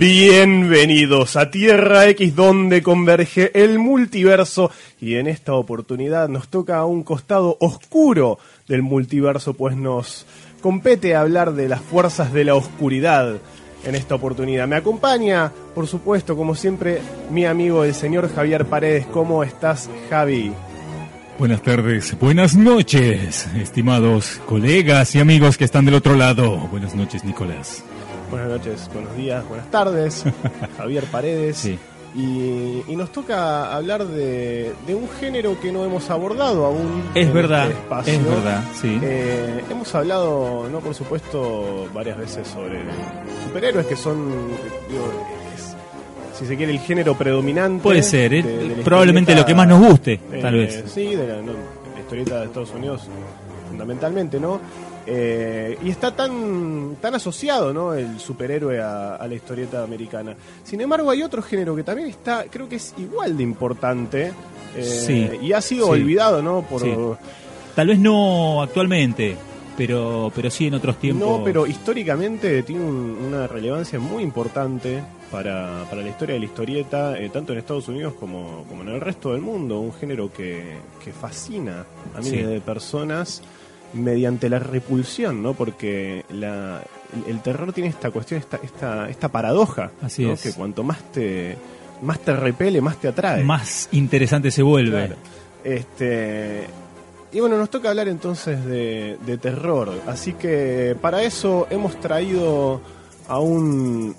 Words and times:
Bienvenidos 0.00 1.36
a 1.36 1.50
Tierra 1.50 2.08
X 2.08 2.34
donde 2.34 2.82
converge 2.82 3.50
el 3.52 3.78
multiverso 3.78 4.70
y 4.98 5.16
en 5.16 5.26
esta 5.26 5.52
oportunidad 5.52 6.30
nos 6.30 6.48
toca 6.48 6.78
a 6.78 6.86
un 6.86 7.02
costado 7.02 7.58
oscuro 7.60 8.38
del 8.66 8.80
multiverso 8.80 9.52
pues 9.52 9.76
nos 9.76 10.24
compete 10.62 11.14
hablar 11.14 11.52
de 11.52 11.68
las 11.68 11.82
fuerzas 11.82 12.32
de 12.32 12.46
la 12.46 12.54
oscuridad 12.54 13.36
en 13.84 13.94
esta 13.94 14.14
oportunidad. 14.14 14.66
Me 14.66 14.76
acompaña, 14.76 15.52
por 15.74 15.86
supuesto, 15.86 16.34
como 16.34 16.54
siempre, 16.54 17.02
mi 17.30 17.44
amigo 17.44 17.84
el 17.84 17.92
señor 17.92 18.34
Javier 18.34 18.64
Paredes. 18.64 19.04
¿Cómo 19.04 19.44
estás, 19.44 19.90
Javi? 20.08 20.50
Buenas 21.38 21.60
tardes, 21.60 22.18
buenas 22.18 22.56
noches, 22.56 23.48
estimados 23.54 24.40
colegas 24.46 25.14
y 25.14 25.20
amigos 25.20 25.58
que 25.58 25.64
están 25.64 25.84
del 25.84 25.96
otro 25.96 26.16
lado. 26.16 26.56
Buenas 26.70 26.94
noches, 26.94 27.22
Nicolás. 27.22 27.84
Buenas 28.30 28.48
noches, 28.48 28.88
buenos 28.92 29.16
días, 29.16 29.46
buenas 29.48 29.70
tardes. 29.70 30.24
Javier 30.78 31.04
Paredes. 31.04 31.56
Sí. 31.56 31.78
Y, 32.14 32.82
y 32.88 32.96
nos 32.96 33.12
toca 33.12 33.72
hablar 33.74 34.04
de, 34.04 34.72
de 34.86 34.94
un 34.96 35.08
género 35.20 35.60
que 35.60 35.70
no 35.70 35.84
hemos 35.84 36.10
abordado 36.10 36.64
aún. 36.66 37.04
Es 37.14 37.26
en 37.28 37.34
verdad, 37.34 37.68
este 37.68 37.78
espacio. 37.80 38.12
es 38.14 38.24
verdad, 38.26 38.64
sí. 38.80 38.98
Eh, 39.02 39.64
hemos 39.70 39.94
hablado, 39.94 40.68
no 40.70 40.80
por 40.80 40.94
supuesto, 40.94 41.88
varias 41.94 42.18
veces 42.18 42.48
sobre 42.48 42.80
superhéroes 43.46 43.86
que 43.86 43.94
son, 43.96 44.28
digo, 44.88 45.04
es- 45.56 45.76
si 46.38 46.46
se 46.46 46.56
quiere, 46.56 46.72
el 46.72 46.80
género 46.80 47.14
predominante. 47.16 47.82
Puede 47.82 48.02
ser, 48.02 48.34
¿eh? 48.34 48.42
de- 48.42 48.68
de 48.68 48.76
la 48.78 48.82
probablemente 48.84 49.34
lo 49.36 49.44
que 49.46 49.54
más 49.54 49.68
nos 49.68 49.80
guste, 49.80 50.14
eh, 50.32 50.38
tal 50.42 50.54
vez. 50.54 50.82
Sí, 50.92 51.14
de 51.14 51.26
la, 51.28 51.36
no, 51.42 51.52
la 51.52 52.00
historieta 52.00 52.40
de 52.40 52.46
Estados 52.46 52.70
Unidos, 52.74 53.02
fundamentalmente, 53.68 54.40
¿no? 54.40 54.60
Eh, 55.06 55.78
y 55.82 55.90
está 55.90 56.14
tan, 56.14 56.96
tan 57.00 57.14
asociado, 57.14 57.72
¿no? 57.72 57.94
El 57.94 58.20
superhéroe 58.20 58.80
a, 58.80 59.16
a 59.16 59.26
la 59.26 59.34
historieta 59.34 59.82
americana. 59.82 60.34
Sin 60.62 60.80
embargo, 60.80 61.10
hay 61.10 61.22
otro 61.22 61.42
género 61.42 61.74
que 61.74 61.82
también 61.82 62.08
está, 62.08 62.44
creo 62.50 62.68
que 62.68 62.76
es 62.76 62.94
igual 62.98 63.36
de 63.36 63.42
importante. 63.42 64.32
eh, 64.76 64.84
Sí, 64.84 65.28
y 65.42 65.52
ha 65.52 65.60
sido 65.60 65.86
sí. 65.86 65.92
olvidado, 65.92 66.42
¿no? 66.42 66.62
Por, 66.62 66.82
Sí. 66.82 66.94
Tal 67.74 67.86
vez 67.88 67.98
no 67.98 68.60
actualmente, 68.62 69.36
pero, 69.76 70.30
pero 70.34 70.50
sí 70.50 70.66
en 70.66 70.74
otros 70.74 70.96
tiempos. 70.98 71.26
No, 71.38 71.44
pero 71.44 71.66
históricamente 71.66 72.62
tiene 72.62 72.84
un- 72.84 73.16
una 73.28 73.46
relevancia 73.46 73.98
muy 73.98 74.22
importante 74.22 75.02
para, 75.30 75.84
para 75.88 76.02
la 76.02 76.08
historia 76.08 76.34
de 76.34 76.40
la 76.40 76.46
historieta, 76.46 77.18
eh, 77.18 77.30
tanto 77.30 77.52
en 77.52 77.60
Estados 77.60 77.88
Unidos 77.88 78.14
como, 78.18 78.64
como 78.68 78.82
en 78.82 78.88
el 78.90 79.00
resto 79.00 79.32
del 79.32 79.40
mundo. 79.40 79.80
Un 79.80 79.92
género 79.94 80.32
que, 80.32 80.76
que 81.02 81.12
fascina 81.12 81.84
a 82.14 82.20
miles 82.20 82.48
de 82.48 82.60
personas 82.60 83.40
mediante 83.94 84.48
la 84.48 84.58
repulsión, 84.58 85.42
¿no? 85.42 85.54
Porque 85.54 86.24
la, 86.30 86.82
el, 87.26 87.30
el 87.34 87.40
terror 87.42 87.72
tiene 87.72 87.88
esta 87.90 88.10
cuestión, 88.10 88.40
esta, 88.40 88.58
esta, 88.62 89.08
esta 89.10 89.28
paradoja, 89.28 89.90
Así 90.02 90.24
¿no? 90.24 90.32
es. 90.32 90.42
Que 90.42 90.52
cuanto 90.52 90.82
más 90.84 90.98
te, 91.12 91.56
más 92.02 92.18
te 92.20 92.34
repele, 92.36 92.80
más 92.80 92.96
te 92.98 93.08
atrae. 93.08 93.42
Más 93.44 93.88
interesante 93.92 94.50
se 94.50 94.62
vuelve. 94.62 95.06
Claro. 95.06 95.16
Este, 95.64 96.64
y 97.32 97.40
bueno, 97.40 97.58
nos 97.58 97.70
toca 97.70 97.90
hablar 97.90 98.08
entonces 98.08 98.64
de, 98.64 99.18
de 99.26 99.38
terror. 99.38 99.90
Así 100.06 100.32
que 100.34 100.96
para 101.00 101.22
eso 101.22 101.66
hemos 101.70 101.98
traído 102.00 102.80
a 103.28 103.38
un 103.40 104.14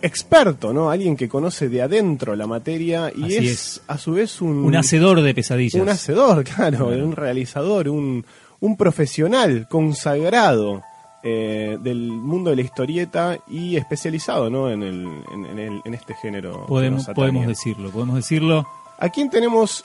experto, 0.00 0.72
¿no? 0.72 0.90
Alguien 0.90 1.16
que 1.16 1.28
conoce 1.28 1.68
de 1.68 1.82
adentro 1.82 2.34
la 2.34 2.46
materia 2.46 3.12
y 3.14 3.34
es, 3.34 3.44
es. 3.44 3.80
a 3.86 3.98
su 3.98 4.12
vez 4.12 4.40
un, 4.40 4.64
Un 4.64 4.74
hacedor 4.76 5.20
de 5.22 5.32
pesadillas. 5.34 5.80
un 5.80 5.88
hacedor, 5.88 6.42
claro, 6.56 6.86
Claro. 6.88 7.04
un 7.04 7.12
realizador, 7.12 7.88
un, 7.88 8.24
un 8.62 8.76
profesional 8.76 9.66
consagrado 9.68 10.82
eh, 11.24 11.78
del 11.80 12.10
mundo 12.10 12.50
de 12.50 12.56
la 12.56 12.62
historieta 12.62 13.38
y 13.46 13.76
especializado, 13.76 14.50
¿no? 14.50 14.70
En, 14.70 14.82
el, 14.82 15.06
en, 15.32 15.46
en 15.46 15.58
el- 15.58 15.82
en 15.84 15.94
este 15.94 16.14
género. 16.14 16.66
podemos, 16.66 17.06
podemos 17.14 17.46
decirlo, 17.46 17.90
podemos 17.90 18.16
decirlo. 18.16 18.66
¿A 18.98 19.08
quién 19.08 19.30
tenemos 19.30 19.84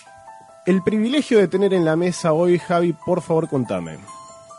el 0.66 0.82
privilegio 0.84 1.38
de 1.40 1.48
tener 1.48 1.74
en 1.74 1.86
la 1.86 1.96
mesa 1.96 2.34
hoy, 2.34 2.58
Javi? 2.60 2.94
Por 2.94 3.22
favor, 3.22 3.48
contame. 3.50 3.98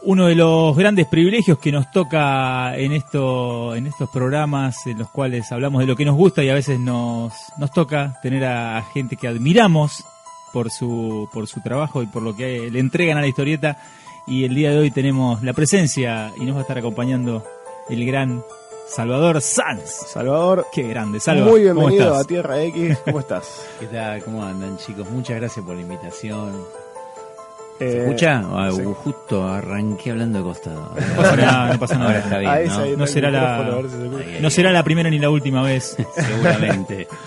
Uno 0.05 0.27
de 0.27 0.37
los 0.37 0.77
grandes 0.77 1.07
privilegios 1.09 1.59
que 1.59 1.73
nos 1.73 1.91
toca 1.91 2.77
en 2.77 2.93
esto, 2.93 3.75
en 3.75 3.89
estos 3.89 4.09
programas 4.11 4.87
en 4.87 4.99
los 4.99 5.11
cuales 5.11 5.51
hablamos 5.51 5.81
de 5.81 5.87
lo 5.89 5.97
que 5.97 6.05
nos 6.05 6.15
gusta 6.17 6.45
y 6.45 6.51
a 6.51 6.55
veces 6.55 6.79
nos, 6.79 7.33
nos 7.59 7.73
toca 7.73 8.19
tener 8.23 8.45
a 8.45 8.81
gente 8.95 9.17
que 9.17 9.27
admiramos 9.27 10.05
por 10.53 10.71
su, 10.71 11.29
por 11.33 11.49
su 11.49 11.61
trabajo 11.61 12.01
y 12.03 12.07
por 12.07 12.23
lo 12.23 12.37
que 12.37 12.71
le 12.71 12.79
entregan 12.79 13.19
a 13.19 13.21
la 13.23 13.27
historieta. 13.27 13.77
Y 14.29 14.45
el 14.45 14.55
día 14.55 14.71
de 14.73 14.79
hoy 14.79 14.91
tenemos 14.91 15.43
la 15.43 15.55
presencia 15.55 16.33
y 16.37 16.45
nos 16.45 16.55
va 16.55 16.59
a 16.59 16.63
estar 16.63 16.77
acompañando 16.79 17.43
el 17.89 18.05
gran 18.05 18.45
Salvador 18.87 19.41
Sanz. 19.41 19.91
Salvador, 20.13 20.67
Qué 20.73 20.83
grande, 20.83 21.19
Salva. 21.19 21.47
muy 21.47 21.67
¿cómo 21.67 21.87
bienvenido 21.87 22.15
a 22.15 22.25
Tierra 22.25 22.63
X. 22.63 22.99
¿Cómo 23.07 23.21
estás? 23.21 23.67
¿Qué 23.81 23.87
tal? 23.87 24.23
¿Cómo 24.23 24.45
andan 24.45 24.77
chicos? 24.77 25.09
Muchas 25.11 25.37
gracias 25.37 25.65
por 25.65 25.77
la 25.77 25.83
invitación. 25.83 26.63
¿Se 27.79 27.85
Eh, 27.87 28.03
escucha? 28.05 28.43
Ah, 28.53 28.71
sí. 28.75 28.83
Justo 28.85 29.47
arranqué 29.49 30.11
hablando 30.11 30.39
de 30.39 30.45
costado. 30.45 30.93
No 30.97 31.17
pasa 31.17 31.37
nada, 31.37 31.73
no 31.73 31.79
pasa 31.79 31.95
nada. 31.95 32.07
Ahora 32.09 32.19
está 32.21 32.39
bien, 32.39 32.51
Ahí, 32.51 32.67
¿no? 32.69 32.79
ahí, 32.79 32.97
No 32.97 33.05
está 33.05 33.15
será 33.15 33.31
la- 33.31 33.83
si 33.83 33.89
se 34.35 34.41
No 34.41 34.51
será 34.51 34.73
la 34.73 34.83
primera 34.83 35.11
ni 35.11 35.19
la 35.19 35.31
última 35.31 35.63
vez. 35.63 35.97
Seguramente. 36.17 37.07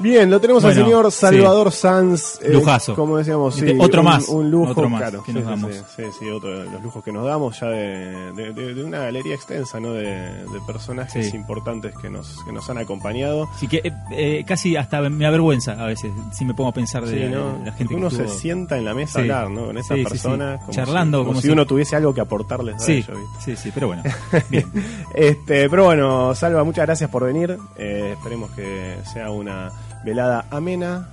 Bien, 0.00 0.30
lo 0.30 0.40
tenemos 0.40 0.64
al 0.64 0.74
señor 0.74 1.12
sí. 1.12 1.18
Salvador 1.20 1.70
Sanz. 1.70 2.40
eh, 2.42 2.52
Lujazo. 2.54 2.94
Como 2.94 3.18
decíamos, 3.18 3.54
sí, 3.54 3.66
Este, 3.68 3.76
otro 3.84 4.00
un, 4.00 4.06
más, 4.06 4.28
Un 4.28 4.50
lujo, 4.50 4.70
otro 4.72 4.88
más 4.88 5.10
que 5.10 5.18
sí, 5.26 5.32
nos 5.34 5.42
sí, 5.44 5.50
damos. 5.50 5.72
Sí, 5.74 5.82
sí, 5.96 6.02
sí, 6.20 6.30
otro 6.30 6.58
de 6.64 6.70
los 6.70 6.82
lujos 6.82 7.04
que 7.04 7.12
nos 7.12 7.26
damos 7.26 7.60
ya 7.60 7.66
de, 7.68 8.32
de- 8.32 8.52
de- 8.54 8.74
de 8.74 8.82
una 8.82 9.00
galería 9.00 9.34
extensa, 9.34 9.78
¿no? 9.80 9.92
De, 9.92 10.04
de 10.06 10.60
personajes 10.66 11.30
Sí. 11.30 11.36
importantes 11.36 11.94
que 12.00 12.08
nos, 12.08 12.42
que 12.44 12.52
nos 12.52 12.68
han 12.70 12.78
acompañado. 12.78 13.46
Así 13.54 13.68
que 13.68 13.82
eh, 13.84 13.92
eh, 14.12 14.44
casi 14.46 14.74
hasta 14.76 15.02
me 15.10 15.26
avergüenza 15.26 15.72
a 15.72 15.84
veces 15.86 16.10
si 16.32 16.46
me 16.46 16.54
pongo 16.54 16.70
a 16.70 16.72
pensar 16.72 17.04
de 17.04 17.26
Sí, 17.28 17.30
¿no? 17.34 17.58
la 17.64 17.72
gente 17.72 17.88
que 17.92 17.94
uno 18.00 18.08
se 18.10 18.22
estuvo. 18.22 18.38
sienta 18.38 18.78
en 18.78 18.86
la 18.86 18.94
mesa 18.94 19.18
a 19.18 19.22
Sí. 19.22 19.28
¿No? 19.50 19.66
Con 19.66 19.78
esa 19.78 19.94
Sí, 19.94 20.00
sí, 20.04 20.08
persona. 20.08 20.54
sí. 20.56 20.60
como 20.60 20.72
Charlando, 20.72 21.18
si, 21.18 21.20
como 21.22 21.28
como 21.30 21.40
si 21.40 21.46
si- 21.48 21.52
uno 21.52 21.66
tuviese 21.66 21.96
algo 21.96 22.14
que 22.14 22.20
aportarles 22.20 22.76
a 22.76 22.78
Sí, 22.78 22.92
ellos, 22.92 23.08
¿viste? 23.18 23.56
sí, 23.56 23.62
sí, 23.62 23.70
pero 23.72 23.88
bueno. 23.88 24.02
Bien. 24.50 24.70
Este, 25.14 25.68
pero 25.70 25.84
bueno, 25.84 26.34
Salva, 26.34 26.64
muchas 26.64 26.86
gracias 26.86 27.10
por 27.10 27.24
venir. 27.24 27.58
Eh, 27.76 28.12
esperemos 28.16 28.50
que 28.52 28.96
sea 29.12 29.30
una 29.30 29.70
velada 30.04 30.46
amena 30.50 31.08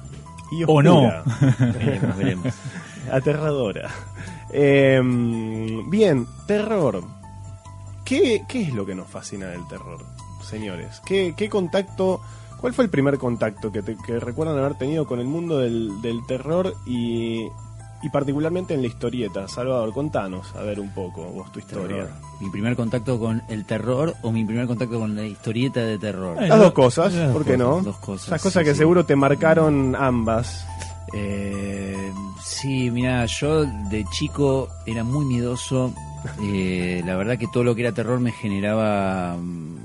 y 0.51 0.63
O 0.67 0.81
no. 0.81 0.97
oscura. 1.07 1.23
veremos, 1.59 2.17
veremos. 2.17 2.53
Aterradora. 3.11 3.89
Eh, 4.53 5.01
bien, 5.87 6.27
terror. 6.45 7.03
¿Qué, 8.05 8.43
¿Qué 8.47 8.63
es 8.63 8.73
lo 8.73 8.85
que 8.85 8.93
nos 8.95 9.07
fascina 9.09 9.47
del 9.47 9.65
terror, 9.67 9.99
señores? 10.43 11.01
¿Qué, 11.05 11.33
qué 11.37 11.49
contacto, 11.49 12.19
cuál 12.59 12.73
fue 12.73 12.83
el 12.83 12.89
primer 12.91 13.17
contacto 13.17 13.71
que, 13.71 13.81
te- 13.81 13.95
que 14.05 14.19
recuerdan 14.19 14.57
haber 14.57 14.75
tenido 14.77 15.05
con 15.07 15.19
el 15.21 15.27
mundo 15.27 15.59
del, 15.59 16.01
del 16.01 16.25
terror 16.25 16.73
y, 16.85 17.47
y 18.03 18.09
particularmente 18.09 18.73
en 18.73 18.81
la 18.81 18.87
historieta? 18.87 19.47
Salvador, 19.47 19.93
contanos, 19.93 20.55
a 20.55 20.61
ver 20.63 20.79
un 20.79 20.89
poco, 20.91 21.23
vos 21.23 21.51
tu 21.51 21.59
historia. 21.59 21.97
Terror. 21.97 22.11
¿Mi 22.39 22.49
primer 22.49 22.75
contacto 22.75 23.19
con 23.19 23.41
el 23.49 23.65
terror 23.65 24.15
o 24.23 24.31
mi 24.31 24.43
primer 24.45 24.67
contacto 24.67 24.99
con 24.99 25.15
la 25.15 25.23
historieta 25.25 25.81
de 25.81 25.97
terror? 25.99 26.41
Las 26.41 26.57
dos 26.59 26.71
cosas, 26.73 27.13
Las 27.13 27.25
dos 27.27 27.33
¿por 27.33 27.45
qué 27.45 27.57
no? 27.57 27.69
cosas, 27.69 27.85
dos 27.85 27.97
cosas, 27.97 28.27
Esas 28.27 28.41
cosas 28.41 28.61
sí, 28.61 28.65
que 28.69 28.73
sí. 28.73 28.77
seguro 28.79 29.05
te 29.05 29.15
marcaron 29.15 29.95
ambas. 29.95 30.65
Eh, 31.13 32.11
sí, 32.43 32.89
mira, 32.91 33.25
yo 33.25 33.65
de 33.65 34.05
chico 34.11 34.69
era 34.85 35.03
muy 35.03 35.25
miedoso. 35.25 35.93
Eh, 36.43 37.01
la 37.05 37.15
verdad 37.15 37.37
que 37.37 37.47
todo 37.51 37.63
lo 37.63 37.73
que 37.75 37.81
era 37.81 37.91
terror 37.93 38.19
me 38.19 38.31
generaba 38.31 39.35
mm, 39.37 39.80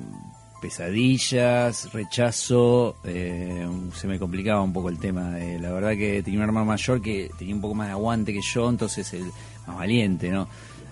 pesadillas, 0.60 1.92
rechazo. 1.92 2.96
eh, 3.04 3.66
se 3.94 4.06
me 4.06 4.18
complicaba 4.18 4.62
un 4.62 4.72
poco 4.72 4.88
el 4.88 4.98
tema. 4.98 5.38
Eh, 5.40 5.58
la 5.60 5.72
verdad 5.72 5.90
que 5.92 6.22
tenía 6.22 6.40
un 6.40 6.44
hermano 6.44 6.66
mayor 6.66 7.00
que 7.00 7.30
tenía 7.38 7.54
un 7.54 7.60
poco 7.60 7.74
más 7.74 7.86
de 7.88 7.92
aguante 7.92 8.32
que 8.32 8.40
yo, 8.42 8.68
entonces 8.68 9.12
el 9.14 9.24
más 9.66 9.76
valiente, 9.76 10.30
¿no? 10.30 10.48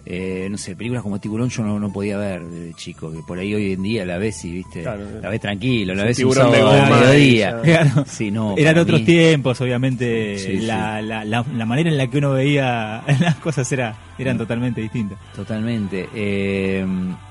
Eh, 0.06 0.48
no 0.50 0.58
sé, 0.58 0.76
películas 0.76 1.02
como 1.02 1.18
Tiburón 1.18 1.48
yo 1.48 1.62
no, 1.62 1.78
no 1.80 1.90
podía 1.90 2.18
ver 2.18 2.42
desde 2.44 2.74
chico, 2.74 3.10
que 3.10 3.20
por 3.26 3.38
ahí 3.38 3.54
hoy 3.54 3.72
en 3.72 3.82
día 3.82 4.04
la 4.04 4.18
ves 4.18 4.44
y, 4.44 4.52
viste, 4.52 4.82
Claro. 4.82 5.02
la 5.22 5.30
ves 5.30 5.40
tranquilo, 5.40 5.94
la 5.94 6.04
ves 6.04 6.18
un 6.18 6.34
de 6.34 6.62
mediodía. 6.62 7.60
Claro. 7.62 8.04
Sí, 8.06 8.30
no, 8.30 8.54
Eran 8.58 8.76
otros 8.76 9.00
mí- 9.00 9.06
tiempos, 9.06 9.58
obviamente. 9.62 10.38
Sí, 10.38 10.58
la, 10.58 11.00
La, 11.00 11.24
la, 11.24 11.42
la 11.56 11.64
manera 11.64 11.88
en 11.88 11.96
la 11.96 12.06
que 12.08 12.18
uno 12.18 12.32
veía 12.32 13.02
las 13.20 13.36
cosas 13.36 13.70
era, 13.72 13.96
eran 14.18 14.36
totalmente 14.36 14.82
distintas. 14.82 15.16
Totalmente. 15.34 16.06
eh, 16.14 16.84
de- 16.86 17.24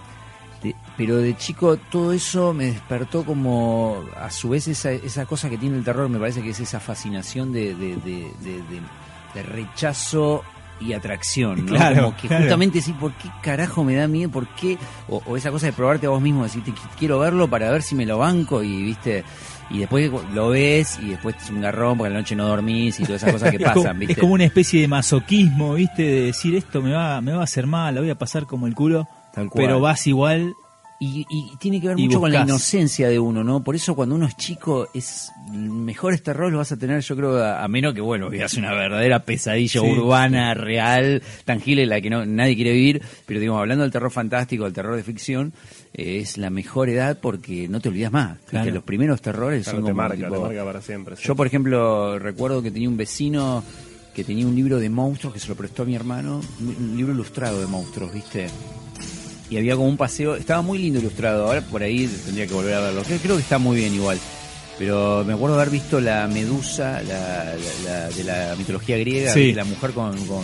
pero 0.97 1.17
de 1.17 1.35
chico 1.35 1.77
todo 1.77 2.13
eso 2.13 2.53
me 2.53 2.65
despertó 2.65 3.23
como, 3.25 4.03
a 4.19 4.29
su 4.29 4.49
vez, 4.49 4.67
esa, 4.67 4.91
esa 4.91 5.25
cosa 5.25 5.49
que 5.49 5.57
tiene 5.57 5.77
el 5.77 5.83
terror, 5.83 6.07
me 6.09 6.19
parece 6.19 6.41
que 6.41 6.49
es 6.51 6.59
esa 6.59 6.79
fascinación 6.79 7.51
de, 7.51 7.73
de, 7.75 7.95
de- 7.97 8.31
de- 8.41 8.61
de- 8.61 8.81
de 9.33 9.43
rechazo 9.43 10.43
y 10.79 10.93
atracción, 10.93 11.65
¿no? 11.65 11.71
Claro, 11.73 12.03
como 12.05 12.17
que 12.17 12.27
claro. 12.27 12.43
justamente 12.43 12.79
decir, 12.79 12.95
¿por 12.95 13.13
qué 13.13 13.29
carajo 13.41 13.83
me 13.83 13.95
da 13.95 14.07
miedo? 14.07 14.29
¿Por 14.29 14.47
qué? 14.55 14.77
O, 15.07 15.21
o 15.25 15.37
esa 15.37 15.49
cosa 15.49 15.67
de 15.67 15.73
probarte 15.73 16.05
a 16.07 16.09
vos 16.09 16.21
mismo, 16.21 16.43
decirte, 16.43 16.71
"Qu- 16.71 16.89
quiero 16.99 17.19
verlo 17.19 17.47
para 17.47 17.71
ver 17.71 17.81
si 17.81 17.95
me 17.95 18.05
lo 18.05 18.17
banco 18.17 18.61
y, 18.63 18.83
viste... 18.83 19.23
Y 19.69 19.79
después 19.79 20.11
lo 20.33 20.49
ves 20.49 20.99
y 21.01 21.07
después 21.11 21.35
es 21.41 21.49
un 21.49 21.61
garrón 21.61 21.97
porque 21.97 22.09
a 22.09 22.13
la 22.13 22.19
noche 22.19 22.35
no 22.35 22.45
dormís 22.45 22.99
y 22.99 23.05
todas 23.05 23.23
esas 23.23 23.33
cosas 23.33 23.49
que 23.49 23.57
es, 23.63 23.63
como, 23.71 23.83
pasan, 23.83 23.97
¿viste? 23.97 24.13
es 24.13 24.19
como 24.19 24.33
una 24.33 24.43
especie 24.43 24.81
de 24.81 24.87
masoquismo, 24.87 25.73
¿viste? 25.75 26.03
De 26.03 26.21
decir 26.25 26.53
esto 26.53 26.81
me 26.81 26.91
va, 26.91 27.21
me 27.21 27.31
va 27.31 27.39
a 27.41 27.43
hacer 27.45 27.65
mal, 27.65 27.95
la 27.95 28.01
voy 28.01 28.09
a 28.09 28.15
pasar 28.17 28.45
como 28.45 28.67
el 28.67 28.75
culo. 28.75 29.07
Tal 29.33 29.49
cual. 29.49 29.65
pero 29.65 29.79
vas 29.79 30.05
igual. 30.05 30.53
Y, 31.05 31.25
y 31.29 31.57
tiene 31.57 31.81
que 31.81 31.87
ver 31.89 31.97
mucho 31.97 32.19
con 32.21 32.31
la 32.31 32.43
inocencia 32.43 33.09
de 33.09 33.19
uno, 33.19 33.43
¿no? 33.43 33.61
Por 33.61 33.75
eso 33.75 33.93
cuando 33.93 34.15
uno 34.15 34.25
es 34.25 34.37
chico, 34.37 34.87
es 34.93 35.31
mejores 35.51 36.23
terrores 36.23 36.53
los 36.53 36.59
vas 36.59 36.71
a 36.71 36.77
tener, 36.77 37.01
yo 37.01 37.15
creo, 37.17 37.37
a, 37.43 37.61
a 37.61 37.67
menos 37.67 37.93
que, 37.93 37.99
bueno, 37.99 38.29
veas 38.29 38.53
una 38.53 38.71
verdadera 38.73 39.19
pesadilla 39.25 39.81
Sí, 39.81 39.85
urbana, 39.91 40.53
real, 40.53 41.21
tangible, 41.43 41.85
la 41.85 41.99
que 41.99 42.09
no 42.09 42.25
nadie 42.25 42.55
quiere 42.55 42.71
vivir. 42.71 43.01
Pero, 43.25 43.39
digamos, 43.41 43.59
hablando 43.59 43.81
del 43.83 43.91
terror 43.91 44.11
fantástico, 44.11 44.63
del 44.63 44.71
terror 44.73 44.95
de 44.95 45.03
ficción, 45.03 45.51
eh, 45.93 46.19
es 46.21 46.37
la 46.37 46.49
mejor 46.49 46.87
edad 46.89 47.17
porque 47.21 47.67
no 47.67 47.81
te 47.81 47.89
olvidas 47.89 48.11
más. 48.13 48.37
Claro. 48.47 48.65
Que 48.65 48.71
los 48.71 48.83
primeros 48.83 49.21
terrores 49.21 49.63
Claro, 49.63 49.79
son 49.79 49.85
te 49.85 49.91
como, 49.91 50.01
marca, 50.03 50.15
tipo- 50.15 50.35
te 50.35 50.39
marca 50.41 50.63
para 50.63 50.81
siempre. 50.81 51.15
sí. 51.17 51.23
Yo, 51.25 51.35
por 51.35 51.47
ejemplo, 51.47 52.17
recuerdo 52.17 52.61
que 52.63 52.71
tenía 52.71 52.87
un 52.87 52.95
vecino 52.97 53.63
que 54.15 54.23
tenía 54.23 54.45
un 54.45 54.55
libro 54.55 54.77
de 54.79 54.89
monstruos 54.91 55.33
que 55.33 55.39
se 55.39 55.47
lo 55.49 55.55
prestó 55.55 55.81
a 55.81 55.85
mi 55.85 55.95
hermano, 55.95 56.39
un 56.61 56.93
libro 56.95 57.13
ilustrado 57.13 57.59
de 57.59 57.65
monstruos, 57.65 58.13
¿viste? 58.13 58.47
Y 59.49 59.57
había 59.57 59.75
como 59.75 59.87
un 59.87 59.97
paseo, 59.97 60.35
estaba 60.35 60.61
muy 60.61 60.79
lindo 60.79 60.99
ilustrado, 60.99 61.45
ahora 61.47 61.61
por 61.61 61.83
ahí 61.83 62.07
tendría 62.25 62.47
que 62.47 62.53
volver 62.53 62.73
a 62.75 62.79
verlo, 62.79 63.03
creo, 63.03 63.19
creo 63.19 63.35
que 63.35 63.41
está 63.41 63.57
muy 63.59 63.77
bien 63.77 63.93
igual. 63.93 64.17
Pero 64.79 65.23
me 65.25 65.33
acuerdo 65.33 65.55
haber 65.55 65.69
visto 65.69 65.99
la 66.01 66.27
medusa 66.27 67.01
la, 67.03 67.53
la- 67.53 67.55
la- 67.85 68.09
de 68.09 68.23
la 68.23 68.55
mitología 68.57 68.97
griega, 68.97 69.31
la 69.53 69.63
mujer 69.65 69.91
con, 69.91 70.17
con 70.25 70.43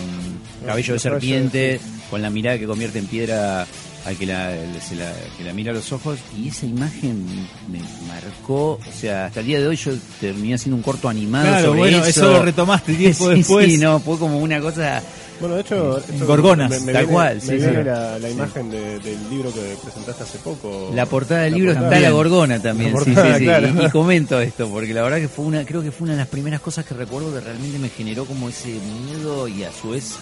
cabello 0.68 0.94
de 0.94 1.00
serpiente, 1.00 1.80
con 2.12 2.22
la 2.22 2.30
mirada 2.30 2.60
que 2.60 2.66
convierte 2.68 3.00
en 3.00 3.08
piedra 3.08 3.66
al 4.06 4.18
que 4.18 4.26
la, 4.26 4.52
se 4.82 4.96
la- 4.96 5.14
que 5.38 5.44
la 5.44 5.54
mira 5.54 5.72
a 5.72 5.76
los 5.76 5.92
ojos, 5.92 6.20
y 6.38 6.48
esa 6.50 6.66
imagen 6.66 7.26
me 7.72 7.80
marcó, 8.08 8.74
o 8.74 8.80
sea, 8.98 9.26
hasta 9.26 9.42
el 9.42 9.46
día 9.46 9.60
de 9.60 9.68
hoy 9.68 9.76
yo 9.76 9.92
terminé 10.20 10.56
haciendo 10.56 10.78
un 10.78 10.84
corto 10.84 11.10
animado 11.10 11.48
Claro, 11.48 11.66
sobre 11.68 11.80
bueno, 11.80 11.98
eso. 12.00 12.10
eso 12.10 12.32
lo 12.34 12.42
retomaste 12.44 12.94
tiempo 12.96 13.30
Sí, 13.30 13.36
después. 13.36 13.66
Sí, 13.72 13.78
no, 13.78 14.00
fue 14.00 14.18
como 14.18 14.40
una 14.40 14.60
cosa... 14.62 15.02
Bueno, 15.40 15.56
de 15.56 15.62
hecho, 15.62 15.98
esto- 16.00 16.26
Gorgonas, 16.26 16.70
me, 16.70 16.80
me 16.82 16.92
tal 16.92 17.04
viene- 17.04 17.14
cual, 17.14 17.36
me 17.36 17.42
sí, 17.42 17.52
viene 17.56 17.78
sí. 17.78 17.84
la, 17.86 18.20
la 18.20 18.30
imagen 18.30 18.70
de- 18.72 19.00
del 19.00 19.30
libro 19.30 19.54
que 19.54 19.78
presentaste 19.82 20.24
hace 20.24 20.38
poco. 20.40 20.92
La 20.94 21.06
portada 21.06 21.44
del 21.44 21.52
La 21.52 21.58
libro 21.58 21.72
portada. 21.76 21.96
está 21.96 22.10
la 22.10 22.14
gorgona 22.14 22.62
también, 22.62 22.94
La 22.94 23.00
sí, 23.00 23.06
portada, 23.12 23.34
sí, 23.34 23.40
sí. 23.40 23.46
claro. 23.46 23.68
Y, 23.82 23.86
y 23.86 23.90
comento 23.92 24.42
esto, 24.42 24.68
porque 24.68 24.94
la 24.94 25.02
verdad 25.02 25.18
que 25.20 25.30
fue 25.30 25.46
una, 25.46 25.64
creo 25.66 25.82
que 25.82 25.92
fue 25.92 26.06
una 26.06 26.14
de 26.14 26.20
las 26.20 26.28
primeras 26.28 26.60
cosas 26.60 26.86
que 26.86 26.94
recuerdo 26.94 27.34
que 27.34 27.40
realmente 27.40 27.80
me 27.80 27.88
generó 27.88 28.26
como 28.26 28.50
ese 28.50 28.68
miedo 29.06 29.48
y 29.48 29.64
a 29.64 29.72
su 29.72 29.92
vez 29.92 30.16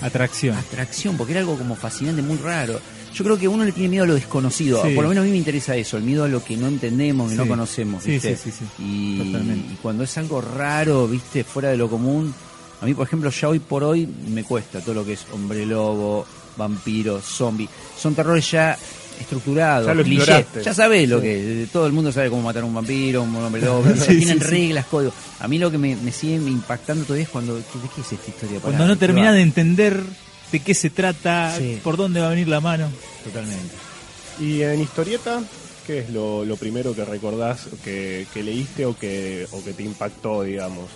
Atracción. 0.00 0.56
atracción, 0.56 1.16
porque 1.16 1.32
era 1.32 1.40
algo 1.40 1.56
como 1.56 1.74
fascinante, 1.74 2.22
muy 2.22 2.36
raro. 2.38 2.80
Yo 3.14 3.24
creo 3.24 3.38
que 3.38 3.48
uno 3.48 3.64
le 3.64 3.72
tiene 3.72 3.88
miedo 3.88 4.04
a 4.04 4.06
lo 4.06 4.14
desconocido, 4.14 4.82
Sí. 4.86 4.94
por 4.94 5.02
lo 5.02 5.08
menos 5.08 5.22
a 5.22 5.24
mí 5.24 5.30
me 5.32 5.38
interesa 5.38 5.74
eso, 5.74 5.96
el 5.96 6.04
miedo 6.04 6.24
a 6.24 6.28
lo 6.28 6.44
que 6.44 6.56
no 6.56 6.68
entendemos 6.68 7.32
y 7.32 7.36
no 7.36 7.48
conocemos, 7.48 8.04
¿viste? 8.04 8.36
sí, 8.36 8.50
sí, 8.50 8.58
sí. 8.76 8.82
Y, 8.82 9.20
y 9.72 9.78
cuando 9.82 10.04
es 10.04 10.16
algo 10.18 10.40
raro, 10.40 11.08
¿viste? 11.08 11.42
Fuera 11.42 11.70
de 11.70 11.76
lo 11.76 11.88
común, 11.88 12.32
a 12.80 12.86
mí, 12.86 12.94
por 12.94 13.06
ejemplo, 13.06 13.30
ya 13.30 13.48
hoy 13.48 13.58
por 13.58 13.82
hoy 13.82 14.06
me 14.28 14.44
cuesta 14.44 14.80
todo 14.80 14.94
lo 14.94 15.04
que 15.04 15.14
es 15.14 15.26
hombre 15.32 15.66
lobo, 15.66 16.24
vampiro, 16.56 17.20
zombie. 17.20 17.68
Son 17.98 18.14
terrores 18.14 18.48
ya 18.50 18.78
estructurados, 19.20 19.86
Ya 19.86 19.94
lo 19.94 20.02
exploraste. 20.02 20.62
Ya 20.62 20.74
sabés 20.74 21.08
lo 21.08 21.18
Sí. 21.20 21.22
que 21.26 21.66
todo 21.72 21.86
el 21.86 21.92
mundo 21.92 22.10
sabe 22.12 22.30
cómo 22.30 22.42
matar 22.42 22.62
a 22.62 22.66
un 22.66 22.74
vampiro, 22.74 23.22
un 23.22 23.34
hombre 23.36 23.62
lobo, 23.62 23.84
Sí, 23.96 24.16
tienen 24.18 24.38
sí, 24.38 24.44
sí. 24.44 24.50
reglas, 24.50 24.86
códigos. 24.86 25.14
A 25.40 25.48
mí 25.48 25.58
lo 25.58 25.70
que 25.70 25.78
me, 25.78 25.96
me 25.96 26.12
sigue 26.12 26.34
impactando 26.36 27.04
todavía 27.04 27.24
es 27.24 27.28
cuando, 27.30 27.56
¿de 27.56 27.62
qué 27.94 28.00
es 28.00 28.12
esta 28.12 28.30
historia? 28.30 28.58
Pará, 28.60 28.62
Cuando 28.62 28.84
no 28.84 28.90
¿de 28.94 28.96
qué 28.96 29.06
terminás 29.06 29.30
va? 29.30 29.34
de 29.36 29.42
entender 29.42 30.00
de 30.52 30.60
qué 30.60 30.74
se 30.74 30.90
trata, 30.90 31.54
Sí. 31.58 31.78
por 31.84 31.96
dónde 31.96 32.20
va 32.20 32.26
a 32.26 32.30
venir 32.30 32.48
la 32.48 32.60
mano. 32.60 32.90
Totalmente. 33.24 33.74
Y 34.40 34.62
en 34.62 34.80
historieta, 34.80 35.42
¿qué 35.86 35.98
es 36.00 36.10
lo, 36.10 36.44
lo 36.44 36.56
primero 36.56 36.94
que 36.94 37.04
recordás 37.04 37.66
que, 37.84 38.26
que 38.32 38.42
leíste 38.42 38.86
o 38.86 38.96
que, 38.96 39.46
o 39.52 39.62
que 39.64 39.72
te 39.74 39.82
impactó, 39.82 40.42
digamos? 40.44 40.86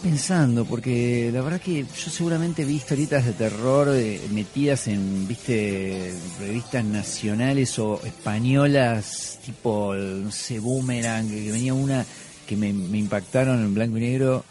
Pensando, 0.00 0.64
porque 0.64 1.30
la 1.32 1.42
verdad 1.42 1.60
que 1.60 1.82
yo 1.84 2.10
seguramente 2.10 2.64
vi 2.64 2.74
historietas 2.74 3.24
de 3.24 3.32
terror 3.34 3.88
eh, 3.92 4.20
metidas 4.32 4.88
en, 4.88 5.28
viste, 5.28 6.12
revistas 6.40 6.84
nacionales 6.84 7.78
o 7.78 8.00
españolas, 8.04 9.38
tipo, 9.44 9.94
no 9.94 10.32
sé, 10.32 10.58
Boomerang, 10.58 11.28
que, 11.30 11.52
venía 11.52 11.72
una 11.72 12.04
que 12.48 12.56
me, 12.56 12.72
me 12.72 12.98
impactaron 12.98 13.60
en 13.60 13.74
blanco 13.74 13.96
y 13.98 14.00
negro. 14.00 14.44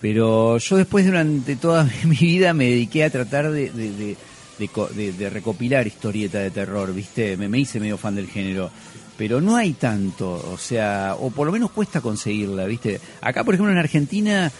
Pero 0.00 0.56
yo 0.56 0.76
después 0.78 1.04
durante 1.04 1.56
toda 1.56 1.84
mi 2.04 2.16
vida 2.16 2.54
me 2.54 2.64
dediqué 2.70 3.04
a 3.04 3.10
tratar 3.10 3.50
de, 3.50 3.70
de, 3.70 3.90
de- 3.92 4.16
de 4.58 4.68
co- 4.68 4.86
de- 4.88 5.12
de 5.12 5.28
recopilar 5.30 5.86
historietas 5.86 6.42
de 6.42 6.50
terror, 6.52 6.94
¿viste? 6.94 7.36
Me 7.36 7.58
hice 7.58 7.80
medio 7.80 7.98
fan 7.98 8.14
del 8.14 8.28
género. 8.28 8.70
Pero 9.16 9.40
no 9.40 9.54
hay 9.56 9.74
tanto, 9.74 10.28
o 10.52 10.58
sea, 10.58 11.16
o 11.20 11.30
por 11.30 11.46
lo 11.46 11.52
menos 11.52 11.70
cuesta 11.70 12.00
conseguirla, 12.00 12.64
¿viste? 12.66 13.00
Acá, 13.20 13.44
por 13.44 13.54
ejemplo, 13.54 13.72
en 13.72 13.78
Argentina, 13.78 14.50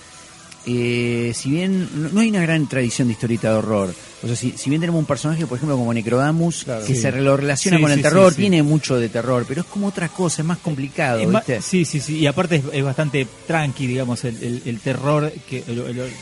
eh, 0.66 1.32
si 1.34 1.50
bien 1.50 1.88
no, 1.94 2.08
no 2.10 2.20
hay 2.20 2.30
una 2.30 2.40
gran 2.40 2.66
tradición 2.68 3.08
de 3.08 3.12
historieta 3.14 3.50
de 3.50 3.56
horror, 3.56 3.94
o 4.22 4.26
sea, 4.26 4.34
si, 4.36 4.52
si 4.52 4.70
bien 4.70 4.80
tenemos 4.80 4.98
un 5.00 5.04
personaje, 5.04 5.46
por 5.46 5.56
ejemplo, 5.58 5.76
como 5.76 5.92
Necrodamus, 5.92 6.64
Claro. 6.64 6.86
que 6.86 6.94
Sí. 6.94 7.00
se 7.02 7.12
lo 7.12 7.36
relaciona 7.36 7.76
Sí, 7.76 7.82
con 7.82 7.90
el 7.92 7.98
sí, 7.98 8.02
terror, 8.02 8.30
sí, 8.30 8.36
sí. 8.36 8.40
tiene 8.42 8.62
mucho 8.62 8.96
de 8.96 9.08
terror, 9.10 9.44
pero 9.46 9.60
es 9.62 9.66
como 9.66 9.88
otra 9.88 10.08
cosa, 10.08 10.40
es 10.40 10.46
más 10.46 10.58
complicado, 10.58 11.18
Es 11.18 11.28
¿viste? 11.28 11.60
sí, 11.60 11.84
sí, 11.84 12.00
sí. 12.00 12.18
Y 12.20 12.26
aparte 12.26 12.56
es, 12.56 12.62
es 12.72 12.82
bastante 12.84 13.26
tranqui, 13.46 13.86
digamos, 13.88 14.24
el, 14.24 14.36
el- 14.42 14.62
el 14.64 14.80
terror, 14.80 15.30
que 15.50 15.64
el- 15.66 15.80
el- 15.80 16.12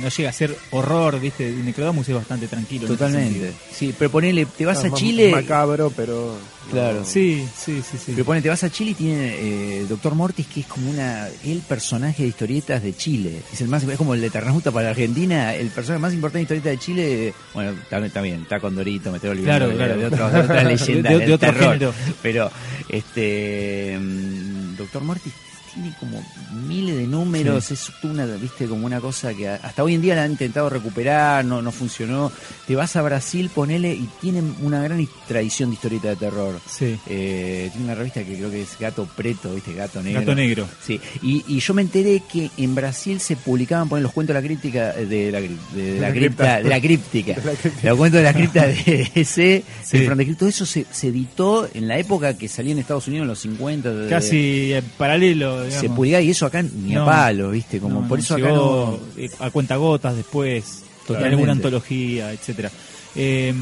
no 0.00 0.08
llega 0.08 0.30
a 0.30 0.32
ser 0.32 0.56
horror, 0.70 1.20
¿viste? 1.20 1.50
Necrodamus 1.50 2.08
es 2.08 2.14
bastante 2.14 2.46
tranquilo. 2.46 2.86
Totalmente. 2.86 3.52
Sí, 3.70 3.92
pero 3.98 4.10
ponele, 4.10 4.46
te 4.46 4.64
vas 4.64 4.78
Ah, 4.84 4.86
a 4.86 4.90
más 4.90 5.00
Chile. 5.00 5.30
Macabro, 5.32 5.92
pero. 5.94 6.36
Claro. 6.70 7.00
no- 7.00 7.04
Sí, 7.04 7.46
sí, 7.56 7.82
sí, 7.88 7.98
sí. 7.98 8.12
Pero 8.12 8.24
pone, 8.24 8.40
te 8.42 8.48
vas 8.48 8.64
a 8.64 8.70
Chile 8.70 8.92
y 8.92 8.94
tiene 8.94 9.34
eh, 9.80 9.86
Doctor 9.88 10.14
Mortis, 10.14 10.46
que 10.46 10.60
es 10.60 10.66
como 10.66 10.90
una 10.90 11.28
el 11.44 11.58
personaje 11.60 12.22
de 12.22 12.28
historietas 12.30 12.82
de 12.82 12.94
Chile. 12.96 13.42
Es 13.52 13.60
el 13.60 13.68
más 13.68 13.82
es 13.84 13.96
como 13.98 14.14
el 14.14 14.20
de 14.20 14.26
Eternauta 14.28 14.70
para 14.70 14.90
Argentina, 14.90 15.54
el 15.54 15.68
personaje 15.68 16.00
más 16.00 16.12
importante 16.14 16.38
de 16.54 16.58
historieta 16.58 16.70
de 16.70 16.78
Chile. 16.78 17.34
Bueno, 17.54 17.72
está 18.06 18.20
bien, 18.22 18.42
está 18.42 18.60
con 18.60 18.74
Dorito, 18.74 19.10
me 19.10 19.16
estoy 19.18 19.30
olvidando 19.30 19.66
Claro, 19.66 19.68
de, 19.68 19.76
claro. 19.76 19.96
de 20.00 20.06
otro- 20.06 20.30
de 20.30 20.40
otra 20.40 20.64
leyenda 20.64 21.10
De- 21.10 21.18
de- 21.18 21.26
de 21.26 21.32
otro 21.34 21.46
terror. 21.52 21.72
género. 21.74 21.94
Pero 22.22 22.50
este 22.88 23.98
mm, 24.00 24.76
Doctor 24.76 25.02
Mortis 25.02 25.32
tiene 25.74 25.92
como 25.98 26.22
miles 26.66 26.96
de 26.96 27.06
números, 27.06 27.70
es 27.70 27.90
una, 28.02 28.24
viste, 28.26 28.66
como 28.66 28.86
una 28.86 29.00
cosa 29.00 29.34
que 29.34 29.48
hasta 29.48 29.82
hoy 29.82 29.94
en 29.94 30.02
día 30.02 30.14
la 30.14 30.24
han 30.24 30.30
intentado 30.32 30.70
recuperar, 30.70 31.44
no, 31.44 31.60
no 31.62 31.72
funcionó. 31.72 32.30
Te 32.66 32.76
vas 32.76 32.94
a 32.96 33.02
Brasil, 33.02 33.50
ponele, 33.54 33.92
y 33.94 34.08
tienen 34.20 34.54
una 34.62 34.82
gran 34.82 35.06
tradición 35.28 35.70
de 35.70 35.74
historieta 35.74 36.08
de 36.08 36.16
terror. 36.16 36.58
Sí. 36.68 36.96
Eh, 37.08 37.68
tiene 37.72 37.86
una 37.86 37.94
revista 37.94 38.22
que 38.24 38.36
creo 38.36 38.50
que 38.50 38.62
es 38.62 38.78
Gato 38.78 39.06
Preto, 39.16 39.54
¿viste? 39.54 39.74
Gato 39.74 40.02
Negro. 40.02 40.20
Gato 40.20 40.34
Negro. 40.34 40.68
Sí, 40.84 41.00
y, 41.22 41.44
y 41.48 41.60
yo 41.60 41.74
me 41.74 41.82
enteré 41.82 42.22
que 42.30 42.50
en 42.56 42.74
Brasil 42.74 43.20
se 43.20 43.36
publicaban, 43.36 43.88
ponen 43.88 44.02
los 44.04 44.12
cuentos 44.12 44.34
de 44.34 44.40
la 44.40 44.46
crítica, 44.46 44.92
de 44.92 45.32
la, 45.32 45.40
de 45.40 46.00
la 46.00 46.08
La 46.08 46.14
cripta, 46.14 46.44
cripta. 46.44 46.62
de 46.62 46.68
la 46.68 46.80
críptica, 46.80 47.32
De 47.40 47.44
la 47.44 47.52
críptica. 47.56 47.88
los 47.88 47.98
cuentos 47.98 48.18
de 48.18 48.24
la 48.24 48.32
cripta 48.34 48.66
de 48.66 49.10
ese, 49.14 49.64
Sí. 49.84 49.98
el 49.98 50.36
todo 50.36 50.48
eso 50.48 50.64
se, 50.66 50.86
se 50.90 51.08
editó 51.08 51.68
en 51.74 51.86
la 51.88 51.98
época 51.98 52.36
que 52.36 52.48
salía 52.48 52.72
en 52.72 52.78
Estados 52.78 53.06
Unidos 53.08 53.24
en 53.24 53.28
los 53.28 53.38
50. 53.40 53.90
de- 53.94 54.08
Casi 54.08 54.72
en 54.72 54.84
paralelo, 54.96 55.63
digamos. 55.64 55.80
se 55.80 55.88
publicaba 55.88 56.22
y 56.22 56.30
eso 56.30 56.46
acá 56.46 56.62
ni 56.62 56.94
a 56.94 57.04
palo, 57.04 57.50
¿viste? 57.50 57.80
Como 57.80 58.02
No, 58.02 58.08
por 58.08 58.18
eso 58.18 58.34
acá 58.34 58.48
no... 58.48 58.98
eh, 59.16 59.30
a 59.38 59.50
cuentagotas 59.50 60.16
después, 60.16 60.82
en 61.08 61.16
alguna 61.16 61.52
antología, 61.52 62.32
etcétera. 62.32 62.70
Eh, 63.14 63.54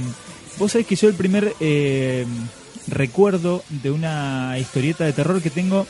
Vos 0.58 0.72
sabés 0.72 0.86
que 0.86 0.96
yo 0.96 1.08
el 1.08 1.14
primer 1.14 1.54
eh, 1.60 2.26
recuerdo 2.88 3.64
de 3.70 3.90
una 3.90 4.56
historieta 4.58 5.04
de 5.04 5.12
terror 5.12 5.40
que 5.40 5.50
tengo 5.50 5.86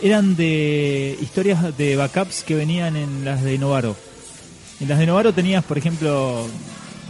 eran 0.00 0.36
de 0.36 1.16
historias 1.20 1.76
de 1.76 1.96
backups 1.96 2.42
que 2.42 2.54
venían 2.54 2.96
en 2.96 3.24
las 3.24 3.42
de 3.42 3.58
Novaro. 3.58 3.96
En 4.80 4.88
las 4.88 4.98
de 4.98 5.06
Novaro 5.06 5.32
tenías, 5.32 5.64
por 5.64 5.78
ejemplo, 5.78 6.46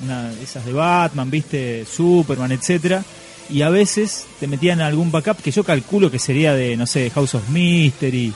una, 0.05 0.33
esas 0.43 0.65
de 0.65 0.73
Batman, 0.73 1.31
viste, 1.31 1.85
Superman, 1.85 2.53
etcétera, 2.53 3.05
y 3.51 3.63
a 3.63 3.69
veces 3.71 4.27
te 4.41 4.47
metían 4.47 4.81
algún 4.81 5.11
backup 5.11 5.39
que 5.43 5.51
yo 5.51 5.65
calculo 5.65 6.11
que 6.11 6.19
sería 6.19 6.55
de, 6.55 6.77
no 6.77 6.87
sé, 6.87 7.11
House 7.11 7.35
of 7.35 7.49
Mystery, 7.51 8.33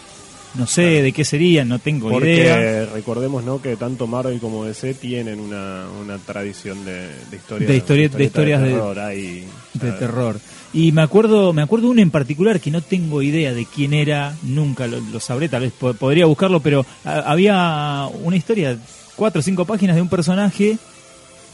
no 0.54 0.66
sé 0.66 0.82
de 1.02 1.12
qué 1.12 1.24
serían, 1.24 1.68
no 1.68 1.78
tengo 1.78 2.08
Porque 2.10 2.34
idea. 2.42 2.86
recordemos 2.92 3.44
¿no? 3.44 3.62
que 3.62 3.76
tanto 3.76 4.06
Marvel 4.08 4.40
como 4.40 4.64
DC 4.64 4.94
tienen 4.94 5.38
una, 5.38 5.86
una 6.02 6.18
tradición 6.18 6.84
de, 6.84 7.08
de 7.30 7.36
historias 7.36 7.68
De 7.70 7.76
historias 8.24 8.60
de- 8.62 8.68
terror. 8.70 8.98
hay, 8.98 9.44
de 9.74 9.92
terror. 9.92 10.40
Y 10.72 10.92
me 10.92 11.02
acuerdo, 11.02 11.52
me 11.52 11.62
acuerdo 11.62 11.88
uno 11.90 12.00
en 12.02 12.10
particular 12.10 12.60
que 12.60 12.70
no 12.70 12.80
tengo 12.80 13.22
idea 13.22 13.52
de 13.52 13.64
quién 13.66 13.92
era, 13.94 14.34
nunca 14.42 14.86
lo, 14.86 15.00
lo 15.00 15.20
sabré, 15.20 15.48
tal 15.48 15.62
vez 15.62 15.72
po- 15.72 15.94
podría 15.94 16.26
buscarlo, 16.26 16.60
pero 16.60 16.84
había 17.04 18.06
una 18.22 18.36
historia, 18.36 18.76
cuatro 19.16 19.40
o 19.40 19.42
cinco 19.42 19.64
páginas 19.64 19.96
de 19.96 20.02
un 20.02 20.08
personaje 20.08 20.78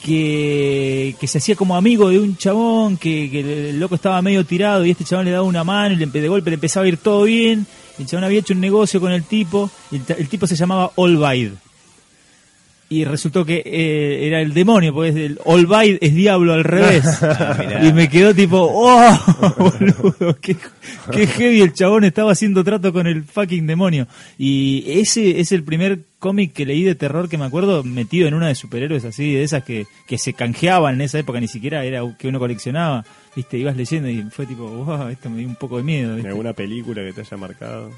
que, 0.06 1.26
se 1.26 1.38
hacía 1.38 1.56
como 1.56 1.76
amigo 1.76 2.10
de 2.10 2.20
un 2.20 2.36
chabón, 2.36 2.96
que, 2.96 3.70
el 3.70 3.80
loco 3.80 3.96
estaba 3.96 4.22
medio 4.22 4.46
tirado 4.46 4.84
y 4.84 4.90
este 4.90 5.04
chabón 5.04 5.24
le 5.24 5.32
daba 5.32 5.44
una 5.44 5.64
mano 5.64 5.94
y 5.94 5.96
le, 5.96 6.06
de 6.06 6.28
golpe 6.28 6.50
le 6.50 6.54
empezaba 6.54 6.86
a 6.86 6.88
ir 6.88 6.96
todo 6.96 7.24
bien. 7.24 7.66
El 7.98 8.06
chabón 8.06 8.24
había 8.24 8.38
hecho 8.38 8.54
un 8.54 8.60
negocio 8.60 9.00
con 9.00 9.10
el 9.10 9.24
tipo 9.24 9.68
y 9.90 9.96
el, 9.96 10.28
tipo 10.28 10.46
se 10.46 10.54
lllama 10.54 10.90
Olvaid. 10.94 11.50
Y 12.88 13.04
resultó 13.04 13.44
que 13.44 13.62
eh, 13.64 14.26
era 14.28 14.40
el 14.40 14.54
demonio, 14.54 14.94
porque 14.94 15.26
el 15.26 15.40
Olbaid 15.44 15.98
es 16.00 16.14
diablo 16.14 16.52
al 16.52 16.64
revés. 16.64 17.04
Ah, 17.36 17.80
y 17.82 17.92
me 17.92 18.08
quedó 18.08 18.34
tipo, 18.34 18.58
¡oh! 18.58 19.54
boludo, 19.58 20.36
qué, 20.40 20.56
qué 21.10 21.26
heavy 21.26 21.60
el 21.60 21.72
chabón 21.72 22.04
estaba 22.04 22.32
haciendo 22.32 22.62
trato 22.64 22.92
con 22.92 23.06
el 23.06 23.24
fucking 23.24 23.66
demonio. 23.66 24.06
Y 24.38 24.84
ese 24.86 25.40
es 25.40 25.52
el 25.52 25.62
primer 25.62 26.00
cómic 26.18 26.52
que 26.52 26.66
leí 26.66 26.82
de 26.82 26.94
terror 26.94 27.28
que 27.28 27.38
me 27.38 27.44
acuerdo 27.44 27.82
metido 27.84 28.28
en 28.28 28.34
una 28.34 28.48
de 28.48 28.54
superhéroes 28.54 29.04
así, 29.04 29.34
de 29.34 29.42
esas 29.42 29.64
que, 29.64 29.86
que 30.06 30.18
se 30.18 30.32
canjeaban 30.32 30.94
en 30.94 31.02
esa 31.02 31.18
época, 31.18 31.40
ni 31.40 31.48
siquiera 31.48 31.84
era 31.84 32.02
que 32.18 32.28
uno 32.28 32.38
coleccionaba. 32.38 33.04
Viste, 33.34 33.58
ibas 33.58 33.76
leyendo 33.76 34.08
y 34.08 34.22
fue 34.30 34.46
tipo, 34.46 34.68
wow, 34.68 35.08
esto 35.08 35.28
me 35.28 35.38
dio 35.38 35.48
un 35.48 35.56
poco 35.56 35.78
de 35.78 35.82
miedo. 35.82 36.10
¿En 36.10 36.16
¿viste? 36.16 36.28
alguna 36.30 36.52
película 36.52 37.02
que 37.02 37.12
te 37.12 37.20
haya 37.22 37.36
marcado? 37.36 37.90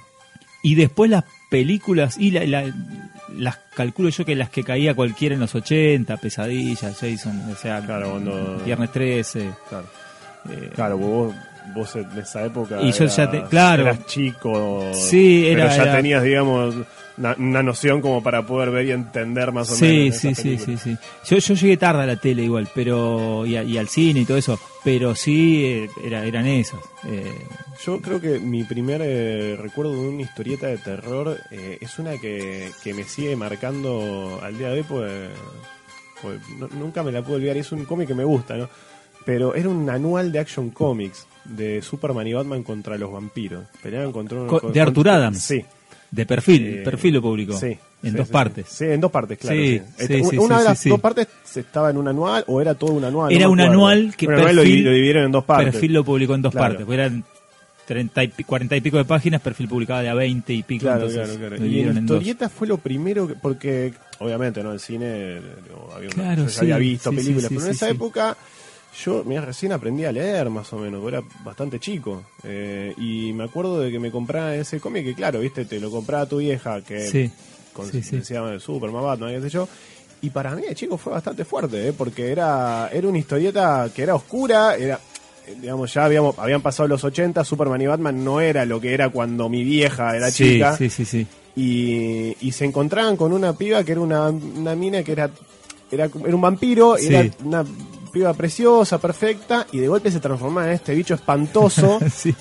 Y 0.62 0.75
después 0.75 1.11
las 1.11 1.25
películas, 1.49 2.17
y 2.19 2.31
la- 2.31 2.45
la- 2.45 2.73
las 3.37 3.59
calculo 3.75 4.09
yo 4.09 4.25
que 4.25 4.35
las 4.35 4.50
que 4.50 4.64
caía 4.64 4.95
cualquiera 4.95 5.35
en 5.35 5.40
los 5.40 5.55
80, 5.55 6.17
Pesadilla, 6.17 6.93
Jason, 6.99 7.43
o 7.50 7.55
sea, 7.55 7.81
Claro, 7.85 8.11
cuando- 8.12 8.59
Viernes 8.64 8.90
13. 8.93 9.50
Claro. 9.69 9.87
eh, 10.50 10.71
Claro, 10.75 10.99
vos, 10.99 11.35
vos 11.75 11.97
en 11.97 12.19
esa 12.19 12.45
época. 12.45 12.81
Y 12.83 12.93
yo 12.93 13.05
eras- 13.05 13.17
ya 13.17 13.31
te- 13.31 13.43
claro. 13.45 13.83
Eras 13.83 14.07
chico. 14.07 14.90
Sí, 14.95 15.47
era- 15.47 15.64
Pero 15.67 15.76
ya 15.76 15.83
era- 15.85 15.97
tenías, 15.97 16.23
digamos, 16.23 16.75
una, 17.18 17.34
una 17.38 17.62
noción 17.62 18.00
como 18.00 18.22
para 18.22 18.46
poder 18.46 18.70
ver 18.70 18.87
y 18.87 18.92
entender 18.92 19.52
más 19.52 19.70
o 19.70 19.75
Sí, 19.75 19.84
menos. 19.84 20.16
sí, 20.16 20.34
sí, 20.34 20.58
sí, 20.58 20.76
sí. 20.76 20.96
Yo, 21.26 21.38
yo 21.38 21.54
llegué 21.54 21.76
tarde 21.76 22.02
a 22.02 22.06
la 22.06 22.16
tele 22.16 22.44
igual, 22.44 22.68
pero 22.75 23.44
y, 23.46 23.56
a- 23.56 23.62
y 23.64 23.76
al 23.78 23.88
cine 23.88 24.20
y 24.20 24.25
todo 24.25 24.37
eso, 24.38 24.58
pero 24.84 25.14
sí 25.14 25.64
eh, 25.64 25.90
era, 26.04 26.25
eran 26.25 26.46
esas. 26.46 26.80
Eh, 27.06 27.32
Yo 27.84 28.00
creo 28.00 28.20
que 28.20 28.38
mi 28.38 28.64
primer 28.64 29.00
eh, 29.04 29.56
recuerdo 29.60 29.92
de 29.94 30.08
una 30.08 30.22
historieta 30.22 30.66
de 30.68 30.78
terror 30.78 31.38
eh, 31.50 31.78
es 31.80 31.98
una 31.98 32.16
que, 32.18 32.70
que 32.82 32.94
me 32.94 33.04
sigue 33.04 33.37
marcando 33.37 34.40
al 34.42 34.56
día 34.56 34.68
de 34.68 34.78
hoy, 34.80 34.84
pues, 34.88 35.12
pues 36.22 36.40
no- 36.58 36.68
nunca 36.78 37.02
me 37.02 37.12
la 37.12 37.22
puedo 37.22 37.37
olvidar. 37.37 37.56
y 37.56 37.60
Es 37.60 37.72
un 37.72 37.84
cómic 37.84 38.08
que 38.08 38.14
me 38.14 38.25
gusta, 38.25 38.56
¿no? 38.56 38.68
Pero 39.25 39.54
era 39.54 39.68
un 39.68 39.90
anual 39.90 40.32
de 40.32 40.38
Action 40.38 40.70
Comics 40.70 41.26
de 41.44 41.82
Superman 41.82 42.26
y 42.26 42.32
Batman 42.32 42.62
contra 42.62 42.96
los 42.96 43.12
vampiros. 43.12 43.64
Peleaban 43.82 44.10
contra 44.12 44.40
un- 44.40 44.46
Co- 44.48 44.60
con- 44.60 44.72
de 44.72 44.80
Arthur 44.80 45.08
Adams. 45.10 45.38
Sí. 45.42 45.64
De 46.11 46.27
perfil, 46.27 46.67
Eh, 46.67 46.83
perfil 46.85 47.15
lo 47.15 47.23
publicó. 47.23 47.59
Sí. 47.59 47.77
En 48.03 48.12
sí, 48.12 48.17
dos 48.17 48.27
sí, 48.29 48.33
partes. 48.33 48.67
Sí, 48.69 48.85
en 48.85 49.00
dos 49.00 49.11
partes, 49.11 49.38
claro. 49.38 49.57
Sí, 49.59 49.79
sí. 49.79 50.07
sí, 50.07 50.15
Este, 50.15 50.38
una 50.38 50.59
de 50.59 50.65
las 50.65 50.85
dos 50.85 51.00
partes 51.00 51.27
estaba 51.55 51.91
en 51.91 51.97
un 51.97 52.07
anual 52.09 52.45
o 52.47 52.61
era 52.61 52.75
todo 52.75 52.93
un 52.93 53.05
anual. 53.05 53.33
Era 53.33 53.47
no 53.47 53.50
un 53.53 53.61
anual 53.61 54.15
que 54.17 54.27
lo, 54.27 54.33
perfil- 54.38 54.55
lo 54.55 54.62
dividieron 54.93 55.25
en 55.25 55.33
dos 55.33 55.45
partes. 55.45 55.73
Perfil 55.73 55.93
lo 55.95 56.05
publicó 56.05 56.35
en 56.35 56.43
dos 56.43 56.53
Claro. 56.53 56.69
partes, 56.69 56.87
porque 56.87 57.00
eran 57.03 57.25
30 57.87 58.23
y, 58.25 58.29
pi- 58.29 58.45
40 58.45 58.77
y 58.77 58.81
pico 58.83 58.99
de 58.99 59.05
páginas, 59.05 59.41
perfil 59.41 59.67
publicaba 59.69 60.03
de 60.03 60.11
a 60.11 60.15
20 60.15 60.53
y 60.53 60.62
pico, 60.62 60.83
Claro, 60.83 61.07
entonces 61.09 61.37
claro, 61.37 61.49
claro. 61.57 61.67
Y 61.67 61.81
en 61.81 61.97
en 61.97 62.07
dos. 62.07 62.17
historieta 62.19 62.49
fue 62.49 62.69
lo 62.69 62.79
primero 62.79 63.27
que, 63.27 63.35
porque 63.35 63.95
obviamente 64.21 64.62
no 64.62 64.73
el 64.73 64.79
cine 64.81 65.35
digo, 65.65 65.91
había 65.97 66.11
una- 66.15 66.23
Claro, 66.23 66.43
yo 66.43 66.49
ya 66.49 66.53
sí, 66.55 66.61
había 66.61 66.77
visto 66.79 67.11
películas 67.11 67.47
pero 67.49 67.65
en 67.65 67.71
esa 67.71 67.88
época 67.91 68.37
yo 69.05 69.23
mira, 69.25 69.43
recién 69.43 69.73
aprendí 69.73 70.05
a 70.05 70.12
leer 70.12 70.50
más 70.50 70.73
o 70.73 70.78
menos 70.78 71.07
era 71.07 71.23
bastante 71.45 71.78
chico 71.78 72.23
eh, 72.45 72.93
y 72.99 73.33
me 73.33 73.45
acuerdo 73.45 73.81
de 73.81 73.90
que 73.90 73.99
me 73.99 74.11
compraba 74.11 74.55
ese 74.55 74.81
cómic 74.81 75.05
que 75.05 75.14
claro 75.14 75.40
viste 75.40 75.64
te 75.64 75.78
lo 75.81 75.90
compraba 75.90 76.26
tu 76.26 76.38
vieja 76.38 76.81
que 76.83 77.07
Sí, 77.07 77.31
con, 77.73 77.87
sí, 77.90 78.02
sí. 78.02 78.17
decía 78.17 78.43
Superman 78.59 79.02
Batman 79.05 79.31
qué 79.35 79.40
sé 79.43 79.50
yo 79.50 79.69
y 80.21 80.31
para 80.31 80.55
mí 80.57 80.62
chico 80.75 80.97
fue 80.99 81.12
bastante 81.12 81.45
fuerte 81.45 81.88
eh, 81.88 81.93
porque 81.97 82.33
era 82.33 82.88
era 82.93 83.07
una 83.09 83.19
historieta 83.19 83.88
que 83.95 84.02
era 84.02 84.14
oscura 84.17 84.75
era 84.76 84.99
eh, 85.47 85.55
digamos 85.61 85.95
ya 85.95 86.05
habíamos 86.05 86.38
habían 86.38 86.61
pasado 86.61 86.88
los 86.88 87.05
80 87.05 87.45
Superman 87.45 87.81
y 87.81 87.87
Batman 87.87 88.25
no 88.25 88.40
era 88.40 88.64
lo 88.64 88.81
que 88.81 88.93
era 88.95 89.11
cuando 89.11 89.49
mi 89.49 89.62
vieja 89.64 90.17
era 90.17 90.31
sí, 90.31 90.55
chica 90.55 90.76
sí, 90.76 90.90
sí, 90.90 91.05
sí. 91.05 91.26
y, 91.55 92.37
y 92.40 92.52
se 92.52 92.64
encontraban 92.64 93.17
con 93.17 93.33
una 93.33 93.52
piba 93.57 93.85
que 93.85 93.93
era 93.93 94.00
una, 94.00 94.28
una 94.31 94.75
mina 94.75 95.02
que 95.05 95.12
era, 95.12 95.31
era, 95.90 96.05
era 96.07 96.35
un 96.35 96.40
vampiro, 96.40 96.97
Sí. 96.97 97.07
era 97.14 97.31
una 97.45 97.64
piba 98.18 98.34
preciosa, 98.34 98.98
perfecta, 98.98 99.66
y 99.72 99.78
de 99.78 99.88
golpe 99.88 100.10
se 100.10 100.18
transformaba 100.20 100.66
en 100.68 100.72
este 100.75 100.94
bicho 100.94 101.14
espantoso 101.14 101.98
Sí. 102.14 102.34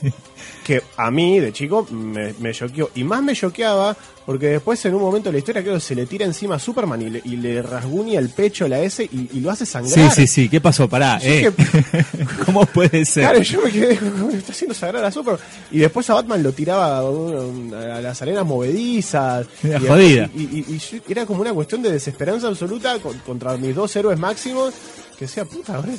que 0.63 0.81
a 0.97 1.11
mí, 1.11 1.39
de 1.39 1.53
chico, 1.53 1.85
me, 1.91 2.33
me 2.39 2.51
choqueó. 2.53 2.89
Y 2.95 3.03
más 3.03 3.21
me 3.23 3.33
choqueaba 3.35 3.95
porque 4.25 4.47
después 4.47 4.83
en 4.85 4.93
un 4.93 5.01
momento 5.01 5.29
de 5.29 5.33
la 5.33 5.39
historia 5.39 5.61
creo 5.61 5.75
que 5.75 5.79
se 5.79 5.95
le 5.95 6.05
tira 6.05 6.25
encima 6.25 6.55
a 6.55 6.59
Superman 6.59 7.01
y 7.01 7.09
le, 7.09 7.21
y 7.23 7.37
le 7.37 7.61
rasguña 7.61 8.19
el 8.19 8.27
pecho 8.29 8.67
la 8.67 8.79
S 8.81 9.01
y, 9.03 9.29
y 9.33 9.39
lo 9.39 9.49
hace 9.51 9.65
Sí, 9.65 9.71
sangrar. 9.71 10.11
sí, 10.11 10.27
sí, 10.27 10.49
¿qué 10.49 10.59
pasó? 10.59 10.89
Pará, 10.89 11.17
eh. 11.23 11.49
¿Cómo 12.45 12.65
puede 12.65 13.05
ser? 13.05 13.23
Claro, 13.23 13.41
yo 13.41 13.61
me 13.61 13.71
quedé, 13.71 13.97
"¿Cómo 13.97 14.29
está 14.31 14.51
haciendo 14.51 14.73
sagrar 14.75 15.05
a 15.05 15.11
Superman. 15.11 15.41
Y 15.71 15.79
después 15.79 16.09
a 16.09 16.15
Batman 16.15 16.43
lo 16.43 16.51
tiraba 16.51 16.99
a, 16.99 18.01
las 18.01 18.21
arenas 18.21 18.45
movedizas. 18.45 19.47
Era 19.63 19.79
y, 19.79 19.85
jodida. 19.87 20.29
Y, 20.35 20.65
era 21.07 21.25
como 21.25 21.41
una 21.41 21.53
cuestión 21.53 21.81
de 21.81 21.91
desesperanza 21.91 22.47
absoluta 22.47 22.99
con- 22.99 23.17
contra 23.19 23.55
mis 23.57 23.73
dos 23.75 23.95
héroes 23.95 24.19
máximos. 24.19 24.73
Que 25.17 25.25
decía, 25.25 25.45
puta, 25.45 25.75
ahora 25.75 25.93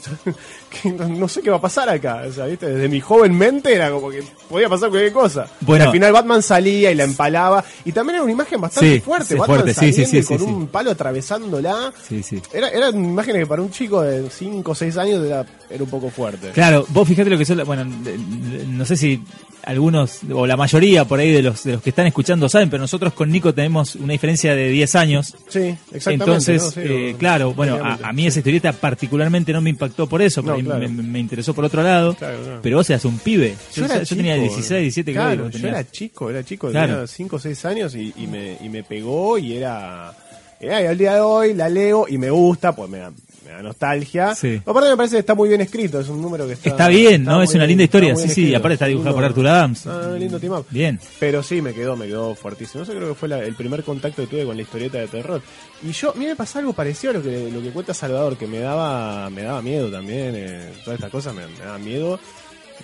que 0.83 0.91
no, 0.91 1.09
no 1.09 1.29
sé 1.29 1.43
qué 1.43 1.51
va 1.51 1.57
a 1.57 1.61
pasar 1.61 1.89
acá. 1.89 2.23
O 2.29 2.33
sea, 2.33 2.47
¿viste? 2.47 2.67
Desde 2.67 2.89
mi 2.89 3.01
joven 3.01 3.37
mente 3.37 3.75
era 3.75 3.91
como 3.91 4.11
que 4.11 4.23
podía 4.49 4.69
pasar 4.69 4.91
cualquier 4.91 5.13
cosa. 5.13 5.47
Bueno. 5.61 5.85
Y 5.85 5.87
al 5.87 5.93
final 5.93 6.13
Batman 6.13 6.43
salía 6.43 6.91
y 6.91 6.95
la 6.95 7.05
empalaba. 7.05 7.65
Y 7.85 7.93
también 7.93 8.17
era 8.17 8.23
una 8.25 8.33
imagen 8.33 8.61
bastante 8.61 8.95
Sí, 8.95 9.01
fuerte. 9.01 9.35
Batman 9.35 9.57
fuerte, 9.61 9.75
sí, 9.75 9.93
sí, 9.93 10.05
saliendo 10.05 10.23
sí, 10.23 10.27
con 10.27 10.39
sí, 10.39 10.45
sí. 10.45 10.51
un 10.51 10.67
palo 10.69 10.91
atravesándola. 10.91 11.93
Sí, 12.07 12.23
sí. 12.23 12.41
Era, 12.53 12.69
eran 12.69 13.05
imágenes 13.05 13.43
que 13.43 13.47
para 13.47 13.63
un 13.63 13.71
chico 13.71 14.03
de 14.03 14.29
5 14.31 14.71
o 14.71 14.75
6 14.75 14.97
años 14.97 15.25
era, 15.25 15.45
era 15.71 15.85
un 15.85 15.91
poco 15.91 16.11
fuerte. 16.11 16.51
Claro, 16.51 16.85
vos 16.89 17.07
fíjate 17.07 17.31
lo 17.31 17.39
que 17.39 17.45
son, 17.45 17.65
bueno, 17.65 17.85
no 17.85 18.85
sé 18.85 18.97
si 18.97 19.23
algunos 19.65 20.21
o 20.33 20.47
la 20.47 20.57
mayoría 20.57 21.05
por 21.05 21.21
ahí 21.21 21.31
de 21.31 21.43
los 21.43 21.65
de 21.65 21.73
los 21.75 21.83
que 21.83 21.91
están 21.91 22.07
escuchando 22.07 22.49
saben, 22.49 22.71
pero 22.71 22.81
nosotros 22.81 23.13
con 23.13 23.31
Nico 23.31 23.53
tenemos 23.53 23.97
una 23.97 24.13
diferencia 24.13 24.55
de 24.55 24.69
10 24.69 24.95
años. 24.95 25.37
Sí, 25.49 25.77
exactamente. 25.93 26.13
Entonces, 26.13 26.63
¿no? 26.63 26.71
Sí, 26.71 26.81
eh, 26.83 27.17
claro, 27.19 27.53
bueno, 27.53 27.77
a, 27.83 27.99
a 28.03 28.13
mí 28.13 28.27
esa 28.27 28.39
historieta 28.39 28.73
particularmente 28.73 29.53
no 29.53 29.61
me 29.61 29.71
impactó 29.71 30.07
por 30.07 30.23
eso, 30.23 30.43
por 30.43 30.58
Ahí 30.59 30.65
claro. 30.65 30.89
me, 30.89 31.03
me 31.03 31.19
interesó 31.19 31.55
por 31.55 31.65
otro 31.65 31.83
lado. 31.83 32.15
Claro, 32.15 32.39
claro. 32.43 32.61
Pero 32.63 32.77
vos 32.77 32.91
eras 32.91 33.05
un 33.05 33.19
pibe. 33.19 33.55
Yo, 33.75 33.85
era 33.85 34.03
yo 34.03 34.17
tenía 34.17 34.35
chico, 34.35 34.55
16, 34.55 34.83
17 34.83 35.13
claro, 35.13 35.51
yo 35.51 35.69
era 35.69 35.91
chico, 35.91 36.31
era 36.31 36.45
chico, 36.45 36.71
tenía 36.71 37.07
5 37.07 37.37
o 37.37 37.39
6 37.39 37.65
años 37.65 37.95
y, 37.95 38.13
y 38.17 38.27
me, 38.27 38.57
y 38.61 38.69
me 38.69 38.83
pegó 38.83 39.39
y 39.39 39.57
era... 39.57 40.13
y 40.61 40.67
al 40.69 40.99
día 40.99 41.15
de 41.15 41.21
hoy 41.21 41.55
la 41.55 41.69
leo 41.69 42.07
y 42.09 42.19
me 42.19 42.31
gusta, 42.31 42.75
pues 42.75 42.91
me 42.91 43.01
me 43.49 43.55
da 43.55 43.63
nostalgia. 43.63 44.35
Sí. 44.35 44.61
Aparte 44.65 44.91
me 44.91 44.97
parece 44.97 45.17
que 45.17 45.21
está 45.21 45.35
muy 45.35 45.49
bien 45.49 45.61
escrito, 45.63 46.01
es 46.01 46.09
un 46.09 46.21
número 46.21 46.47
que 46.47 46.53
está... 46.53 46.69
Está 46.69 46.89
bien, 46.89 47.25
¿no? 47.25 47.43
Es 47.43 47.51
una 47.51 47.61
bien- 47.61 47.69
linda 47.71 47.85
historia, 47.85 48.15
sí, 48.17 48.29
sí, 48.29 48.55
aparte 48.55 48.75
está 48.75 48.87
dibujado 48.87 49.15
por 49.15 49.25
Arthur 49.25 49.47
Adams. 49.47 49.87
Ah, 49.87 50.15
lindo 50.19 50.39
team 50.39 50.53
up. 50.53 50.67
Bien. 50.71 51.01
Pero 51.19 51.43
sí, 51.43 51.63
me 51.63 51.73
quedó, 51.73 51.97
me 51.97 52.07
quedó 52.07 52.35
fuertísimo. 52.35 52.83
Eso 52.85 52.93
creo 52.93 53.09
que 53.09 53.15
fue 53.15 53.29
la- 53.29 53.43
el 53.43 53.55
primer 53.55 53.83
contacto 53.83 54.23
que 54.23 54.29
tuve 54.29 54.45
con 54.45 54.57
la 54.57 54.63
historieta 54.63 54.99
de 54.99 55.07
terror. 55.09 55.41
Y 55.83 55.93
yo, 55.93 56.11
a 56.11 56.15
mí 56.15 56.27
me 56.27 56.37
pasa 56.37 56.59
algo 56.59 56.73
parecido 56.75 57.13
a 57.13 57.15
lo 57.17 57.23
que, 57.23 57.51
lo 57.51 57.63
que 57.63 57.71
cuenta 57.71 57.95
Salvador, 57.95 58.37
que 58.37 58.47
me 58.47 58.59
daba, 58.59 59.31
me 59.31 59.43
daba 59.43 59.63
miedo 59.63 59.91
también. 59.91 60.35
eh, 60.37 60.71
todas 60.85 60.99
estas 60.99 61.11
cosas 61.11 61.35
me, 61.35 61.47
me 61.47 61.59
daban 61.65 61.83
miedo. 61.85 62.21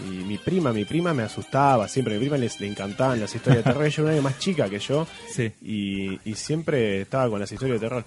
Y 0.09 0.25
mi 0.25 0.38
prima, 0.38 0.73
mi 0.73 0.85
prima 0.85 1.14
me 1.14 1.23
asustaba 1.23 1.87
siempre. 1.87 2.14
A 2.14 2.18
mi 2.18 2.25
prima 2.25 2.37
les, 2.37 2.59
le 2.59 2.66
encantaban 2.66 3.21
las 3.21 3.33
historias 3.33 3.62
de 3.64 3.71
terror. 3.71 3.85
Ella 3.87 3.94
era 3.94 4.02
un 4.04 4.11
año 4.11 4.23
más 4.23 4.38
chica 4.40 4.68
que 4.68 4.80
yo. 4.80 5.06
Sí. 5.33 5.52
Y, 5.62 6.18
y 6.28 6.35
siempre 6.35 7.02
estaba 7.02 7.28
con 7.30 7.38
las 7.38 7.52
historias 7.52 7.80
de 7.80 7.87
terror. 7.87 8.04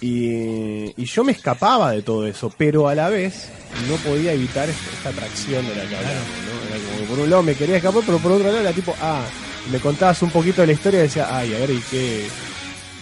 Y, 0.00 0.92
y 1.00 1.04
yo 1.06 1.24
me 1.24 1.32
escapaba 1.32 1.92
de 1.92 2.02
todo 2.02 2.26
eso, 2.26 2.52
pero 2.56 2.88
a 2.88 2.94
la 2.94 3.08
vez 3.08 3.48
no 3.88 3.96
podía 3.96 4.32
evitar 4.32 4.68
esta, 4.68 5.08
atracción 5.08 5.66
de 5.66 5.74
la 5.74 5.88
que 5.88 5.96
hablamos, 5.96 6.26
¿no? 6.46 6.68
Era 6.68 6.84
como 6.84 6.98
que 6.98 7.04
por 7.04 7.18
un 7.20 7.30
lado 7.30 7.42
me 7.42 7.54
quería 7.54 7.76
escapar, 7.76 8.02
pero 8.04 8.18
por 8.18 8.32
otro 8.32 8.46
lado 8.46 8.60
era 8.60 8.72
tipo, 8.72 8.94
ah, 9.00 9.24
me 9.70 9.80
contabas 9.80 10.20
un 10.22 10.30
poquito 10.30 10.60
de 10.60 10.66
la 10.66 10.72
historia 10.74 11.00
y 11.00 11.02
decía, 11.04 11.34
ay, 11.34 11.54
a 11.54 11.58
ver, 11.58 11.70
¿y 11.70 11.80
qué, 11.90 12.26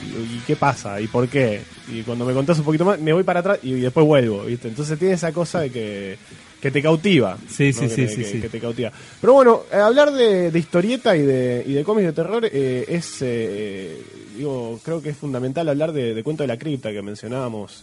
y, 0.04 0.36
y 0.36 0.42
qué 0.46 0.54
pasa? 0.54 1.00
¿Y 1.00 1.08
por 1.08 1.28
qué? 1.28 1.62
Y 1.88 2.02
cuando 2.02 2.24
me 2.24 2.32
contás 2.32 2.58
un 2.58 2.64
poquito 2.64 2.84
más, 2.84 2.98
me 2.98 3.12
voy 3.12 3.24
para 3.24 3.40
atrás 3.40 3.58
y, 3.62 3.72
después 3.72 4.06
vuelvo, 4.06 4.44
¿viste? 4.44 4.68
Entonces 4.68 4.98
tiene 4.98 5.14
esa 5.14 5.32
cosa 5.32 5.60
de 5.60 5.70
que, 5.70 6.18
que 6.64 6.70
te 6.70 6.80
cautiva. 6.80 7.36
Sí, 7.46 7.74
sí, 7.74 7.80
Que 7.80 7.88
sí, 7.90 8.08
sí, 8.08 8.16
que- 8.16 8.24
sí. 8.24 8.40
que 8.40 8.48
te 8.48 8.58
cautiva. 8.58 8.90
Pero 9.20 9.34
bueno, 9.34 9.64
eh, 9.70 9.76
hablar 9.76 10.10
de, 10.12 10.50
de 10.50 10.58
historieta 10.58 11.14
y 11.14 11.20
de, 11.20 11.62
y 11.66 11.74
de 11.74 11.84
cómics 11.84 12.06
de 12.06 12.12
terror 12.14 12.48
eh, 12.50 12.86
es, 12.88 13.18
eh, 13.20 14.02
digo, 14.34 14.80
creo 14.82 15.02
que 15.02 15.10
es 15.10 15.16
fundamental 15.18 15.68
hablar 15.68 15.92
de, 15.92 16.14
de 16.14 16.22
Cuento 16.22 16.42
de 16.42 16.46
la 16.48 16.56
Cripta 16.58 16.90
que 16.90 17.02
mencionábamos 17.02 17.82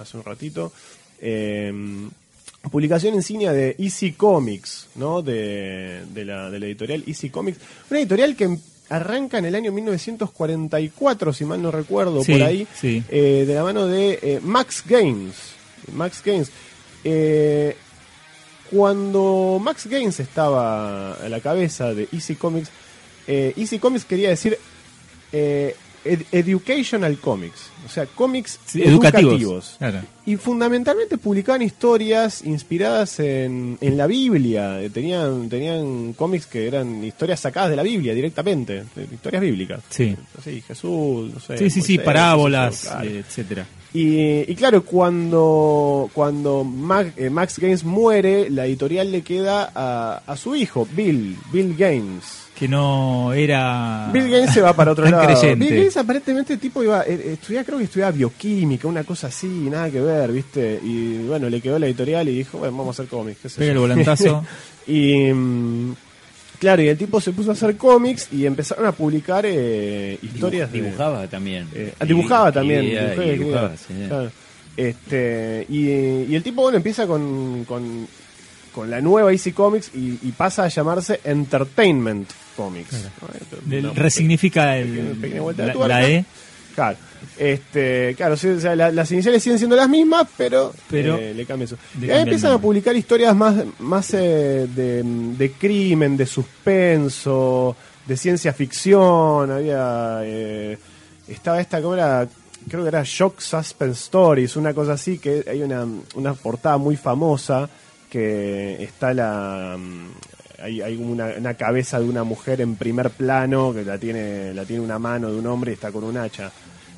hace 0.00 0.16
un 0.16 0.22
ratito. 0.24 0.72
Publicación 2.70 3.14
insignia 3.14 3.52
de 3.52 3.76
Easy 3.78 4.12
Comics, 4.12 4.86
¿no? 4.94 5.20
De, 5.20 6.00
de 6.14 6.24
la, 6.24 6.50
de 6.50 6.58
la 6.58 6.64
editorial 6.66 7.04
Easy 7.06 7.28
Comics. 7.28 7.58
Una 7.90 8.00
editorial 8.00 8.34
que 8.34 8.56
arranca 8.88 9.36
en 9.36 9.44
el 9.44 9.54
año 9.54 9.70
1944, 9.70 11.32
si 11.34 11.44
mal 11.44 11.60
no 11.60 11.70
recuerdo, 11.70 12.24
Sí, 12.24 12.32
por 12.32 12.42
ahí, 12.42 12.66
sí. 12.80 13.02
eh, 13.10 13.44
de 13.46 13.54
la 13.54 13.62
mano 13.64 13.86
de 13.86 14.18
eh, 14.22 14.40
Max 14.42 14.82
Gaines. 14.88 15.34
Max 15.92 16.22
Gaines. 16.24 16.50
Eh, 17.04 17.76
cuando 18.74 19.60
Max 19.62 19.86
Gaines 19.86 20.18
estaba 20.20 21.14
a 21.14 21.28
la 21.28 21.40
cabeza 21.40 21.94
de 21.94 22.08
Easy 22.12 22.34
Comics, 22.34 22.68
eh, 23.26 23.52
Easy 23.56 23.78
Comics 23.78 24.04
quería 24.04 24.30
decir 24.30 24.58
eh, 25.32 25.76
ed- 26.04 26.24
educational 26.32 27.18
comics, 27.18 27.70
o 27.86 27.88
sea, 27.88 28.06
cómics 28.06 28.58
Sí, 28.66 28.82
educativos. 28.82 29.32
educativos. 29.32 29.74
Claro. 29.78 30.00
Y 30.26 30.36
fundamentalmente 30.36 31.18
publicaban 31.18 31.62
historias 31.62 32.42
inspiradas 32.44 33.20
en, 33.20 33.78
en 33.80 33.96
la 33.96 34.06
Biblia. 34.06 34.78
Tenían, 34.92 35.48
tenían 35.48 36.12
cómics 36.14 36.46
que 36.46 36.66
eran 36.66 37.02
historias 37.04 37.40
sacadas 37.40 37.70
de 37.70 37.76
la 37.76 37.82
Biblia 37.82 38.12
directamente, 38.14 38.84
historias 39.12 39.42
bíblicas. 39.42 39.82
Sí. 39.90 40.16
Sí, 40.42 40.62
Jesús, 40.66 41.32
no 41.32 41.40
sé. 41.40 41.58
Sí, 41.58 41.70
sí, 41.70 41.80
sí, 41.82 41.98
parábolas, 41.98 42.80
claro. 42.82 43.08
etcétera. 43.08 43.66
Y, 43.94 44.50
y 44.50 44.54
claro, 44.56 44.84
cuando, 44.84 46.10
cuando 46.12 46.64
Max, 46.64 47.12
eh, 47.16 47.30
Max 47.30 47.60
Gaines 47.60 47.84
muere, 47.84 48.50
la 48.50 48.66
editorial 48.66 49.12
le 49.12 49.22
queda 49.22 49.70
a, 49.72 50.20
a 50.26 50.36
su 50.36 50.56
hijo, 50.56 50.88
Bill, 50.96 51.38
Bill 51.52 51.76
Gaines. 51.76 52.48
Que 52.58 52.66
no 52.66 53.32
era. 53.32 54.10
Bill 54.12 54.28
Gaines 54.28 54.52
se 54.52 54.60
va 54.60 54.72
para 54.72 54.90
otro 54.90 55.08
lado. 55.08 55.22
creyente. 55.24 55.64
Bill 55.64 55.74
Gaines 55.74 55.96
aparentemente 55.96 56.56
tipo 56.56 56.82
iba, 56.82 57.04
eh, 57.04 57.34
estudiaba, 57.34 57.64
creo 57.64 57.78
que 57.78 57.84
estudiaba 57.84 58.10
bioquímica, 58.10 58.88
una 58.88 59.04
cosa 59.04 59.28
así, 59.28 59.46
nada 59.46 59.88
que 59.88 60.00
ver, 60.00 60.32
¿viste? 60.32 60.80
Y 60.82 61.18
bueno, 61.28 61.48
le 61.48 61.60
quedó 61.60 61.78
la 61.78 61.86
editorial 61.86 62.28
y 62.28 62.34
dijo, 62.34 62.58
bueno, 62.58 62.76
vamos 62.76 62.98
a 62.98 63.02
hacer 63.02 63.08
cómics. 63.08 63.54
Pega 63.56 63.72
el 63.72 63.78
volantazo. 63.78 64.44
y 64.88 65.32
mm, 65.32 65.94
claro, 66.64 66.82
y 66.82 66.88
el 66.88 66.96
tipo 66.98 67.20
se 67.20 67.32
puso 67.32 67.50
a 67.50 67.52
hacer 67.52 67.76
cómics 67.76 68.28
y 68.32 68.44
empezaron 68.46 68.86
a 68.86 68.92
publicar 68.92 69.44
eh, 69.46 70.18
historias. 70.22 70.70
de- 70.72 70.80
Dibujaba 70.82 71.26
también. 71.28 71.68
eh, 71.74 71.92
dibujaba 72.06 72.50
también. 72.52 72.84
Y 72.84 73.30
dibujaba, 73.38 73.76
sí. 73.76 73.94
Claro. 74.08 74.30
Este, 74.76 75.66
y, 75.68 75.88
y 76.30 76.34
el 76.34 76.42
tipo, 76.42 76.62
bueno, 76.62 76.76
empieza 76.78 77.06
con, 77.06 77.64
con, 77.64 78.06
con 78.74 78.90
la 78.90 79.00
nueva 79.00 79.30
Easy 79.32 79.52
Comics 79.52 79.90
y, 79.94 80.18
y 80.22 80.32
pasa 80.36 80.64
a 80.64 80.68
llamarse 80.68 81.20
Entertainment 81.24 82.28
Comics. 82.56 82.90
resignifica 83.94 84.76
el- 84.76 85.20
de 85.20 85.66
la, 85.66 85.72
la 85.88 86.08
E. 86.08 86.24
Claro. 86.74 86.96
Este, 87.38 88.14
claro, 88.16 88.36
sí, 88.36 88.48
o 88.48 88.60
sea, 88.60 88.74
la- 88.76 88.90
las 88.92 89.10
iniciales 89.12 89.42
siguen 89.42 89.58
siendo 89.58 89.76
las 89.76 89.88
mismas, 89.88 90.26
pero, 90.36 90.72
Pero 90.90 91.16
eh, 91.16 91.34
le 91.34 91.44
cambia 91.46 91.64
eso. 91.66 91.76
Y 92.00 92.04
ahí 92.10 92.18
empiezan 92.22 92.52
a 92.52 92.58
publicar 92.58 92.94
historias 92.96 93.34
más, 93.34 93.56
más 93.80 94.12
eh, 94.14 94.66
de, 94.74 95.02
de 95.04 95.52
crimen, 95.52 96.16
de 96.16 96.26
suspenso, 96.26 97.76
de 98.06 98.16
ciencia 98.16 98.52
ficción. 98.52 99.50
Había. 99.50 100.20
eh, 100.22 100.78
estaba 101.28 101.60
esta, 101.60 101.80
¿cómo 101.80 101.94
era? 101.94 102.26
Creo 102.68 102.82
que 102.82 102.88
era 102.88 103.02
Shock 103.04 103.40
Suspense 103.40 104.04
Stories, 104.04 104.56
una 104.56 104.72
cosa 104.72 104.92
así, 104.94 105.18
que 105.18 105.44
hay 105.48 105.62
una, 105.62 105.86
una 106.14 106.34
portada 106.34 106.78
muy 106.78 106.96
famosa 106.96 107.68
que 108.10 108.82
está 108.82 109.12
la. 109.12 109.76
mm, 109.78 110.62
Hay, 110.62 110.80
hay 110.80 110.96
una, 110.96 111.26
una 111.36 111.54
cabeza 111.54 111.98
de 112.00 112.06
una 112.08 112.24
mujer 112.24 112.60
en 112.62 112.76
primer 112.76 113.10
plano 113.10 113.74
que 113.74 113.84
la 113.84 113.98
tiene, 113.98 114.54
la 114.54 114.64
tiene 114.64 114.82
una 114.82 114.98
mano 114.98 115.30
de 115.30 115.36
un 115.38 115.46
hombre 115.46 115.72
y 115.72 115.74
está 115.74 115.92
con 115.92 116.04
un 116.04 116.16
hacha. 116.16 116.50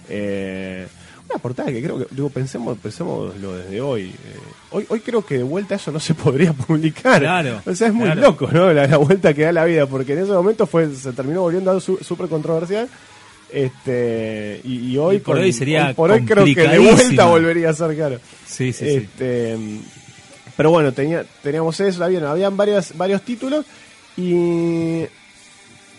Eh, 0.08 0.86
una 1.28 1.38
portada 1.40 1.70
que 1.72 1.82
creo 1.82 1.98
que, 1.98 2.06
digo, 2.12 2.30
pensemos, 2.30 2.78
pensémoslo 2.78 3.56
desde 3.56 3.80
hoy. 3.80 4.04
Eh, 4.04 4.12
hoy. 4.70 4.86
Hoy 4.88 5.00
creo 5.00 5.24
que 5.26 5.38
de 5.38 5.42
vuelta 5.42 5.74
eso 5.74 5.90
no 5.90 5.98
se 6.00 6.14
podría 6.14 6.52
publicar. 6.52 7.20
Claro, 7.20 7.60
O 7.66 7.74
sea, 7.74 7.88
es 7.88 7.94
muy 7.94 8.04
claro. 8.06 8.20
loco, 8.20 8.48
¿no? 8.52 8.72
La, 8.72 8.86
la 8.86 8.96
vuelta 8.98 9.34
que 9.34 9.42
da 9.42 9.52
la 9.52 9.64
vida, 9.64 9.86
porque 9.86 10.12
en 10.12 10.20
ese 10.20 10.32
momento 10.32 10.66
fue, 10.66 10.94
se 10.94 11.12
terminó 11.12 11.40
volviendo 11.42 11.70
algo 11.70 11.80
su- 11.80 11.98
súper 11.98 12.28
controversial. 12.28 12.88
Este, 13.52 14.60
y, 14.64 14.92
y 14.92 14.98
hoy 14.98 15.16
Y 15.16 15.18
por 15.20 15.36
hoy 15.38 15.52
sería 15.52 15.94
por 15.94 16.10
hoy 16.10 16.24
creo 16.24 16.44
que 16.44 16.66
de 16.68 16.78
vuelta 16.78 17.26
volvería 17.26 17.70
a 17.70 17.74
ser 17.74 17.94
claro. 17.94 18.18
Sí, 18.46 18.72
sí, 18.72 18.84
sí. 18.84 18.96
Este, 18.96 19.56
Pero 20.56 20.70
bueno, 20.70 20.92
tenía, 20.92 21.24
teníamos 21.42 21.78
eso, 21.80 22.02
habían, 22.04 22.24
habían 22.24 22.56
varias, 22.56 22.96
varios 22.96 23.22
títulos 23.22 23.64
y, 24.16 25.02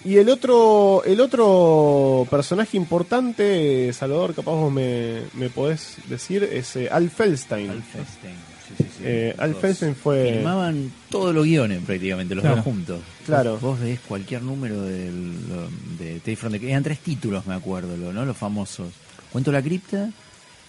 y 0.08 0.18
el 0.18 0.30
otro 0.30 1.04
el 1.06 1.20
otro 1.22 2.26
personaje 2.30 2.78
importante, 2.78 3.92
Salvador, 3.94 4.34
capaz 4.34 4.52
vos 4.54 4.72
me, 4.72 5.22
me 5.34 5.50
podés 5.50 5.98
decir, 6.08 6.44
es 6.44 6.76
eh, 6.76 6.90
Al 6.92 7.10
Feldstein. 7.10 7.70
Al 7.70 7.84
Feldstein. 7.84 8.36
Sí, 8.68 8.74
sí, 8.78 8.90
sí. 8.98 9.04
Eh, 9.06 9.36
Al. 9.38 9.56
Feldstein 9.56 9.96
fue... 9.96 10.34
Filmaban 10.34 10.92
todos 11.10 11.34
los 11.34 11.46
guiones 11.46 11.82
prácticamente, 11.86 12.36
los 12.36 12.42
Claro. 12.42 12.58
dos 12.58 12.66
juntos. 12.66 13.00
Claro. 13.26 13.52
Vos, 13.54 13.62
vos 13.62 13.80
ves 13.80 14.00
cualquier 14.08 14.42
número 14.42 14.82
del, 14.82 15.34
de 16.00 16.36
from 16.36 16.52
the 16.52 16.70
Eran 16.70 16.84
tres 16.84 17.00
títulos, 17.00 17.46
me 17.46 17.54
acuerdo, 17.54 17.96
lo- 17.96 18.12
¿no? 18.12 18.26
Los 18.26 18.36
famosos. 18.36 18.88
Cuento 19.32 19.52
la 19.52 19.62
cripta. 19.62 20.10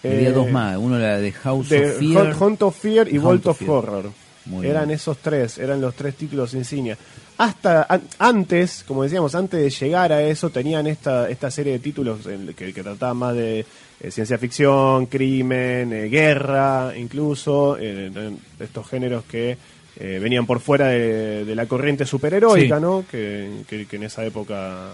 y 0.04 0.06
había 0.06 0.28
Eh, 0.28 0.32
dos 0.32 0.48
más. 0.50 0.76
Uno 0.76 0.96
la 0.98 1.18
de 1.18 1.32
House 1.32 1.68
de 1.70 1.90
of 1.90 1.98
Fear. 1.98 2.26
Hunt, 2.32 2.40
Hunt 2.42 2.62
of 2.62 2.76
Fear 2.80 3.08
y 3.08 3.18
Hunt 3.18 3.24
Vault 3.24 3.46
of. 3.48 3.68
Horror. 3.68 4.12
Muy 4.46 4.66
eran 4.66 4.86
bien. 4.86 4.96
esos 4.96 5.18
tres, 5.18 5.58
eran 5.58 5.80
los 5.80 5.94
tres 5.94 6.14
títulos 6.14 6.54
insignia. 6.54 6.96
Hasta 7.38 7.86
an- 7.88 8.02
antes, 8.18 8.84
como 8.86 9.04
decíamos, 9.04 9.34
antes 9.34 9.60
de 9.60 9.70
llegar 9.70 10.12
a 10.12 10.22
eso, 10.22 10.50
tenían 10.50 10.86
esta, 10.88 11.30
esta 11.30 11.50
serie 11.50 11.72
de 11.74 11.78
títulos 11.78 12.26
en- 12.26 12.52
que, 12.54 12.72
que 12.74 12.82
trataban 12.82 13.16
más 13.16 13.34
de 13.34 13.64
eh, 14.00 14.10
ciencia 14.10 14.38
ficción, 14.38 15.06
crimen, 15.06 15.92
eh, 15.92 16.08
guerra, 16.08 16.92
incluso, 16.96 17.76
eh, 17.80 18.10
estos 18.58 18.88
géneros 18.88 19.24
que 19.24 19.56
eh, 20.00 20.18
venían 20.22 20.46
por 20.46 20.60
fuera 20.60 20.88
de, 20.88 21.44
de 21.44 21.54
la 21.54 21.66
corriente 21.66 22.04
superheroica, 22.04 22.76
Sí. 22.76 22.82
¿no? 22.82 23.04
Que, 23.10 23.62
que- 23.68 23.86
que 23.86 23.96
en 23.96 24.02
esa 24.04 24.24
época, 24.24 24.90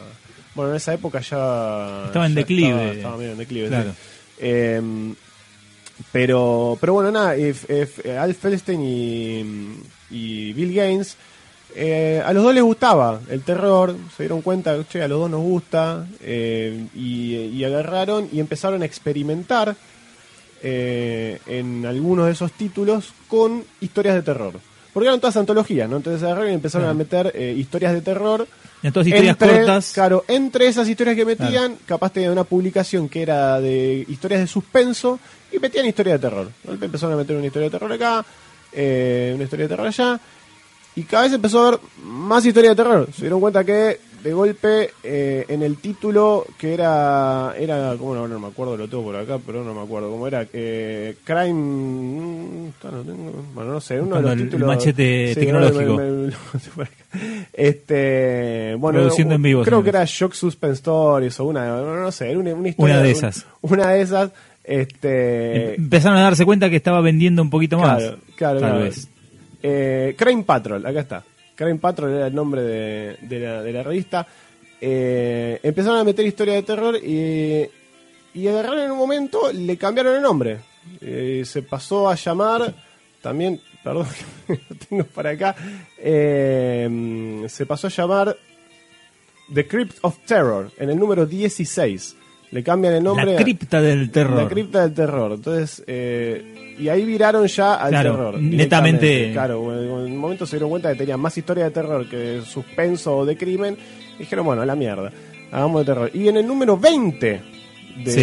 bueno, 0.55 0.71
en 0.71 0.77
esa 0.77 0.95
época 0.95 1.21
ya... 1.21 2.05
Estaba 2.07 2.27
en 2.27 2.33
ya 2.35 2.41
declive. 2.41 2.69
Estaba, 2.71 2.93
estaba 2.93 3.17
medio 3.17 3.33
en 3.33 3.39
declive, 3.39 3.67
sí. 3.67 3.71
Claro. 3.75 3.95
Em, 4.39 5.15
pero, 6.13 6.77
pero 6.81 6.93
bueno, 6.95 7.11
nada, 7.11 7.37
if- 7.37 7.69
if, 7.71 8.05
Al 8.07 8.35
Feldstein 8.35 8.81
y, 8.83 9.45
y 10.11 10.53
Bill 10.53 10.73
Gaines, 10.75 11.17
eh, 11.75 12.23
a 12.25 12.33
los 12.33 12.43
dos 12.45 12.55
les 12.55 12.63
gustaba 12.63 13.21
el 13.29 13.43
terror, 13.43 13.97
se 14.17 14.23
dieron 14.25 14.43
cuenta, 14.43 14.77
che, 14.89 15.03
a 15.03 15.09
los 15.09 15.19
dos 15.19 15.31
nos 15.31 15.41
gusta, 15.43 16.07
eh, 16.21 16.87
y, 16.95 17.35
y 17.35 17.65
agarraron 17.65 18.29
y 18.33 18.41
empezaron 18.41 18.83
a 18.83 18.85
experimentar 18.87 19.75
eh, 20.63 21.39
en 21.47 21.85
algunos 21.85 22.27
de 22.27 22.33
esos 22.33 22.53
títulos 22.53 23.13
con 23.29 23.65
historias 23.81 24.15
de 24.15 24.23
terror. 24.23 24.55
Porque 24.93 25.09
eran 25.09 25.19
todas 25.21 25.37
antologías, 25.37 25.91
¿no? 25.91 25.97
Entonces 25.97 26.23
agarraron 26.23 26.53
y 26.53 26.55
empezaron 26.55 26.85
Claro. 26.87 26.95
a 26.95 26.99
meter 26.99 27.33
eh, 27.35 27.53
historias 27.59 27.93
de 27.93 28.01
terror 28.01 28.47
En 28.83 28.93
todas 28.93 29.09
historias 29.09 29.33
entre, 29.33 29.57
cortas. 29.57 29.91
Claro, 29.93 30.25
entre 30.29 30.69
esas 30.69 30.89
historias 30.89 31.17
que 31.17 31.25
metían, 31.25 31.77
capaz 31.85 32.13
tenían 32.13 32.31
una 32.33 32.45
publicación 32.45 33.09
que 33.09 33.23
era 33.23 33.61
de 33.61 34.07
historias 34.09 34.41
de 34.41 34.47
suspenso 34.47 35.19
y 35.51 35.59
metían 35.59 35.87
historia 35.87 36.13
de 36.13 36.19
terror. 36.21 36.49
Empezaron 36.81 37.15
a 37.15 37.19
meter 37.19 37.37
una 37.37 37.47
historia 37.47 37.69
de 37.69 37.73
terror 37.73 37.93
acá, 37.93 38.25
una 38.73 39.43
historia 39.45 39.65
de 39.65 39.69
terror 39.69 39.87
allá, 39.89 40.21
y 40.97 41.03
cada 41.03 41.25
vez 41.25 41.33
empezó 41.33 41.65
a 41.65 41.69
haber 41.69 41.81
más 42.05 42.45
historia 42.47 42.71
de 42.71 42.77
terror. 42.77 43.09
Se 43.15 43.23
dieron 43.23 43.41
cuenta 43.41 43.65
que 43.65 43.99
de 44.23 44.33
golpe 44.33 44.91
eh, 45.03 45.45
en 45.49 45.63
el 45.63 45.77
título 45.77 46.47
que 46.57 46.73
era 46.73 47.53
era 47.59 47.95
como 47.99 48.15
no, 48.15 48.27
no 48.27 48.39
me 48.39 48.47
acuerdo 48.47 48.75
lo 48.75 48.89
tengo 48.89 49.03
por 49.05 49.17
acá 49.17 49.39
pero 49.45 49.63
no 49.63 49.75
me 49.75 49.83
acuerdo 49.83 50.11
cómo 50.11 50.27
era 50.27 50.47
eh, 50.51 51.17
crime 51.25 51.53
mm, 51.53 52.67
no 52.85 53.01
tengo- 53.03 53.45
bueno 53.55 53.73
no 53.75 53.81
sé 53.83 54.01
uno 54.01 54.17
de 54.17 54.23
los 54.23 54.33
el 54.33 54.43
títulos 54.45 54.67
machete 54.67 55.35
Sí, 55.35 55.41
tecnológico. 55.41 55.97
me- 55.97 56.11
me- 56.11 56.33
me- 56.79 56.89
este 57.53 58.75
bueno 58.79 59.01
Produciendo 59.01 59.35
en 59.35 59.43
vivo, 59.43 59.63
creo 59.63 59.83
que 59.83 59.91
era 59.91 60.05
Shock 60.07 60.33
Suspense 60.33 60.77
Stories 60.77 61.39
o 61.41 61.45
una 61.45 61.67
no, 61.67 61.97
no 62.01 62.11
sé 62.11 62.31
era 62.31 62.39
una, 62.39 62.55
una 62.55 62.69
historia 62.71 62.95
Una 62.95 63.03
de 63.03 63.11
un- 63.11 63.17
esas. 63.17 63.47
una 63.61 63.91
de 63.91 64.01
esas 64.01 64.31
este 64.65 65.75
Empezaron 65.75 66.17
a 66.19 66.23
darse 66.23 66.47
cuenta 66.47 66.71
que 66.71 66.77
estaba 66.77 67.03
vendiendo 67.03 67.43
un 67.43 67.51
poquito 67.51 67.79
más. 67.79 67.99
Claro, 67.99 68.19
claro, 68.37 68.61
Tal 68.61 68.71
claro. 68.71 68.85
vez. 68.85 69.09
Eh, 69.67 70.15
Crime 70.19 70.43
Patrol, 70.43 70.85
acá 70.85 71.01
está. 71.01 71.25
Crime 71.55 71.77
Patrol 71.77 72.13
era 72.13 72.27
el 72.27 72.35
nombre 72.35 72.61
de, 72.63 73.73
la, 73.73 73.83
revista. 73.83 74.27
Eh, 74.79 75.59
empezaron 75.63 76.01
a 76.01 76.05
meter 76.05 76.27
historia 76.27 76.53
de 76.53 76.63
terror 76.65 76.97
y, 76.97 77.67
y 78.35 78.47
agarraron 78.47 78.81
en 78.81 78.91
un 78.91 78.99
momento, 78.99 79.51
le 79.51 79.79
cambiaron 79.79 80.17
el 80.17 80.21
nombre. 80.21 80.59
Eh, 81.01 81.45
se 81.47 81.63
pasó 81.63 82.11
a 82.11 82.15
llamar, 82.15 82.75
también, 83.23 83.59
perdón, 83.83 84.07
que 84.47 84.53
lo 84.69 84.77
tengo 84.77 85.05
para 85.05 85.31
acá, 85.31 85.57
se 85.97 87.65
pasó 87.67 87.87
a 87.87 87.91
llamar 87.91 88.37
The 89.55 89.67
Crypt 89.67 89.97
of 90.03 90.19
Terror, 90.27 90.73
en 90.77 90.91
el 90.91 90.99
número 90.99 91.25
16. 91.25 92.17
Le 92.55 92.63
cambian 92.63 92.95
el 92.95 93.03
nombre. 93.05 93.35
La 93.35 93.43
cripta 93.43 93.83
del 93.83 94.11
terror. 94.11 94.43
la 94.45 94.49
cripta 94.49 94.83
del 94.83 94.95
terror. 94.95 95.33
Entonces, 95.33 95.83
eh, 95.87 96.77
y 96.79 96.89
ahí 96.89 97.05
viraron 97.05 97.47
ya 97.47 97.75
al 97.75 97.91
Claro, 97.91 98.11
terror. 98.13 98.41
netamente. 98.41 99.33
Claro, 99.33 99.73
en 99.79 99.91
un 99.91 100.17
momento 100.17 100.47
se 100.47 100.57
dieron 100.57 100.71
cuenta 100.71 100.91
que 100.93 100.99
tenían 100.99 101.19
más 101.21 101.37
historia 101.37 101.65
de 101.65 101.71
terror 101.73 102.09
que 102.09 102.17
de 102.17 102.43
suspenso 102.43 103.19
o 103.19 103.27
de 103.27 103.37
crimen. 103.37 103.77
Y 104.17 104.19
dijeron, 104.21 104.47
bueno, 104.47 104.63
a 104.63 104.67
la 104.67 104.77
mierda, 104.77 105.11
hagamos 105.51 105.81
de 105.81 105.85
terror. 105.93 106.11
Y 106.15 106.29
en 106.29 106.37
el 106.37 106.47
número 106.47 106.79
20 106.79 107.41
de, 108.05 108.11
Sí. 108.11 108.21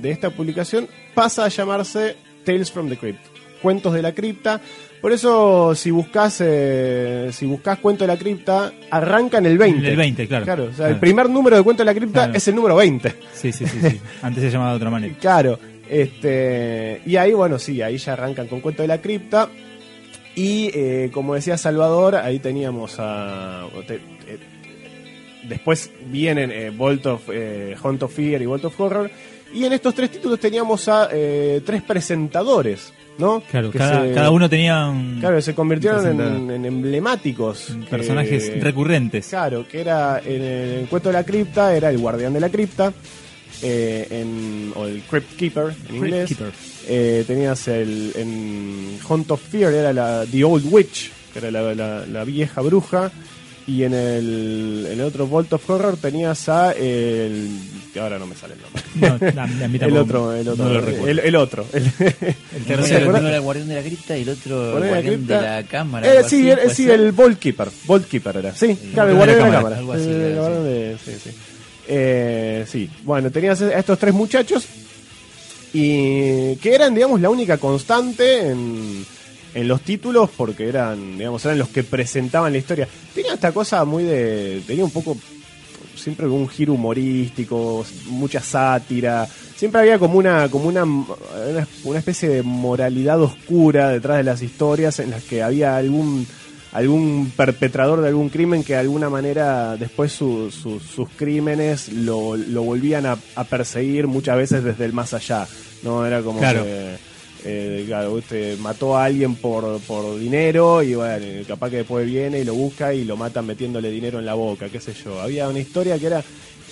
de 0.00 0.10
esta 0.10 0.30
publicación 0.30 0.86
pasa 1.14 1.44
a 1.44 1.48
llamarse 1.48 2.16
Tales 2.44 2.70
from 2.70 2.88
the 2.88 2.96
Crypt. 2.96 3.20
Cuentos 3.60 3.92
de 3.92 4.02
la 4.02 4.12
cripta. 4.12 4.60
Por 5.04 5.12
eso, 5.12 5.74
si 5.74 5.90
buscas 5.90 6.38
eh, 6.42 7.28
si 7.30 7.44
buscas 7.44 7.76
Cuento 7.78 8.04
de 8.04 8.08
la 8.08 8.16
cripta, 8.16 8.72
arranca 8.90 9.36
en 9.36 9.44
el 9.44 9.58
20. 9.58 9.80
En 9.80 9.84
el 9.84 9.96
20, 9.98 10.26
claro. 10.26 10.44
Claro, 10.46 10.62
o 10.64 10.68
sea, 10.68 10.76
Claro. 10.76 10.94
el 10.94 11.00
primer 11.00 11.28
número 11.28 11.56
de 11.58 11.62
Cuento 11.62 11.82
de 11.82 11.84
la 11.84 11.94
cripta 11.94 12.20
Claro. 12.24 12.32
es 12.32 12.48
el 12.48 12.54
número 12.54 12.76
20. 12.76 13.14
Sí, 13.34 13.52
sí, 13.52 13.66
sí, 13.66 13.78
sí. 13.82 14.00
Antes 14.22 14.42
se 14.44 14.50
llamaba 14.50 14.70
de 14.70 14.76
otra 14.78 14.88
manera. 14.88 15.14
Claro, 15.20 15.58
este 15.90 17.02
y 17.04 17.16
ahí 17.16 17.34
bueno 17.34 17.58
sí, 17.58 17.82
ahí 17.82 17.98
ya 17.98 18.14
arrancan 18.14 18.46
con 18.46 18.60
cuento 18.62 18.80
de 18.80 18.88
la 18.88 19.02
cripta 19.02 19.50
y 20.34 20.70
eh, 20.72 21.10
como 21.12 21.34
decía 21.34 21.58
Salvador, 21.58 22.16
ahí 22.16 22.38
teníamos 22.38 22.94
a 22.98 23.66
te- 23.86 23.96
eh, 23.96 24.38
después 25.46 25.90
vienen 26.06 26.50
eh, 26.50 26.70
Vault 26.74 27.04
of, 27.04 27.22
eh, 27.30 27.76
Hunt 27.84 28.02
of 28.04 28.14
Fear 28.14 28.40
y 28.40 28.46
Vault 28.46 28.64
of 28.64 28.80
Horror. 28.80 29.10
Y 29.52 29.66
en 29.66 29.74
estos 29.74 29.94
tres 29.94 30.10
títulos 30.10 30.40
teníamos 30.40 30.88
a 30.88 31.10
eh, 31.12 31.60
tres 31.64 31.82
presentadores, 31.82 32.92
¿no? 33.18 33.42
Claro, 33.50 33.70
cada, 33.72 34.04
se- 34.06 34.12
cada 34.12 34.30
uno 34.30 34.48
tenía 34.48 34.86
un, 34.88 35.18
Claro, 35.20 35.40
se 35.40 35.54
convirtieron 35.54 36.20
en, 36.50 36.64
emblemáticos. 36.64 37.76
personajes 37.90 38.60
recurrentes. 38.62 39.28
Claro, 39.28 39.66
que 39.68 39.80
era 39.80 40.20
en 40.24 40.42
el 40.42 40.86
cuento 40.88 41.08
de 41.10 41.12
la 41.14 41.24
cripta, 41.24 41.74
era 41.76 41.90
el 41.90 41.98
guardián 41.98 42.32
de 42.32 42.40
la 42.40 42.48
cripta, 42.48 42.92
eh, 43.62 44.06
en, 44.10 44.72
o 44.74 44.86
el 44.86 45.02
Crypt 45.02 45.36
Keeper 45.36 45.64
en 45.66 45.74
Crypt 45.74 45.94
inglés. 45.94 46.28
Keeper. 46.28 46.52
Eh, 46.86 47.24
tenías 47.26 47.66
el, 47.68 48.12
en 48.16 48.98
Hunt 49.08 49.30
of 49.30 49.40
Fear, 49.40 49.72
era 49.72 49.92
la 49.92 50.24
The 50.30 50.44
Old 50.44 50.66
Witch, 50.70 51.10
que 51.32 51.38
era 51.38 51.50
la, 51.50 51.74
la- 51.74 52.04
la 52.06 52.24
vieja 52.24 52.60
bruja. 52.60 53.10
Y 53.66 53.82
en 53.84 53.94
el, 53.94 54.86
en 54.90 55.00
el 55.00 55.06
otro 55.06 55.26
Vault 55.26 55.50
of 55.54 55.70
Horror 55.70 55.96
tenías 55.96 56.50
a 56.50 56.72
el. 56.72 57.48
que 57.94 58.00
ahora 58.00 58.18
no 58.18 58.26
me 58.26 58.34
sale 58.36 58.54
el 58.54 58.60
nombre. 58.60 59.32
No, 59.32 59.86
el 59.86 59.96
otro, 59.96 60.34
el 60.34 60.48
otro, 60.48 60.64
no 60.66 60.70
lo 60.74 60.80
recuerdo. 60.82 61.08
el, 61.08 61.18
el 61.20 61.36
otro. 61.36 61.64
El, 61.72 61.90
tercero. 62.66 63.08
uno 63.08 63.26
era 63.26 63.36
el 63.36 63.42
guardián 63.42 63.68
de 63.68 63.76
la 63.76 63.82
cripta 63.82 64.18
y 64.18 64.22
el 64.22 64.28
otro 64.28 64.76
el 64.78 64.88
Guardián 64.90 65.26
de 65.26 65.34
la 65.34 65.40
de 65.56 65.62
la 65.62 65.68
cámara. 65.68 66.06
Eh, 66.06 66.24
sí, 66.28 66.50
así, 66.50 66.60
¿puede 66.62 66.74
sí, 66.74 66.84
ser? 66.84 67.00
el 67.00 67.12
Vault 67.12 67.38
Keeper. 67.38 67.68
Vault 67.86 68.06
Keeper 68.06 68.36
era. 68.36 68.54
Sí, 68.54 68.76
claro, 68.92 69.10
el 69.10 69.16
guardián 69.16 69.38
de 69.38 69.44
la 69.46 69.52
cámara. 69.56 69.78
algo 69.78 69.92
así, 69.94 70.02
El 70.10 70.20
era, 70.20 70.40
guardián 70.40 70.64
de- 70.64 70.96
sí, 71.02 71.12
sí. 71.24 71.30
Eh, 71.88 72.64
sí, 72.68 72.90
bueno, 73.02 73.30
tenías 73.30 73.62
a 73.62 73.78
estos 73.78 73.98
tres 73.98 74.12
muchachos 74.12 74.66
y 75.72 76.56
que 76.56 76.74
eran, 76.74 76.94
digamos, 76.94 77.20
la 77.20 77.30
única 77.30 77.58
constante 77.58 78.48
en, 78.50 79.04
en 79.54 79.68
los 79.68 79.80
títulos 79.82 80.30
porque 80.36 80.68
eran, 80.68 81.16
digamos, 81.16 81.44
eran 81.44 81.58
los 81.58 81.68
que 81.68 81.82
presentaban 81.84 82.52
la 82.52 82.58
historia. 82.58 82.88
Tenía 83.14 83.34
esta 83.34 83.52
cosa 83.52 83.84
muy 83.84 84.02
de, 84.04 84.62
tenía 84.66 84.84
un 84.84 84.90
poco 84.90 85.16
siempre 85.96 86.26
un 86.26 86.48
giro 86.48 86.72
humorístico, 86.74 87.84
mucha 88.08 88.40
sátira. 88.40 89.26
Siempre 89.56 89.80
había 89.80 89.98
como 89.98 90.18
una, 90.18 90.48
como 90.48 90.68
una, 90.68 90.84
una, 90.84 91.98
especie 91.98 92.28
de 92.28 92.42
moralidad 92.42 93.20
oscura 93.22 93.88
detrás 93.90 94.16
de 94.18 94.24
las 94.24 94.42
historias 94.42 94.98
en 94.98 95.10
las 95.10 95.22
que 95.22 95.42
había 95.42 95.76
algún 95.76 96.26
algún 96.72 97.30
perpetrador 97.36 98.00
de 98.00 98.08
algún 98.08 98.30
crimen 98.30 98.64
que 98.64 98.72
de 98.72 98.80
alguna 98.80 99.08
manera 99.08 99.76
después 99.76 100.10
su- 100.10 100.50
su- 100.50 100.80
sus 100.80 101.08
crímenes 101.10 101.92
lo, 101.92 102.36
lo 102.36 102.62
volvían 102.64 103.06
a, 103.06 103.16
a 103.36 103.44
perseguir 103.44 104.08
muchas 104.08 104.36
veces 104.36 104.64
desde 104.64 104.84
el 104.84 104.92
más 104.92 105.14
allá. 105.14 105.46
No 105.84 106.04
era 106.04 106.20
como 106.22 106.40
Claro. 106.40 106.64
que 106.64 106.96
eh, 107.44 107.84
claro, 107.86 108.12
usted 108.14 108.58
mató 108.58 108.96
a 108.96 109.04
alguien 109.04 109.34
por, 109.36 109.78
por 109.80 110.18
dinero 110.18 110.82
y 110.82 110.94
bueno, 110.94 111.26
capaz 111.46 111.70
que 111.70 111.76
después 111.78 112.06
viene 112.06 112.40
y 112.40 112.44
lo 112.44 112.54
busca 112.54 112.94
y 112.94 113.04
lo 113.04 113.16
matan 113.16 113.46
metiéndole 113.46 113.90
dinero 113.90 114.18
en 114.18 114.26
la 114.26 114.34
boca, 114.34 114.68
qué 114.68 114.80
sé 114.80 114.92
yo. 115.04 115.20
Había 115.20 115.48
una 115.48 115.58
historia 115.60 115.98
que 115.98 116.06
era, 116.06 116.22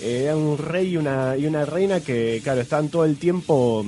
eh, 0.01 0.33
un 0.35 0.57
rey 0.59 0.93
y 0.93 0.97
una, 0.97 1.37
y 1.37 1.47
una 1.47 1.65
reina 1.65 2.01
que, 2.01 2.41
claro, 2.43 2.61
estaban 2.63 2.89
todo 2.89 3.05
el 3.05 3.17
tiempo, 3.17 3.85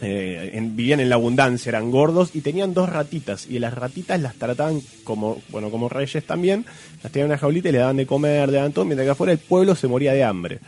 eh, 0.00 0.52
en- 0.54 0.74
vivían 0.76 1.00
en 1.00 1.10
la 1.10 1.16
abundancia, 1.16 1.68
eran 1.68 1.90
gordos 1.90 2.30
y 2.34 2.40
tenían 2.40 2.72
dos 2.72 2.88
ratitas 2.88 3.46
y 3.50 3.58
las 3.58 3.74
ratitas 3.74 4.18
las 4.20 4.34
trataban 4.36 4.80
como, 5.04 5.42
bueno, 5.50 5.70
como 5.70 5.90
reyes 5.90 6.24
también, 6.24 6.64
las 7.02 7.12
tenían 7.12 7.26
en 7.26 7.32
una 7.32 7.38
jaulita 7.38 7.68
y 7.68 7.72
le 7.72 7.78
daban 7.78 7.98
de 7.98 8.06
comer, 8.06 8.48
le 8.48 8.56
daban 8.56 8.72
todo, 8.72 8.86
mientras 8.86 9.04
que 9.06 9.10
afuera 9.10 9.32
el 9.34 9.38
pueblo 9.38 9.74
se 9.74 9.88
moría 9.88 10.14
de 10.14 10.24
hambre. 10.24 10.58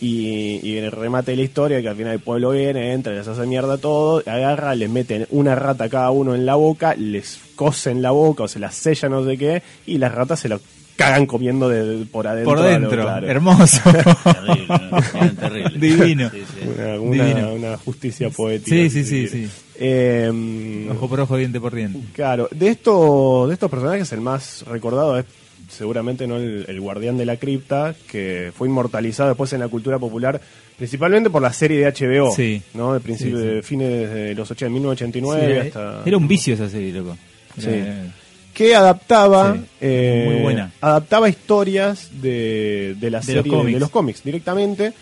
Y, 0.00 0.60
y 0.62 0.78
en 0.78 0.84
el 0.84 0.92
remate 0.92 1.32
de 1.32 1.36
la 1.36 1.42
historia, 1.42 1.82
que 1.82 1.88
al 1.88 1.96
final 1.96 2.14
el 2.14 2.20
pueblo 2.20 2.50
viene, 2.52 2.92
entra, 2.94 3.12
les 3.12 3.28
hace 3.28 3.46
mierda 3.46 3.76
todo, 3.76 4.22
agarra, 4.26 4.74
les 4.74 4.88
meten 4.88 5.26
una 5.30 5.54
rata 5.54 5.84
a 5.84 5.88
cada 5.90 6.10
uno 6.10 6.34
en 6.34 6.46
la 6.46 6.54
boca, 6.54 6.94
les 6.94 7.38
cosen 7.54 8.00
la 8.00 8.10
boca 8.10 8.44
o 8.44 8.48
se 8.48 8.58
la 8.58 8.70
sellan 8.70 9.10
no 9.12 9.24
sé 9.24 9.36
qué, 9.36 9.62
y 9.86 9.98
las 9.98 10.12
ratas 10.14 10.40
se 10.40 10.48
lo 10.48 10.58
cagan 10.96 11.26
comiendo 11.26 11.68
de, 11.68 12.06
por 12.06 12.26
adentro. 12.26 12.54
Por 12.56 12.62
dentro, 12.64 13.02
claro. 13.02 13.26
hermoso. 13.26 13.80
Terrible. 15.40 15.78
Divino. 15.78 16.30
Sí, 16.30 16.42
sí. 16.46 16.68
Una, 16.68 17.00
una- 17.00 17.24
Divino. 17.24 17.52
una 17.54 17.76
justicia 17.78 18.30
poética. 18.30 18.76
Sí, 18.76 18.90
sí, 18.90 19.04
sí, 19.04 19.28
sí. 19.28 19.48
Eh, 19.82 20.88
Ojo 20.90 21.08
por 21.08 21.20
ojo, 21.20 21.36
diente 21.36 21.58
por 21.60 21.74
diente. 21.74 22.00
Claro, 22.12 22.48
de 22.50 22.68
estos, 22.68 23.48
de 23.48 23.54
estos 23.54 23.70
personajes 23.70 24.12
el 24.12 24.20
más 24.20 24.64
recordado 24.66 25.18
es 25.18 25.24
seguramente 25.70 26.26
no 26.26 26.36
el, 26.36 26.64
el 26.68 26.80
guardián 26.80 27.16
de 27.16 27.24
la 27.26 27.36
cripta, 27.36 27.94
que 28.10 28.52
fue 28.56 28.68
inmortalizado 28.68 29.30
después 29.30 29.52
en 29.52 29.60
la 29.60 29.68
cultura 29.68 29.98
popular, 29.98 30.40
principalmente 30.76 31.30
por 31.30 31.42
la 31.42 31.52
serie 31.52 31.78
de 31.80 31.90
HBO, 31.92 32.32
Sí. 32.34 32.62
¿no? 32.74 32.92
De 32.94 33.00
principio 33.00 33.38
Sí, 33.38 33.42
sí. 33.42 33.48
de 33.54 33.62
fines 33.62 34.10
de 34.12 34.34
los 34.34 34.50
80, 34.50 34.70
1989 34.72 35.62
Sí, 35.62 35.68
hasta... 35.68 36.02
Era 36.04 36.16
un 36.16 36.28
vicio 36.28 36.54
esa 36.54 36.68
serie, 36.68 36.92
loco. 36.92 37.16
Sí. 37.58 37.68
Era- 37.70 38.12
que 38.52 38.74
adaptaba 38.74 39.56
eh, 39.80 40.24
muy 40.28 40.42
buena. 40.42 40.72
adaptaba 40.80 41.28
historias 41.28 42.10
de, 42.20 42.96
de 42.98 43.10
la 43.10 43.20
De 43.20 43.24
serie 43.24 43.42
los 43.52 43.64
de 43.64 43.78
los 43.78 43.90
cómics 43.90 44.24
directamente 44.24 44.92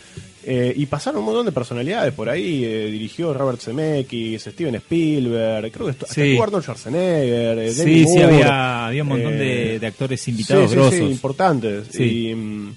eh, 0.51 0.73
y 0.75 0.87
pasaron 0.87 1.19
un 1.21 1.27
montón 1.27 1.45
de 1.45 1.53
personalidades 1.53 2.15
por 2.15 2.31
ahí 2.31 2.65
eh, 2.65 2.87
dirigió 2.91 3.35
Robert 3.35 3.61
Zemeckis 3.61 4.43
Steven 4.45 4.77
Spielberg 4.77 5.71
creo 5.71 5.89
que 5.89 5.95
Sí. 6.09 6.39
Arnold 6.39 6.63
Schwarzenegger 6.65 7.59
eh, 7.59 7.73
Sí, 7.73 8.07
sí, 8.07 8.19
había, 8.23 8.87
había 8.87 9.03
un 9.03 9.09
montón 9.11 9.35
eh, 9.35 9.37
de, 9.73 9.79
de 9.79 9.87
actores 9.87 10.27
invitados 10.29 10.65
sí, 10.65 10.69
sí, 10.71 10.75
grosos. 10.77 10.95
sí, 10.95 11.05
importantes 11.05 11.89
Sí. 11.91 12.29
y 12.31 12.35
mm, 12.35 12.73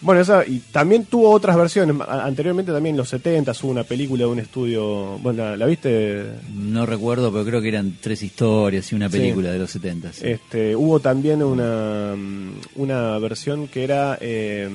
bueno 0.00 0.20
esa 0.20 0.46
y 0.46 0.60
también 0.70 1.06
tuvo 1.06 1.28
otras 1.30 1.56
versiones 1.56 1.96
anteriormente 2.08 2.70
también 2.70 2.94
en 2.94 2.98
los 2.98 3.08
70 3.08 3.50
hubo 3.62 3.72
una 3.72 3.82
película 3.82 4.20
de 4.24 4.30
un 4.30 4.38
estudio 4.38 5.18
bueno 5.18 5.42
la, 5.44 5.56
la 5.56 5.66
viste 5.66 6.22
No 6.54 6.86
recuerdo, 6.86 7.32
pero 7.32 7.44
creo 7.44 7.60
que 7.60 7.66
eran 7.68 7.96
tres 8.00 8.22
historias 8.22 8.92
y 8.92 8.94
una 8.94 9.08
Sí. 9.10 9.18
película 9.18 9.50
de 9.50 9.58
los 9.58 9.70
70. 9.72 10.12
sí. 10.12 10.22
Este, 10.28 10.76
hubo 10.76 11.00
también 11.00 11.42
una, 11.42 12.14
mm, 12.16 12.50
una 12.76 13.18
versión 13.18 13.66
que 13.66 13.82
era 13.82 14.16
eh, 14.20 14.68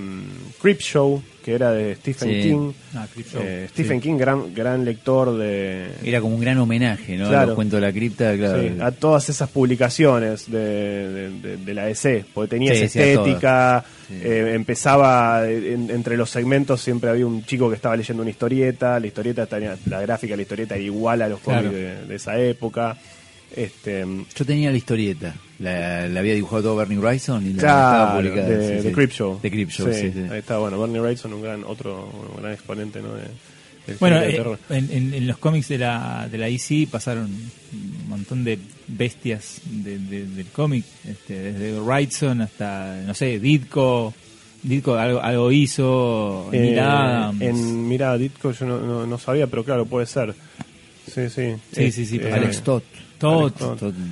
Creep 0.62 0.82
Show, 0.82 1.24
que 1.44 1.54
era 1.54 1.72
de 1.72 1.96
Stephen 1.96 2.30
Sí. 2.30 2.42
King. 2.50 2.72
Ah, 2.96 3.06
Eh, 3.42 3.68
Stephen 3.70 3.98
sí. 4.02 4.08
King, 4.08 4.18
gran, 4.18 4.54
gran 4.54 4.84
lector 4.86 5.38
de, 5.38 5.90
Era 6.04 6.22
como 6.22 6.36
un 6.36 6.42
gran 6.42 6.58
homenaje, 6.58 7.18
¿no? 7.18 7.28
A 7.28 7.46
los 7.46 7.56
cuentos 7.56 7.80
de 7.82 7.88
la 7.88 7.92
cripta, 7.94 8.36
claro. 8.38 8.62
sí, 8.62 8.72
a 8.82 8.92
todas 8.92 9.28
esas 9.30 9.50
publicaciones 9.50 10.50
de, 10.52 10.60
de, 10.60 11.30
de- 11.40 11.58
de 11.58 11.74
la 11.74 11.86
DC, 11.86 12.26
porque 12.34 12.50
tenía 12.52 12.74
Sí, 12.74 12.84
esa 12.84 13.04
estética, 13.04 13.84
Sí. 14.08 14.16
eh, 14.24 14.52
empezaba, 14.56 15.48
en- 15.50 15.90
entre 15.92 16.18
los 16.18 16.30
segmentos 16.30 16.82
siempre 16.82 17.10
había 17.10 17.26
un 17.26 17.44
chico 17.46 17.70
que 17.70 17.76
estaba 17.76 17.96
leyendo 17.98 18.22
una 18.22 18.30
historieta, 18.32 19.00
la 19.00 19.08
historieta 19.08 19.46
tenía, 19.46 19.76
la 19.86 20.02
gráfica 20.02 20.34
de 20.34 20.38
la 20.38 20.42
historieta 20.44 20.76
era 20.76 20.84
igual 20.84 21.22
a 21.22 21.28
los 21.28 21.40
Claro. 21.42 21.70
cómics 21.70 21.76
de, 21.76 22.06
de 22.06 22.16
esa 22.16 22.38
época. 22.40 22.98
Este, 23.56 24.06
Yo 24.36 24.46
tenía 24.46 24.72
la 24.72 24.78
historieta, 24.78 25.36
la, 25.60 26.08
la 26.08 26.20
había 26.20 26.34
dibujado 26.34 26.64
todo 26.64 26.76
Bernie 26.76 26.98
Wrightson 26.98 27.46
y 27.46 27.54
la 27.54 27.60
Claro, 27.62 27.80
estaba 28.04 28.16
publicada. 28.18 28.50
de, 28.50 28.68
sí, 28.68 28.74
de 28.76 28.82
sí. 28.90 28.92
Creep 28.96 29.12
Show. 29.12 29.40
De 29.42 29.52
Creep 29.52 29.70
Show, 29.70 29.94
sí, 29.94 30.12
sí. 30.12 30.20
Ahí 30.32 30.40
está, 30.40 30.58
bueno, 30.58 30.80
Bernie 30.80 31.00
Wrightson, 31.00 31.34
un 31.34 31.42
gran, 31.42 31.64
otro 31.64 32.10
un 32.36 32.42
gran 32.42 32.54
exponente, 32.54 33.02
¿no? 33.02 33.14
De, 33.14 33.22
del 33.88 33.98
Bueno, 34.00 34.22
eh, 34.22 34.34
terror. 34.34 34.60
en, 34.70 34.90
en- 34.92 35.14
en 35.14 35.28
los 35.28 35.38
cómics 35.38 35.68
de 35.68 35.78
la, 35.78 36.28
de 36.32 36.38
la 36.38 36.46
DC 36.48 36.88
pasaron 36.90 37.26
un 37.26 38.10
montón 38.10 38.44
de 38.44 38.58
bestias 38.88 39.62
de- 39.66 40.00
de- 40.00 40.26
del 40.26 40.48
cómic, 40.48 40.86
este, 41.08 41.52
desde 41.54 41.80
Wrightson 41.80 42.42
hasta, 42.42 43.02
no 43.06 43.14
sé, 43.14 43.40
Ditko. 43.40 44.14
Ditko 44.64 44.96
algo, 44.96 45.20
algo 45.22 45.52
hizo, 45.52 46.50
Eh, 46.54 46.60
Neil 46.60 46.80
Adams. 46.80 47.42
en, 47.42 47.88
mira, 47.88 48.18
Ditko 48.18 48.54
yo 48.54 48.66
no, 48.66 48.80
no, 48.80 49.06
no 49.06 49.18
sabía, 49.20 49.46
pero 49.48 49.64
claro, 49.66 49.86
puede 49.86 50.06
ser. 50.06 50.34
Sí, 51.06 51.30
sí. 51.30 51.54
Sí, 51.74 51.92
sí, 51.92 52.06
sí, 52.06 52.18
Eh, 52.24 52.32
Alex 52.32 52.62
Todd. 52.62 52.82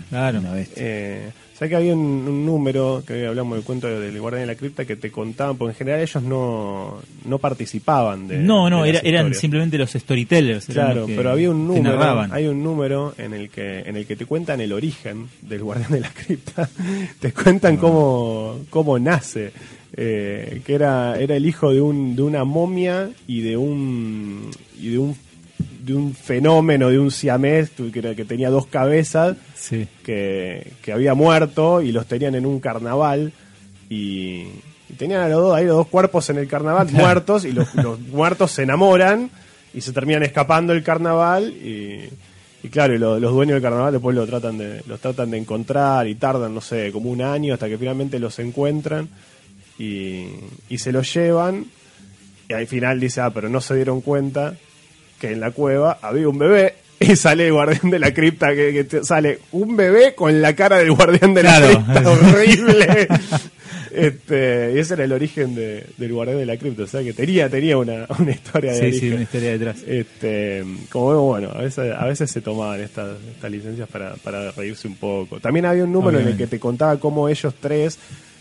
Claro. 0.09 0.39
una 0.39 0.53
bestia. 0.53 0.83
Eh, 0.85 1.29
¿Sabes 1.53 1.69
que 1.69 1.75
había 1.75 1.93
un, 1.93 1.99
un 2.27 2.43
número, 2.43 3.03
que 3.05 3.27
hablamos 3.27 3.55
del 3.55 3.63
cuento 3.63 3.87
del 3.87 4.19
Guardián 4.19 4.41
de 4.41 4.47
la 4.47 4.55
Cripta, 4.55 4.83
que 4.83 4.95
te 4.95 5.11
contaban, 5.11 5.57
porque 5.57 5.73
en 5.73 5.77
general 5.77 5.99
ellos 6.01 6.23
no, 6.23 6.99
no 7.25 7.37
participaban 7.37 8.27
de. 8.27 8.39
no, 8.39 8.67
no, 8.67 8.81
de 8.81 8.89
era- 8.89 8.97
las 8.99 9.05
eran 9.05 9.33
simplemente 9.35 9.77
los 9.77 9.91
storytellers. 9.91 10.65
Claro, 10.65 11.01
los 11.01 11.07
que- 11.09 11.15
pero 11.15 11.29
había 11.29 11.51
un 11.51 11.67
número, 11.67 11.99
hay 12.33 12.47
un 12.47 12.63
número 12.63 13.13
en 13.19 13.33
el 13.33 13.49
que 13.51 13.81
en 13.81 13.95
el 13.95 14.07
que 14.07 14.15
te 14.15 14.25
cuentan 14.25 14.59
el 14.59 14.73
origen 14.73 15.27
del 15.43 15.61
guardián 15.61 15.91
de 15.91 15.99
la 15.99 16.09
cripta, 16.09 16.67
te 17.19 17.31
cuentan 17.31 17.77
cómo 17.77 18.57
cómo 18.71 18.97
nace, 18.97 19.51
eh, 19.95 20.61
que 20.65 20.73
era 20.73 21.19
era 21.19 21.35
el 21.35 21.45
hijo 21.45 21.71
de 21.71 21.79
un 21.81 22.15
de 22.15 22.23
una 22.23 22.43
momia 22.43 23.07
y 23.27 23.41
de 23.41 23.55
un 23.57 24.49
y 24.81 24.89
de 24.89 24.97
un 24.97 25.15
de 25.83 25.93
un 25.95 26.13
fenómeno 26.13 26.89
de 26.89 26.99
un 26.99 27.09
siamés 27.11 27.71
que, 27.71 28.25
tenía 28.25 28.49
dos 28.49 28.67
cabezas 28.67 29.37
Sí. 29.55 29.87
que, 30.03 30.73
que 30.81 30.91
había 30.93 31.13
muerto 31.13 31.81
y 31.81 31.91
los 31.91 32.05
tenían 32.07 32.35
en 32.35 32.45
un 32.45 32.59
carnaval 32.59 33.31
y, 33.89 34.43
y 34.89 34.93
tenían 34.97 35.21
a 35.21 35.27
los 35.29 35.41
dos 35.41 35.55
ahí 35.55 35.65
los 35.65 35.75
dos 35.77 35.87
cuerpos 35.87 36.29
en 36.29 36.37
el 36.37 36.47
carnaval 36.47 36.89
muertos 36.91 37.45
y 37.45 37.51
los, 37.51 37.73
los 37.75 37.99
muertos 37.99 38.51
se 38.51 38.63
enamoran 38.63 39.29
y 39.73 39.81
se 39.81 39.91
terminan 39.91 40.23
escapando 40.23 40.73
del 40.73 40.83
carnaval 40.83 41.51
y, 41.51 42.09
y 42.63 42.69
claro 42.69 42.93
y 42.95 42.99
lo- 42.99 43.19
los 43.19 43.33
dueños 43.33 43.55
del 43.55 43.61
carnaval 43.63 43.91
después 43.93 44.15
lo 44.15 44.25
tratan 44.27 44.57
de 44.57 44.83
los 44.85 44.99
tratan 44.99 45.31
de 45.31 45.37
encontrar 45.37 46.07
y 46.07 46.15
tardan 46.15 46.53
no 46.53 46.61
sé 46.61 46.91
como 46.91 47.09
un 47.09 47.21
año 47.21 47.53
hasta 47.53 47.67
que 47.69 47.77
finalmente 47.77 48.19
los 48.19 48.37
encuentran 48.39 49.09
y, 49.79 50.25
y 50.69 50.77
se 50.77 50.91
los 50.91 51.11
llevan 51.13 51.65
y 52.49 52.53
al 52.53 52.67
final 52.67 52.99
dice 52.99 53.21
ah 53.21 53.31
pero 53.33 53.49
no 53.49 53.61
se 53.61 53.75
dieron 53.75 54.01
cuenta 54.01 54.55
que 55.21 55.31
en 55.31 55.39
la 55.39 55.51
cueva 55.51 55.99
había 56.01 56.27
un 56.27 56.37
bebé 56.39 56.73
y 56.99 57.15
sale 57.15 57.47
el 57.47 57.53
guardián 57.53 57.89
de 57.91 57.99
la 57.99 58.13
cripta 58.13 58.53
que, 58.53 58.85
que 58.87 59.03
sale 59.03 59.39
un 59.53 59.75
bebé 59.77 60.13
con 60.15 60.41
la 60.41 60.53
cara 60.55 60.77
del 60.79 60.91
guardián 60.91 61.33
de 61.33 61.43
la 61.43 61.57
Claro. 61.57 61.83
cripta 61.85 62.09
horrible 62.11 63.07
Este, 63.93 64.71
y 64.75 64.79
ese 64.79 64.93
era 64.93 65.03
el 65.03 65.11
origen 65.11 65.53
de, 65.53 65.85
del 65.97 66.13
guardián 66.13 66.37
de 66.39 66.45
la 66.45 66.55
cripta, 66.57 66.83
o 66.83 66.87
sea 66.87 67.03
que 67.03 67.11
tenía, 67.13 67.49
tenía 67.49 67.77
una, 67.77 68.05
una 68.19 68.31
historia 68.31 68.71
de 68.71 68.77
Sí, 68.77 68.83
origen. 68.83 68.99
sí, 69.01 69.13
una 69.13 69.23
historia 69.23 69.51
detrás. 69.51 69.77
Este, 69.85 70.63
como 70.89 71.09
vemos, 71.09 71.25
bueno, 71.25 71.49
a 71.53 71.61
veces, 71.61 71.93
a 71.93 72.05
veces 72.05 72.31
se 72.31 72.39
tomaban 72.41 72.79
estas, 72.79 73.17
estas 73.35 73.51
licencias 73.51 73.89
para, 73.89 74.13
para 74.15 74.51
reírse 74.51 74.87
un 74.87 74.95
poco. 74.95 75.39
También 75.41 75.65
había 75.65 75.83
un 75.83 75.91
número 75.91 76.19
en 76.19 76.27
el 76.29 76.37
que 76.37 76.47
te 76.47 76.57
contaba 76.59 76.97
cómo 76.99 77.27
ellos 77.27 77.53
tres 77.59 77.99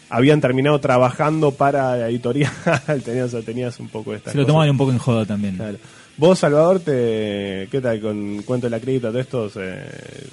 habían 0.08 0.40
terminado 0.40 0.78
trabajando 0.80 1.50
para 1.52 1.96
la 1.96 2.08
editorial. 2.08 2.52
tenías, 3.04 3.34
tenías 3.44 3.80
un 3.80 3.88
poco 3.88 4.12
de 4.12 4.18
estas 4.18 4.32
Se 4.32 4.38
lo 4.38 4.46
tomaban 4.46 4.70
un 4.70 4.78
poco 4.78 4.92
en 4.92 4.98
joda 4.98 5.24
también. 5.26 5.56
Claro. 5.56 5.78
Vos, 6.20 6.38
Salvador, 6.40 6.80
te, 6.80 7.66
¿qué 7.70 7.80
tal 7.82 7.98
con 7.98 8.42
Cuento 8.42 8.66
de 8.66 8.70
la 8.72 8.78
Cripta? 8.78 9.08
Todo 9.08 9.20
esto, 9.20 9.50
eh, 9.56 9.82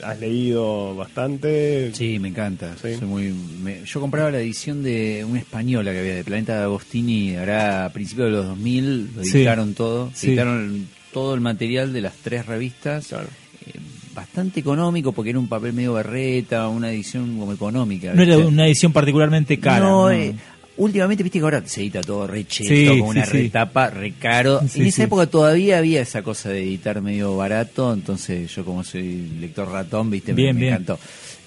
¿has 0.04 0.20
leído 0.20 0.94
bastante? 0.98 1.92
Sí, 1.94 2.20
me 2.20 2.28
encanta. 2.28 2.76
Sí. 2.82 2.96
Soy 2.96 3.08
muy, 3.08 3.34
me- 3.64 3.86
yo 3.86 4.02
compraba 4.02 4.30
la 4.30 4.40
edición 4.40 4.84
de 4.84 5.26
una 5.28 5.40
española 5.40 5.94
que 5.94 6.00
había 6.00 6.16
de 6.16 6.26
Planeta 6.26 6.58
de 6.58 6.64
Agostini, 6.66 7.38
ahora 7.38 7.86
a 7.86 7.90
principios 7.94 8.26
de 8.28 8.32
los 8.36 8.46
2000, 8.48 9.12
lo 9.16 9.24
Sí. 9.24 9.38
editaron 9.38 9.74
todo. 9.76 10.12
Sí. 10.14 10.28
Editaron 10.28 10.88
todo 11.14 11.34
el 11.34 11.40
material 11.40 11.94
de 11.94 12.02
las 12.02 12.16
tres 12.18 12.46
revistas. 12.48 13.08
Claro. 13.08 13.30
Eh, 13.66 13.80
bastante 14.14 14.60
económico 14.60 15.14
porque 15.14 15.30
era 15.30 15.40
un 15.40 15.48
papel 15.48 15.72
medio 15.72 15.94
berreta, 15.94 16.68
una 16.68 16.92
edición 16.92 17.38
como 17.40 17.54
económica. 17.54 18.14
No 18.14 18.24
era 18.24 18.38
una 18.40 18.68
edición 18.68 18.92
particularmente 18.92 19.58
cara. 19.58 19.80
No, 19.80 20.02
¿no? 20.04 20.12
eh, 20.12 20.36
últimamente 20.78 21.24
viste 21.24 21.40
que 21.40 21.44
ahora 21.44 21.62
se 21.66 21.82
edita 21.82 22.02
todo 22.02 22.26
re 22.28 22.46
cheto, 22.48 22.94
Sí, 22.94 23.00
con 23.00 23.10
una 23.10 23.26
sí. 23.26 23.32
retapa, 23.32 23.90
re 23.90 24.14
caro. 24.14 24.62
Sí, 24.68 24.80
en 24.82 24.88
esa 24.88 25.04
época 25.04 25.28
todavía 25.28 25.78
había 25.80 26.02
esa 26.02 26.22
cosa 26.24 26.50
de 26.50 26.64
editar 26.64 27.02
medio 27.02 27.36
barato, 27.36 27.94
entonces 27.94 28.54
yo 28.56 28.64
como 28.66 28.84
soy 28.84 29.28
lector 29.40 29.70
ratón, 29.70 30.10
viste, 30.10 30.34
me- 30.34 30.42
Bien, 30.44 30.56
me, 30.56 30.62
bien. 30.62 30.74
encantó. 30.74 31.00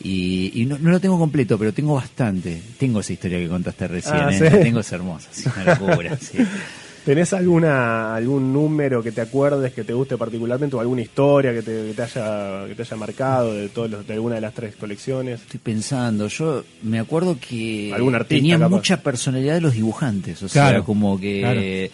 Y, 0.03 0.51
y 0.63 0.65
no, 0.67 0.79
no 0.79 0.91
lo 0.91 0.99
tengo 1.01 1.19
completo, 1.19 1.59
pero 1.59 1.73
tengo 1.75 1.95
bastante. 1.95 2.61
Tengo 2.79 3.01
esa 3.01 3.13
historia 3.13 3.39
que 3.39 3.49
contaste 3.49 3.87
recién, 3.87 4.15
Ah, 4.15 4.31
¿eh? 4.33 4.61
tengo, 4.63 4.81
es 4.81 4.91
hermosa, 4.93 5.29
es 5.31 5.47
una 5.47 5.65
locura. 5.65 6.17
¿Tenés 7.11 7.33
alguna 7.33 8.15
algún 8.15 8.53
número 8.53 9.03
que 9.03 9.11
te 9.11 9.21
acuerdes 9.21 9.73
que 9.73 9.83
te 9.83 9.93
guste 9.93 10.17
particularmente 10.17 10.77
o 10.77 10.81
alguna 10.81 11.03
historia 11.03 11.53
que 11.53 11.61
te, 11.61 11.89
que 11.89 11.93
te 11.93 12.03
haya 12.03 12.69
que 12.69 12.75
te 12.77 12.83
haya 12.83 12.97
marcado 12.97 13.53
de 13.53 13.69
todos 13.69 13.91
los, 13.91 14.07
de 14.07 14.15
alguna 14.15 14.37
de 14.37 14.41
las 14.43 14.55
tres 14.55 14.77
colecciones? 14.77 15.41
Estoy 15.41 15.59
pensando, 15.59 16.29
yo 16.29 16.63
me 16.85 17.01
acuerdo 17.01 17.37
que 17.41 17.93
Algún 17.93 18.15
artista, 18.15 18.37
tenía 18.37 18.59
capaz. 18.61 18.69
mucha 18.69 19.03
personalidad 19.03 19.55
de 19.55 19.61
los 19.61 19.75
dibujantes, 19.75 20.41
o 20.45 20.49
sea, 20.49 20.69
Claro, 20.69 20.85
como 20.85 21.19
que 21.19 21.91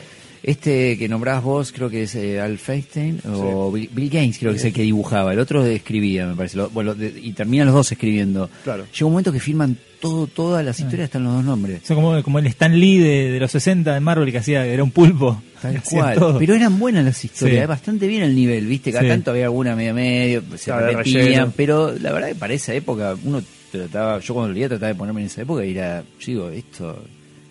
este 0.47 0.97
que 0.97 1.09
nombrás 1.09 1.43
vos 1.43 1.73
creo 1.73 1.91
que 1.91 2.05
es 2.05 2.15
eh, 2.15 2.41
Al 2.41 2.57
Feinstein 2.59 3.21
o 3.29 3.71
Bill, 3.73 3.91
Bill 3.93 4.09
Gaines 4.09 4.39
creo 4.39 4.53
que 4.53 4.59
es 4.59 4.65
el 4.65 4.73
que 4.73 4.83
dibujaba, 4.83 5.33
el 5.33 5.39
otro 5.41 5.65
escribía, 5.67 6.27
me 6.27 6.35
parece, 6.37 6.57
Lo- 6.57 6.71
bueno, 6.71 6.95
de- 6.95 7.13
y 7.21 7.33
terminan 7.33 7.67
los 7.67 7.75
dos 7.75 7.93
escribiendo. 7.93 8.49
Claro. 8.65 8.85
Llega 8.93 9.07
un 9.07 9.13
momento 9.13 9.33
que 9.33 9.41
firman 9.41 9.77
todo, 10.01 10.27
todas 10.27 10.65
las 10.65 10.79
historias 10.79 11.07
están 11.07 11.25
los 11.25 11.33
dos 11.35 11.45
nombres. 11.45 11.83
O 11.83 11.87
sea, 11.87 11.97
como, 11.97 12.23
como 12.23 12.39
el 12.39 12.47
Stan 12.47 12.79
Lee 12.79 12.99
de, 12.99 13.31
de 13.33 13.41
los 13.41 13.51
60 13.51 13.93
de 13.95 14.01
Marvel 14.01 14.31
que 14.31 14.39
hacía, 14.39 14.65
era 14.65 14.85
un 14.85 14.91
pulpo. 14.93 15.43
Tal 15.61 15.77
Hacía 15.79 16.01
cual. 16.01 16.19
todo. 16.19 16.39
Pero 16.39 16.55
eran 16.55 16.79
buenas 16.79 17.05
las 17.05 17.25
historias, 17.25 17.57
Sí. 17.59 17.63
eh, 17.65 17.67
bastante 17.67 18.07
bien 18.07 18.23
el 18.23 18.35
nivel, 18.37 18.67
¿viste? 18.67 18.93
Cada 18.93 19.03
Sí. 19.05 19.09
tanto 19.09 19.33
había 19.33 19.47
alguna 19.47 19.75
media 19.75 19.95
medio, 19.95 20.43
se 20.57 20.67
Claro, 20.67 20.87
de 20.87 20.93
repetían, 20.93 21.25
relleno. 21.25 21.53
pero 21.57 21.93
la 21.99 22.13
verdad 22.13 22.29
que 22.29 22.35
para 22.37 22.55
esa 22.55 22.73
época, 22.75 23.17
uno 23.25 23.43
trataba, 23.73 24.21
yo 24.21 24.33
cuando 24.35 24.49
lo 24.49 24.55
leía 24.55 24.69
trataba 24.69 24.89
de 24.89 24.95
ponerme 24.95 25.23
en 25.23 25.27
esa 25.27 25.43
época 25.43 25.65
y 25.65 25.73
era, 25.73 26.03
yo 26.21 26.27
digo, 26.27 26.51
esto 26.51 27.03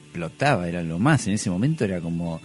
explotaba, 0.05 0.69
era 0.69 0.81
lo 0.81 0.97
más, 0.99 1.27
en 1.27 1.33
ese 1.33 1.49
momento 1.49 1.83
era 1.83 1.99
como... 1.99 2.39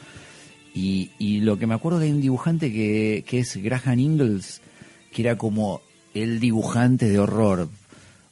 Y, 0.74 1.10
y 1.18 1.40
lo 1.40 1.58
que 1.58 1.66
me 1.66 1.74
acuerdo 1.74 1.98
que 1.98 2.06
hay 2.06 2.12
un 2.12 2.20
dibujante 2.20 2.72
que, 2.72 3.24
que 3.26 3.40
es 3.40 3.56
Graham 3.56 3.98
Ingalls, 3.98 4.60
que 5.12 5.22
era 5.22 5.36
como 5.36 5.82
el 6.14 6.40
dibujante 6.40 7.08
de 7.08 7.18
horror, 7.18 7.68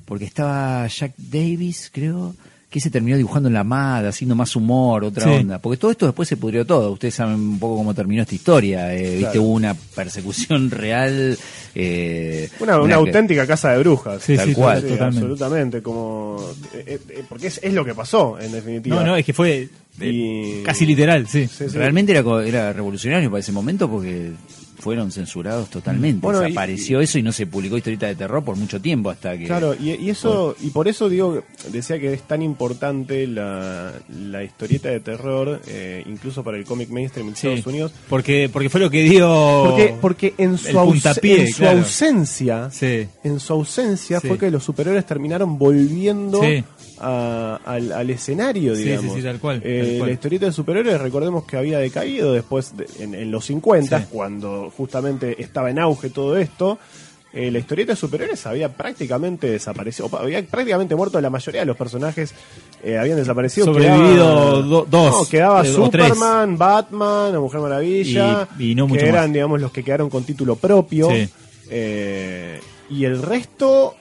porque 0.04 0.24
estaba 0.24 0.86
Jack 0.86 1.14
Davis, 1.16 1.90
creo, 1.92 2.34
que 2.70 2.80
se 2.80 2.90
terminó 2.90 3.16
dibujando 3.16 3.48
en 3.48 3.54
la 3.54 3.64
MAD, 3.64 4.08
haciendo 4.08 4.34
más 4.34 4.54
humor, 4.54 5.02
otra 5.04 5.24
Sí. 5.24 5.30
onda. 5.30 5.58
Porque 5.58 5.78
todo 5.78 5.90
esto 5.90 6.04
después 6.04 6.28
se 6.28 6.36
pudrió 6.36 6.66
todo. 6.66 6.92
Ustedes 6.92 7.14
saben 7.14 7.36
un 7.36 7.58
poco 7.58 7.76
cómo 7.76 7.94
terminó 7.94 8.20
esta 8.22 8.34
historia. 8.34 8.94
eh, 8.94 9.16
Viste, 9.16 9.38
hubo 9.38 9.52
una 9.54 9.72
persecución 9.74 10.70
real. 10.70 11.38
eh, 11.74 12.50
Una, 12.60 12.78
una 12.80 12.96
auténtica 12.96 13.46
casa 13.46 13.72
de 13.72 13.78
brujas. 13.78 14.22
Sí, 14.22 14.36
Tal 14.36 14.48
sí, 14.48 14.54
cual. 14.54 14.82
totalmente. 14.82 15.04
absolutamente. 15.18 15.82
Como, 15.82 16.44
eh, 16.74 16.98
eh, 17.08 17.22
porque 17.26 17.46
es, 17.46 17.58
es 17.62 17.72
lo 17.72 17.84
que 17.86 17.94
pasó, 17.94 18.38
en 18.38 18.52
definitiva. 18.52 18.96
No, 18.96 19.06
no, 19.06 19.16
es 19.16 19.24
que 19.24 19.32
fue 19.32 19.68
Y- 20.00 20.62
casi 20.62 20.84
literal, 20.84 21.26
sí. 21.26 21.46
Sí, 21.48 21.70
sí. 21.70 21.76
Realmente 21.76 22.12
era 22.12 22.72
revolucionario 22.74 23.30
para 23.30 23.40
ese 23.40 23.50
momento 23.52 23.88
porque 23.90 24.32
fueron 24.78 25.10
censurados 25.10 25.68
totalmente. 25.70 26.20
Bueno, 26.20 26.40
y- 26.42 26.48
Desapareció 26.48 27.00
eso 27.00 27.18
y 27.18 27.22
no 27.22 27.32
se 27.32 27.46
publicó 27.46 27.76
historieta 27.76 28.06
de 28.06 28.14
terror 28.14 28.44
por 28.44 28.56
mucho 28.56 28.80
tiempo 28.80 29.10
hasta 29.10 29.36
que... 29.36 29.44
Claro, 29.46 29.74
y, 29.74 29.90
y 29.90 30.10
eso, 30.10 30.54
y 30.60 30.70
por 30.70 30.86
eso 30.88 31.08
digo, 31.08 31.42
decía 31.72 31.98
que 31.98 32.12
es 32.14 32.22
tan 32.22 32.42
importante 32.42 33.26
la, 33.26 33.92
la 34.30 34.44
historieta 34.44 34.88
de 34.88 35.00
terror, 35.00 35.60
eh, 35.66 36.02
incluso 36.06 36.42
para 36.44 36.56
el 36.56 36.64
cómic 36.64 36.88
mainstream 36.90 37.28
en 37.28 37.36
Sí. 37.36 37.48
Estados 37.48 37.66
Unidos, 37.66 37.92
Porque, 38.08 38.48
porque 38.52 38.68
fue 38.70 38.80
lo 38.80 38.90
que 38.90 39.02
dio. 39.02 39.64
porque, 39.66 39.94
porque 40.00 40.34
en 40.38 40.56
su, 40.58 40.68
el 40.68 40.76
aus- 40.76 40.86
puntapié, 40.92 41.40
en 41.42 41.48
su 41.52 41.58
claro. 41.58 41.78
ausencia, 41.78 42.70
Sí. 42.70 43.06
en 43.24 43.40
su 43.40 43.52
ausencia 43.52 44.20
Sí. 44.20 44.28
fue 44.28 44.38
que 44.38 44.50
los 44.50 44.62
superhéroes 44.64 45.04
terminaron 45.06 45.58
volviendo 45.58 46.40
a- 47.00 47.60
al, 47.64 47.92
al 47.92 48.10
escenario, 48.10 48.74
digamos. 48.74 49.12
sí, 49.12 49.18
sí, 49.18 49.22
tal 49.22 49.38
cual, 49.38 49.60
Eh, 49.64 49.82
tal 49.88 49.98
cual. 49.98 50.08
La 50.08 50.14
historieta 50.14 50.46
de 50.46 50.52
superhéroes, 50.52 51.00
recordemos 51.00 51.44
que 51.44 51.56
había 51.56 51.78
decaído 51.78 52.32
después, 52.32 52.76
de- 52.76 52.86
en, 53.00 53.14
en 53.14 53.30
los 53.30 53.44
50, 53.46 54.00
Sí. 54.00 54.06
Cuando 54.68 54.76
justamente 54.76 55.40
estaba 55.42 55.70
en 55.70 55.78
auge 55.78 56.10
todo 56.10 56.36
esto. 56.36 56.78
eh, 57.30 57.50
la 57.50 57.58
historieta 57.58 57.92
de 57.92 57.96
superhéroes 57.96 58.46
había 58.46 58.70
prácticamente 58.74 59.50
desaparecido, 59.50 60.08
había 60.18 60.42
prácticamente 60.46 60.94
muerto 60.96 61.20
la 61.20 61.28
mayoría 61.28 61.60
de 61.60 61.66
los 61.66 61.76
personajes, 61.76 62.32
eh, 62.82 62.96
habían 62.96 63.18
desaparecido. 63.18 63.66
Sobrevivido 63.66 64.08
Quedaba- 64.08 64.50
do- 64.62 64.86
dos, 64.90 65.12
No, 65.12 65.28
quedaba 65.28 65.62
eh. 65.62 65.70
Superman, 65.70 66.56
Batman, 66.56 67.32
la 67.34 67.38
Mujer 67.38 67.60
Maravilla, 67.60 68.48
Y- 68.58 68.70
y 68.70 68.74
no 68.74 68.88
mucho 68.88 69.02
que 69.02 69.08
eran, 69.10 69.24
más. 69.26 69.32
digamos, 69.34 69.60
los 69.60 69.70
que 69.72 69.84
quedaron 69.84 70.08
con 70.08 70.24
título 70.24 70.56
propio. 70.56 71.10
Sí. 71.10 71.28
Y 72.90 73.04
el 73.04 73.20
resto 73.20 73.94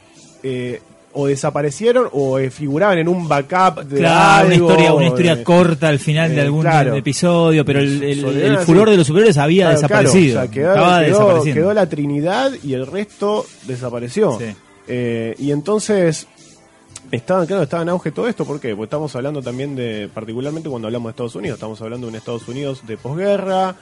o 1.19 1.27
desaparecieron 1.27 2.07
o 2.13 2.37
eh, 2.39 2.49
figuraban 2.51 2.97
en 2.99 3.07
un 3.07 3.27
backup 3.27 3.83
de 3.85 3.97
Claro, 3.99 4.45
una 4.47 4.53
algo, 4.55 4.67
historia, 4.67 4.93
una 4.93 5.05
historia 5.07 5.33
eh, 5.33 5.43
corta 5.43 5.87
al 5.89 5.99
final 5.99 6.29
de 6.29 6.37
eh, 6.37 6.41
algún 6.41 6.61
claro. 6.61 6.95
episodio, 6.95 7.65
pero 7.65 7.79
el, 7.79 8.03
el- 8.03 8.57
furor 8.59 8.89
de 8.89 8.97
los 8.97 9.07
superhéroes 9.07 9.37
había 9.37 9.65
Claro, 9.65 9.75
desaparecido. 9.81 10.39
o 10.39 10.43
sea, 10.43 10.51
quedó, 10.51 11.43
quedó- 11.43 11.73
la 11.73 11.89
Trinidad 11.89 12.51
y 12.63 12.73
el 12.73 12.85
resto 12.87 13.45
desapareció. 13.65 14.37
Sí. 14.39 14.45
Eh, 14.87 15.35
y 15.39 15.51
entonces 15.51 16.27
estaban, 17.11 17.45
claro, 17.45 17.63
estaba 17.63 17.83
en 17.83 17.89
auge 17.89 18.11
todo 18.11 18.27
esto, 18.27 18.43
¿por 18.45 18.59
qué? 18.59 18.69
Porque 18.75 18.83
estamos 18.85 19.15
hablando 19.15 19.41
también 19.41 19.75
de, 19.75 20.09
particularmente 20.13 20.69
cuando 20.69 20.87
hablamos 20.87 21.07
de 21.07 21.11
Estados 21.11 21.35
Unidos, 21.35 21.55
estamos 21.57 21.81
hablando 21.81 22.07
de 22.07 22.11
un 22.11 22.15
Estados 22.17 22.47
Unidos 22.47 22.81
de 22.85 22.97
posguerra, 22.97 23.75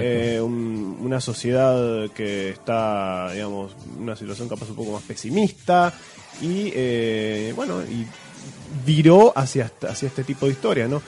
eh, 0.00 0.40
un- 0.42 0.98
una 1.00 1.20
sociedad 1.20 2.08
que 2.10 2.50
está, 2.50 3.30
digamos, 3.32 3.72
en 3.96 4.02
una 4.02 4.16
situación 4.16 4.48
capaz 4.48 4.68
un 4.70 4.76
poco 4.76 4.92
más 4.92 5.02
pesimista 5.02 5.92
y, 6.40 6.72
eh, 6.74 7.52
bueno, 7.54 7.82
y 7.82 8.06
viró 8.84 9.32
hacia, 9.36 9.70
hacia 9.88 10.08
este 10.08 10.24
tipo 10.24 10.46
de 10.46 10.52
historia, 10.52 10.88
¿no? 10.88 11.02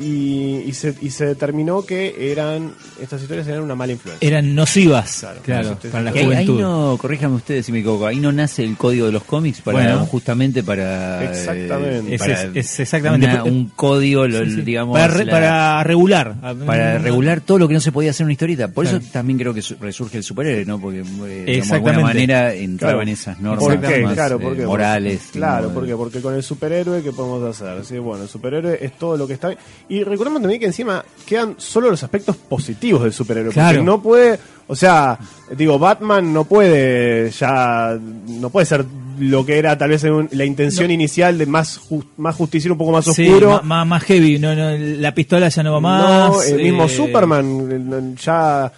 Y, 0.00 0.62
y 0.66 0.72
se, 0.74 0.94
y 1.00 1.10
se 1.10 1.26
determinó 1.26 1.82
que 1.84 2.30
eran 2.30 2.72
estas 3.00 3.20
historias 3.20 3.48
eran 3.48 3.62
una 3.62 3.74
mala 3.74 3.92
influencia. 3.92 4.26
Eran 4.26 4.54
nocivas, 4.54 5.18
Claro, 5.20 5.40
claro, 5.44 5.78
para 5.90 6.04
la 6.04 6.12
Que 6.12 6.20
ahí, 6.20 6.24
ahí 6.26 6.46
juventud. 6.46 6.60
no, 6.60 6.98
corríjame 7.00 7.34
ustedes 7.34 7.66
si 7.66 7.72
me 7.72 7.78
equivoco, 7.80 8.06
ahí 8.06 8.18
no 8.20 8.30
nace 8.30 8.62
el 8.62 8.76
código 8.76 9.06
de 9.06 9.12
los 9.12 9.24
cómics 9.24 9.60
para 9.60 9.78
Bueno. 9.78 10.06
justamente 10.06 10.62
para 10.62 11.24
eh, 11.24 11.28
Exactamente. 11.30 12.14
Es- 12.14 12.20
para 12.20 12.42
es- 12.44 12.56
es 12.56 12.80
exactamente. 12.80 13.26
una- 13.26 13.42
un 13.44 13.68
código 13.74 14.26
lo- 14.28 14.44
Sí, 14.44 14.52
sí. 14.56 14.60
digamos 14.62 14.94
para, 14.98 15.08
re- 15.12 15.24
la- 15.24 15.32
para 15.32 15.84
regular. 15.84 16.34
para 16.64 16.98
regular 16.98 17.40
todo 17.40 17.58
lo 17.58 17.66
que 17.66 17.74
no 17.74 17.80
se 17.80 17.90
podía 17.90 18.10
hacer 18.10 18.22
en 18.22 18.26
una 18.26 18.32
historieta. 18.34 18.68
Por 18.68 18.84
Claro. 18.84 18.98
eso 18.98 19.06
también 19.12 19.38
creo 19.38 19.52
que 19.52 19.62
su- 19.62 19.76
resurge 19.80 20.18
el 20.18 20.22
superhéroe, 20.22 20.64
¿no? 20.64 20.80
Porque 20.80 21.00
eh, 21.00 21.42
digamos, 21.46 21.68
de 21.70 21.74
alguna 21.74 22.00
manera 22.00 22.54
entraba 22.54 22.94
Claro. 23.02 23.10
esas 23.10 23.40
normas 23.40 23.64
¿Por 23.64 23.80
qué? 23.80 24.02
más, 24.02 24.14
Claro, 24.14 24.36
eh, 24.36 24.42
¿por 24.42 24.56
qué? 24.56 24.64
morales. 24.66 25.20
Claro, 25.32 25.68
¿no? 25.68 25.74
porque 25.74 25.96
porque 25.96 26.20
con 26.20 26.34
el 26.34 26.42
superhéroe 26.44 27.02
qué 27.02 27.10
podemos 27.12 27.42
hacer, 27.42 27.84
sí, 27.84 27.98
bueno, 27.98 28.22
el 28.24 28.28
superhéroe 28.28 28.78
es 28.80 28.92
todo 28.96 29.16
lo 29.16 29.26
que 29.26 29.34
está 29.34 29.54
y 29.88 30.02
recordemos 30.04 30.40
también 30.42 30.60
que 30.60 30.66
encima 30.66 31.04
quedan 31.26 31.54
solo 31.58 31.90
los 31.90 32.02
aspectos 32.02 32.36
positivos 32.36 33.02
del 33.02 33.12
superhéroe, 33.12 33.52
Claro. 33.52 33.78
porque 33.78 33.84
no 33.86 34.02
puede, 34.02 34.38
o 34.66 34.76
sea, 34.76 35.18
digo, 35.56 35.78
Batman 35.78 36.32
no 36.32 36.44
puede 36.44 37.30
ya 37.30 37.98
no 38.28 38.50
puede 38.50 38.66
ser 38.66 38.84
lo 39.18 39.44
que 39.44 39.58
era 39.58 39.76
tal 39.76 39.90
vez 39.90 40.04
un- 40.04 40.28
la 40.32 40.44
intención 40.44 40.86
No. 40.88 40.92
inicial 40.92 41.38
de 41.38 41.46
más 41.46 41.80
ju- 41.80 42.04
más 42.18 42.36
justiciero, 42.36 42.74
un 42.74 42.78
poco 42.78 42.92
más 42.92 43.04
Sí, 43.06 43.28
oscuro. 43.28 43.50
ma- 43.50 43.62
más, 43.62 43.86
más 43.86 44.02
heavy. 44.04 44.38
No, 44.38 44.54
no, 44.54 44.76
la 44.76 45.12
pistola 45.14 45.48
ya 45.48 45.62
no 45.62 45.72
va 45.72 45.80
más. 45.80 46.02
No, 46.30 46.42
el 46.42 46.62
mismo 46.62 46.84
eh, 46.84 46.88
Superman, 46.88 48.16
ya 48.16 48.70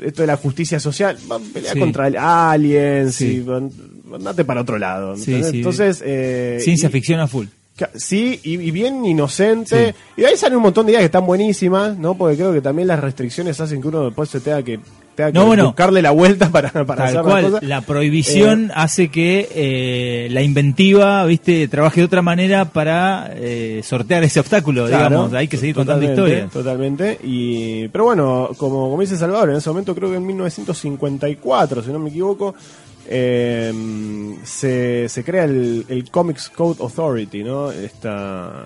esto 0.00 0.22
de 0.22 0.26
la 0.26 0.36
justicia 0.36 0.78
social, 0.78 1.16
va 1.30 1.36
a 1.36 1.40
pelear 1.40 1.74
Sí. 1.74 1.80
contra 1.80 2.06
el 2.06 2.16
aliens, 2.16 3.14
Sí. 3.16 3.44
y 3.44 4.14
andate 4.14 4.44
para 4.44 4.60
otro 4.60 4.78
lado. 4.78 5.16
Sí, 5.16 5.42
sí. 5.42 5.56
Entonces, 5.58 6.02
eh, 6.06 6.58
Ciencia 6.62 6.88
y- 6.88 6.92
ficción 6.92 7.18
a 7.20 7.26
full. 7.26 7.46
Sí, 7.94 8.40
y, 8.42 8.54
y 8.54 8.70
bien 8.70 9.04
inocente. 9.04 9.94
Y 10.16 10.22
de 10.22 10.26
ahí 10.26 10.36
salen 10.36 10.56
un 10.56 10.62
montón 10.62 10.86
de 10.86 10.92
ideas 10.92 11.02
que 11.02 11.06
están 11.06 11.26
buenísimas, 11.26 11.96
¿no? 11.96 12.14
Porque 12.16 12.36
creo 12.36 12.52
que 12.52 12.60
también 12.60 12.88
las 12.88 13.00
restricciones 13.00 13.60
hacen 13.60 13.80
que 13.80 13.88
uno 13.88 14.04
después 14.04 14.28
se 14.28 14.40
tenga 14.40 14.62
que 14.62 14.80
tenga 15.14 15.32
que 15.32 15.38
bueno. 15.40 15.66
buscarle 15.66 16.02
la 16.02 16.10
vuelta 16.12 16.50
para, 16.50 16.70
para 16.84 17.04
hacer 17.04 17.16
las 17.16 17.24
cual, 17.24 17.44
cosas. 17.44 17.62
la 17.62 17.80
prohibición 17.82 18.70
hace 18.74 19.08
que 19.08 19.48
eh, 19.54 20.28
la 20.30 20.42
inventiva, 20.42 21.24
viste, 21.26 21.68
trabaje 21.68 22.00
de 22.00 22.06
otra 22.06 22.22
manera 22.22 22.66
para 22.66 23.30
eh, 23.34 23.80
sortear 23.84 24.22
ese 24.24 24.40
obstáculo, 24.40 24.86
Claro, 24.86 25.08
digamos. 25.08 25.34
Hay 25.34 25.48
que 25.48 25.56
seguir 25.56 25.74
contando 25.74 26.04
historias. 26.04 26.50
Totalmente. 26.50 27.18
Y, 27.22 27.88
pero 27.88 28.04
bueno, 28.04 28.50
como, 28.56 28.90
como 28.90 29.00
dice 29.00 29.16
Salvador, 29.16 29.50
en 29.50 29.56
ese 29.56 29.68
momento 29.70 29.94
creo 29.94 30.10
que 30.10 30.16
en 30.16 30.26
1954, 30.26 31.82
si 31.82 31.92
no 31.92 31.98
me 31.98 32.10
equivoco, 32.10 32.54
eh, 33.10 33.72
se, 34.44 35.08
se 35.08 35.24
crea 35.24 35.44
el, 35.44 35.84
el 35.88 36.10
Comics 36.10 36.48
Code 36.48 36.80
Authority, 36.80 37.42
¿no? 37.42 37.70
Esta, 37.72 38.64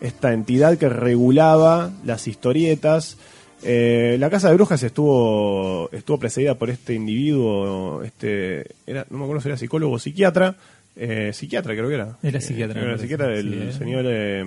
esta 0.00 0.32
entidad 0.32 0.76
que 0.78 0.88
regulaba 0.88 1.90
las 2.04 2.28
historietas. 2.28 3.16
Eh, 3.62 4.16
la 4.20 4.28
Casa 4.28 4.48
de 4.50 4.54
Brujas 4.54 4.82
estuvo 4.82 5.88
estuvo 5.90 6.18
precedida 6.18 6.54
por 6.56 6.68
este 6.68 6.92
individuo, 6.92 8.02
este 8.04 8.66
era 8.86 9.06
no 9.10 9.16
me 9.18 9.24
acuerdo 9.24 9.40
si 9.40 9.48
era 9.48 9.56
psicólogo 9.56 9.94
o 9.94 9.98
psiquiatra, 9.98 10.54
eh, 10.94 11.30
psiquiatra 11.32 11.72
creo 11.74 11.88
que 11.88 11.94
era. 11.94 12.18
Era 12.22 12.40
psiquiatra, 12.40 12.80
Eh, 12.80 12.84
era 12.84 12.98
psiquiatra 12.98 13.40
Sí, 13.40 13.48
eh. 13.54 13.72
señor 13.72 14.04
eh, 14.06 14.44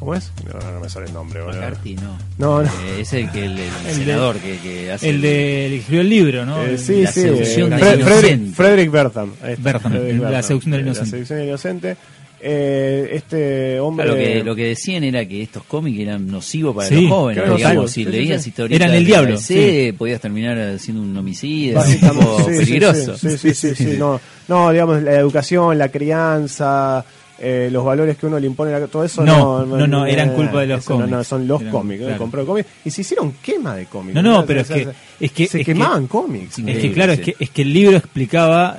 ¿Cómo 0.00 0.14
es? 0.14 0.32
No, 0.50 0.72
no 0.72 0.80
me 0.80 0.88
sale 0.88 1.06
el 1.06 1.12
nombre. 1.12 1.42
McCarthy, 1.44 1.94
no. 1.94 2.18
No, 2.38 2.62
no. 2.62 2.68
Eh, 2.68 3.00
es 3.02 3.12
el 3.12 3.30
que 3.30 3.44
el, 3.44 3.52
el 3.52 3.58
El 3.86 3.98
de- 3.98 4.04
senador 4.06 4.36
que, 4.38 4.56
que 4.58 4.90
hace 4.90 5.08
El 5.10 5.20
de 5.20 5.66
el 5.66 5.72
escribió 5.74 6.00
el 6.00 6.08
libro, 6.08 6.46
¿no? 6.46 6.62
Eh, 6.64 6.78
sí, 6.78 7.02
la 7.02 7.12
sí, 7.12 7.20
seducción 7.20 7.72
eh, 7.74 7.76
del 7.76 7.84
Fre- 7.84 7.94
inocente. 8.00 8.04
Frederick, 8.20 8.54
Frederick 8.54 8.90
Bertham. 8.90 9.32
está, 9.44 9.62
Bertham, 9.62 9.92
Frederick 9.92 10.22
la 10.22 10.42
seducción 10.42 10.72
del 10.72 10.80
inocente. 10.80 11.04
La 11.06 11.10
seducción 11.12 11.38
del 11.38 11.48
inocente. 11.48 11.96
Eh, 12.42 13.10
este 13.12 13.78
hombre. 13.80 14.06
Claro, 14.06 14.18
lo 14.18 14.24
que, 14.24 14.42
lo 14.44 14.56
que 14.56 14.64
decían 14.68 15.04
era 15.04 15.26
que 15.26 15.42
estos 15.42 15.62
cómics 15.64 16.00
eran 16.00 16.26
nocivos 16.26 16.74
para 16.74 16.88
Sí, 16.88 17.02
los 17.02 17.10
jóvenes. 17.10 17.42
claro, 17.42 17.56
digamos, 17.58 17.90
sí, 17.90 18.04
si 18.04 18.10
sí, 18.10 18.16
leías 18.16 18.42
sí. 18.42 18.48
historietas 18.48 18.80
Eran 18.86 18.96
el 18.96 19.04
diablo, 19.04 19.34
ABC, 19.34 19.94
podías 19.98 20.20
terminar 20.22 20.78
siendo 20.78 21.02
un 21.02 21.14
homicida, 21.14 21.80
un 21.82 21.86
sí, 21.86 21.98
sí, 21.98 22.58
peligroso. 22.58 23.18
Sí, 23.18 23.36
sí, 23.36 23.52
sí, 23.52 23.74
sí, 23.74 23.96
no, 23.98 24.18
no, 24.48 24.70
digamos, 24.72 25.02
la 25.02 25.16
educación, 25.16 25.76
la 25.76 25.90
crianza, 25.90 27.04
eh, 27.40 27.68
los 27.72 27.84
valores 27.84 28.16
que 28.18 28.26
uno 28.26 28.38
le 28.38 28.46
impone, 28.46 28.70
la- 28.70 28.86
todo 28.86 29.02
eso 29.04 29.24
No, 29.24 29.64
no. 29.64 29.76
no, 29.78 29.86
no, 29.86 30.06
eran 30.06 30.34
culpa 30.34 30.60
de 30.60 30.66
los 30.66 30.80
eso 30.80 30.90
no, 30.92 30.96
cómics. 31.00 31.10
No, 31.16 31.24
son 31.24 31.48
los 31.48 31.60
Eran- 31.62 31.72
cómics, 31.72 32.02
compró 32.18 32.44
cómics. 32.46 32.68
Y 32.84 32.90
se 32.90 33.00
hicieron 33.00 33.32
quema 33.42 33.74
de 33.76 33.86
cómics. 33.86 34.14
No, 34.14 34.22
no, 34.22 34.30
O 34.30 34.36
sea, 34.38 34.46
pero 34.46 34.60
o 34.60 34.62
es 34.62 34.68
que- 34.68 34.88
es 35.20 35.32
que- 35.32 35.46
se 35.48 35.60
es 35.60 35.66
que- 35.66 35.72
quemaban 35.72 36.06
cómics. 36.06 36.58
Es 36.58 36.78
que 36.78 36.92
claro, 36.92 37.14
sí. 37.14 37.20
es 37.20 37.24
que, 37.26 37.44
es 37.44 37.50
que 37.50 37.62
el 37.62 37.72
libro 37.72 37.96
explicaba 37.96 38.76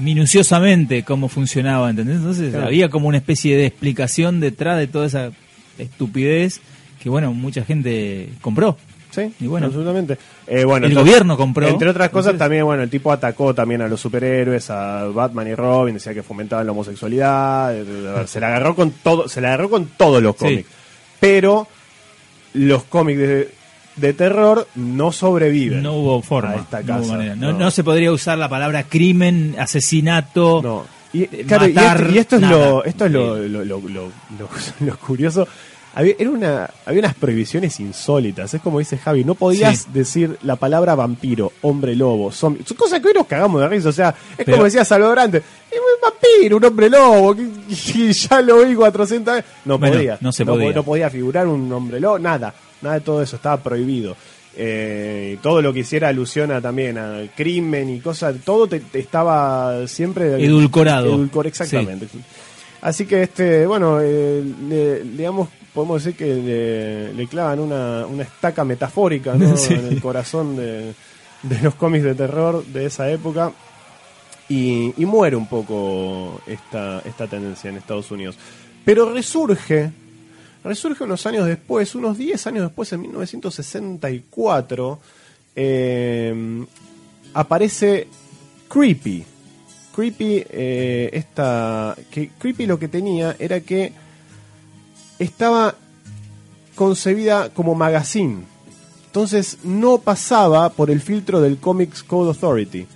minuciosamente 0.00 1.02
cómo 1.02 1.28
funcionaba, 1.28 1.90
¿entendés? 1.90 2.16
Entonces 2.16 2.50
Claro. 2.50 2.66
había 2.66 2.88
como 2.88 3.08
una 3.08 3.18
especie 3.18 3.56
de 3.56 3.66
explicación 3.66 4.40
detrás 4.40 4.78
de 4.78 4.86
toda 4.86 5.06
esa 5.06 5.30
estupidez 5.78 6.60
que, 7.02 7.08
bueno, 7.08 7.32
mucha 7.32 7.64
gente 7.64 8.28
compró. 8.40 8.76
Sí, 9.14 9.32
Y 9.40 9.46
bueno, 9.46 9.66
absolutamente. 9.66 10.18
Eh, 10.46 10.64
bueno, 10.64 10.86
el 10.86 10.92
entonces, 10.92 11.12
gobierno 11.12 11.36
compró. 11.36 11.68
Entre 11.68 11.88
otras 11.88 12.08
cosas, 12.10 12.32
Entonces- 12.32 12.38
también, 12.38 12.64
bueno, 12.64 12.82
el 12.82 12.90
tipo 12.90 13.12
atacó 13.12 13.54
también 13.54 13.82
a 13.82 13.88
los 13.88 14.00
superhéroes, 14.00 14.70
a 14.70 15.04
Batman 15.04 15.48
y 15.48 15.54
Robin, 15.54 15.94
decía 15.94 16.12
que 16.14 16.22
fomentaban 16.22 16.66
la 16.66 16.72
homosexualidad, 16.72 17.74
eh, 17.76 17.84
se 18.26 18.40
la 18.40 18.48
agarró 18.48 18.74
con 18.74 18.90
todo, 18.90 19.28
se 19.28 19.40
la 19.40 19.48
agarró 19.48 19.70
con 19.70 19.86
todos 19.96 20.22
los 20.22 20.34
Sí. 20.36 20.38
cómics. 20.44 20.68
Pero 21.20 21.68
los 22.54 22.84
cómics 22.84 23.18
de, 23.18 23.50
de 23.96 24.12
terror 24.12 24.66
no 24.74 25.12
sobreviven. 25.12 25.82
No 25.82 25.92
hubo 25.94 26.22
forma. 26.22 26.50
a 26.52 26.56
esta 26.56 26.82
no 26.82 26.94
hubo 26.94 27.00
casa, 27.02 27.12
manera. 27.12 27.36
No, 27.36 27.52
no. 27.52 27.58
no 27.58 27.70
se 27.70 27.84
podría 27.84 28.10
usar 28.12 28.38
la 28.38 28.48
palabra 28.48 28.82
crimen, 28.84 29.54
asesinato. 29.58 30.60
No. 30.62 30.84
Y, 31.12 31.22
eh, 31.22 31.46
matar, 31.48 32.00
esto, 32.00 32.12
y 32.12 32.18
esto 32.18 32.36
es, 32.36 32.42
nada. 32.42 32.56
lo, 32.58 32.84
esto 32.84 33.06
es 33.06 33.12
lo, 33.12 33.36
lo, 33.36 33.64
lo- 33.64 33.80
lo- 33.88 34.10
lo 34.80 34.96
curioso. 34.98 35.46
Había, 35.96 36.14
era 36.18 36.30
una, 36.30 36.70
había 36.86 37.00
unas 37.00 37.14
prohibiciones 37.14 37.78
insólitas. 37.78 38.52
Es 38.52 38.60
como 38.60 38.78
dice 38.80 38.98
Javi, 38.98 39.24
no 39.24 39.34
podías 39.34 39.82
Sí. 39.82 39.88
decir 39.92 40.38
la 40.42 40.56
palabra 40.56 40.94
vampiro, 40.94 41.52
hombre 41.62 41.94
lobo, 41.94 42.32
zombie. 42.32 42.64
Son 42.66 42.76
cosas 42.76 43.00
que 43.00 43.08
hoy 43.08 43.14
nos 43.14 43.26
cagamos 43.26 43.60
de 43.60 43.68
risa. 43.68 43.88
O 43.90 43.92
sea, 43.92 44.08
es 44.36 44.44
Pero- 44.44 44.52
como 44.52 44.64
decía 44.64 44.84
Salvador 44.84 45.18
antes. 45.20 45.42
"Es 45.70 45.78
un 45.78 46.00
vampiro, 46.10 46.56
un 46.56 46.64
hombre 46.64 46.90
lobo. 46.90 47.34
que 47.36 47.46
ya 48.12 48.40
lo 48.42 48.64
vi 48.64 48.74
400 48.74 49.34
veces. 49.36 49.50
No 49.64 49.78
Bueno, 49.78 49.94
podía. 49.96 50.18
no 50.20 50.32
se 50.32 50.44
po- 50.44 50.52
podía. 50.54 50.72
No 50.72 50.82
podía 50.82 51.10
figurar 51.10 51.46
un 51.46 51.72
hombre 51.72 52.00
lobo. 52.00 52.18
Nada. 52.18 52.52
Nada 52.82 52.96
de 52.96 53.00
todo 53.00 53.22
eso. 53.22 53.36
Estaba 53.36 53.56
prohibido. 53.62 54.16
Eh, 54.56 55.32
y 55.34 55.36
todo 55.38 55.60
lo 55.62 55.72
que 55.72 55.80
hiciera 55.80 56.08
alusión 56.08 56.52
a, 56.52 56.60
también 56.60 56.96
al 56.96 57.30
crimen 57.36 57.90
y 57.90 57.98
cosas, 58.00 58.36
todo 58.44 58.68
te, 58.68 58.78
te 58.80 59.00
estaba 59.00 59.86
siempre 59.88 60.44
Edulcorado. 60.44 61.06
Edulcor, 61.06 61.46
exactamente. 61.48 62.06
Así 62.80 63.04
que 63.06 63.22
este, 63.24 63.66
bueno, 63.66 63.98
eh, 64.00 64.44
le- 64.68 65.02
digamos, 65.02 65.48
podemos 65.74 66.02
decir 66.02 66.16
que 66.16 66.34
le, 66.34 67.12
le 67.12 67.26
clavan 67.26 67.58
una, 67.58 68.06
una 68.06 68.22
estaca 68.22 68.64
metafórica 68.64 69.34
¿no? 69.34 69.56
Sí. 69.56 69.74
en 69.74 69.86
el 69.86 70.00
corazón 70.00 70.56
de, 70.56 70.94
de 71.42 71.62
los 71.62 71.74
cómics 71.74 72.04
de 72.04 72.14
terror 72.14 72.64
de 72.64 72.86
esa 72.86 73.10
época 73.10 73.52
y, 74.48 74.94
y 74.96 75.06
muere 75.06 75.36
un 75.36 75.46
poco 75.46 76.40
esta, 76.46 77.00
esta 77.04 77.26
tendencia 77.26 77.70
en 77.70 77.76
Estados 77.76 78.10
Unidos. 78.10 78.36
Pero 78.84 79.10
resurge, 79.12 79.90
resurge 80.62 81.04
unos 81.04 81.26
años 81.26 81.46
después, 81.46 81.94
unos 81.94 82.18
10 82.18 82.46
años 82.46 82.64
después, 82.64 82.92
en 82.92 83.00
1964, 83.02 84.98
eh, 85.56 86.64
aparece 87.32 88.08
Creepy. 88.68 89.24
Creepy, 89.94 90.44
eh, 90.50 91.10
esta, 91.12 91.96
que 92.10 92.30
Creepy 92.38 92.66
lo 92.66 92.78
que 92.78 92.88
tenía 92.88 93.36
era 93.38 93.60
que 93.60 93.92
estaba 95.18 95.74
concebida 96.74 97.50
como 97.50 97.74
magazine. 97.74 98.38
Entonces 99.06 99.58
no 99.62 99.98
pasaba 99.98 100.70
por 100.70 100.90
el 100.90 101.00
filtro 101.00 101.40
del 101.40 101.58
Comics 101.58 102.02
Code 102.02 102.28
Authority. 102.30 102.86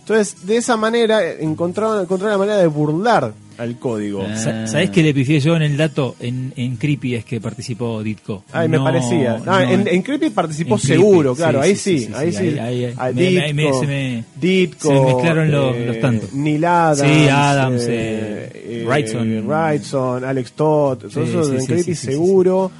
Entonces, 0.00 0.44
de 0.44 0.56
esa 0.56 0.76
manera 0.76 1.20
encontraron, 1.38 2.02
encontraron 2.02 2.32
la 2.32 2.38
manera 2.38 2.58
de 2.58 2.66
burlar 2.66 3.32
al 3.56 3.78
código. 3.78 4.26
Ah. 4.28 4.36
Sa- 4.36 4.66
¿Sabés 4.66 4.90
qué 4.90 5.02
le 5.04 5.14
pifié 5.14 5.38
yo 5.38 5.54
en 5.54 5.62
el 5.62 5.76
dato? 5.76 6.16
En, 6.18 6.52
en 6.56 6.76
Creepy 6.76 7.14
es 7.14 7.24
que 7.24 7.40
participó 7.40 8.02
Ditko. 8.02 8.42
Ay, 8.50 8.68
me 8.68 8.80
parecía. 8.80 9.38
no, 9.44 9.52
Ah, 9.52 9.70
en, 9.70 9.86
en 9.86 10.02
Creepy 10.02 10.30
participó 10.30 10.74
en 10.74 10.80
seguro, 10.80 11.36
claro, 11.36 11.62
sí, 11.62 11.68
ahí 11.68 11.76
sí, 11.76 11.98
sí, 12.00 12.04
sí, 12.06 12.12
ahí 12.16 12.32
sí, 12.32 12.58
ahí- 12.58 12.84
ahí- 12.86 12.94
Ah, 12.96 13.10
me- 13.14 13.30
me- 13.30 13.52
me- 13.54 13.62
Ditko, 13.62 13.80
se 13.80 13.86
me- 13.86 14.24
Ditko, 14.40 14.88
se 14.88 14.94
me 14.94 15.00
mezclaron 15.14 15.50
los- 15.52 15.76
eh, 15.76 15.84
los 15.86 16.00
tantos. 16.00 16.32
Neil 16.32 16.64
Adams, 16.64 17.00
Sí, 17.00 17.28
Adams, 17.28 17.82
eh, 17.82 17.86
eh, 17.90 18.39
Wrightson. 18.84 19.46
Wrightson, 19.46 20.24
Alex 20.24 20.52
Todd, 20.52 20.98
todos 20.98 21.12
Sí, 21.14 21.20
esos 21.20 21.48
sí, 21.48 21.58
sí, 21.60 21.66
sí, 21.66 21.82
sí, 21.82 21.94
sí, 21.94 22.06
seguro. 22.12 22.70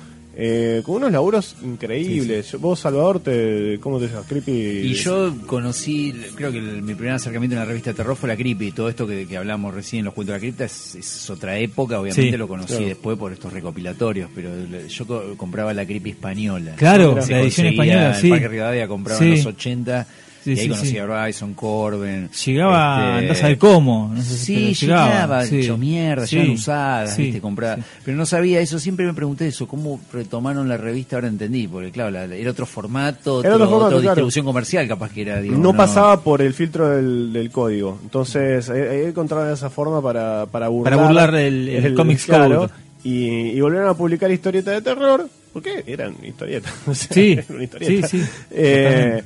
eh, 0.43 0.81
con 0.87 0.95
unos 0.97 1.13
laburos 1.13 1.57
increíbles. 1.63 2.57
Vos, 2.59 2.79
Salvador, 2.81 3.21
te, 3.21 3.79
¿cómo 3.81 3.99
te 3.99 4.07
llamas? 4.07 4.25
Creepy. 4.27 4.53
Y 4.53 4.95
yo 4.95 5.35
conocí, 5.47 6.15
creo 6.35 6.51
que 6.51 6.59
el- 6.59 6.81
mi 6.83 6.95
primer 6.95 7.15
acercamiento 7.15 7.55
en 7.57 7.61
la 7.61 7.67
revista 7.67 7.91
de 7.91 7.97
terror 7.97 8.17
fue 8.17 8.29
la 8.29 8.37
Creepy. 8.37 8.73
Todo 8.73 8.89
esto 8.89 9.07
que, 9.07 9.27
que 9.27 9.37
hablamos 9.37 9.75
recién, 9.75 10.05
los 10.05 10.15
cuentos 10.15 10.33
de 10.33 10.37
la 10.39 10.41
cripta, 10.41 10.65
es, 10.65 10.95
es 10.95 11.29
otra 11.29 11.59
época. 11.59 12.01
Obviamente 12.01 12.31
Sí, 12.31 12.37
lo 12.39 12.49
conocí 12.49 12.69
claro. 12.75 12.87
después 12.87 13.19
por 13.19 13.33
estos 13.33 13.53
recopilatorios, 13.53 14.31
pero 14.35 14.51
yo 14.89 15.07
co- 15.07 15.35
compraba 15.37 15.75
la 15.75 15.85
Creepy 15.85 16.11
española. 16.11 16.75
Claro, 16.77 17.17
la 17.17 17.41
edición 17.43 17.67
española, 17.67 18.15
en 18.15 18.21
sí. 18.23 18.31
Parque 18.31 18.49
Rivadavia 18.49 18.89
compraba 18.89 19.19
Sí. 19.19 19.27
en 19.27 19.31
los 19.33 19.47
80 19.47 20.07
Sí, 20.43 20.51
y 20.51 20.53
ahí 20.53 20.57
sí, 20.63 20.69
conocí 20.69 20.87
sí. 20.89 20.99
a 20.99 21.05
Bryson, 21.07 21.55
Corben. 21.55 22.31
Llegaba, 22.31 23.11
este, 23.15 23.19
andás 23.29 23.43
a 23.45 23.49
ver 23.49 23.59
cómo. 23.59 24.11
No 24.15 24.23
sé 24.23 24.37
si 24.39 24.75
Sí, 24.75 24.87
llegaba. 24.87 25.07
llegaba, 25.13 25.45
sí. 25.47 25.59
hecho 25.61 25.77
mierda, 25.79 26.27
Sí, 26.27 26.37
llegaban 26.37 26.55
usadas, 26.57 27.15
sí, 27.15 27.23
¿viste? 27.25 27.41
comprada. 27.41 27.77
sí. 27.77 27.83
Pero 28.05 28.17
no 28.17 28.25
sabía 28.27 28.61
eso, 28.61 28.79
siempre 28.79 29.05
me 29.07 29.13
pregunté 29.15 29.47
eso, 29.49 29.69
¿cómo 29.69 30.01
retomaron 30.13 30.69
la 30.69 30.77
revista? 30.77 31.17
Ahora 31.17 31.29
entendí, 31.29 31.69
porque 31.69 31.91
claro, 31.91 32.11
la- 32.11 32.25
era 32.25 32.51
otro 32.53 32.65
formato, 32.67 33.41
Era 33.41 33.55
otro, 33.55 33.65
otro 33.65 33.67
formato, 33.69 33.87
otra 33.87 34.01
claro. 34.01 34.11
distribución 34.15 34.45
comercial 34.47 34.89
capaz 34.89 35.13
que 35.13 35.23
era, 35.23 35.41
digamos, 35.41 35.63
no 35.63 35.77
pasaba 35.77 36.21
por 36.23 36.41
el 36.43 36.55
filtro 36.55 36.89
del, 36.89 37.33
del 37.33 37.51
código. 37.51 37.99
Entonces, 38.03 38.69
eh, 38.71 38.89
ahí 38.91 39.01
encontraron 39.11 39.53
esa 39.53 39.69
forma 39.71 40.01
para, 40.01 40.47
para 40.47 40.69
burlar. 40.69 40.95
Para 40.95 41.07
burlar 41.07 41.35
el- 41.35 41.69
el 41.69 41.95
Comics 41.95 42.27
Code. 42.27 42.69
Y, 43.03 43.27
y 43.53 43.61
volvieron 43.61 43.89
a 43.89 43.95
publicar 43.95 44.31
historietas 44.31 44.75
de 44.75 44.83
terror, 44.83 45.27
porque 45.55 45.83
eran 45.87 46.15
historietas. 46.23 46.73
o 46.87 46.95
sea, 46.95 47.09
Sí, 47.13 47.33
eran 47.33 47.45
una 47.51 47.65
historieta. 47.65 48.09
sí, 48.09 48.19
sí, 48.23 48.31
Eh. 48.51 49.23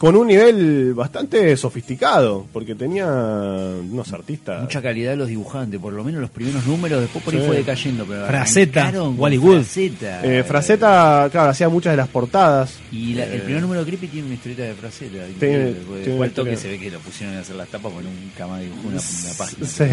Con 0.00 0.16
un 0.16 0.28
nivel 0.28 0.94
bastante 0.94 1.54
sofisticado, 1.58 2.46
porque 2.54 2.74
tenía 2.74 3.04
unos 3.06 4.10
artistas. 4.14 4.62
Mucha 4.62 4.80
calidad 4.80 5.10
de 5.10 5.18
los 5.18 5.28
dibujantes, 5.28 5.78
por 5.78 5.92
lo 5.92 6.02
menos 6.02 6.22
los 6.22 6.30
primeros 6.30 6.64
números, 6.66 7.02
después 7.02 7.22
por 7.22 7.34
ahí 7.34 7.40
Sí. 7.40 7.46
fue 7.46 7.56
decayendo. 7.58 8.06
Pero 8.06 8.26
Fraceta, 8.26 8.90
Wally 8.98 9.36
Wood. 9.36 9.56
Fraceta. 9.56 10.24
Eh, 10.24 10.42
Fraceta, 10.42 11.28
claro, 11.30 11.50
hacía 11.50 11.68
muchas 11.68 11.92
de 11.92 11.96
las 11.98 12.08
portadas. 12.08 12.78
Y 12.90 13.12
la- 13.12 13.26
el 13.26 13.34
Eh, 13.34 13.38
primer 13.40 13.60
número 13.60 13.84
de 13.84 13.88
Creepy 13.90 14.06
tiene 14.06 14.26
una 14.28 14.36
historieta 14.36 14.62
de 14.62 14.72
Fraceta. 14.72 15.12
Tiene- 15.12 15.34
tiene 15.38 15.64
después 15.74 16.08
una 16.08 16.24
al 16.24 16.30
toque 16.30 16.56
se 16.56 16.68
ve 16.70 16.78
que 16.78 16.90
lo 16.90 16.98
pusieron 17.00 17.36
a 17.36 17.40
hacer 17.40 17.56
las 17.56 17.68
tapas 17.68 17.92
porque 17.92 18.08
nunca 18.08 18.46
más 18.46 18.62
dibujó 18.62 18.88
una, 18.88 19.00
una 19.00 19.34
página. 19.36 19.66
Sí. 19.66 19.84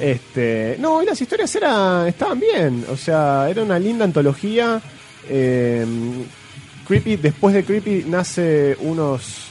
Este, 0.00 0.76
no, 0.80 1.00
y 1.00 1.06
las 1.06 1.20
historias 1.20 1.54
eran, 1.54 2.08
estaban 2.08 2.40
bien. 2.40 2.84
O 2.90 2.96
sea, 2.96 3.46
era 3.48 3.62
una 3.62 3.78
linda 3.78 4.04
antología. 4.04 4.80
Eh, 5.28 5.86
Creepy, 6.86 7.16
después 7.16 7.54
de 7.54 7.64
Creepy 7.64 8.04
nace 8.08 8.76
unos 8.80 9.48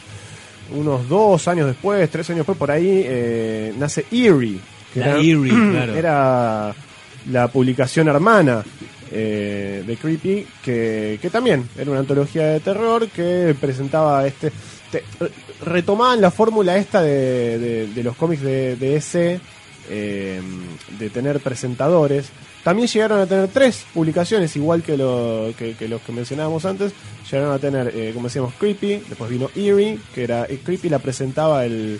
unos 0.73 1.09
dos 1.09 1.47
años 1.49 1.67
después, 1.67 2.09
tres 2.09 2.29
años 2.29 2.39
después, 2.39 2.57
por 2.57 2.71
ahí, 2.71 3.03
eh, 3.05 3.73
nace 3.77 4.05
Eerie. 4.11 4.59
que 4.93 4.99
La 5.01 5.17
Eerie, 5.17 5.51
claro. 5.71 5.95
Era 5.95 6.75
la 7.29 7.47
publicación 7.49 8.07
hermana. 8.07 8.63
eh, 9.13 9.83
de 9.85 9.97
Creepy, 9.97 10.47
que, 10.63 11.19
que 11.21 11.29
también 11.29 11.67
era 11.77 11.91
una 11.91 11.99
antología 11.99 12.45
de 12.47 12.61
terror 12.61 13.09
que 13.09 13.53
presentaba 13.59 14.25
este... 14.25 14.51
te- 14.89 15.03
re- 15.19 15.31
retomaban 15.65 16.21
la 16.21 16.31
fórmula 16.31 16.77
esta 16.77 17.01
de, 17.01 17.59
de- 17.59 17.87
de 17.87 18.03
los 18.03 18.15
cómics 18.15 18.41
de, 18.41 18.77
de 18.77 18.95
ese, 18.95 19.41
eh, 19.89 20.39
de 20.97 21.09
tener 21.09 21.41
presentadores. 21.41 22.29
También 22.63 22.87
llegaron 22.87 23.19
a 23.19 23.25
tener 23.25 23.47
tres 23.47 23.85
publicaciones, 23.93 24.55
igual 24.55 24.83
que, 24.83 24.95
lo, 24.95 25.51
que, 25.57 25.87
los 25.87 26.01
que 26.01 26.11
mencionábamos 26.11 26.65
antes. 26.65 26.93
Llegaron 27.29 27.53
a 27.53 27.59
tener, 27.59 27.91
eh, 27.95 28.11
como 28.13 28.27
decíamos, 28.27 28.53
Creepy, 28.59 29.03
después 29.07 29.29
vino 29.29 29.49
Eerie, 29.55 29.97
que 30.13 30.23
era 30.23 30.45
eh, 30.45 30.59
Creepy 30.63 30.89
la 30.89 30.99
presentaba 30.99 31.65
el 31.65 31.99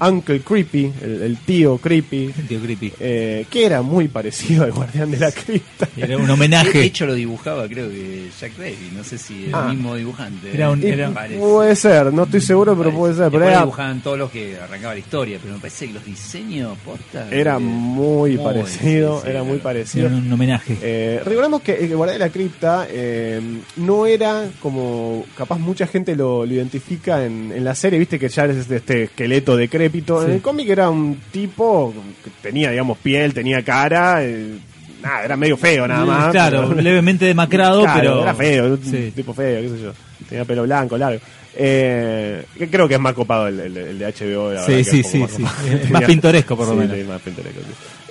Uncle 0.00 0.40
Creepy, 0.40 0.92
el, 1.02 1.22
el 1.22 1.36
tío 1.38 1.78
Creepy, 1.78 2.32
Tío 2.48 2.60
creepy. 2.60 2.92
eh, 3.00 3.46
que 3.50 3.64
era 3.66 3.82
muy 3.82 4.08
parecido 4.08 4.64
al 4.64 4.72
Guardián 4.72 5.10
de 5.10 5.18
la 5.18 5.32
Cripta. 5.32 5.88
Era 5.96 6.16
un 6.18 6.26
De 6.26 6.32
homenaje. 6.32 6.82
hecho 6.82 7.06
lo 7.06 7.14
dibujaba 7.14 7.66
creo 7.68 7.88
que 7.88 8.28
Jack 8.40 8.56
Davis, 8.56 8.92
no 8.94 9.02
sé 9.04 9.16
si 9.18 9.46
era 9.46 9.58
Ah. 9.66 9.70
el 9.70 9.76
mismo 9.76 9.94
dibujante. 9.96 10.52
Era 10.52 10.70
un- 10.70 10.82
era-. 10.82 11.10
Puede 11.38 11.76
ser, 11.76 12.12
no 12.12 12.24
estoy 12.24 12.40
seguro, 12.40 12.76
pero 12.76 12.92
puede 12.92 13.14
ser. 13.14 13.30
Pero 13.30 13.44
era, 13.48 13.60
dibujaban 13.60 14.00
todos 14.02 14.18
los 14.18 14.30
que 14.30 14.56
arrancaba 14.58 14.92
la 14.94 15.00
historia, 15.00 15.38
pero 15.40 15.54
me 15.54 15.60
parece 15.60 15.86
que 15.88 15.94
los 15.94 16.04
diseños 16.04 16.76
posta 16.84 17.28
era 17.30 17.56
eh, 17.56 17.60
muy, 17.60 18.36
parecido, 18.36 19.16
sí, 19.20 19.22
sí, 19.24 19.30
era 19.30 19.42
muy 19.42 19.58
parecido. 19.58 20.06
Era 20.06 20.16
un 20.16 20.32
homenaje. 20.32 20.76
Eh, 20.82 21.20
recordemos 21.24 21.62
que 21.62 21.74
el 21.74 21.96
Guardián 21.96 22.18
de 22.20 22.24
la 22.26 22.30
Cripta 22.32 22.86
eh, 22.90 23.40
no 23.76 24.06
era 24.06 24.48
como 24.60 25.24
capaz 25.36 25.58
mucha 25.58 25.86
gente 25.86 26.14
lo, 26.14 26.44
lo 26.44 26.52
identifica 26.54 27.24
en, 27.24 27.52
en 27.52 27.64
la 27.64 27.74
serie, 27.74 27.98
viste 27.98 28.18
que 28.18 28.28
ya 28.28 28.44
es 28.44 28.56
este, 28.56 28.76
este 28.76 29.02
esqueleto 29.04 29.56
decrépito. 29.86 30.22
En 30.22 30.28
Sí. 30.28 30.34
el 30.34 30.42
cómic 30.42 30.68
era 30.68 30.90
un 30.90 31.18
tipo 31.32 31.92
que 32.24 32.30
tenía, 32.42 32.70
digamos, 32.70 32.98
piel, 32.98 33.32
tenía 33.34 33.62
cara, 33.62 34.24
eh, 34.24 34.54
nada, 35.02 35.24
era 35.24 35.36
medio 35.36 35.56
feo 35.56 35.86
nada 35.88 36.04
más. 36.04 36.30
claro, 36.32 36.68
pero- 36.68 36.80
levemente 36.82 37.24
demacrado, 37.26 37.82
Claro, 37.82 38.00
pero. 38.00 38.22
era 38.22 38.34
feo, 38.34 38.66
un 38.74 38.84
Sí. 38.84 39.12
tipo 39.14 39.32
feo, 39.34 39.60
qué 39.62 39.68
sé 39.68 39.82
yo. 39.82 39.92
Tenía 40.28 40.44
pelo 40.44 40.62
blanco, 40.64 40.96
largo. 40.98 41.20
Eh, 41.58 42.44
creo 42.70 42.86
que 42.86 42.94
es 42.94 43.00
más 43.00 43.14
copado 43.14 43.48
el, 43.48 43.58
el- 43.60 43.76
el 43.76 43.98
de 43.98 44.06
HBO. 44.06 44.52
la 44.52 44.62
Sí, 44.64 44.72
verdad 44.72 44.90
sí, 44.90 45.02
sí, 45.02 45.18
más 45.18 45.30
sí. 45.30 45.42
más 45.90 46.02
pintoresco, 46.06 46.56
por 46.56 46.68
lo 46.68 46.74
menos. 46.74 46.96
sí, 46.96 47.02
más 47.04 47.20
pintoresco. 47.22 47.60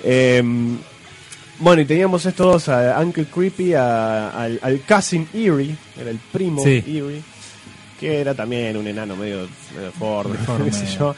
Eh, 0.02 0.42
bueno, 1.58 1.80
y 1.82 1.84
teníamos 1.86 2.26
estos 2.26 2.46
dos, 2.64 2.68
a 2.68 2.98
Uncle 3.00 3.26
Creepy, 3.26 3.74
a- 3.74 4.30
al, 4.30 4.58
al 4.62 4.80
Cousin 4.80 5.28
Eerie, 5.32 5.74
era 6.00 6.10
el 6.10 6.18
primo. 6.32 6.62
Eerie, 6.66 7.22
que 8.00 8.20
era 8.20 8.34
también 8.34 8.76
un 8.76 8.86
enano 8.86 9.14
medio, 9.16 9.46
medio 9.74 9.92
qué 10.64 10.72
sé 10.72 10.86
yo. 10.98 11.14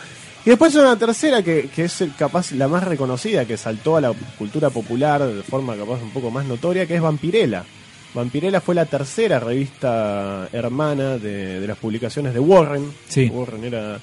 Y 0.48 0.50
después 0.50 0.74
una 0.76 0.96
tercera 0.98 1.42
que, 1.42 1.68
que 1.68 1.84
es 1.84 2.04
capaz 2.16 2.52
la 2.52 2.68
más 2.68 2.82
reconocida, 2.82 3.44
que 3.44 3.58
saltó 3.58 3.98
a 3.98 4.00
la 4.00 4.14
cultura 4.38 4.70
popular 4.70 5.22
de 5.26 5.42
forma 5.42 5.76
capaz 5.76 6.02
un 6.02 6.08
poco 6.08 6.30
más 6.30 6.46
notoria, 6.46 6.86
que 6.86 6.94
es 6.94 7.02
Vampirella. 7.02 7.66
Vampirella 8.14 8.62
fue 8.62 8.74
la 8.74 8.86
tercera 8.86 9.40
revista 9.40 10.48
hermana 10.50 11.18
de, 11.18 11.60
de 11.60 11.66
las 11.66 11.76
publicaciones 11.76 12.32
de 12.32 12.40
Warren. 12.40 12.90
Sí. 13.08 13.28
Warren 13.30 13.62
era 13.62 14.00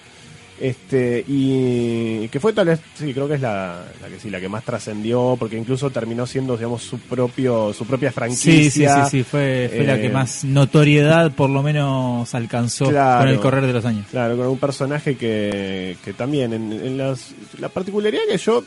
este 0.59 1.23
y 1.27 2.27
que 2.29 2.39
fue 2.39 2.53
tal 2.53 2.67
vez 2.67 2.79
sí 2.97 3.13
creo 3.13 3.27
que 3.27 3.33
es 3.35 3.41
la, 3.41 3.83
la 4.01 4.07
que 4.07 4.19
sí 4.19 4.29
la 4.29 4.39
que 4.39 4.47
más 4.47 4.63
trascendió 4.63 5.35
porque 5.37 5.57
incluso 5.57 5.89
terminó 5.89 6.25
siendo 6.25 6.55
digamos 6.55 6.81
su 6.81 6.97
propio 6.99 7.73
su 7.73 7.85
propia 7.85 8.11
franquicia 8.11 8.53
Sí, 8.53 8.69
sí, 8.71 8.85
sí, 8.87 9.09
sí, 9.11 9.23
fue, 9.23 9.69
fue 9.75 9.83
la 9.85 9.95
Eh, 9.97 10.01
que 10.01 10.09
más 10.09 10.43
notoriedad 10.45 11.31
por 11.33 11.49
lo 11.49 11.61
menos 11.61 12.33
alcanzó 12.33 12.89
Claro. 12.89 13.19
con 13.25 13.29
el 13.29 13.39
correr 13.39 13.65
de 13.65 13.73
los 13.73 13.83
años. 13.85 14.05
Claro, 14.11 14.37
con 14.37 14.47
un 14.47 14.57
personaje 14.57 15.15
que, 15.17 15.97
que 16.03 16.13
también 16.13 16.53
en, 16.53 16.71
en 16.71 16.97
las, 16.97 17.33
la 17.59 17.69
particularidad 17.69 18.21
que 18.29 18.37
yo 18.37 18.63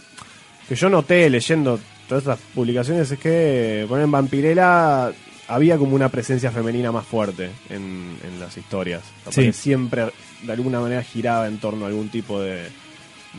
que 0.69 0.75
yo 0.75 0.91
noté 0.91 1.31
leyendo 1.31 1.81
todas 2.09 2.25
estas 2.25 2.39
publicaciones 2.55 3.11
es 3.11 3.19
que 3.19 3.87
bueno, 3.89 4.05
en 4.05 4.11
Vampirella 4.11 5.11
había 5.51 5.79
como 5.79 5.95
una 5.95 6.11
presencia 6.11 6.51
femenina 6.51 6.93
más 6.93 7.07
fuerte 7.07 7.49
en, 7.71 8.17
en 8.23 8.39
las 8.39 8.55
historias. 8.59 9.03
Sí. 9.31 9.51
siempre 9.55 10.05
de 10.43 10.53
alguna 10.53 10.81
manera 10.81 11.03
giraba 11.03 11.47
en 11.49 11.59
torno 11.59 11.85
a 11.85 11.89
algún 11.89 12.09
tipo 12.09 12.41
de, 12.41 12.69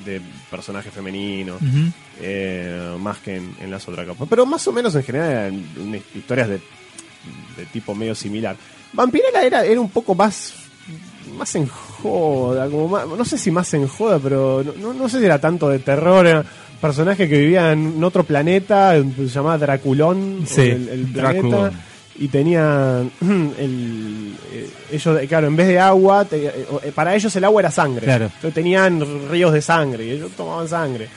de 0.06 0.22
personaje 0.52 0.91
femenino. 0.91 1.58
Eh, 2.22 2.95
más 3.00 3.20
que 3.20 3.38
en, 3.38 3.56
en 3.62 3.72
las 3.72 3.88
otras 3.88 4.06
capas. 4.06 4.28
Pero 4.30 4.45
más 4.45 4.68
o 4.68 4.72
menos 4.74 4.93
en 4.95 5.04
general 5.04 5.30
eran 5.32 6.02
historias 6.16 6.50
de, 6.50 6.56
de 7.58 7.66
tipo 7.72 7.95
medio 7.95 8.14
similar. 8.16 8.56
Vampirella 8.93 9.43
era, 9.43 9.66
era 9.66 9.80
un 9.80 9.89
poco 9.89 10.16
más 10.16 10.54
más 11.38 11.54
en 11.56 11.68
joda, 11.68 12.68
como 12.70 12.88
más- 12.89 13.08
no 13.08 13.24
sé 13.24 13.38
si 13.38 13.52
más 13.52 13.72
en 13.76 13.88
joda, 13.88 14.18
pero 14.20 14.64
no, 14.64 14.74
no, 14.74 14.93
no 14.93 15.08
sé 15.10 15.20
si 15.20 15.26
era 15.26 15.39
tanto 15.39 15.70
de 15.70 15.78
terror, 15.80 16.26
era 16.26 16.43
personaje 16.82 17.30
que 17.30 17.38
vivía 17.38 17.72
en 17.72 18.04
otro 18.04 18.24
planeta, 18.24 18.93
se 19.16 19.28
llamaba 19.28 19.58
Draculón, 19.60 20.43
Sí, 20.47 20.62
el, 20.62 20.89
el 20.89 21.06
planeta, 21.06 21.47
Draculón. 21.47 21.72
Y 22.20 22.28
tenían 22.28 23.09
el, 23.57 24.36
eh, 24.51 24.70
ellos, 24.91 25.20
claro, 25.28 25.47
en 25.47 25.55
vez 25.55 25.67
de 25.67 25.80
agua, 25.80 26.26
te- 26.26 26.45
eh, 26.47 26.65
eh, 26.84 26.91
para 26.93 27.15
ellos 27.15 27.36
el 27.36 27.43
agua 27.45 27.61
era 27.61 27.72
sangre, 27.72 28.05
Claro. 28.05 28.26
Entonces 28.26 28.53
tenían 28.53 29.30
ríos 29.30 29.53
de 29.53 29.61
sangre, 29.61 30.05
y 30.05 30.11
ellos 30.11 30.32
tomaban 30.36 30.67
sangre. 30.67 31.07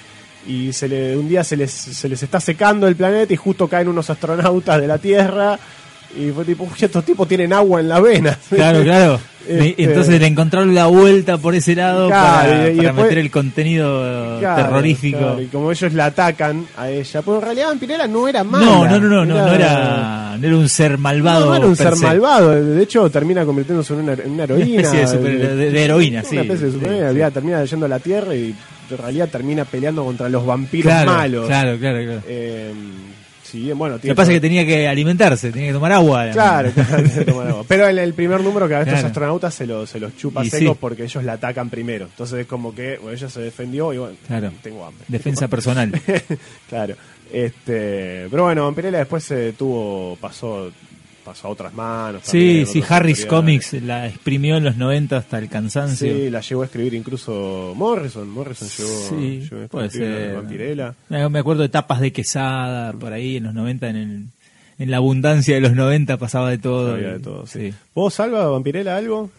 Y 0.46 0.72
se 0.72 0.88
le, 0.88 1.16
un 1.16 1.28
día 1.28 1.44
se 1.44 1.56
les, 1.56 1.70
se 1.70 2.08
les 2.08 2.20
está 2.22 2.40
secando 2.40 2.88
el 2.88 2.96
planeta 2.96 3.32
y 3.32 3.36
justo 3.36 3.68
caen 3.68 3.88
unos 3.88 4.08
astronautas 4.10 4.80
de 4.80 4.86
la 4.88 4.98
Tierra. 4.98 5.58
Y 6.16 6.30
fue 6.30 6.44
tipo, 6.44 6.64
"Uy, 6.64 6.70
estos 6.78 7.04
tipos 7.04 7.26
tienen 7.26 7.52
agua 7.52 7.80
en 7.80 7.88
las 7.88 8.02
venas. 8.02 8.38
Claro, 8.50 8.82
claro. 8.82 9.20
Este- 9.48 9.74
Entonces 9.82 10.20
le 10.20 10.26
encontraron 10.28 10.72
la 10.72 10.86
vuelta 10.86 11.36
por 11.36 11.52
ese 11.56 11.74
lado 11.74 12.06
Claro, 12.06 12.48
para, 12.48 12.68
y- 12.68 12.74
y 12.74 12.76
para 12.76 12.82
después- 12.90 13.02
meter 13.06 13.18
el 13.18 13.30
contenido 13.32 14.38
Claro, 14.38 14.62
terrorífico. 14.62 15.18
claro, 15.18 15.42
y 15.42 15.46
como 15.46 15.72
ellos 15.72 15.92
la 15.94 16.06
atacan 16.06 16.64
a 16.76 16.88
ella. 16.88 17.22
Pero 17.22 17.36
en 17.38 17.42
realidad 17.42 17.66
Vampirella 17.66 18.06
no 18.06 18.28
era 18.28 18.44
mala. 18.44 18.64
No, 18.64 18.84
no, 18.86 19.00
no, 19.00 19.08
no, 19.08 19.24
no, 19.24 19.46
no 19.46 19.52
era, 19.52 20.36
no 20.38 20.46
era 20.46 20.56
un 20.56 20.68
ser 20.68 20.96
malvado. 20.96 21.46
No, 21.46 21.56
era 21.56 21.66
un 21.66 21.74
ser 21.74 21.96
se. 21.96 22.04
malvado. 22.06 22.50
De 22.62 22.82
hecho, 22.84 23.10
termina 23.10 23.44
convirtiéndose 23.44 23.94
en 23.94 24.00
una, 24.00 24.12
en 24.12 24.30
una 24.30 24.44
heroína. 24.44 24.64
especie 24.82 25.00
de 25.00 25.06
super- 25.08 25.56
de- 25.56 25.70
de 25.72 25.84
heroína, 25.84 26.22
sí. 26.22 26.36
Una 26.36 26.42
especie 26.42 26.66
de 26.66 26.70
Sí, 26.72 26.78
superheroína. 26.78 27.08
sí. 27.08 27.10
Había- 27.14 27.30
Termina 27.32 27.64
yendo 27.64 27.86
a 27.86 27.88
la 27.88 27.98
Tierra 27.98 28.34
y 28.36 28.54
en 28.90 28.96
realidad 28.98 29.28
termina 29.28 29.64
peleando 29.64 30.04
contra 30.04 30.28
los 30.28 30.46
vampiros 30.46 30.92
malos. 31.04 31.46
claro, 31.48 31.76
claro, 31.80 31.98
claro. 32.04 32.20
Eh, 32.28 32.72
bueno, 33.74 33.96
Lo 33.96 34.00
que 34.00 34.14
pasa 34.14 34.30
es 34.32 34.36
que 34.36 34.40
tenía 34.40 34.64
que 34.66 34.88
alimentarse, 34.88 35.50
tenía 35.52 35.68
que 35.68 35.74
tomar 35.74 35.92
agua. 35.92 36.30
Claro, 36.32 36.70
claro, 36.72 37.02
tiene 37.02 37.18
que 37.18 37.24
tomar 37.24 37.46
agua. 37.48 37.64
Pero 37.68 37.88
en 37.88 37.98
el 37.98 38.14
primer 38.14 38.40
número 38.40 38.66
que 38.68 38.74
a 38.74 38.80
estos 38.80 38.92
Claro. 38.94 39.06
astronautas 39.08 39.54
se, 39.54 39.66
los 39.66 39.88
se 39.90 40.00
los 40.00 40.16
chupa 40.16 40.44
Y 40.44 40.50
secos 40.50 40.74
sí. 40.74 40.78
porque 40.80 41.04
ellos 41.04 41.22
la 41.24 41.34
atacan 41.34 41.68
primero. 41.70 42.06
Entonces 42.06 42.40
es 42.40 42.46
como 42.46 42.74
que 42.74 42.96
bueno, 42.98 43.16
ella 43.16 43.28
se 43.28 43.40
defendió 43.40 43.92
y 43.92 43.98
bueno, 43.98 44.14
Claro. 44.26 44.50
tengo 44.62 44.84
hambre. 44.84 45.04
Defensa 45.08 45.48
personal. 45.48 45.92
claro. 46.68 46.94
Este, 47.32 48.26
pero 48.30 48.44
bueno, 48.44 48.64
Vampirella 48.64 48.98
después 48.98 49.24
se 49.24 49.52
tuvo 49.54 50.16
pasó 50.20 50.70
pasó 51.24 51.48
a 51.48 51.50
otras 51.50 51.72
manos. 51.74 52.22
Sí, 52.24 52.38
también, 52.38 52.66
sí, 52.66 52.82
Harris. 52.88 53.26
Comics 53.26 53.72
la 53.82 54.06
exprimió 54.08 54.56
en 54.56 54.64
los 54.64 54.76
90 54.76 55.16
hasta 55.16 55.38
el 55.38 55.48
cansancio. 55.48 56.12
Sí, 56.14 56.30
la 56.30 56.40
llegó 56.40 56.62
a 56.62 56.64
escribir 56.66 56.94
incluso 56.94 57.72
Morrison. 57.76 58.28
Morrison 58.28 58.68
llegó, 58.68 59.08
Sí, 59.08 59.48
llegó 59.50 59.64
a 59.64 59.68
puede 59.68 59.90
ser. 59.90 61.30
Me 61.30 61.38
acuerdo 61.38 61.62
de 61.62 61.68
tapas 61.68 62.00
de 62.00 62.12
quesada 62.12 62.92
por 62.92 63.12
ahí 63.12 63.36
en 63.36 63.44
los 63.44 63.54
90, 63.54 63.88
en, 63.88 63.96
el, 63.96 64.24
en 64.78 64.90
la 64.90 64.96
abundancia 64.98 65.54
de 65.54 65.60
los 65.60 65.72
90 65.74 66.16
pasaba 66.18 66.50
de 66.50 66.58
todo. 66.58 66.94
Había 66.94 67.08
y- 67.10 67.12
de 67.12 67.20
todo, 67.20 67.46
sí. 67.46 67.70
sí. 67.70 67.76
¿Vos, 67.94 68.14
Salva, 68.14 68.46
Vampirella, 68.48 68.96
algo? 68.96 69.30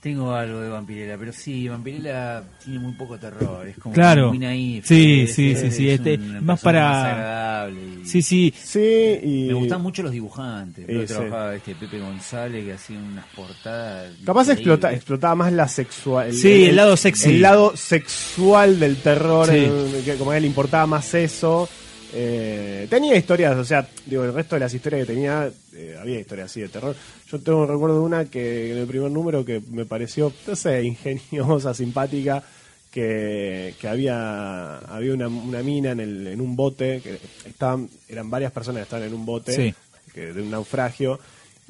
Tengo 0.00 0.32
algo 0.34 0.60
de 0.60 0.70
Vampirella, 0.70 1.18
pero 1.18 1.30
sí, 1.30 1.68
Vampirella 1.68 2.42
tiene 2.64 2.78
muy 2.78 2.92
poco 2.92 3.18
terror, 3.18 3.68
es 3.68 3.76
como 3.76 3.94
Claro. 3.94 4.28
muy 4.30 4.38
naif. 4.38 4.86
Sí, 4.86 5.22
es- 5.24 5.34
sí, 5.34 5.50
es- 5.50 5.60
sí, 5.60 5.70
sí, 5.70 5.88
es 5.90 5.98
este, 5.98 6.14
una 6.14 6.40
más 6.40 6.60
para- 6.62 6.88
más 6.88 7.06
agradable 7.12 7.80
y- 8.02 8.06
Sí, 8.06 8.22
sí. 8.22 8.54
Sí, 8.56 9.18
y... 9.22 9.44
Me 9.48 9.52
gustan 9.52 9.82
mucho 9.82 10.02
los 10.02 10.10
dibujantes. 10.12 10.86
Sí, 10.86 10.98
sí. 11.00 11.06
trabajaba 11.06 11.54
este 11.54 11.74
Pepe 11.74 11.98
González 11.98 12.64
que 12.64 12.72
hacía 12.72 12.98
unas 12.98 13.26
portadas. 13.36 14.12
Capaz 14.24 14.48
explota, 14.48 14.90
explotaba 14.90 15.34
más 15.34 15.52
la 15.52 15.68
sexual. 15.68 16.32
Sí, 16.32 16.64
el 16.64 16.76
lado 16.76 16.96
sexy. 16.96 17.28
El 17.34 17.42
lado 17.42 17.76
sexual 17.76 18.80
del 18.80 18.96
terror, 19.02 19.48
Sí. 19.48 19.52
eh, 19.58 20.02
que 20.02 20.14
como 20.14 20.30
a 20.30 20.36
él 20.38 20.44
le 20.44 20.48
importaba 20.48 20.86
más 20.86 21.12
eso. 21.12 21.68
Eh, 22.12 22.86
tenía 22.90 23.16
historias, 23.16 23.56
o 23.56 23.64
sea, 23.64 23.88
digo, 24.06 24.24
el 24.24 24.34
resto 24.34 24.56
de 24.56 24.60
las 24.60 24.74
historias 24.74 25.06
que 25.06 25.12
tenía, 25.12 25.50
eh, 25.74 25.96
había 26.00 26.18
historias 26.20 26.50
así 26.50 26.60
de 26.60 26.68
terror. 26.68 26.94
Yo 27.30 27.38
tengo 27.40 27.62
un 27.62 27.68
recuerdo 27.68 27.96
de 27.96 28.04
una 28.04 28.24
que 28.24 28.72
en 28.72 28.78
el 28.78 28.86
primer 28.86 29.10
número 29.10 29.44
que 29.44 29.60
me 29.70 29.84
pareció, 29.84 30.32
no 30.46 30.56
sé, 30.56 30.82
ingeniosa, 30.82 31.72
simpática, 31.74 32.42
que, 32.90 33.74
que 33.80 33.86
había 33.88 34.78
había 34.78 35.14
una, 35.14 35.28
una 35.28 35.62
mina 35.62 35.92
en, 35.92 36.00
el, 36.00 36.26
en 36.26 36.40
un 36.40 36.56
bote, 36.56 37.00
que 37.00 37.18
estaban, 37.48 37.88
eran 38.08 38.28
varias 38.28 38.50
personas 38.50 38.80
que 38.80 38.82
estaban 38.84 39.06
en 39.06 39.14
un 39.14 39.24
bote 39.24 39.52
Sí. 39.52 39.74
que, 40.12 40.32
de 40.32 40.42
un 40.42 40.50
naufragio 40.50 41.20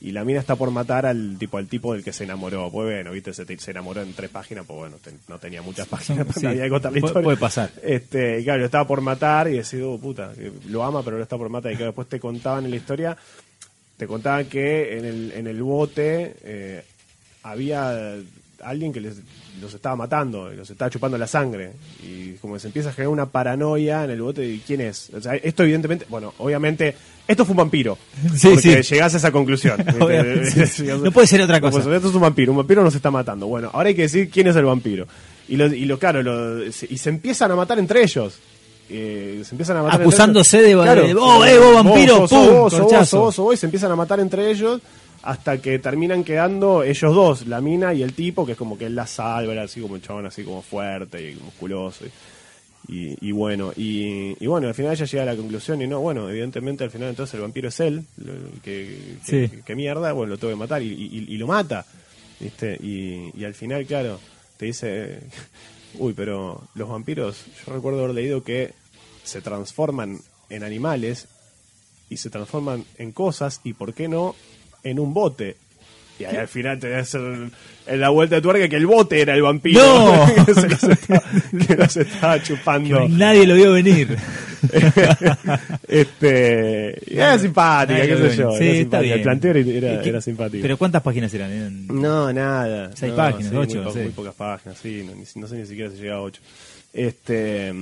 y 0.01 0.13
la 0.13 0.25
mina 0.25 0.41
está 0.41 0.57
por 0.57 0.71
matar 0.71 1.05
al 1.05 1.37
tipo 1.39 1.59
al 1.59 1.69
tipo 1.69 1.93
del 1.93 2.03
que 2.03 2.13
se 2.13 2.25
enamoró. 2.25 2.71
Pues 2.71 2.87
bueno, 2.87 3.13
viste, 3.13 3.35
se, 3.35 3.45
se 3.59 3.71
enamoró 3.71 4.01
en 4.03 4.15
tres 4.15 4.31
páginas, 4.31 4.65
pues 4.67 4.79
bueno, 4.79 4.97
no 5.29 5.39
tenía 5.39 5.61
muchas 5.63 5.87
páginas, 5.89 6.27
Sí, 6.35 6.47
había 6.47 6.65
que 6.65 6.71
contar 6.71 6.93
la 6.93 6.99
historia. 6.99 7.23
puede 7.23 7.37
pasar. 7.37 7.71
Este, 7.83 8.41
y 8.41 8.45
claro, 8.45 8.61
lo 8.61 8.65
estaba 8.65 8.87
por 8.87 9.01
matar 9.03 9.49
y 9.49 9.53
decís, 9.53 9.81
oh, 9.85 9.99
puta, 9.99 10.33
lo 10.69 10.83
ama, 10.85 11.03
pero 11.03 11.19
lo 11.19 11.23
está 11.23 11.37
por 11.37 11.51
matar. 11.51 11.73
Y 11.73 11.77
claro, 11.77 11.91
después 11.91 12.09
te 12.09 12.19
contaban 12.19 12.65
en 12.65 12.71
la 12.71 12.77
historia, 12.77 13.17
te 13.97 14.07
contaban 14.07 14.47
que 14.47 14.97
en 14.97 15.05
el, 15.05 15.33
en 15.33 15.47
el 15.47 15.63
bote 15.63 16.37
eh, 16.43 16.83
había 17.43 18.17
alguien 18.65 18.93
que 18.93 19.01
les, 19.01 19.17
los 19.61 19.73
estaba 19.75 19.97
matando, 19.97 20.51
los 20.51 20.69
estaba 20.71 20.91
chupando 20.91 21.17
la 21.19 21.27
sangre. 21.27 21.73
Y 22.03 22.33
como 22.41 22.55
que 22.55 22.61
se 22.61 22.67
empieza 22.69 22.91
a 22.91 22.93
generar 22.93 23.13
una 23.13 23.27
paranoia 23.27 24.05
en 24.05 24.11
el 24.11 24.23
bote 24.23 24.43
de 24.43 24.61
quién 24.67 24.81
es. 24.81 25.11
O 25.17 25.21
sea, 25.21 25.35
esto 25.37 25.63
evidentemente, 25.63 26.07
bueno, 26.09 26.33
obviamente, 26.39 26.95
esto 27.29 27.45
fue 27.45 27.53
un 27.53 27.59
vampiro. 27.59 27.97
Sí, 28.37 28.49
porque 28.49 28.83
sí. 28.83 28.95
llegás 28.95 29.15
a 29.15 29.17
esa 29.19 29.31
conclusión. 29.33 29.85
No 31.03 31.13
puede 31.13 31.27
ser 31.27 31.43
otra 31.43 31.61
cosa. 31.61 31.79
Esto 31.79 32.09
es 32.09 32.15
un 32.15 32.21
vampiro, 32.21 32.53
un 32.53 32.59
vampiro 32.59 32.83
nos 32.83 32.95
está 32.95 33.11
matando. 33.11 33.47
Bueno, 33.47 33.71
ahora 33.73 33.89
hay 33.89 33.95
que 33.95 34.03
decir 34.03 34.31
quién 34.31 34.47
es 34.47 34.57
el 34.57 34.65
vampiro. 34.65 35.07
Y 35.49 35.57
lo, 35.57 35.67
y 35.67 35.85
lo 35.85 35.99
claro, 35.99 36.23
lo- 36.23 36.71
se- 36.73 36.87
y 36.89 36.97
se 36.99 37.09
empiezan 37.11 37.51
a 37.51 37.57
matar 37.57 37.79
entre 37.79 38.03
ellos. 38.03 38.39
Eh, 38.89 39.43
se 39.45 39.55
empiezan 39.55 39.77
a 39.79 39.83
matar 39.83 40.01
entre 40.01 40.05
Acusándose 40.09 40.59
ellos. 40.69 40.85
de- 40.85 40.95
de, 41.09 41.15
"Oh, 41.15 41.45
eh, 41.45 41.59
vos, 41.59 41.75
vampiro, 41.85 42.27
pum, 42.29 42.39
vos, 42.47 42.49
vos, 42.73 42.75
corchazo". 42.75 43.05
sos 43.07 43.21
vos, 43.21 43.37
vos, 43.37 43.55
y 43.55 43.57
se 43.57 43.67
empiezan 43.67 43.93
a 43.93 43.97
matar 43.97 44.19
entre 44.21 44.51
ellos 44.51 44.81
hasta 45.23 45.61
que 45.61 45.79
terminan 45.79 46.25
quedando 46.25 46.83
ellos 46.83 47.15
dos, 47.15 47.47
la 47.47 47.61
mina 47.61 47.93
y 47.95 48.03
el 48.03 48.15
tipo, 48.15 48.47
que 48.47 48.53
es 48.53 48.59
como 48.59 48.79
que 48.79 48.87
él 48.87 48.95
la 48.95 49.07
salva, 49.07 49.53
era 49.53 49.63
así 49.65 49.81
como 49.81 49.95
un 49.95 50.01
chabón 50.03 50.27
así 50.27 50.43
como 50.45 50.63
fuerte 50.63 51.31
y 51.31 51.35
musculoso. 51.37 52.05
Y, 52.07 52.11
y- 52.89 53.17
y 53.21 53.33
bueno, 53.33 53.73
y, 53.77 54.35
y 54.43 54.47
bueno, 54.47 54.69
al 54.69 54.75
final 54.75 54.93
ella 54.93 55.05
llega 55.05 55.23
a 55.23 55.27
la 55.27 55.37
conclusión 55.37 55.83
y 55.83 55.87
no, 55.87 56.01
bueno, 56.01 56.29
evidentemente 56.31 56.85
al 56.85 56.91
final 56.91 57.11
entonces 57.11 57.35
el 57.35 57.43
vampiro 57.43 57.69
es 57.69 57.79
él, 57.81 58.05
que, 58.65 59.17
que, 59.27 59.49
Sí. 59.51 59.63
que 59.65 59.77
mierda, 59.77 60.13
bueno, 60.13 60.31
lo 60.31 60.39
tengo 60.39 60.53
que 60.55 60.59
matar 60.59 60.83
y, 60.83 60.87
y- 60.89 61.37
lo 61.37 61.47
mata, 61.47 61.85
¿viste? 62.41 62.79
Y, 62.83 63.31
y 63.39 63.45
al 63.45 63.55
final, 63.55 63.85
claro, 63.87 64.19
te 64.57 64.67
dice, 64.67 65.21
uy, 65.99 66.15
pero 66.15 66.63
los 66.75 66.89
vampiros, 66.89 67.45
yo 67.67 67.75
recuerdo 67.75 68.01
haber 68.05 68.15
leído 68.15 68.43
que 68.43 68.73
se 69.23 69.43
transforman 69.43 70.19
en 70.49 70.65
animales 70.65 71.29
y 72.09 72.17
se 72.17 72.31
transforman 72.31 72.85
en 72.97 73.13
cosas 73.13 73.61
y, 73.63 73.75
¿por 73.75 73.93
qué 73.95 74.09
no?, 74.09 74.35
en 74.85 74.99
un 74.99 75.13
bote. 75.15 75.57
Y 76.19 76.25
ahí 76.25 76.37
al 76.37 76.49
final 76.49 76.79
te 76.79 76.91
das 76.91 77.15
el- 77.15 77.51
en 77.87 78.01
la 78.01 78.11
vuelta 78.11 78.35
de 78.37 78.43
tuerca 78.43 78.69
que 78.69 78.77
el 78.77 78.87
bote 78.87 79.21
era 79.23 79.35
el 79.35 79.43
vampiro. 79.43 79.81
¡No! 79.83 80.45
que, 80.47 80.55
se 80.55 80.69
los 80.69 80.83
estaba, 80.85 81.23
que 81.67 81.77
los 81.77 81.97
estaba 81.97 82.43
chupando. 82.43 83.09
Nadie 83.09 83.47
lo 83.47 83.55
vio 83.55 83.73
venir. 83.73 84.17
este, 85.89 87.15
era 87.15 87.39
simpática, 87.39 88.03
qué 88.03 88.17
sé 88.17 88.37
yo. 88.37 88.51
era 88.51 88.59
Sí, 88.59 88.65
está 88.69 88.75
simpática. 88.77 89.01
bien. 89.01 89.13
El 89.15 89.23
planteo 89.23 89.51
era, 89.53 89.61
era, 89.61 90.03
¿Qué- 90.03 90.09
era 90.09 90.21
simpático. 90.21 90.63
Pero 90.63 90.77
¿cuántas 90.79 91.03
páginas 91.03 91.33
eran? 91.35 91.51
Eran- 91.53 91.87
No, 91.89 92.33
nada. 92.33 92.91
Seis 92.95 93.11
No, 93.13 93.17
páginas, 93.17 93.51
sí, 93.51 93.57
ocho, 93.57 93.77
muy, 93.77 93.85
po- 93.85 93.93
sí. 93.93 93.99
muy 94.01 94.11
pocas 94.11 94.35
páginas, 94.35 94.79
sí. 94.79 95.03
No, 95.07 95.15
ni- 95.15 95.41
no 95.41 95.47
sé 95.49 95.57
ni 95.57 95.67
siquiera 95.67 95.91
si 95.91 95.97
llega 95.99 96.17
a 96.17 96.21
ocho. 96.21 96.41
Este, 96.93 97.73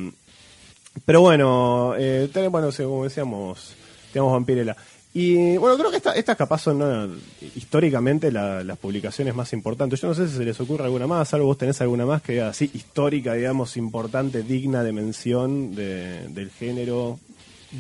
pero 1.05 1.21
bueno, 1.23 1.95
eh, 1.99 2.29
bueno, 2.51 2.71
como 2.77 3.05
decíamos, 3.05 3.75
tenemos 4.13 4.33
Vampirella. 4.33 4.77
Y 5.21 5.57
bueno, 5.57 5.77
creo 5.77 5.91
que 5.91 5.97
esta- 5.97 6.13
estas 6.15 6.37
capaz 6.37 6.63
son 6.63 6.79
¿no? 6.79 7.09
históricamente 7.57 8.31
la- 8.31 8.63
las 8.63 8.79
publicaciones 8.79 9.35
más 9.35 9.53
importantes. 9.53 10.01
Yo 10.01 10.09
no 10.09 10.15
sé 10.15 10.29
si 10.29 10.37
se 10.37 10.45
les 10.45 10.61
ocurre 10.61 10.85
alguna 10.85 11.07
más, 11.07 11.35
algo 11.35 11.47
vos 11.47 11.59
tenés 11.59 11.81
alguna 11.81 12.07
más 12.07 12.23
que 12.23 12.33
diga 12.33 12.49
así, 12.51 12.71
histórica, 12.73 13.35
digamos, 13.35 13.77
importante, 13.77 14.43
digna 14.43 14.83
de 14.85 14.93
mención 14.93 15.75
de- 15.75 16.29
del 16.29 16.51
género 16.51 17.19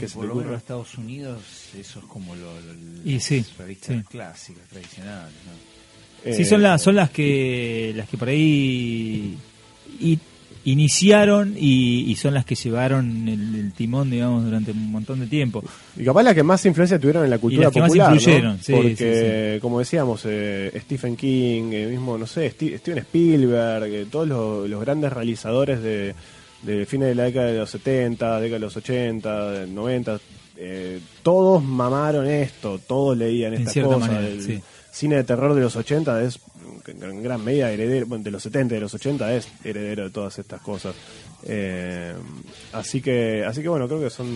que 0.01 0.09
se 0.09 0.17
Por 0.17 0.27
lo 0.27 0.35
menos 0.35 0.53
en. 0.53 0.59
Estados 0.59 0.99
Unidos, 0.99 1.41
eso 1.79 2.01
es 2.01 2.05
como 2.07 2.35
lo, 2.35 2.61
lo- 2.61 3.09
Y 3.11 3.21
sí, 3.21 3.39
las 3.39 3.57
revistas 3.59 3.97
sí. 3.97 4.03
clásicas, 4.11 4.65
tradicionales. 4.69 5.35
¿no? 5.47 6.33
Sí, 6.35 6.43
Eh, 6.43 6.45
son 6.45 6.63
las, 6.63 6.83
son 6.83 6.97
las 6.97 7.11
que 7.11 7.93
las 7.95 8.09
que 8.09 8.19
por 8.19 8.29
ahí 8.29 9.39
i- 10.01 10.19
iniciaron 10.65 11.55
y, 11.57 12.11
y 12.11 12.17
son 12.17 12.35
las 12.35 12.45
que 12.45 12.55
llevaron 12.55 13.29
el, 13.29 13.55
el 13.55 13.73
timón, 13.73 14.11
digamos, 14.11 14.45
durante 14.45 14.73
un 14.73 14.91
montón 14.91 15.21
de 15.21 15.27
tiempo. 15.27 15.63
Y 15.97 16.05
capaz 16.05 16.23
las 16.23 16.35
que 16.35 16.43
más 16.43 16.65
influencia 16.67 16.99
tuvieron 16.99 17.25
en 17.25 17.31
la 17.31 17.39
cultura 17.39 17.65
las 17.65 17.73
que 17.73 17.81
más 17.81 17.89
popular, 17.89 18.11
¿no? 18.11 18.15
influyeron, 18.17 18.59
sí, 18.63 18.73
Porque, 18.73 19.59
como 19.61 19.79
decíamos, 19.79 20.23
eh, 20.25 20.73
Stephen 20.85 21.17
King, 21.17 21.71
eh, 21.73 21.87
mismo, 21.87 22.19
no 22.19 22.27
sé, 22.27 22.51
Steven 22.51 22.99
Spielberg, 22.99 23.85
eh, 23.85 24.07
todos 24.11 24.29
los, 24.29 24.69
los 24.69 24.81
grandes 24.81 25.13
realizadores 25.13 25.83
de, 25.83 26.15
de 26.63 26.87
fines 26.87 27.09
de 27.09 27.15
la 27.15 27.25
década 27.25 27.47
de 27.47 27.59
los 27.59 27.71
70, 27.71 28.41
década 28.41 28.59
de 28.59 28.65
los 28.65 28.77
80, 28.77 29.51
de 29.51 29.67
90, 29.67 30.19
eh, 30.61 31.01
todos 31.23 31.63
mamaron 31.63 32.27
esto, 32.27 32.81
todos 32.85 33.17
leían 33.17 33.55
En 33.55 33.65
manera, 33.65 34.27
el 34.27 34.43
sí. 34.43 34.61
cine 34.91 35.17
de 35.17 35.25
terror 35.25 35.55
de 35.55 35.61
los 35.61 35.77
80 35.77 36.23
es 36.25 36.41
en 36.91 37.23
gran 37.23 37.45
medida 37.45 37.71
heredero, 37.71 38.07
bueno, 38.07 38.25
de 38.25 38.31
los 38.31 38.43
70 38.43 38.75
y 38.75 38.77
de 38.77 38.81
los 38.81 38.95
80 38.95 39.35
es 39.35 39.49
heredero 39.65 40.05
de 40.05 40.11
todas 40.11 40.39
estas 40.39 40.61
cosas. 40.61 40.95
Eh, 41.45 42.15
así 42.73 43.01
que 43.01 43.45
así 43.45 43.63
que 43.63 43.69
bueno, 43.69 43.87
creo 43.87 44.01
que 44.01 44.11
son 44.11 44.29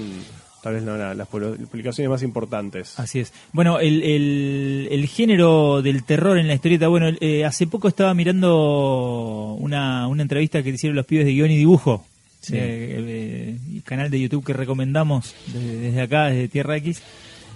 tal 0.62 0.74
vez 0.74 0.82
no, 0.84 0.96
la- 0.96 1.14
las 1.14 1.28
pu- 1.28 1.56
publicaciones 1.66 2.08
más 2.08 2.22
importantes. 2.22 2.98
Así 3.00 3.18
es. 3.18 3.32
Bueno, 3.52 3.80
el, 3.80 4.02
el, 4.04 4.88
el 4.92 5.06
género 5.08 5.82
del 5.82 6.04
terror 6.04 6.38
en 6.38 6.46
la 6.46 6.54
historieta, 6.54 6.86
bueno, 6.88 7.08
eh, 7.20 7.44
hace 7.44 7.66
poco 7.66 7.88
estaba 7.88 8.14
mirando 8.14 9.56
una, 9.58 10.06
una 10.06 10.22
entrevista 10.22 10.62
que 10.62 10.70
hicieron 10.70 10.96
los 10.96 11.06
pibes 11.06 11.24
de 11.26 11.32
guion 11.32 11.50
y 11.50 11.56
dibujo, 11.56 12.06
Sí. 12.40 12.54
eh, 12.56 13.56
el 13.74 13.82
canal 13.84 14.10
de 14.10 14.20
YouTube 14.20 14.44
que 14.44 14.52
recomendamos 14.52 15.34
desde, 15.52 15.76
desde 15.78 16.00
acá, 16.00 16.26
desde 16.26 16.48
Tierra 16.48 16.76
X. 16.76 17.00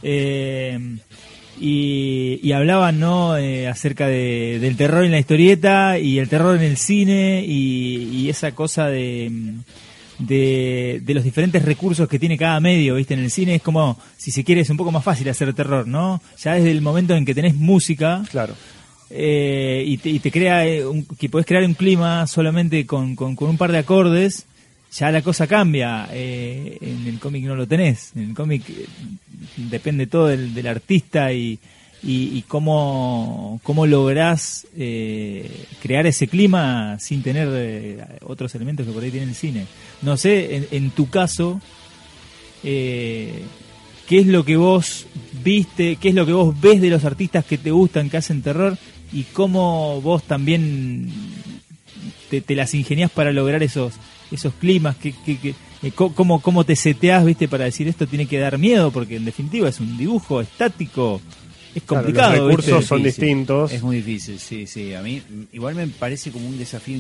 Eh, 0.03 0.79
y, 1.61 2.39
y 2.43 2.53
hablaban 2.53 3.01
¿no? 3.01 3.37
Eh, 3.37 3.67
acerca 3.69 4.07
de, 4.09 4.59
del 4.61 4.77
terror 4.77 5.05
en 5.05 5.11
la 5.13 5.19
historieta 5.19 5.99
y 5.99 6.19
el 6.19 6.29
terror 6.29 6.57
en 6.57 6.63
el 6.63 6.77
cine 6.77 7.45
y, 7.47 8.11
y 8.13 8.29
esa 8.29 8.53
cosa 8.55 8.87
de, 8.89 9.31
de, 10.19 11.01
de 11.03 11.15
los 11.15 11.25
diferentes 11.25 11.63
recursos 11.65 12.09
que 12.09 12.19
tiene 12.19 12.39
cada 12.39 12.61
medio, 12.61 12.95
¿viste? 12.97 13.15
En 13.15 13.21
el 13.21 13.31
cine 13.31 13.57
es 13.57 13.63
como, 13.63 13.99
si 14.17 14.31
se 14.31 14.45
quiere, 14.45 14.63
es 14.63 14.71
un 14.71 14.77
poco 14.77 14.93
más 14.93 15.05
fácil 15.05 15.29
hacer 15.29 15.53
terror, 15.55 15.87
¿no? 15.87 16.21
Ya 16.43 16.55
desde 16.55 16.71
el 16.71 16.81
momento 16.81 17.15
en 17.15 17.25
que 17.25 17.35
tenés 17.35 17.55
música 17.55 18.23
Claro. 18.31 18.55
eh, 19.11 19.85
y, 19.87 19.99
te, 19.99 20.09
y 20.11 20.19
te 20.19 20.31
crea, 20.31 20.67
eh, 20.67 20.87
un- 20.87 21.05
que 21.05 21.29
podés 21.29 21.47
crear 21.47 21.65
un 21.65 21.75
clima 21.75 22.27
solamente 22.27 22.87
con, 22.87 23.15
con, 23.17 23.37
con 23.37 23.49
un 23.51 23.57
par 23.59 23.73
de 23.73 23.79
acordes, 23.79 24.47
ya 24.93 25.11
la 25.11 25.23
cosa 25.23 25.47
cambia. 25.47 26.09
Eh, 26.13 26.79
en 26.81 27.07
el 27.07 27.19
cómic 27.19 27.45
no 27.45 27.57
lo 27.57 27.67
tenés. 27.67 28.13
En 28.17 28.31
el 28.31 28.35
cómic 28.35 28.69
eh, 28.69 28.87
depende 29.57 30.07
todo 30.07 30.29
del, 30.29 30.55
del 30.55 30.67
artista 30.67 31.33
y, 31.33 31.59
y, 32.03 32.43
cómo, 32.43 33.61
cómo 33.63 33.87
lográs 33.87 34.67
eh, 34.77 35.51
crear 35.83 36.07
ese 36.07 36.29
clima 36.29 36.99
sin 37.01 37.23
tener 37.23 37.49
eh, 37.51 38.05
otros 38.23 38.55
elementos 38.55 38.87
que 38.87 38.93
por 38.93 39.03
ahí 39.03 39.11
tiene 39.11 39.27
el 39.27 39.35
cine. 39.35 39.67
No 40.03 40.17
sé, 40.17 40.69
en, 40.71 40.91
tu 40.91 41.09
caso, 41.09 41.61
eh, 42.63 43.43
¿qué 44.07 44.21
es 44.21 44.27
lo 44.27 44.45
que 44.45 44.57
vos 44.57 45.07
viste, 45.43 45.97
qué 45.97 46.11
es 46.11 46.15
lo 46.15 46.27
que 46.27 46.33
vos 46.33 46.59
ves 46.61 46.81
de 46.81 46.91
los 46.91 47.05
artistas 47.05 47.45
que 47.45 47.59
te 47.59 47.71
gustan, 47.71 48.09
que 48.09 48.19
hacen 48.19 48.43
terror 48.43 48.77
y 49.13 49.25
cómo 49.25 50.01
vos 50.01 50.23
también 50.23 51.11
te, 52.31 52.55
las 52.55 52.75
ingeniás 52.75 53.11
para 53.11 53.33
lograr 53.33 53.63
esos 53.63 53.95
esos 54.31 54.55
climas, 54.55 54.97
que, 54.97 55.13
que, 55.25 55.39
que- 55.39 55.55
eh, 55.83 55.91
co- 55.93 56.13
cómo, 56.15 56.41
cómo 56.41 56.65
te 56.65 56.75
seteás, 56.77 57.25
viste, 57.25 57.49
para 57.49 57.65
decir 57.65 57.87
esto 57.89 58.07
tiene 58.07 58.27
que 58.27 58.39
dar 58.39 58.59
miedo, 58.59 58.91
porque 58.91 59.17
en 59.17 59.25
definitiva 59.25 59.69
es 59.69 59.79
un 59.81 59.97
dibujo 59.99 60.41
estático, 60.41 61.21
es 61.75 61.83
Claro, 61.83 62.05
complicado. 62.05 62.33
los 62.37 62.47
recursos 62.49 62.67
¿viste? 62.79 62.87
son 62.89 63.03
difícil. 63.03 63.25
distintos. 63.27 63.73
Es 63.73 63.83
muy 63.83 63.97
difícil, 63.97 64.39
sí, 64.39 64.67
sí. 64.67 64.95
A 64.95 65.03
mí 65.03 65.23
igual 65.53 65.75
me 65.75 65.87
parece 65.89 66.31
como 66.33 66.49
un 66.49 66.57
desafío 66.59 66.97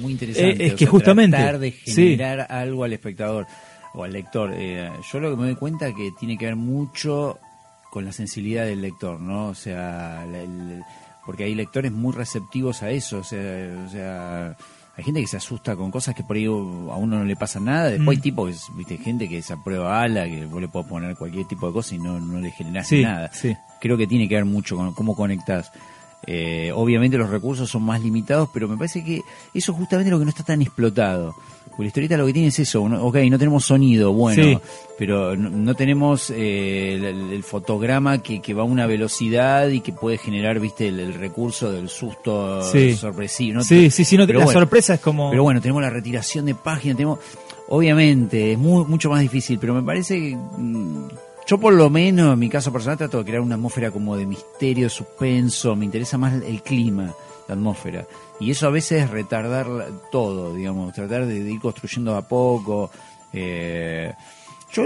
muy 0.00 0.12
interesante. 0.12 0.62
Eh, 0.62 0.66
es 0.68 0.72
o 0.74 0.76
que 0.76 0.84
sea, 0.84 0.90
justamente, 0.92 1.36
Tratar 1.36 1.58
de 1.58 1.72
sí. 1.84 1.92
generar 1.94 2.46
algo 2.48 2.84
al 2.84 2.92
espectador 2.92 3.46
o 3.94 4.04
al 4.04 4.12
lector. 4.12 4.52
Eh, 4.54 4.88
yo 5.12 5.18
lo 5.18 5.30
que 5.30 5.36
me 5.36 5.46
doy 5.48 5.56
cuenta 5.56 5.92
que 5.92 6.10
tiene 6.20 6.38
que 6.38 6.46
ver 6.46 6.54
mucho 6.56 7.38
con 7.90 8.04
la 8.04 8.12
sensibilidad 8.12 8.64
del 8.66 8.80
lector, 8.82 9.18
¿no? 9.20 9.48
O 9.48 9.54
sea, 9.56 10.24
la- 10.30 10.42
el- 10.42 10.82
porque 11.26 11.42
hay 11.44 11.56
lectores 11.56 11.90
muy 11.90 12.12
receptivos 12.14 12.84
a 12.84 12.90
eso, 12.92 13.18
o 13.18 13.24
sea, 13.24 13.84
o 13.84 13.90
sea, 13.90 14.56
hay 14.96 15.04
gente 15.04 15.20
que 15.20 15.26
se 15.26 15.36
asusta 15.38 15.76
con 15.76 15.90
cosas 15.90 16.14
que 16.14 16.22
por 16.22 16.36
ahí 16.36 16.44
a 16.46 16.50
uno 16.50 17.18
no 17.18 17.24
le 17.24 17.36
pasa 17.36 17.58
nada, 17.60 17.84
después 17.90 18.06
Mm. 18.06 18.10
hay 18.10 18.16
tipos, 18.18 18.66
que 18.66 18.72
viste, 18.76 18.98
gente 18.98 19.28
que 19.28 19.40
se 19.42 19.52
aprueba 19.52 20.02
ala, 20.02 20.24
que 20.26 20.44
vos 20.46 20.60
le 20.60 20.68
podés 20.68 20.88
poner 20.88 21.16
cualquier 21.16 21.46
tipo 21.46 21.66
de 21.68 21.72
cosa 21.72 21.94
y 21.94 21.98
no, 21.98 22.20
no 22.20 22.40
le 22.40 22.50
generás 22.50 22.88
Sí, 22.88 23.02
nada. 23.02 23.30
sí. 23.32 23.56
Creo 23.80 23.96
que 23.96 24.06
tiene 24.06 24.28
que 24.28 24.34
ver 24.34 24.44
mucho 24.44 24.76
con 24.76 24.92
cómo 24.94 25.14
conectás. 25.16 25.72
Eh, 26.26 26.70
obviamente 26.74 27.16
los 27.16 27.30
recursos 27.30 27.68
son 27.70 27.82
más 27.82 28.02
limitados, 28.02 28.48
pero 28.52 28.68
me 28.68 28.76
parece 28.76 29.02
que 29.02 29.22
eso 29.54 29.72
es 29.72 29.78
justamente 29.78 30.10
lo 30.10 30.18
que 30.18 30.24
no 30.24 30.30
está 30.30 30.44
tan 30.44 30.60
explotado. 30.62 31.34
Porque 31.68 31.82
la 31.84 31.86
historieta 31.88 32.16
lo 32.16 32.26
que 32.26 32.32
tiene 32.34 32.48
es 32.48 32.58
eso, 32.58 32.86
¿no? 32.88 33.02
ok, 33.04 33.16
no 33.30 33.38
tenemos 33.38 33.64
sonido, 33.64 34.12
bueno, 34.12 34.42
Sí. 34.42 34.58
pero 34.98 35.34
no, 35.36 35.48
no 35.48 35.74
tenemos 35.74 36.30
eh, 36.30 36.94
el, 36.96 37.32
el 37.32 37.42
fotograma 37.42 38.18
que, 38.18 38.42
que 38.42 38.52
va 38.52 38.62
a 38.62 38.66
una 38.66 38.86
velocidad 38.86 39.68
y 39.68 39.80
que 39.80 39.92
puede 39.92 40.18
generar, 40.18 40.60
viste, 40.60 40.88
el, 40.88 41.00
el 41.00 41.14
recurso 41.14 41.72
del 41.72 41.88
susto 41.88 42.62
Sí. 42.64 42.94
sorpresivo. 42.94 43.58
¿no? 43.58 43.64
Sí, 43.64 43.90
sí, 43.90 44.04
sí, 44.04 44.16
no, 44.18 44.26
Pero 44.26 44.40
la 44.40 44.44
bueno, 44.46 44.60
sorpresa 44.60 44.94
es 44.94 45.00
como... 45.00 45.30
pero 45.30 45.42
bueno, 45.42 45.60
tenemos 45.62 45.80
la 45.80 45.90
retiración 45.90 46.44
de 46.46 46.54
páginas, 46.54 46.96
tenemos... 46.96 47.18
Obviamente, 47.72 48.52
es 48.52 48.58
muy, 48.58 48.84
mucho 48.84 49.08
más 49.10 49.20
difícil, 49.20 49.58
pero 49.60 49.72
me 49.72 49.82
parece 49.82 50.18
que... 50.18 50.36
yo 51.50 51.58
por 51.58 51.72
lo 51.72 51.90
menos, 51.90 52.32
en 52.32 52.38
mi 52.38 52.48
caso 52.48 52.72
personal, 52.72 52.96
trato 52.96 53.18
de 53.18 53.24
crear 53.24 53.40
una 53.40 53.56
atmósfera 53.56 53.90
como 53.90 54.16
de 54.16 54.24
misterio, 54.24 54.88
suspenso, 54.88 55.74
me 55.74 55.84
interesa 55.84 56.16
más 56.16 56.32
el 56.42 56.62
clima, 56.62 57.12
la 57.48 57.54
atmósfera. 57.54 58.06
Y 58.38 58.52
eso 58.52 58.68
a 58.68 58.70
veces 58.70 59.02
es 59.02 59.10
retardar 59.10 59.66
todo, 60.12 60.54
digamos, 60.54 60.92
tratar 60.92 61.26
de, 61.26 61.38
ir 61.38 61.58
construyendo 61.60 62.14
a 62.16 62.22
poco. 62.22 62.90
eh, 63.32 64.12
yo 64.72 64.84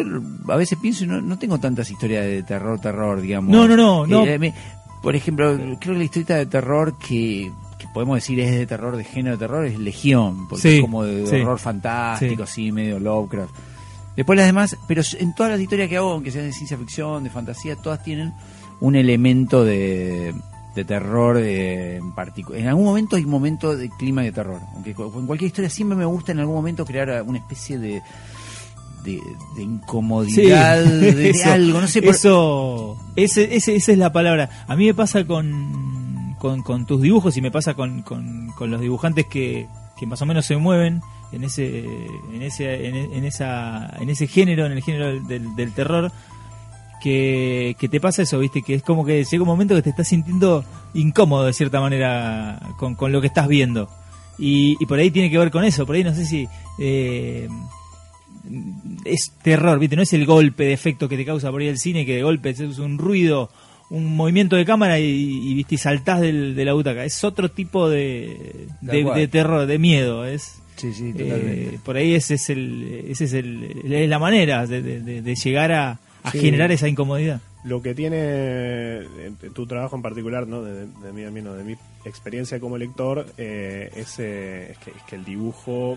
a 0.48 0.56
veces 0.56 0.78
pienso 0.80 1.04
y 1.04 1.06
no, 1.06 1.20
no 1.20 1.38
tengo 1.38 1.58
tantas 1.58 1.90
historias 1.90 2.24
de 2.24 2.42
terror, 2.42 2.80
terror, 2.80 3.20
digamos. 3.20 3.50
No, 3.54 3.68
no, 3.68 3.76
no, 3.76 4.06
no. 4.06 4.24
Eh, 4.24 4.38
me- 4.38 4.54
por 5.02 5.14
ejemplo, 5.14 5.54
creo 5.54 5.78
que 5.78 5.98
la 5.98 6.04
historieta 6.04 6.36
de 6.36 6.46
terror 6.46 6.96
que, 6.98 7.52
que 7.78 7.86
podemos 7.92 8.16
decir 8.16 8.40
es 8.40 8.50
de 8.52 8.66
terror, 8.66 8.96
de 8.96 9.04
género 9.04 9.36
de 9.36 9.40
terror, 9.46 9.66
es 9.66 9.78
Legión, 9.78 10.48
porque 10.48 10.62
Sí, 10.62 10.74
es 10.76 10.80
como 10.80 11.04
de 11.04 11.26
sí. 11.26 11.36
horror 11.42 11.58
fantástico, 11.58 12.46
Sí. 12.46 12.52
así, 12.62 12.72
medio 12.72 12.98
Lovecraft. 12.98 13.54
Después 14.16 14.36
las 14.36 14.46
demás, 14.46 14.76
pero 14.86 15.02
en 15.18 15.34
todas 15.34 15.52
las 15.52 15.60
historias 15.60 15.88
que 15.88 15.96
hago, 15.96 16.12
aunque 16.12 16.30
sean 16.30 16.44
de 16.46 16.52
ciencia 16.52 16.78
ficción, 16.78 17.24
de 17.24 17.30
fantasía, 17.30 17.76
todas 17.76 18.02
tienen 18.02 18.32
un 18.80 18.94
elemento 18.96 19.64
de, 19.64 20.34
de 20.74 20.84
terror 20.84 21.36
eh, 21.38 21.96
en 21.96 22.12
particular. 22.14 22.60
En 22.60 22.68
algún 22.68 22.84
momento 22.84 23.16
hay 23.16 23.24
un 23.24 23.30
momento 23.30 23.76
de 23.76 23.88
clima 23.90 24.22
de 24.22 24.30
terror. 24.32 24.60
Aunque 24.74 24.90
en 24.90 25.26
cualquier 25.26 25.48
historia 25.48 25.68
siempre 25.70 25.96
me 25.96 26.04
gusta 26.04 26.32
en 26.32 26.38
algún 26.40 26.54
momento 26.54 26.84
crear 26.84 27.22
una 27.26 27.38
especie 27.38 27.78
de, 27.78 28.02
de, 29.04 29.20
de 29.56 29.62
incomodidad, 29.62 30.82
de, 30.84 31.12
de 31.14 31.30
eso, 31.30 31.50
algo, 31.50 31.80
no 31.80 31.88
sé 31.88 32.00
por 32.02 32.14
Eso, 32.14 32.96
ese, 33.16 33.56
ese- 33.56 33.74
esa 33.76 33.92
es 33.92 33.98
la 33.98 34.12
palabra. 34.12 34.48
A 34.68 34.76
mí 34.76 34.86
me 34.86 34.94
pasa 34.94 35.24
con, 35.26 36.36
con, 36.38 36.62
con 36.62 36.86
tus 36.86 37.02
dibujos 37.02 37.36
y 37.36 37.40
me 37.40 37.50
pasa 37.50 37.74
con, 37.74 38.02
con, 38.02 38.48
con 38.56 38.70
los 38.70 38.80
dibujantes 38.80 39.26
que, 39.26 39.66
que 39.98 40.06
más 40.06 40.20
o 40.22 40.26
menos 40.26 40.46
se 40.46 40.56
mueven 40.56 41.00
en 41.32 41.44
ese, 41.44 41.78
en 42.32 42.42
ese, 42.42 42.86
en, 42.88 42.94
en 42.96 43.24
esa, 43.24 43.94
en 44.00 44.10
ese 44.10 44.26
género, 44.26 44.66
en 44.66 44.72
el 44.72 44.82
género 44.82 45.06
del, 45.06 45.26
del- 45.26 45.54
del 45.56 45.72
terror. 45.72 46.12
Que, 47.02 47.76
que 47.78 47.86
te 47.90 48.00
pasa 48.00 48.22
eso, 48.22 48.38
viste, 48.38 48.62
que 48.62 48.72
es 48.74 48.82
como 48.82 49.04
que 49.04 49.22
llega 49.24 49.42
un 49.42 49.48
momento 49.48 49.74
que 49.74 49.82
te 49.82 49.90
estás 49.90 50.08
sintiendo 50.08 50.64
incómodo 50.94 51.44
de 51.44 51.52
cierta 51.52 51.78
manera 51.78 52.58
con, 52.78 52.94
con 52.94 53.12
lo 53.12 53.20
que 53.20 53.26
estás 53.26 53.46
viendo. 53.46 53.90
Y, 54.38 54.76
y 54.80 54.86
por 54.86 54.98
ahí 54.98 55.10
tiene 55.10 55.28
que 55.30 55.36
ver 55.36 55.50
con 55.50 55.64
eso, 55.64 55.84
por 55.84 55.96
ahí 55.96 56.02
no 56.04 56.14
sé 56.14 56.24
si 56.24 56.48
eh, 56.78 57.46
es 59.04 59.32
terror, 59.42 59.78
¿viste? 59.78 59.96
No 59.96 60.02
es 60.02 60.12
el 60.14 60.24
golpe 60.24 60.64
de 60.64 60.72
efecto 60.72 61.06
que 61.08 61.16
te 61.18 61.24
causa 61.26 61.50
por 61.50 61.60
ahí 61.60 61.68
el 61.68 61.78
cine, 61.78 62.06
que 62.06 62.16
de 62.16 62.22
golpe 62.22 62.50
es 62.50 62.60
un 62.60 62.96
ruido, 62.96 63.50
un 63.90 64.16
movimiento 64.16 64.56
de 64.56 64.64
cámara 64.64 64.98
y, 64.98 65.04
y, 65.04 65.54
¿viste? 65.54 65.74
y 65.74 65.78
saltás 65.78 66.20
del- 66.22 66.54
de 66.54 66.64
la 66.64 66.72
butaca. 66.72 67.04
Es 67.04 67.22
otro 67.22 67.50
tipo 67.50 67.90
de, 67.90 68.66
de 69.14 69.28
terror, 69.28 69.66
de 69.66 69.78
miedo. 69.78 70.24
Es, 70.24 70.62
Sí, 70.76 70.92
sí, 70.92 71.10
eh, 71.10 71.22
totalmente. 71.22 71.78
por 71.84 71.96
ahí 71.96 72.14
ese 72.14 72.34
es 72.34 72.50
el, 72.50 73.04
ese 73.08 73.24
es 73.24 73.32
el, 73.32 73.92
es 73.92 74.08
la 74.08 74.18
manera 74.18 74.66
de, 74.66 74.82
de- 74.82 75.00
de- 75.00 75.22
de 75.22 75.34
llegar 75.34 75.72
a, 75.72 75.98
a 76.22 76.30
Sí. 76.32 76.38
generar 76.40 76.72
esa 76.72 76.88
incomodidad. 76.88 77.40
Lo 77.64 77.80
que 77.80 77.94
tiene 77.94 78.16
eh, 78.18 79.30
tu 79.54 79.66
trabajo 79.66 79.96
en 79.96 80.02
particular, 80.02 80.46
¿no? 80.46 80.62
de, 80.62 80.86
de 80.86 81.12
mí 81.12 81.24
al 81.24 81.32
menos, 81.32 81.56
de 81.56 81.64
mi 81.64 81.76
experiencia 82.04 82.60
como 82.60 82.76
lector, 82.76 83.24
eh, 83.38 83.90
es, 83.96 84.18
eh, 84.18 84.72
es 84.72 84.78
que, 84.78 84.90
es 84.90 85.02
que 85.08 85.16
el 85.16 85.24
dibujo 85.24 85.96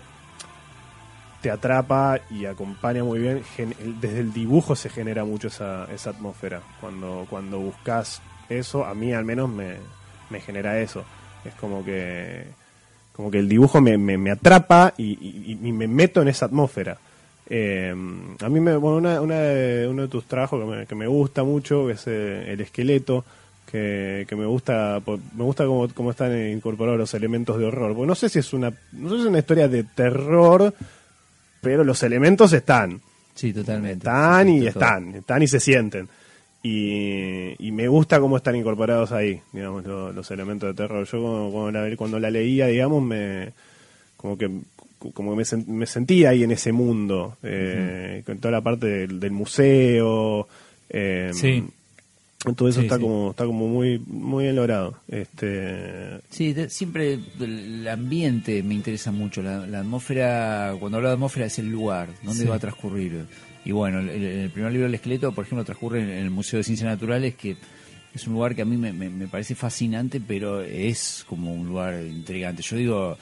te 1.42 1.50
atrapa 1.50 2.20
y 2.30 2.46
acompaña 2.46 3.04
muy 3.04 3.18
bien. 3.20 3.42
Gen- 3.56 3.74
Desde 4.00 4.20
el 4.20 4.32
dibujo 4.32 4.74
se 4.76 4.88
genera 4.90 5.24
mucho 5.24 5.48
esa, 5.48 5.86
esa 5.92 6.10
atmósfera. 6.10 6.62
Cuando, 6.80 7.26
cuando 7.30 7.58
buscas 7.58 8.22
eso, 8.48 8.84
a 8.84 8.94
mí 8.94 9.12
al 9.12 9.24
menos 9.24 9.48
me, 9.50 9.74
me 10.30 10.40
genera 10.40 10.80
eso. 10.80 11.04
Es 11.44 11.54
como 11.54 11.84
que, 11.84 12.44
como 13.18 13.32
que 13.32 13.40
el 13.40 13.48
dibujo 13.48 13.80
me, 13.80 13.98
me, 13.98 14.16
me 14.16 14.30
atrapa 14.30 14.94
y, 14.96 15.18
y- 15.20 15.58
y 15.60 15.72
me 15.72 15.88
meto 15.88 16.22
en 16.22 16.28
esa 16.28 16.46
atmósfera. 16.46 16.96
Eh, 17.50 17.90
a 17.90 18.48
mí 18.48 18.60
me, 18.60 18.76
bueno, 18.76 18.98
una, 18.98 19.20
una 19.20 19.40
de, 19.40 19.88
uno 19.88 20.02
de 20.02 20.08
tus 20.08 20.24
trabajos 20.26 20.60
que 20.64 20.70
me, 20.70 20.86
que 20.86 20.94
me 20.94 21.08
gusta 21.08 21.42
mucho 21.42 21.90
es 21.90 22.04
eh, 22.06 22.52
el 22.52 22.60
esqueleto, 22.60 23.24
que, 23.68 24.24
que 24.28 24.36
me 24.36 24.46
gusta 24.46 25.00
me 25.36 25.42
gusta 25.42 25.66
cómo, 25.66 25.88
cómo 25.94 26.12
están 26.12 26.32
incorporados 26.52 26.96
los 27.00 27.12
elementos 27.14 27.58
de 27.58 27.64
horror. 27.64 27.92
Porque 27.96 28.06
no 28.06 28.14
sé 28.14 28.28
si 28.28 28.38
es 28.38 28.52
una 28.52 28.70
no 28.92 29.08
sé 29.08 29.16
si 29.16 29.20
es 29.22 29.26
una 29.26 29.38
historia 29.40 29.66
de 29.66 29.82
terror, 29.82 30.72
pero 31.60 31.82
los 31.82 32.00
elementos 32.04 32.52
están. 32.52 33.00
Sí, 33.34 33.52
totalmente. 33.52 33.98
Están 34.06 34.48
y 34.48 34.66
están, 34.66 35.14
están 35.16 35.42
y 35.42 35.48
se 35.48 35.58
sienten. 35.58 36.08
Y, 36.62 37.54
y 37.64 37.70
me 37.72 37.86
gusta 37.88 38.18
cómo 38.20 38.36
están 38.36 38.56
incorporados 38.56 39.12
ahí, 39.12 39.40
digamos, 39.52 39.84
lo- 39.84 40.12
los 40.12 40.30
elementos 40.30 40.68
de 40.68 40.74
terror. 40.74 41.06
Yo 41.06 41.20
cuando, 41.22 41.50
cuando 41.52 41.70
la, 41.88 41.96
cuando 41.96 42.18
la 42.18 42.30
leía, 42.30 42.66
digamos, 42.66 43.02
me 43.02 43.52
como 44.16 44.36
que 44.36 44.50
como 45.14 45.30
que 45.30 45.36
me, 45.36 45.44
sen- 45.44 45.66
me 45.68 45.86
sentía 45.86 46.30
ahí 46.30 46.42
en 46.42 46.50
ese 46.50 46.72
mundo, 46.72 47.36
eh, 47.44 48.22
con 48.26 48.38
toda 48.38 48.50
la 48.52 48.60
parte 48.60 48.86
del, 48.88 49.20
del 49.20 49.30
museo. 49.30 50.48
eh, 50.90 51.30
Sí. 51.32 51.64
Todo 52.56 52.68
eso 52.68 52.78
Sí, 52.80 52.86
está 52.86 52.96
sí. 52.96 53.02
como 53.02 53.30
está 53.30 53.44
como 53.46 53.66
muy 53.66 54.00
muy 54.06 54.44
bien 54.44 54.54
logrado. 54.56 54.94
Este, 55.08 56.18
Sí, 56.30 56.52
de- 56.52 56.70
siempre 56.70 57.18
el 57.40 57.86
ambiente 57.88 58.62
me 58.62 58.74
interesa 58.74 59.10
mucho. 59.12 59.42
La, 59.42 59.66
la 59.66 59.80
atmósfera, 59.80 60.74
cuando 60.78 60.98
hablo 60.98 61.08
de 61.08 61.14
atmósfera, 61.14 61.46
es 61.46 61.58
el 61.58 61.68
lugar, 61.68 62.08
dónde 62.22 62.42
Sí. 62.42 62.48
va 62.48 62.56
a 62.56 62.60
transcurrir. 62.60 63.26
Y 63.68 63.72
bueno, 63.72 63.98
el, 63.98 64.08
el 64.08 64.50
primer 64.50 64.72
libro 64.72 64.86
del 64.86 64.94
esqueleto, 64.94 65.30
por 65.32 65.44
ejemplo, 65.44 65.62
transcurre 65.62 66.00
en 66.00 66.08
el 66.08 66.30
Museo 66.30 66.56
de 66.56 66.64
Ciencias 66.64 66.88
Naturales, 66.88 67.34
que 67.34 67.58
es 68.14 68.26
un 68.26 68.32
lugar 68.32 68.54
que 68.54 68.62
a 68.62 68.64
mí 68.64 68.78
me 68.78 69.28
parece 69.28 69.54
fascinante, 69.54 70.22
pero 70.26 70.62
es 70.62 71.22
como 71.28 71.52
un 71.52 71.68
lugar 71.68 72.02
intrigante. 72.02 72.62
Yo 72.62 72.76
digo, 72.78 73.18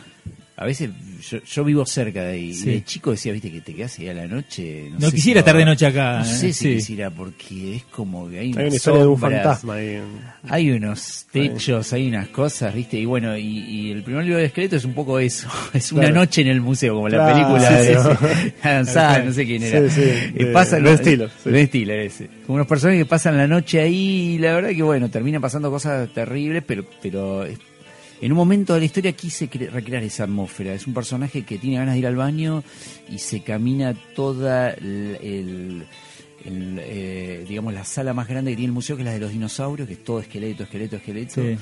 a 0.58 0.64
veces 0.64 0.90
yo, 1.30 1.38
yo 1.42 1.64
vivo 1.64 1.84
cerca 1.84 2.22
de 2.24 2.32
ahí. 2.32 2.54
Sí. 2.54 2.68
Y 2.70 2.72
de 2.74 2.84
chico 2.84 3.10
decía, 3.10 3.32
viste, 3.32 3.50
que 3.52 3.60
te 3.60 3.74
quedas 3.74 3.98
ahí 3.98 4.08
a 4.08 4.14
la 4.14 4.26
noche. 4.26 4.88
No, 4.92 4.98
No 5.00 5.10
sé 5.10 5.16
quisiera 5.16 5.38
si 5.38 5.40
estar 5.40 5.56
de 5.56 5.64
noche 5.66 5.86
acá, 5.86 6.18
No 6.20 6.24
¿eh? 6.24 6.28
sé 6.28 6.52
si 6.52 6.64
Sí. 6.64 6.74
quisiera, 6.76 7.10
porque 7.10 7.76
es 7.76 7.84
como 7.84 8.28
que 8.30 8.38
hay, 8.38 8.52
una 8.52 8.66
historia 8.68 9.02
de 9.02 9.06
un 9.06 9.18
fantasma 9.18 9.74
ahí. 9.74 10.00
Hay 10.48 10.70
unos 10.70 11.26
techos, 11.30 11.92
hay 11.92 12.08
unas 12.08 12.28
cosas, 12.28 12.74
¿viste? 12.74 12.96
Y 12.98 13.04
bueno, 13.04 13.36
y, 13.36 13.42
y 13.58 13.90
el 13.92 14.02
primer 14.02 14.24
libro 14.24 14.38
de 14.38 14.46
esqueleto 14.46 14.76
es 14.76 14.84
un 14.86 14.94
poco 14.94 15.18
eso. 15.18 15.46
Es 15.74 15.92
una 15.92 16.02
Claro. 16.04 16.14
noche 16.16 16.40
en 16.40 16.48
el 16.48 16.60
museo, 16.62 16.94
como 16.94 17.08
la 17.08 17.26
película 17.32 17.68
sí, 17.68 17.74
de 17.88 17.94
sí. 17.94 18.52
Adam 18.62 18.86
Sandler, 18.86 19.24
no 19.26 19.32
sé 19.32 19.44
quién 19.46 19.62
era. 19.62 19.90
Sí, 19.90 20.00
sí, 20.02 20.10
Y 20.36 20.44
de 20.44 20.46
pasan 20.52 20.82
Ben 20.84 20.96
Stiller, 20.98 21.30
sí. 21.44 21.50
Ben 21.50 21.66
Stiller, 21.66 22.00
ese. 22.00 22.28
Como 22.46 22.54
unos 22.56 22.66
personajes 22.66 23.02
que 23.02 23.06
pasan 23.08 23.36
la 23.36 23.46
noche 23.46 23.80
ahí 23.80 24.34
y 24.34 24.38
la 24.38 24.54
verdad 24.54 24.70
que 24.70 24.82
bueno, 24.82 25.10
terminan 25.10 25.42
pasando 25.42 25.70
cosas 25.70 26.08
terribles, 26.14 26.62
pero 26.66 26.84
pero 27.02 27.44
es- 27.44 27.58
en 28.20 28.32
un 28.32 28.36
momento 28.38 28.74
de 28.74 28.80
la 28.80 28.86
historia 28.86 29.12
quise 29.12 29.50
cre- 29.50 29.70
recrear 29.70 30.02
esa 30.02 30.24
atmósfera. 30.24 30.72
Es 30.74 30.86
un 30.86 30.94
personaje 30.94 31.42
que 31.44 31.58
tiene 31.58 31.76
ganas 31.78 31.94
de 31.94 31.98
ir 32.00 32.06
al 32.06 32.16
baño 32.16 32.62
y 33.10 33.18
se 33.18 33.40
camina 33.40 33.94
toda 34.14 34.70
el, 34.70 35.18
el- 35.22 35.86
el, 36.44 36.78
eh, 36.80 37.44
digamos 37.48 37.74
la 37.74 37.84
sala 37.84 38.14
más 38.14 38.28
grande 38.28 38.52
que 38.52 38.56
tiene 38.56 38.68
el 38.68 38.72
museo, 38.74 38.94
que 38.96 39.02
es 39.02 39.06
la 39.06 39.12
de 39.12 39.18
los 39.18 39.32
dinosaurios, 39.32 39.88
que 39.88 39.94
es 39.94 40.04
todo 40.04 40.20
esqueleto, 40.20 40.62
esqueleto, 40.62 40.96
esqueleto. 40.96 41.34
Sí. 41.42 41.56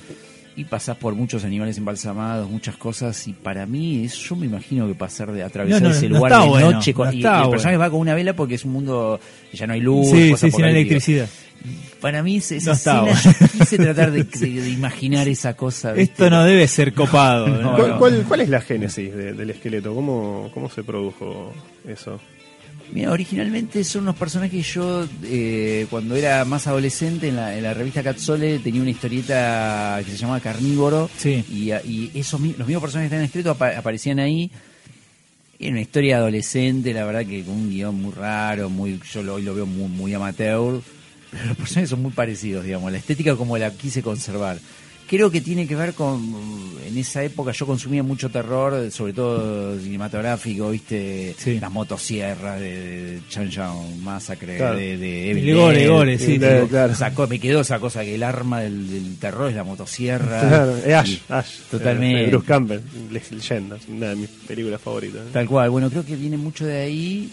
Y 0.57 0.65
pasás 0.65 0.97
por 0.99 1.15
muchos 1.15 1.43
animales 1.45 1.79
embalsamados, 1.79 2.49
muchas 2.51 2.77
cosas, 2.77 3.27
y 3.27 3.33
para 3.33 3.67
mí 3.67 4.05
es, 4.05 4.15
yo 4.15 4.37
me 4.37 4.47
imagino 4.47 4.87
que 4.87 4.95
pasar 4.95 5.33
de 5.33 5.43
atravesar 5.43 5.83
No, 5.83 5.89
no, 5.89 5.95
ese 5.95 6.09
no 6.09 6.17
lugar 6.19 6.43
de 6.43 6.49
bueno, 6.49 6.71
noche 6.73 6.93
con, 6.95 7.13
y, 7.13 7.17
el 7.17 7.23
bueno. 7.23 7.51
personaje 7.51 7.77
va 7.79 7.91
con 7.91 7.99
una 8.01 8.15
vela 8.15 8.37
porque 8.37 8.55
es 8.57 8.65
un 8.65 8.73
mundo 8.73 9.19
que 9.51 9.57
ya 9.57 9.67
no 9.67 9.73
hay 9.73 9.81
luz, 9.81 10.11
Sí, 10.11 10.31
cosas 10.31 10.51
sí, 10.51 10.57
sin 10.57 10.65
electricidad. 10.67 11.29
Para 12.01 12.23
mí 12.23 12.37
esa, 12.37 12.55
No 12.55 12.73
escena, 12.73 13.13
yo 13.41 13.49
quise 13.59 13.77
tratar 13.79 14.11
de, 14.13 14.25
de- 14.25 14.61
de 14.61 14.69
imaginar 14.71 15.27
esa 15.29 15.55
cosa. 15.55 15.93
¿viste? 15.93 16.13
Esto 16.13 16.31
no 16.31 16.45
debe 16.45 16.69
ser 16.69 16.93
copado. 16.93 17.49
¿no? 17.49 17.75
¿Cuál, 17.77 17.99
cuál, 17.99 18.25
cuál 18.29 18.41
es 18.43 18.49
la 18.51 18.61
génesis 18.61 19.15
de- 19.15 19.33
del 19.33 19.51
esqueleto? 19.51 19.95
¿Cómo, 19.95 20.51
¿Cómo 20.53 20.69
se 20.69 20.83
produjo 20.85 21.53
eso? 21.89 22.21
Mira, 22.93 23.11
originalmente 23.13 23.83
son 23.83 24.03
unos 24.03 24.17
personajes 24.17 24.53
que 24.67 24.73
yo, 24.75 25.07
eh, 25.25 25.87
cuando 25.89 26.15
era 26.17 26.45
más 26.45 26.67
adolescente, 26.67 27.29
en 27.29 27.37
la, 27.37 27.57
en 27.57 27.63
la 27.63 27.73
revista 27.73 28.03
Catzole 28.03 28.59
tenía 28.59 28.83
una 28.83 28.91
historieta 28.91 30.01
que 30.05 30.11
se 30.11 30.19
llamaba 30.19 30.41
Carnívoro. 30.41 31.09
Sí. 31.17 31.43
Y, 31.51 31.73
y 31.73 32.11
esos 32.15 32.39
los 32.41 32.67
mismos 32.67 32.83
personajes 32.83 33.09
que 33.11 33.17
están 33.17 33.25
escritos 33.25 33.57
apa- 33.57 33.79
aparecían 33.79 34.19
ahí. 34.19 34.51
Era 35.59 35.71
una 35.71 35.81
historia 35.81 36.19
adolescente, 36.19 36.93
la 36.93 37.05
verdad 37.07 37.25
que 37.25 37.43
con 37.43 37.55
un 37.55 37.71
guion 37.71 37.95
muy 38.03 38.13
raro, 38.13 38.69
muy 38.69 39.01
yo 39.13 39.23
lo, 39.23 39.35
hoy 39.35 39.43
lo 39.43 39.55
veo 39.55 39.67
muy, 39.67 39.89
muy 39.89 40.13
amateur. 40.13 40.81
Pero 41.35 41.49
los 41.49 41.57
personajes 41.57 41.91
son 41.91 42.03
muy 42.03 42.13
parecidos, 42.13 42.65
digamos. 42.65 42.91
La 42.93 42.99
estética 42.99 43.35
como 43.37 43.59
la 43.59 43.71
quise 43.71 44.03
conservar. 44.03 44.59
Creo 45.07 45.31
que 45.31 45.43
tiene 45.43 45.67
que 45.67 45.77
ver 45.77 45.93
con. 45.93 46.35
En 46.89 46.97
esa 46.97 47.23
época 47.23 47.53
yo 47.53 47.67
consumía 47.67 48.03
mucho 48.03 48.31
terror, 48.31 48.91
sobre 48.91 49.13
todo 49.13 49.79
cinematográfico, 49.79 50.71
¿viste? 50.71 51.35
Sí. 51.37 51.61
Las 51.61 51.71
motosierras 51.71 52.59
de, 52.59 52.71
de 52.71 53.21
Chan 53.29 53.51
Chan 53.51 54.03
Massacre, 54.03 54.57
Claro. 54.57 54.79
de, 54.79 54.97
de 54.97 55.31
Evil 55.31 55.55
gore, 55.57 55.79
Dead. 55.81 55.89
gore, 55.91 56.19
sí, 56.19 56.39
Digo, 56.39 56.47
sí. 56.63 56.69
Claro. 56.71 56.95
sacó- 56.95 57.27
me 57.27 57.39
quedó 57.39 57.61
esa 57.61 57.79
cosa 57.81 58.03
que 58.03 58.15
el 58.15 58.23
arma 58.23 58.61
del, 58.63 58.89
del 58.91 59.17
terror 59.19 59.51
es 59.51 59.57
la 59.57 59.65
motosierra. 59.65 60.41
Claro, 60.41 60.77
es 60.79 60.95
Ash, 60.95 61.11
Y- 61.11 61.21
Ash. 61.29 61.51
Totalmente. 61.71 62.21
eh, 62.21 62.25
de 62.25 62.31
Bruce 62.31 62.47
Campbell, 62.47 62.81
Le- 63.11 63.23
leyenda, 63.31 63.77
una 63.89 64.09
de 64.09 64.17
mis 64.17 64.29
películas 64.31 64.81
favoritas. 64.81 65.21
Tal 65.35 65.47
cual, 65.47 65.69
bueno, 65.69 65.91
creo 65.91 66.05
que 66.07 66.17
viene 66.17 66.39
mucho 66.39 66.65
de 66.65 66.79
ahí. 66.81 67.31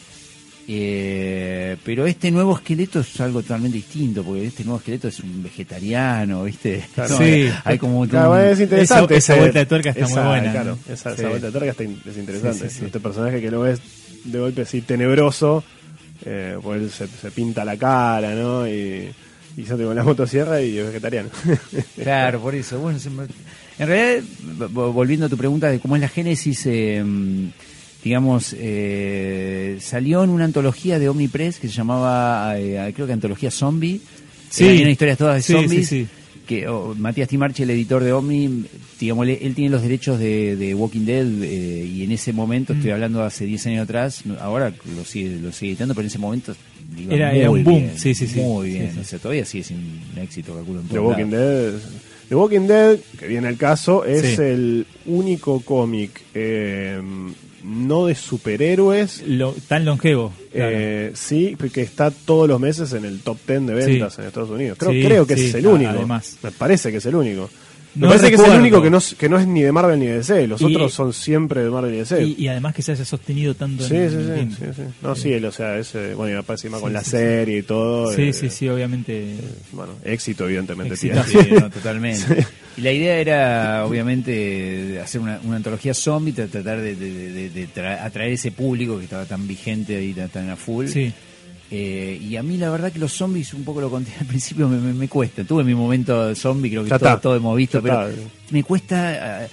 Eh, 0.68 1.76
pero 1.84 2.06
este 2.06 2.32
nuevo 2.32 2.56
esqueleto 2.56 3.00
es 3.02 3.20
algo 3.22 3.42
totalmente 3.42 3.78
distinto, 3.78 4.24
porque 4.24 4.46
este 4.46 4.64
nuevo 4.64 4.80
esqueleto 4.80 5.08
es 5.08 5.20
un 5.20 5.44
vegetariano, 5.44 6.44
¿viste? 6.44 6.84
Claro. 6.94 7.18
Sí. 7.22 7.50
Hay 7.64 7.78
como 7.78 8.08
Claro, 8.08 8.32
un- 8.32 8.40
es 8.40 8.60
interesante. 8.60 9.16
esa 9.18 9.34
ese- 9.34 9.42
vuelta 9.42 9.60
de 9.60 9.66
tuerca 9.66 9.90
está 9.90 10.02
muy 10.04 10.12
esa- 10.12 10.28
buena, 10.28 10.52
Claro, 10.52 10.78
¿no? 10.88 10.94
esa, 10.94 11.10
Sí. 11.16 11.22
esa 11.22 11.30
vuelta 11.30 11.48
de 11.48 11.52
tuerca 11.52 11.72
está 11.72 11.84
in- 11.84 12.02
es 12.06 12.18
interesante. 12.18 12.70
Sí, 12.70 12.70
sí, 12.70 12.80
sí. 12.80 12.86
Este 12.86 13.00
personaje 13.00 13.42
que 13.42 13.52
lo 13.52 13.62
ves 13.62 13.80
de 14.26 14.40
golpe 14.40 14.62
así 14.62 14.82
tenebroso, 14.82 15.64
eh, 16.26 16.58
pues 16.62 16.82
él 16.82 16.90
se, 16.92 17.08
se 17.08 17.32
pinta 17.32 17.66
la 17.66 17.78
cara, 17.78 18.36
¿no? 18.36 18.68
Y, 18.68 19.10
y 19.58 19.64
se 19.66 19.76
con 19.76 19.96
la 19.96 20.04
motosierra 20.04 20.62
y 20.62 20.78
es 20.78 20.86
vegetariano. 20.88 21.30
Claro, 22.02 22.40
por 22.40 22.56
eso. 22.56 22.80
Bueno, 22.80 23.00
se 23.00 23.10
me- 23.10 23.24
en 23.80 23.88
realidad, 23.88 24.24
vo- 24.72 24.94
volviendo 24.94 25.26
a 25.26 25.30
tu 25.30 25.38
pregunta 25.38 25.70
de 25.72 25.80
cómo 25.80 25.96
es 25.96 26.02
la 26.02 26.08
génesis, 26.10 26.62
eh, 26.68 27.04
digamos, 28.04 28.56
eh, 28.58 29.78
salió 29.80 30.24
en 30.24 30.30
una 30.32 30.46
antología 30.46 30.98
de 31.00 31.10
Omnipress 31.10 31.60
que 31.60 31.68
se 31.68 31.74
llamaba, 31.74 32.60
eh, 32.60 32.92
creo 32.96 33.08
que 33.08 33.14
Antología 33.14 33.52
Zombie. 33.52 34.02
Sí. 34.50 34.66
Eran 34.68 34.90
historias 34.92 35.18
todas 35.18 35.36
de 35.36 35.42
Sí, 35.44 35.54
zombies. 35.54 35.88
sí, 35.88 36.02
sí. 36.04 36.08
que 36.48 36.68
oh, 36.68 36.94
Matías 36.98 37.30
Timarchi, 37.30 37.64
el 37.64 37.70
editor 37.70 38.04
de 38.04 38.12
Omni, 38.12 38.66
digamos, 39.00 39.26
él, 39.28 39.38
él 39.42 39.56
tiene 39.56 39.70
los 39.70 39.82
derechos 39.82 40.20
de, 40.20 40.56
de 40.58 40.74
Walking 40.76 41.06
Dead 41.06 41.26
eh, 41.44 41.86
y 41.86 42.04
en 42.04 42.12
ese 42.12 42.34
momento, 42.34 42.74
estoy 42.74 42.90
hablando 42.92 43.24
hace 43.24 43.46
10 43.46 43.68
años 43.68 43.84
atrás, 43.84 44.24
ahora 44.42 44.74
lo 44.98 45.06
sigue, 45.06 45.38
lo 45.40 45.52
sigue 45.54 45.72
editando, 45.74 45.94
pero 45.94 46.02
en 46.02 46.08
ese 46.08 46.18
momento 46.18 46.54
Era- 47.10 47.30
muy 47.30 47.40
era 47.40 47.52
un 47.52 47.64
boom, 47.64 47.80
bien, 47.84 47.92
sí, 47.98 48.14
sí, 48.14 48.28
sí. 48.28 48.40
Muy 48.42 48.70
bien, 48.72 48.92
sí. 48.94 49.00
o 49.00 49.04
sea, 49.06 49.20
todavía 49.20 49.46
sigue 49.46 49.74
un 49.76 50.20
éxito, 50.22 50.54
calculo. 50.56 50.82
En 50.82 50.88
The 50.88 51.00
Walking. 51.00 51.26
Dead. 51.30 51.74
The 52.28 52.36
Walking 52.36 52.68
Dead, 52.68 53.00
que 53.18 53.28
viene 53.28 53.48
el 53.48 53.58
caso, 53.58 54.04
es 54.04 54.36
Sí. 54.36 54.42
el 54.42 54.86
único 55.06 55.62
cómic 55.62 56.22
eh, 56.34 57.00
no 57.64 58.06
de 58.08 58.16
superhéroes, 58.16 59.24
Lo- 59.28 59.54
tan 59.68 59.86
longevo. 59.86 60.34
claro. 60.52 60.70
eh, 60.74 61.12
sí, 61.16 61.56
que 61.74 61.82
está 61.82 62.12
todos 62.12 62.48
los 62.48 62.60
meses 62.60 62.94
en 62.94 63.06
el 63.06 63.22
top 63.22 63.38
10 63.48 63.66
de 63.68 63.74
ventas 63.74 64.14
Sí. 64.16 64.22
en 64.22 64.28
Estados 64.28 64.50
Unidos. 64.50 64.78
Creo, 64.80 64.92
Sí, 64.92 65.04
creo 65.04 65.28
que 65.28 65.36
sí, 65.38 65.46
es 65.48 65.56
el 65.56 65.68
único. 65.68 65.90
además. 65.92 66.38
Me 66.44 66.52
parece 66.52 66.92
que 66.92 66.98
es 66.98 67.06
el 67.06 67.16
único. 67.16 67.50
Me 67.94 68.04
No 68.04 68.08
parece 68.08 68.30
que 68.30 68.36
es 68.36 68.40
el 68.40 68.46
recuerdo. 68.46 68.62
único 68.62 68.82
que 68.82 68.90
no, 68.90 68.98
es- 69.00 69.16
que 69.16 69.28
no 69.28 69.38
es 69.38 69.46
ni 69.48 69.62
de 69.64 69.72
Marvel 69.74 70.00
ni 70.00 70.06
de 70.06 70.18
DC. 70.18 70.48
Los 70.48 70.62
Y- 70.62 70.66
otros 70.66 70.94
son 70.94 71.12
siempre 71.12 71.62
de 71.62 71.70
Marvel 71.70 71.94
y 71.94 71.98
DC. 71.98 72.24
y, 72.24 72.36
y 72.38 72.48
además 72.48 72.74
que 72.74 72.82
se 72.82 72.94
haya 72.94 73.04
sostenido 73.04 73.54
tanto 73.54 73.84
Sí, 73.86 73.96
en 73.98 74.10
sí, 74.10 74.16
el 74.16 74.50
sí, 74.52 74.56
sí, 74.60 74.66
sí. 74.78 74.82
No, 75.02 75.14
sí, 75.16 75.34
él, 75.34 75.44
o 75.44 75.52
sea, 75.52 75.78
ese, 75.78 76.14
bueno, 76.14 76.34
y 76.34 76.38
aparte 76.38 76.68
encima 76.68 76.80
con 76.80 76.90
Sí, 76.90 76.94
la 76.94 77.04
sí, 77.04 77.10
serie 77.10 77.58
y 77.58 77.64
todo. 77.64 78.14
Sí, 78.14 78.22
eh, 78.30 78.34
sí, 78.34 78.50
sí, 78.50 78.70
obviamente. 78.70 79.36
Bueno, 79.74 79.94
éxito 80.06 80.46
evidentemente 80.46 80.94
Éxito. 80.94 81.22
tiene. 81.30 81.44
Sí, 81.44 81.52
no, 81.54 81.70
totalmente. 81.70 82.46
Y 82.78 82.82
la 82.82 82.92
idea 82.94 83.18
era, 83.18 83.86
obviamente, 83.86 85.00
hacer 85.04 85.20
una, 85.20 85.40
una 85.44 85.58
antología 85.58 85.94
zombie, 85.94 86.34
tra- 86.34 86.48
tratar 86.50 86.80
de, 86.80 86.96
de- 86.96 87.32
de- 87.32 87.50
de 87.50 87.68
tra- 87.68 88.02
atraer 88.04 88.32
ese 88.32 88.52
público 88.52 88.98
que 88.98 89.04
estaba 89.04 89.26
tan 89.26 89.46
vigente 89.48 89.98
ahí, 89.98 90.14
tan, 90.14 90.30
tan 90.30 90.50
a 90.50 90.56
full. 90.56 90.88
Sí. 90.88 91.12
Eh, 91.74 92.20
y 92.22 92.36
a 92.36 92.44
mí 92.44 92.58
la 92.58 92.70
verdad 92.70 92.92
que 92.92 93.00
los 93.00 93.14
zombies, 93.14 93.54
un 93.54 93.64
poco 93.64 93.80
lo 93.82 93.90
conté 93.90 94.12
al 94.20 94.26
principio, 94.26 94.68
me, 94.68 94.78
me, 94.78 94.94
me 94.94 95.08
cuesta. 95.08 95.44
Tuve 95.44 95.64
mi 95.64 95.74
momento 95.74 96.36
zombie, 96.36 96.70
creo 96.70 96.84
que 96.84 96.90
Ya 96.90 97.18
todo, 97.20 97.36
hemos 97.36 97.56
visto, 97.56 97.78
Ya 97.80 97.82
pero 97.84 98.10
está. 98.10 98.22
me 98.52 98.64
cuesta... 98.64 99.46
eh, 99.46 99.50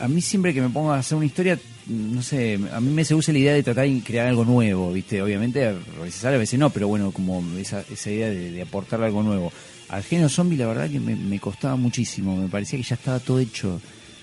A 0.00 0.08
mí 0.08 0.20
siempre 0.20 0.54
que 0.54 0.60
me 0.60 0.68
pongo 0.70 0.92
a 0.92 0.98
hacer 0.98 1.16
una 1.16 1.26
historia, 1.26 1.58
no 1.88 2.20
sé, 2.22 2.58
a 2.72 2.80
mí 2.80 2.90
me 2.92 3.04
seduce 3.04 3.32
la 3.32 3.38
idea 3.38 3.54
de 3.54 3.62
tratar 3.62 3.88
de 3.88 4.00
crear 4.04 4.26
algo 4.28 4.44
nuevo, 4.44 4.92
¿viste? 4.92 5.20
Obviamente 5.22 5.66
a 5.66 5.72
veces 6.02 6.20
sale, 6.20 6.36
a 6.36 6.38
veces 6.38 6.58
no, 6.60 6.70
pero 6.70 6.86
bueno, 6.88 7.10
como 7.12 7.42
esa, 7.58 7.84
esa 7.90 8.10
idea 8.10 8.28
de, 8.28 8.50
de 8.52 8.62
aportar 8.62 9.02
algo 9.02 9.22
nuevo. 9.22 9.52
Al 9.88 10.02
género 10.02 10.28
zombie 10.28 10.58
la 10.58 10.66
verdad 10.66 10.90
que 10.90 11.00
me, 11.00 11.16
me 11.16 11.38
costaba 11.40 11.76
muchísimo, 11.76 12.36
me 12.36 12.48
parecía 12.48 12.78
que 12.78 12.84
ya 12.84 12.94
estaba 12.96 13.18
todo 13.20 13.38
hecho. 13.38 13.80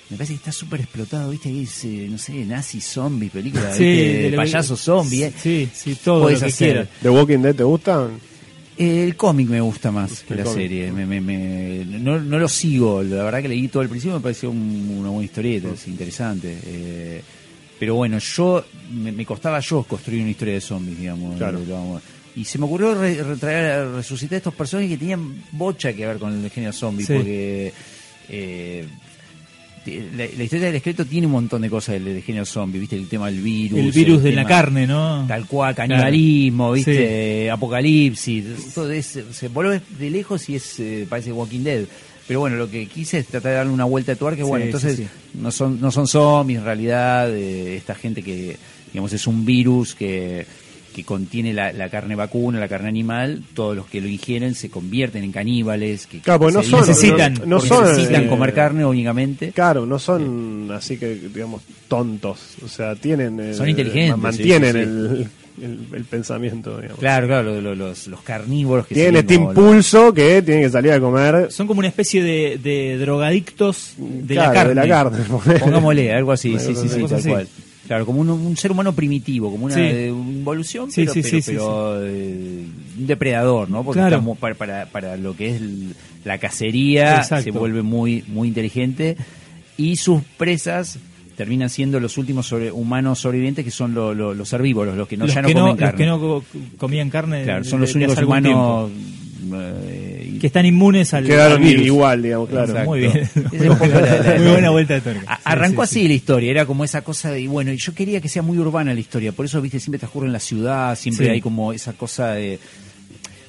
Me 0.09 0.17
parece 0.17 0.33
que 0.33 0.37
está 0.37 0.51
súper 0.51 0.81
explotado, 0.81 1.31
¿viste? 1.31 1.49
Ahí 1.49 1.63
es, 1.63 1.83
eh, 1.85 2.07
no 2.09 2.17
sé, 2.19 2.33
nazi 2.45 2.79
zombie, 2.79 3.29
película, 3.29 3.73
Sí, 3.73 3.83
¿viste? 3.83 4.29
de 4.31 4.37
payaso 4.37 4.77
zombie. 4.77 5.23
¿eh? 5.25 5.33
Sí, 5.41 5.67
sí, 5.73 5.95
todo 6.03 6.21
Podés 6.23 6.41
lo 6.41 6.45
que 6.47 6.53
hacer. 6.53 6.67
quieras. 6.73 6.89
¿The 7.01 7.09
Walking 7.09 7.39
Dead 7.39 7.55
te 7.55 7.63
gusta? 7.63 8.07
El 8.77 9.15
cómic 9.15 9.47
me 9.49 9.61
gusta 9.61 9.89
más 9.91 10.21
que 10.21 10.35
la 10.35 10.43
cómic. 10.43 10.59
serie. 10.59 10.91
Me, 10.91 11.05
me- 11.05 11.21
me- 11.21 11.85
no, 11.85 12.19
no 12.19 12.37
lo 12.37 12.47
sigo. 12.49 13.01
La 13.01 13.23
verdad 13.23 13.41
que 13.41 13.47
leí 13.47 13.67
todo 13.69 13.81
el 13.83 13.89
principio 13.89 14.15
me 14.17 14.21
pareció 14.21 14.51
un- 14.51 14.95
una 14.99 15.09
buena 15.09 15.25
historieta, 15.25 15.69
es 15.69 15.87
interesante. 15.87 16.55
Eh, 16.65 17.21
pero 17.79 17.95
bueno, 17.95 18.19
yo 18.19 18.63
me, 18.93 19.11
me 19.11 19.25
costaba 19.25 19.59
yo 19.61 19.83
construir 19.83 20.21
una 20.21 20.31
historia 20.31 20.53
de 20.55 20.61
zombies, 20.61 20.99
digamos. 20.99 21.37
Claro. 21.37 21.59
Eh, 21.59 21.65
vamos. 21.69 22.01
Y 22.35 22.43
se 22.43 22.57
me 22.59 22.65
ocurrió 22.65 22.93
re- 22.93 23.23
retraer, 23.23 23.87
resucitar 23.91 24.37
estos 24.37 24.53
personajes 24.53 24.91
que 24.91 24.97
tenían 24.97 25.41
bocha 25.53 25.93
que 25.93 26.05
ver 26.05 26.17
con 26.17 26.43
el 26.43 26.51
género 26.51 26.73
zombie, 26.73 27.05
Sí. 27.05 27.13
porque 27.13 27.73
eh, 28.27 28.85
la, 29.85 30.25
la 30.37 30.43
historia 30.43 30.65
del 30.67 30.75
esqueleto 30.75 31.05
tiene 31.05 31.27
un 31.27 31.33
montón 31.33 31.61
de 31.61 31.69
cosas 31.69 31.93
del, 31.93 32.05
del 32.05 32.21
género 32.23 32.45
zombie, 32.45 32.79
viste 32.79 32.95
el 32.95 33.07
tema 33.07 33.27
del 33.27 33.41
virus. 33.41 33.79
El 33.79 33.91
virus 33.91 34.23
de 34.23 34.31
la 34.33 34.45
carne, 34.45 34.87
¿no? 34.87 35.25
Tal 35.27 35.45
cual, 35.47 35.75
canibalismo, 35.75 36.71
Claro. 36.71 36.73
¿viste? 36.73 37.51
Apocalipsis, 37.51 38.73
todo 38.73 38.91
es, 38.91 39.19
se 39.31 39.47
vuelve 39.49 39.81
de 39.99 40.09
lejos 40.09 40.49
y 40.49 40.55
es 40.55 40.79
eh, 40.79 41.05
parece 41.09 41.31
Walking 41.31 41.61
Dead. 41.63 41.83
Pero 42.27 42.39
bueno, 42.39 42.55
lo 42.55 42.69
que 42.71 42.87
quise 42.87 43.19
es 43.19 43.27
tratar 43.27 43.51
de 43.51 43.57
darle 43.57 43.71
una 43.73 43.85
vuelta 43.85 44.13
de 44.13 44.15
tuerca, 44.15 44.41
Sí, 44.43 44.49
bueno, 44.49 44.65
entonces 44.65 44.97
sí. 44.97 45.07
no 45.35 45.51
son 45.51 45.79
no 45.79 45.91
son 45.91 46.07
zombies 46.07 46.57
en 46.59 46.65
realidad, 46.65 47.31
eh, 47.35 47.75
esta 47.77 47.93
gente 47.93 48.23
que 48.23 48.57
digamos 48.91 49.13
es 49.13 49.27
un 49.27 49.45
virus 49.45 49.93
que 49.93 50.43
que 50.95 51.03
contiene 51.03 51.51
la, 51.51 51.73
la 51.73 51.89
carne 51.89 52.15
vacuna, 52.15 52.57
la 52.57 52.69
carne 52.69 52.87
animal, 52.87 53.43
todos 53.53 53.75
los 53.75 53.85
que 53.87 53.99
lo 53.99 54.07
ingieren 54.07 54.55
se 54.55 54.69
convierten 54.69 55.25
en 55.25 55.33
caníbales, 55.33 56.07
que 56.07 56.19
Claro, 56.21 56.39
porque 56.39 56.53
no 56.53 56.63
son- 56.63 56.79
necesitan, 56.87 57.33
no- 57.33 57.45
no 57.45 57.59
son, 57.59 57.83
necesitan 57.83 58.23
eh, 58.23 58.27
comer 58.29 58.53
carne 58.53 58.85
únicamente. 58.85 59.51
Claro, 59.51 59.85
no 59.85 59.99
son 59.99 60.69
así 60.71 60.95
que, 60.97 61.15
digamos, 61.15 61.63
tontos. 61.89 62.39
O 62.63 62.69
sea, 62.69 62.95
tienen. 62.95 63.37
eh, 63.41 63.53
Son 63.53 63.67
inteligentes, 63.67 64.17
Mantienen 64.17 64.73
sí, 64.73 64.79
sí. 65.23 65.29
El, 65.57 65.63
el, 65.63 65.79
el 65.95 66.03
pensamiento, 66.05 66.77
digamos. 66.79 66.99
Claro, 66.99 67.27
claro, 67.27 67.43
lo- 67.55 67.61
lo- 67.61 67.75
los, 67.75 68.07
los 68.07 68.21
carnívoros 68.21 68.87
que 68.87 68.95
Tienen 68.95 69.17
este 69.17 69.33
impulso 69.35 70.13
que 70.13 70.41
tienen 70.41 70.63
que 70.63 70.69
salir 70.69 70.93
a 70.93 70.99
comer. 71.01 71.51
Son 71.51 71.67
como 71.67 71.79
una 71.79 71.89
especie 71.89 72.23
de, 72.23 72.57
de 72.61 72.97
drogadictos 72.97 73.93
de 73.97 74.33
claro, 74.35 74.49
la 74.49 74.53
carne. 74.53 74.69
De 74.81 74.87
la 74.87 74.87
carne. 74.87 75.59
Pongámosle, 75.59 76.13
algo 76.13 76.31
así, 76.31 76.57
sí, 76.57 76.73
sí, 76.73 76.87
sí, 76.87 77.03
tal 77.05 77.21
cual. 77.23 77.47
Claro, 77.87 78.05
como 78.05 78.21
un, 78.21 78.29
un 78.29 78.57
ser 78.57 78.71
humano 78.71 78.93
primitivo, 78.93 79.51
como 79.51 79.65
una 79.65 79.75
Sí. 79.75 79.81
eh, 79.81 80.07
involución, 80.07 80.91
Sí, 80.91 81.01
pero, 81.01 81.13
sí, 81.13 81.21
pero, 81.21 81.41
pero, 81.45 82.05
eh, 82.07 82.65
un 82.97 83.07
depredador, 83.07 83.69
¿no? 83.69 83.83
Porque 83.83 83.99
Claro. 83.99 84.15
estamos 84.15 84.37
para, 84.39 84.55
para, 84.55 84.85
para 84.87 85.17
lo 85.17 85.35
que 85.35 85.55
es 85.55 85.61
la 86.23 86.37
cacería 86.39 87.17
Exacto. 87.17 87.43
se 87.43 87.51
vuelve 87.51 87.83
muy, 87.83 88.23
muy 88.27 88.47
inteligente 88.47 89.17
y 89.77 89.97
sus 89.97 90.23
presas 90.37 90.97
terminan 91.37 91.69
siendo 91.69 91.99
los 91.99 92.17
últimos 92.17 92.47
sobre- 92.47 92.71
humanos 92.71 93.19
sobrevivientes 93.19 93.63
que 93.65 93.69
son 93.71 93.93
lo- 93.93 94.13
lo- 94.15 94.33
los 94.33 94.51
herbívoros, 94.53 94.95
los 94.95 95.07
que 95.07 95.17
no, 95.17 95.25
los, 95.25 95.35
ya 95.35 95.41
no 95.41 95.47
que 95.49 95.53
comen 95.53 95.65
no, 95.65 95.71
los 95.73 95.79
carne. 95.79 95.97
que 95.97 96.05
no 96.05 96.19
co- 96.19 96.43
comían 96.77 97.09
carne. 97.09 97.43
claro, 97.43 97.63
son 97.65 97.81
los 97.81 97.93
de- 97.93 97.99
únicos 98.05 98.23
humanos 98.23 98.89
eh, 99.53 100.14
que 100.39 100.47
están 100.47 100.65
inmunes 100.65 101.13
al, 101.13 101.25
Quedaron 101.25 101.57
al 101.61 101.67
virus. 101.67 101.85
igual, 101.85 102.21
digamos, 102.21 102.49
claro. 102.49 102.67
Exacto. 102.67 102.89
Muy 102.89 102.99
bien. 103.01 103.29
Muy 104.43 104.51
buena 104.51 104.69
vuelta 104.69 104.93
de 104.95 105.01
tuerca. 105.01 105.23
A- 105.33 105.35
Sí, 105.37 105.41
Arrancó 105.45 105.85
sí, 105.85 105.93
sí. 105.93 105.99
así 105.99 106.07
la 106.07 106.13
historia, 106.15 106.51
era 106.51 106.65
como 106.65 106.83
esa 106.83 107.01
cosa 107.01 107.31
de, 107.31 107.41
y 107.41 107.47
bueno, 107.47 107.71
y 107.71 107.77
yo 107.77 107.93
quería 107.93 108.19
que 108.21 108.29
sea 108.29 108.41
muy 108.41 108.57
urbana 108.57 108.93
la 108.93 108.99
historia, 108.99 109.31
por 109.31 109.45
eso, 109.45 109.61
viste, 109.61 109.79
siempre 109.79 109.99
transcurre 109.99 110.27
en 110.27 110.33
la 110.33 110.39
ciudad, 110.39 110.97
siempre 110.97 111.25
Sí. 111.27 111.31
hay 111.31 111.41
como 111.41 111.71
esa 111.73 111.93
cosa 111.93 112.31
de... 112.33 112.59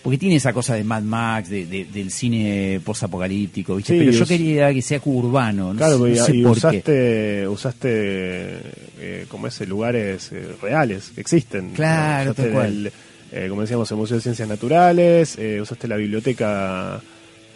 Porque 0.03 0.19
tiene 0.19 0.37
esa 0.37 0.53
cosa 0.53 0.75
de 0.75 0.85
Mad 0.85 1.03
Max, 1.03 1.49
de, 1.51 1.67
de- 1.67 1.85
del 1.87 2.13
cine 2.13 2.81
posapocalíptico, 2.85 3.75
¿viste? 3.75 3.95
Sí, 3.95 3.99
Pero 3.99 4.13
yo 4.13 4.25
quería 4.27 4.73
que 4.73 4.81
sea 4.81 5.01
urbano, 5.05 5.73
no 5.73 5.79
Claro, 5.79 6.05
sé, 6.05 6.11
y, 6.13 6.15
no 6.15 6.25
sé 6.25 6.37
y 6.37 6.43
por 6.45 6.53
qué. 6.53 6.59
usaste, 6.59 7.49
usaste 7.49 7.89
eh, 9.01 9.25
como 9.29 9.49
ese 9.49 9.67
lugares 9.67 10.31
eh, 10.33 10.47
reales 10.63 11.11
que 11.15 11.21
existen. 11.23 11.71
Claro, 11.71 12.35
tal 12.35 12.51
cual. 12.51 12.67
el, 12.87 12.93
eh, 13.33 13.47
como 13.49 13.63
decíamos, 13.63 13.91
el 13.91 13.97
Museo 13.97 14.17
de 14.17 14.23
Ciencias 14.23 14.49
Naturales, 14.49 15.37
eh, 15.39 15.61
usaste 15.61 15.89
la 15.89 15.97
biblioteca 15.97 17.01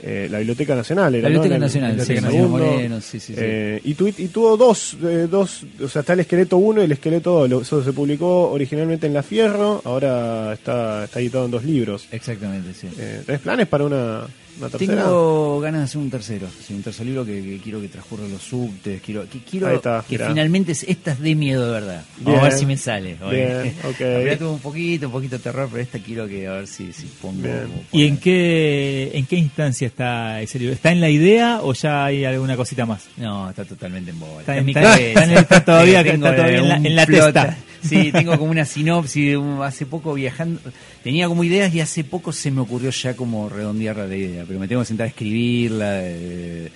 eh, 0.02 0.28
la 0.30 0.38
Biblioteca 0.38 0.74
Nacional. 0.74 1.14
Era, 1.14 1.24
La 1.24 1.28
Biblioteca 1.28 1.58
¿no? 1.58 1.60
Nacional, 1.66 1.90
Biblioteca 1.90 2.20
sí, 2.22 2.26
Segundo. 2.26 2.48
Mariano 2.56 2.72
Moreno, 2.74 3.00
sí, 3.02 3.20
sí, 3.20 3.34
sí. 3.34 3.40
Eh, 3.42 3.80
y, 3.84 3.92
tu- 3.92 4.06
y 4.08 4.12
tuvo 4.28 4.56
dos, 4.56 4.96
eh, 5.02 5.26
dos, 5.30 5.62
o 5.82 5.88
sea, 5.88 6.00
está 6.00 6.14
el 6.14 6.20
esqueleto 6.20 6.56
1 6.56 6.80
y 6.80 6.84
el 6.86 6.92
esqueleto 6.92 7.32
2. 7.40 7.50
Lo- 7.50 7.60
Eso 7.60 7.84
se 7.84 7.92
publicó 7.92 8.50
originalmente 8.50 9.06
en 9.06 9.12
La 9.12 9.22
Fierro, 9.22 9.82
ahora 9.84 10.54
está, 10.54 11.04
está 11.04 11.20
editado 11.20 11.44
en 11.44 11.50
dos 11.50 11.64
libros. 11.64 12.06
Exactamente, 12.12 12.72
sí. 12.72 12.88
¿Tenés 13.26 13.42
planes 13.42 13.68
para 13.68 13.84
una, 13.84 14.22
una 14.58 14.68
tercera? 14.68 15.02
Tengo 15.02 15.60
ganas 15.60 15.80
de 15.80 15.84
hacer 15.84 15.98
un 16.00 16.10
tercero, 16.10 16.46
sí, 16.66 16.74
un 16.74 16.82
tercer 16.82 17.06
libro 17.06 17.24
que, 17.24 17.42
que 17.42 17.58
quiero 17.62 17.80
que 17.80 17.88
transcurra 17.88 18.24
en 18.26 18.32
los 18.32 18.42
subtes, 18.42 19.00
quiero, 19.00 19.28
que 19.28 19.38
quiero 19.40 19.70
está, 19.70 20.04
que 20.08 20.16
mirá. 20.16 20.28
finalmente 20.28 20.72
es- 20.72 20.82
esta 20.84 21.12
es 21.12 21.20
de 21.20 21.34
miedo 21.34 21.66
de 21.66 21.72
verdad. 21.72 22.04
Vamos 22.18 22.26
Bien. 22.26 22.38
a 22.38 22.42
ver 22.42 22.52
si 22.52 22.66
me 22.66 22.76
sale. 22.76 23.16
Bien, 23.30 23.74
ok. 23.84 24.00
La 24.00 24.16
primera 24.16 24.38
tuvo 24.38 24.52
un 24.52 24.58
poquito, 24.60 25.06
un 25.06 25.12
poquito 25.12 25.36
de 25.38 25.42
terror, 25.42 25.68
pero 25.70 25.82
esta 25.82 25.98
quiero 25.98 26.26
que 26.28 26.46
a 26.46 26.52
ver 26.52 26.66
si, 26.66 26.92
si 26.92 27.06
pongo. 27.20 27.48
¿Y 27.92 28.06
en 28.06 28.16
qué, 28.18 29.10
en 29.14 29.26
qué 29.26 29.36
instancia 29.36 29.86
está 29.86 30.40
ese 30.42 30.58
libro? 30.58 30.74
¿Está 30.74 30.92
en 30.92 31.00
la 31.00 31.10
idea 31.10 31.60
o 31.62 31.72
ya 31.72 32.04
hay 32.06 32.24
alguna 32.24 32.56
cosita 32.56 32.86
más? 32.86 33.04
No, 33.16 33.48
está 33.50 33.64
totalmente 33.64 34.10
en 34.10 34.20
bola. 34.20 34.40
Está 34.40 34.52
en 34.54 34.58
en- 34.60 34.64
mi 34.66 34.72
está- 34.72 34.82
cabeza. 34.82 35.08
está 35.08 35.24
en- 35.24 35.38
está 35.38 35.64
todavía- 35.64 36.02
Tengo, 36.04 36.26
está 36.26 36.36
todavía 36.36 36.58
en 36.58 36.68
la- 36.68 36.76
en 36.76 36.96
la 36.96 37.06
testa. 37.06 37.56
Sí, 37.82 38.12
tengo 38.12 38.36
como 38.38 38.50
una 38.50 38.66
sinopsis. 38.66 39.36
un- 39.38 39.62
Hace 39.62 39.86
poco 39.86 40.12
viajando, 40.12 40.60
tenía 41.02 41.28
como 41.28 41.44
ideas 41.44 41.74
y 41.74 41.80
hace 41.80 42.04
poco 42.04 42.30
se 42.30 42.50
me 42.50 42.60
ocurrió 42.60 42.90
ya 42.90 43.14
como 43.16 43.48
redondear 43.48 43.96
la 43.96 44.14
idea. 44.14 44.39
Pero 44.46 44.58
me 44.60 44.68
tengo 44.68 44.82
que 44.82 44.86
sentar 44.86 45.06
a 45.06 45.08
escribirla. 45.08 46.00
eh, 46.02 46.68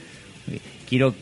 quiero 0.89 1.15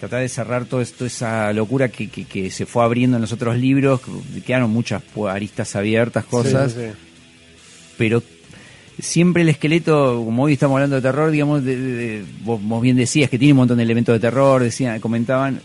tratar 0.00 0.20
de 0.20 0.28
cerrar 0.28 0.64
todo 0.66 0.80
esto, 0.80 1.06
esa 1.06 1.52
locura 1.52 1.88
que, 1.88 2.08
que, 2.08 2.24
que 2.24 2.50
se 2.50 2.66
fue 2.66 2.84
abriendo 2.84 3.16
en 3.16 3.22
los 3.22 3.32
otros 3.32 3.56
libros. 3.56 4.00
Quedaron 4.46 4.70
muchas 4.70 5.02
aristas 5.28 5.74
abiertas, 5.76 6.24
cosas 6.24 6.72
Sí, 6.72 6.80
sí, 6.80 6.86
sí. 6.88 6.92
pero 7.96 8.22
siempre 9.00 9.42
el 9.42 9.48
esqueleto, 9.48 10.22
como 10.24 10.44
hoy 10.44 10.52
estamos 10.54 10.76
hablando 10.76 10.96
de 10.96 11.02
terror, 11.02 11.30
digamos, 11.30 11.64
de- 11.64 11.76
de- 11.76 12.24
vos, 12.42 12.60
vos 12.62 12.82
bien 12.82 12.96
decías 12.96 13.30
que 13.30 13.38
tiene 13.38 13.52
un 13.52 13.58
montón 13.58 13.78
de 13.78 13.82
elementos 13.84 14.12
de 14.12 14.20
terror, 14.20 14.62
decían, 14.62 15.00
comentaban, 15.00 15.60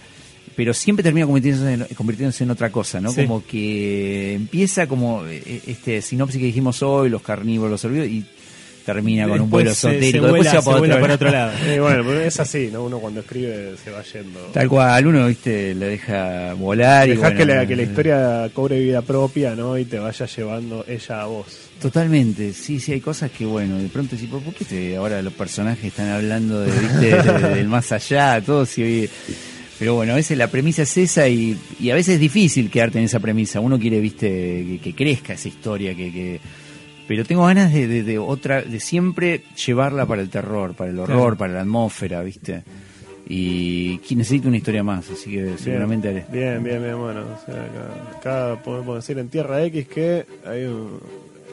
pero 0.56 0.74
siempre 0.74 1.04
termina 1.04 1.26
convirtiéndose 1.26 1.74
en, 1.74 1.84
convirtiéndose 1.96 2.44
en 2.44 2.52
otra 2.52 2.72
cosa, 2.72 3.00
¿no? 3.00 3.12
Sí. 3.12 3.22
Como 3.24 3.46
que 3.46 4.34
empieza 4.34 4.88
como 4.88 5.26
eh, 5.28 5.62
este 5.68 6.02
sinopsis 6.02 6.40
que 6.40 6.46
dijimos 6.48 6.82
hoy, 6.82 7.10
los 7.10 7.22
carnívoros, 7.22 7.72
los 7.72 7.84
herbívoros, 7.86 8.12
y 8.12 8.26
termina 8.94 9.28
con 9.28 9.42
un 9.42 9.50
vuelo 9.50 9.72
esotérico, 9.72 10.06
se 10.06 10.12
después 10.20 10.32
vuela- 10.32 10.52
se 10.52 10.56
va 10.58 10.62
se 10.62 10.66
para 10.66 10.78
vuela 10.80 10.94
otro 10.96 11.02
para 11.04 11.14
otro 11.16 11.32
lado. 11.32 11.52
Eh, 11.66 11.80
bueno, 11.80 12.04
pero 12.06 12.22
es 12.22 12.40
así, 12.40 12.70
¿no? 12.72 12.84
Uno 12.84 13.00
cuando 13.00 13.20
escribe 13.22 13.74
se 13.84 13.92
va 13.92 14.02
yendo. 14.04 14.40
Tal 14.54 14.68
cual, 14.70 15.08
uno, 15.08 15.28
viste, 15.28 15.76
le 15.76 15.86
deja 15.88 16.54
volar 16.54 17.08
y 17.08 17.12
Dejás 17.12 17.24
bueno, 17.34 17.38
que, 17.38 17.46
la, 17.46 17.66
que 17.68 17.76
la 17.76 17.84
historia 17.84 18.50
cobre 18.54 18.80
vida 18.80 19.02
propia, 19.02 19.56
¿no? 19.56 19.78
Y 19.78 19.86
te 19.86 20.00
vaya 20.00 20.26
llevando 20.26 20.86
ella 20.88 21.22
a 21.22 21.26
vos. 21.26 21.46
Totalmente, 21.82 22.52
sí, 22.54 22.80
sí, 22.80 22.92
hay 22.92 23.00
cosas 23.00 23.32
que, 23.32 23.46
bueno, 23.46 23.78
de 23.78 23.88
pronto 23.88 24.16
decís, 24.16 24.30
¿por 24.30 24.42
qué 24.54 24.66
te- 24.66 24.96
ahora 24.98 25.22
los 25.22 25.32
personajes 25.34 25.86
están 25.86 26.10
hablando 26.10 26.60
de, 26.62 26.72
¿viste? 26.72 27.22
de- 27.24 27.56
del 27.56 27.68
más 27.68 27.92
allá, 27.94 28.42
todo 28.46 28.66
si 28.66 29.10
Pero 29.80 29.96
bueno, 29.96 30.12
a 30.12 30.16
veces 30.18 30.38
la 30.38 30.48
premisa 30.48 30.82
es 30.82 30.98
esa 30.98 31.30
y, 31.30 31.58
y 31.80 31.90
a 31.90 31.96
veces 31.96 32.16
es 32.16 32.20
difícil 32.20 32.70
quedarte 32.70 33.00
en 33.00 33.06
esa 33.06 33.22
premisa. 33.22 33.62
Uno 33.62 33.80
quiere, 33.80 34.02
viste, 34.02 34.28
que, 34.28 34.80
que 34.84 34.94
crezca 34.94 35.34
esa 35.36 35.48
historia, 35.48 35.96
que, 35.96 36.12
que... 36.12 36.40
pero 37.10 37.26
tengo 37.26 37.44
ganas 37.46 37.74
de, 37.74 37.88
de- 37.88 38.04
de 38.04 38.20
otra, 38.20 38.62
de 38.62 38.80
siempre 38.80 39.42
llevarla 39.66 40.06
para 40.06 40.22
el 40.22 40.30
terror, 40.30 40.76
para 40.76 40.92
el 40.92 41.00
horror, 41.00 41.18
Claro. 41.18 41.38
para 41.38 41.54
la 41.54 41.62
atmósfera, 41.62 42.22
viste. 42.22 42.64
Y 43.28 44.00
necesito 44.16 44.48
una 44.48 44.58
historia 44.58 44.84
más, 44.84 45.10
así 45.10 45.32
que 45.32 45.58
seguramente 45.58 46.10
haré. 46.10 46.26
Bien, 46.32 46.64
bien, 46.64 46.82
bien, 46.82 46.98
bueno. 46.98 47.22
O 47.22 47.46
sea, 47.46 47.64
acá, 47.64 48.52
acá 48.54 48.64
podemos 48.64 48.96
decir 48.96 49.18
en 49.20 49.30
Tierra 49.30 49.64
X 49.66 49.88
que 49.88 50.26
hay 50.46 50.66
un- 50.66 51.00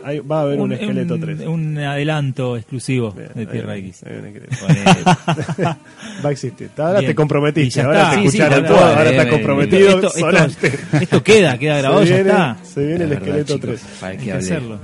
hay- 0.04 0.20
va 0.20 0.38
a 0.38 0.42
haber 0.42 0.60
un, 0.60 0.72
esqueleto 0.72 1.14
un- 1.14 1.20
3. 1.20 1.40
un 1.46 1.78
adelanto 1.78 2.56
exclusivo 2.56 3.12
Bien, 3.12 3.30
de 3.34 3.46
Tierra 3.46 3.76
X. 3.76 4.02
hay 4.06 4.16
un 4.18 4.26
esqueleto. 4.26 4.56
Ponele. 5.56 5.76
Va 6.24 6.28
a 6.28 6.32
existir. 6.32 6.70
Ahora 6.78 7.00
Bien. 7.00 7.10
te 7.10 7.14
comprometiste, 7.14 7.80
ahora 7.82 7.98
está. 8.02 8.10
te 8.10 8.16
Sí, 8.16 8.20
sí, 8.22 8.26
escucharon 8.38 8.66
todo, 8.66 8.76
cual, 8.78 8.98
ahora 8.98 9.10
estás 9.10 9.26
comprometido. 9.26 9.88
esto, 9.88 10.06
esto- 10.08 10.18
sonaste. 10.20 10.78
esto 11.00 11.22
queda, 11.22 11.58
queda 11.58 11.78
grabado, 11.78 12.02
se 12.02 12.08
ya 12.08 12.14
viene, 12.16 12.30
está. 12.30 12.56
Se 12.64 12.80
viene 12.86 13.04
el 13.04 13.10
verdad, 13.10 13.22
esqueleto 13.28 13.54
chicos, 13.54 13.60
3. 13.80 13.80
para 14.00 14.12
Hay 14.12 14.18
que 14.18 14.32
hacerlo. 14.32 14.78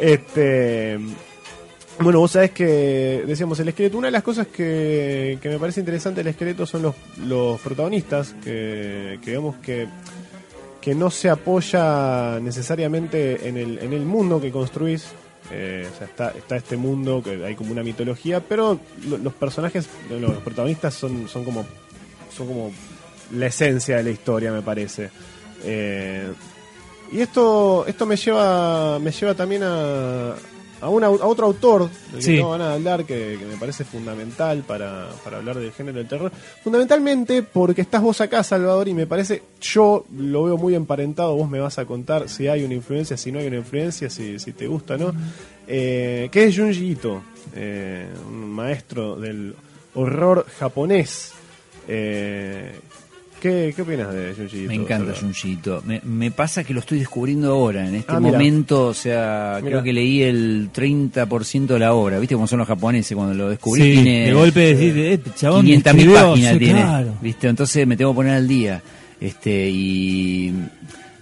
este 0.00 0.98
bueno, 2.00 2.18
vos 2.18 2.32
sabés 2.32 2.50
que 2.50 3.22
decíamos 3.24 3.60
el 3.60 3.68
esqueleto. 3.68 3.96
Una 3.98 4.08
de 4.08 4.12
las 4.12 4.24
cosas 4.24 4.48
que, 4.48 5.38
que 5.40 5.48
me 5.48 5.58
parece 5.60 5.78
interesante 5.78 6.20
del 6.20 6.26
esqueleto 6.32 6.66
son 6.66 6.82
los, 6.82 6.94
los 7.24 7.60
protagonistas, 7.60 8.34
que, 8.42 9.20
que 9.22 9.30
vemos 9.30 9.54
que, 9.62 9.86
que 10.84 10.94
no 10.94 11.10
se 11.10 11.30
apoya 11.30 12.38
necesariamente 12.40 13.48
en 13.48 13.56
el, 13.56 13.78
en 13.78 13.92
el 13.94 14.04
mundo 14.04 14.40
que 14.40 14.50
construís. 14.50 15.06
Eh, 15.50 15.88
o 15.92 15.98
sea, 15.98 16.06
está, 16.06 16.30
está 16.30 16.56
este 16.56 16.76
mundo 16.76 17.22
que 17.22 17.44
hay 17.44 17.54
como 17.54 17.72
una 17.72 17.82
mitología, 17.82 18.40
pero 18.40 18.78
lo- 19.08 19.18
los 19.18 19.32
personajes, 19.34 19.86
los 20.10 20.32
protagonistas 20.38 20.94
son, 20.94 21.28
son 21.28 21.44
como 21.44 21.64
son 22.34 22.46
como 22.48 22.72
la 23.32 23.46
esencia 23.46 23.96
de 23.98 24.02
la 24.04 24.10
historia, 24.10 24.52
me 24.52 24.62
parece. 24.62 25.10
Eh, 25.64 26.32
y 27.12 27.20
esto 27.20 27.84
esto 27.86 28.06
me 28.06 28.16
lleva 28.16 28.98
me 28.98 29.10
lleva 29.10 29.34
también 29.34 29.62
a, 29.64 30.34
a, 30.84 30.88
una- 30.90 31.06
a 31.06 31.10
otro 31.10 31.46
autor 31.46 31.88
del 32.12 32.22
que 32.36 32.40
no 32.40 32.50
van 32.50 32.60
a 32.60 32.74
hablar 32.74 33.04
que, 33.04 33.36
que 33.38 33.44
me 33.46 33.56
parece 33.56 33.84
fundamental 33.84 34.62
para, 34.66 35.08
para 35.24 35.38
hablar 35.38 35.58
del 35.58 35.72
género 35.72 35.98
del 35.98 36.08
terror. 36.08 36.30
Fundamentalmente 36.62 37.42
porque 37.42 37.80
estás 37.82 38.02
vos 38.02 38.20
acá 38.20 38.42
Salvador 38.42 38.88
y 38.88 38.94
me 38.94 39.06
parece 39.06 39.42
yo 39.60 40.04
lo 40.16 40.44
veo 40.44 40.56
muy 40.56 40.74
emparentado 40.74 41.34
vos 41.36 41.48
me 41.50 41.58
vas 41.60 41.78
a 41.78 41.84
contar 41.84 42.28
si 42.28 42.48
hay 42.48 42.64
una 42.64 42.74
influencia 42.74 43.16
si 43.16 43.32
no 43.32 43.38
hay 43.38 43.46
una 43.46 43.56
influencia 43.56 44.08
si, 44.10 44.38
si 44.38 44.52
te 44.52 44.66
gusta 44.66 44.96
no. 44.96 45.12
Eh, 45.66 46.28
que 46.30 46.44
es 46.44 46.56
Junji 46.56 46.90
Ito 46.92 47.22
eh, 47.54 48.06
un 48.28 48.50
maestro 48.50 49.16
del 49.16 49.54
horror 49.94 50.44
japonés 50.58 51.32
eh, 51.88 52.72
¿qué, 53.44 53.74
¿qué 53.76 53.82
opinas 53.82 54.10
de 54.10 54.34
Junji 54.34 54.58
Ito? 54.60 54.68
Me 54.68 54.74
encanta 54.74 54.96
Salvador? 55.14 55.20
Junji 55.20 55.52
Ito. 55.52 55.82
Me, 55.84 56.00
me 56.02 56.30
pasa 56.30 56.64
que 56.64 56.72
lo 56.72 56.80
estoy 56.80 56.98
descubriendo 56.98 57.52
ahora, 57.52 57.86
en 57.86 57.94
este 57.96 58.12
Ah, 58.12 58.20
momento, 58.20 58.86
o 58.86 58.94
sea, 58.94 59.58
creo 59.62 59.82
que 59.82 59.92
leí 59.92 60.22
el 60.22 60.70
30% 60.72 61.66
de 61.66 61.78
la 61.78 61.92
obra. 61.92 62.18
¿Viste 62.18 62.34
cómo 62.34 62.46
son 62.46 62.60
los 62.60 62.68
japoneses 62.68 63.14
cuando 63.14 63.34
lo 63.34 63.50
descubrí? 63.50 63.82
Sí, 63.82 63.92
tiene 64.02 64.26
de 64.26 64.32
golpe 64.32 64.74
decís, 64.74 64.92
eh, 64.96 65.20
chabón, 65.36 65.66
500.000 65.66 65.76
escribió, 65.76 66.14
páginas 66.14 66.52
sí, 66.54 66.58
tiene, 66.58 66.80
claro. 66.80 67.14
¿viste? 67.20 67.48
Entonces 67.48 67.86
me 67.86 67.96
tengo 67.98 68.12
que 68.12 68.16
poner 68.16 68.32
al 68.32 68.48
día. 68.48 68.82
Este, 69.20 69.68
y 69.70 70.52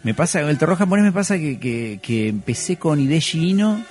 me 0.05 0.14
pasa, 0.14 0.41
el 0.41 0.59
terror 0.59 0.77
japonés 0.77 1.05
me 1.05 1.12
pasa 1.12 1.37
que, 1.39 1.59
que, 1.59 1.99
que 2.01 2.29
empecé 2.29 2.77
con 2.77 3.01
Hideshi 3.01 3.51
Ino, 3.51 3.83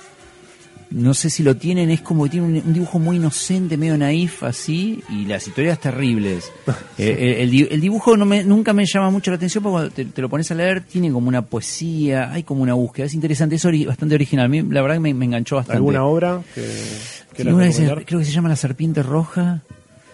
no 0.94 1.14
sé 1.14 1.30
si 1.30 1.42
lo 1.42 1.56
tienen, 1.56 1.90
es 1.90 2.00
como 2.02 2.24
que 2.24 2.30
tiene 2.30 2.46
un, 2.46 2.54
un 2.66 2.72
dibujo 2.72 2.98
muy 2.98 3.16
inocente, 3.16 3.76
medio 3.76 3.96
naif, 3.98 4.42
así, 4.42 5.02
y 5.10 5.24
las 5.26 5.46
historias 5.46 5.78
terribles. 5.80 6.50
Eh, 6.98 7.16
eh, 7.18 7.42
el, 7.42 7.50
di- 7.50 7.66
el 7.70 7.80
dibujo 7.80 8.16
no 8.16 8.24
me, 8.26 8.44
nunca 8.44 8.72
me 8.72 8.84
llama 8.86 9.10
mucho 9.10 9.30
la 9.30 9.36
atención, 9.36 9.62
porque 9.64 9.72
cuando 9.72 9.90
te, 9.90 10.04
te 10.04 10.22
lo 10.22 10.28
pones 10.28 10.48
a 10.50 10.54
leer, 10.54 10.82
tiene 10.82 11.10
como 11.10 11.26
una 11.28 11.42
poesía, 11.42 12.30
hay 12.30 12.42
como 12.44 12.62
una 12.62 12.74
búsqueda, 12.74 13.06
es 13.06 13.14
interesante, 13.14 13.56
es 13.56 13.64
ori- 13.64 13.86
bastante 13.86 14.14
original. 14.14 14.44
A 14.46 14.48
mí, 14.48 14.62
la 14.62 14.82
verdad 14.82 15.00
me, 15.00 15.12
me 15.14 15.24
enganchó 15.24 15.56
bastante. 15.56 15.78
¿Alguna 15.78 16.04
obra 16.04 16.42
que 16.54 16.60
Sí, 16.60 17.24
quieras 17.34 17.54
una 17.54 17.64
que 17.64 17.72
se- 17.72 17.78
recomendar? 17.80 18.04
creo 18.06 18.18
que 18.20 18.26
se 18.26 18.30
llama 18.32 18.48
La 18.50 18.56
Serpiente 18.56 19.02
Roja, 19.02 19.62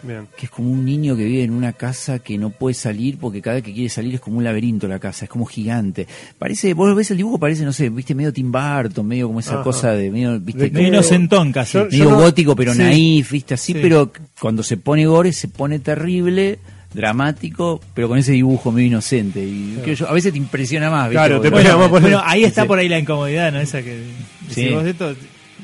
Bien. 0.02 0.28
que 0.36 0.46
es 0.46 0.50
como 0.50 0.70
un 0.70 0.84
niño 0.84 1.16
que 1.16 1.24
vive 1.24 1.42
en 1.42 1.50
una 1.52 1.72
casa 1.72 2.18
que 2.20 2.38
no 2.38 2.50
puede 2.50 2.74
salir 2.74 3.18
porque 3.18 3.42
cada 3.42 3.54
vez 3.56 3.64
que 3.64 3.72
quiere 3.72 3.88
salir 3.88 4.14
es 4.14 4.20
como 4.20 4.38
un 4.38 4.44
laberinto 4.44 4.86
la 4.86 4.98
casa, 4.98 5.24
es 5.24 5.30
como 5.30 5.44
gigante. 5.44 6.06
Parece, 6.38 6.72
vos 6.74 6.94
ves 6.94 7.10
el 7.10 7.16
dibujo, 7.16 7.38
parece, 7.38 7.64
no 7.64 7.72
sé, 7.72 7.90
viste, 7.90 8.14
medio 8.14 8.32
Tim 8.32 8.52
Burton, 8.52 9.06
medio 9.06 9.26
como 9.26 9.40
esa 9.40 9.54
Ajá. 9.54 9.62
cosa 9.64 9.92
de 9.92 10.10
medio, 10.10 10.38
viste, 10.38 10.64
De 10.64 10.70
Medio 10.70 10.88
inocentón 10.88 11.52
casi. 11.52 11.78
Yo- 11.78 11.84
medio 11.86 12.10
no- 12.10 12.16
gótico 12.20 12.54
pero 12.54 12.72
sí. 12.72 12.78
naif, 12.78 13.32
viste, 13.32 13.54
así, 13.54 13.72
Sí. 13.72 13.78
pero 13.82 14.12
cuando 14.40 14.62
se 14.62 14.76
pone 14.76 15.06
gore 15.06 15.32
se 15.32 15.48
pone 15.48 15.78
terrible, 15.80 16.58
dramático, 16.94 17.80
pero 17.94 18.08
con 18.08 18.18
ese 18.18 18.32
dibujo 18.32 18.70
medio 18.72 18.88
inocente. 18.88 19.44
Y 19.44 19.78
yo, 19.94 20.08
a 20.08 20.12
veces 20.12 20.32
te 20.32 20.38
impresiona 20.38 20.90
más, 20.90 21.08
¿viste? 21.10 21.14
Claro, 21.14 21.40
te 21.40 21.50
por- 21.50 21.88
Bueno, 22.00 22.20
ahí 22.24 22.44
está 22.44 22.62
Sí. 22.62 22.68
por 22.68 22.78
ahí 22.78 22.88
la 22.88 22.98
incomodidad, 22.98 23.52
¿no? 23.52 23.60
Esa 23.60 23.82
que 23.82 24.02
Sí. 24.50 24.68
vos 24.70 24.84
esto 24.86 25.14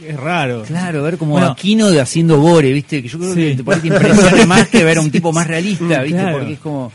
es 0.02 0.16
raro. 0.18 0.62
Claro, 0.62 1.02
ver 1.02 1.18
como 1.18 1.32
Bueno. 1.32 1.48
Aquino 1.52 1.90
de 1.90 2.00
haciendo 2.00 2.40
gore, 2.40 2.72
¿viste? 2.72 3.02
Que 3.02 3.08
yo 3.08 3.18
creo 3.18 3.34
Sí. 3.34 3.56
que 3.56 3.62
te, 3.62 3.80
te 3.80 3.86
impresiona 3.88 4.46
más 4.46 4.68
que 4.68 4.82
ver 4.84 4.98
a 4.98 5.00
un 5.00 5.10
tipo 5.10 5.32
más 5.32 5.46
realista, 5.46 6.02
¿viste? 6.02 6.18
Claro. 6.20 6.38
Porque 6.38 6.52
es 6.54 6.58
como... 6.58 6.92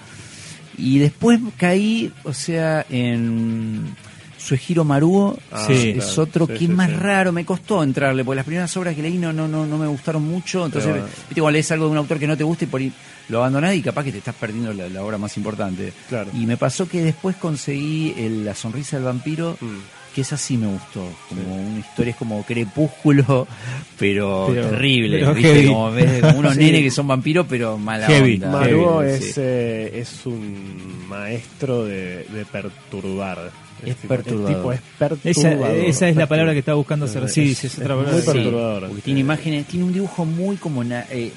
Y 0.77 0.97
después 0.99 1.39
caí, 1.57 2.11
o 2.23 2.33
sea, 2.33 2.85
en 2.89 3.95
Suejiro 4.37 4.85
Maruo, 4.85 5.37
Ah, 5.51 5.65
Sí. 5.67 5.89
es 5.97 6.05
claro. 6.05 6.21
otro 6.23 6.47
Sí, 6.47 6.53
que 6.53 6.63
es 6.65 6.69
más 6.69 6.93
raro, 6.93 7.31
me 7.33 7.43
costó 7.45 7.83
entrarle, 7.83 8.23
porque 8.23 8.37
las 8.37 8.45
primeras 8.45 8.77
obras 8.77 8.95
que 8.95 9.01
leí 9.01 9.17
no, 9.17 9.33
no, 9.33 9.47
no, 9.47 9.65
no 9.65 9.77
me 9.77 9.87
gustaron 9.87 10.23
mucho, 10.23 10.65
entonces, 10.65 10.91
Pero- 10.93 11.03
viste, 11.05 11.41
cuando 11.41 11.51
lees 11.51 11.69
algo 11.71 11.85
de 11.85 11.91
un 11.91 11.97
autor 11.97 12.17
que 12.19 12.27
no 12.27 12.37
te 12.37 12.45
gusta 12.45 12.63
y 12.63 12.67
por 12.67 12.79
ahí 12.79 12.93
lo 13.27 13.39
abandonás 13.39 13.75
y 13.75 13.81
capaz 13.81 14.05
que 14.05 14.11
te 14.13 14.19
estás 14.19 14.35
perdiendo 14.35 14.71
la, 14.73 14.87
la 14.87 15.03
obra 15.03 15.17
más 15.17 15.35
importante. 15.35 15.91
Claro. 16.07 16.31
Y 16.33 16.45
me 16.45 16.55
pasó 16.55 16.87
que 16.87 17.03
después 17.03 17.35
conseguí 17.35 18.13
el- 18.17 18.45
La 18.45 18.55
Sonrisa 18.55 18.95
del 18.95 19.05
Vampiro, 19.05 19.57
Mm. 19.59 19.98
Que 20.13 20.21
esa 20.21 20.37
sí 20.37 20.57
me 20.57 20.67
gustó, 20.67 21.05
como 21.29 21.55
una 21.55 21.79
historia 21.79 22.11
es 22.11 22.17
como 22.17 22.43
crepúsculo, 22.43 23.47
pero, 23.99 24.47
Pero- 24.53 24.69
terrible, 24.69 25.19
pero 25.19 25.33
¿viste? 25.33 25.53
heavy. 25.53 25.67
Como, 25.67 25.91
ves, 25.91 26.21
como 26.21 26.39
unos 26.39 26.53
Sí. 26.55 26.59
nenes 26.59 26.81
que 26.83 26.91
son 26.91 27.07
vampiros, 27.07 27.45
pero 27.49 27.77
mala 27.77 28.07
Heavy. 28.07 28.35
onda. 28.35 28.51
Maruo 28.51 29.01
Heavy, 29.01 29.11
es, 29.13 29.25
sí. 29.35 29.41
eh, 29.43 29.91
es 29.95 30.25
un 30.25 31.07
maestro 31.07 31.85
de, 31.85 32.23
de 32.25 32.45
perturbar. 32.51 33.51
Es 33.83 33.95
el 34.01 34.09
perturbador. 34.09 34.55
tipo 34.57 34.73
es 34.73 34.81
perturbador. 34.97 35.75
esa 35.77 36.09
es 36.09 36.15
la 36.17 36.27
palabra 36.27 36.51
que 36.53 36.59
estaba 36.59 36.75
buscando 36.77 37.05
hacer. 37.05 37.23
Es- 37.23 37.33
Sí, 37.33 37.51
es 37.51 37.63
es 37.63 37.79
otra 37.79 37.95
muy 37.95 38.05
palabra. 38.05 38.25
Perturbador. 38.33 38.87
porque 38.87 39.01
tiene 39.03 39.19
imágenes, 39.21 39.65
tiene 39.67 39.85
un 39.85 39.93
dibujo 39.93 40.25
muy 40.25 40.57
como 40.57 40.83
na- 40.83 41.05
eh, 41.09 41.31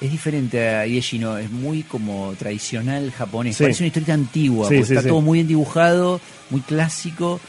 es 0.00 0.10
diferente 0.10 0.68
a 0.68 0.86
Yeshino, 0.86 1.38
es 1.38 1.50
muy 1.50 1.84
como 1.84 2.34
tradicional 2.36 3.12
japonés, 3.12 3.56
Sí. 3.56 3.62
parece 3.62 3.84
una 3.84 3.88
historia 3.88 4.14
antigua, 4.14 4.68
Sí, 4.68 4.74
porque 4.74 4.86
sí, 4.88 4.92
está 4.94 5.02
sí. 5.02 5.08
todo 5.08 5.20
muy 5.20 5.36
bien 5.38 5.46
dibujado, 5.46 6.20
muy 6.50 6.60
clásico 6.62 7.40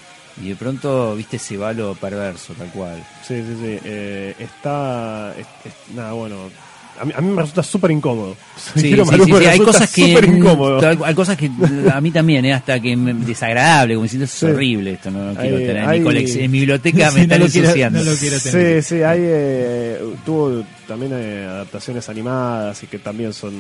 y 0.42 0.50
de 0.50 0.56
pronto, 0.56 1.16
viste, 1.16 1.40
se 1.40 1.58
va 1.58 1.70
a 1.70 1.74
lo 1.74 1.96
perverso, 1.96 2.54
tal 2.54 2.70
cual. 2.72 3.02
Sí, 3.26 3.36
sí, 3.36 3.56
sí. 3.62 3.80
eh, 3.86 4.36
está. 4.40 5.34
es- 5.38 5.48
es- 5.66 5.96
nada, 5.96 6.14
bueno. 6.14 6.36
A 6.98 7.04
mí, 7.04 7.12
a 7.14 7.20
mí 7.20 7.28
me 7.30 7.42
resulta 7.42 7.62
súper 7.62 7.92
incómodo. 7.92 8.38
Sí, 8.56 8.80
sí, 8.80 8.90
sí, 8.92 8.96
me 8.96 9.06
sí, 9.06 9.12
hay 9.34 9.60
resulta 9.60 9.66
cosas 9.66 9.92
que 9.94 10.08
súper 10.14 10.26
incómodo. 10.30 10.88
hay, 10.88 10.98
hay 11.04 11.14
cosas 11.14 11.38
que 11.38 11.52
a 11.94 12.00
mí 12.00 12.10
también, 12.12 12.46
eh, 12.46 12.54
hasta 12.54 12.80
que 12.80 12.96
me, 12.96 13.14
desagradable, 13.14 13.96
como 13.96 14.04
diciendo 14.04 14.24
es 14.24 14.32
Sí. 14.32 14.46
horrible 14.46 14.92
esto, 14.94 15.12
no, 15.12 15.34
no 15.34 15.40
quiero 15.40 15.58
Hay- 15.58 15.66
tener 15.68 15.84
en 15.84 15.90
hay- 15.90 16.00
mi 16.00 16.06
colec- 16.06 16.36
en 16.42 16.52
mi 16.52 16.60
biblioteca 16.60 17.10
Sí, 17.12 17.16
me 17.16 17.20
no 17.20 17.24
están 17.24 17.40
lo 17.42 17.48
quiero- 17.48 17.68
ensuciando. 17.68 18.00
no 18.02 18.12
lo 18.12 18.18
quiero 18.18 18.40
tener. 18.40 18.84
Sí, 18.84 18.96
sí, 18.96 19.04
hay, 19.04 19.20
eh, 19.22 20.00
tuvo 20.26 20.64
también 20.88 21.12
eh, 21.16 21.46
adaptaciones 21.50 22.08
animadas 22.08 22.82
y 22.84 22.88
que 22.88 23.00
también 23.00 23.34
son, 23.34 23.54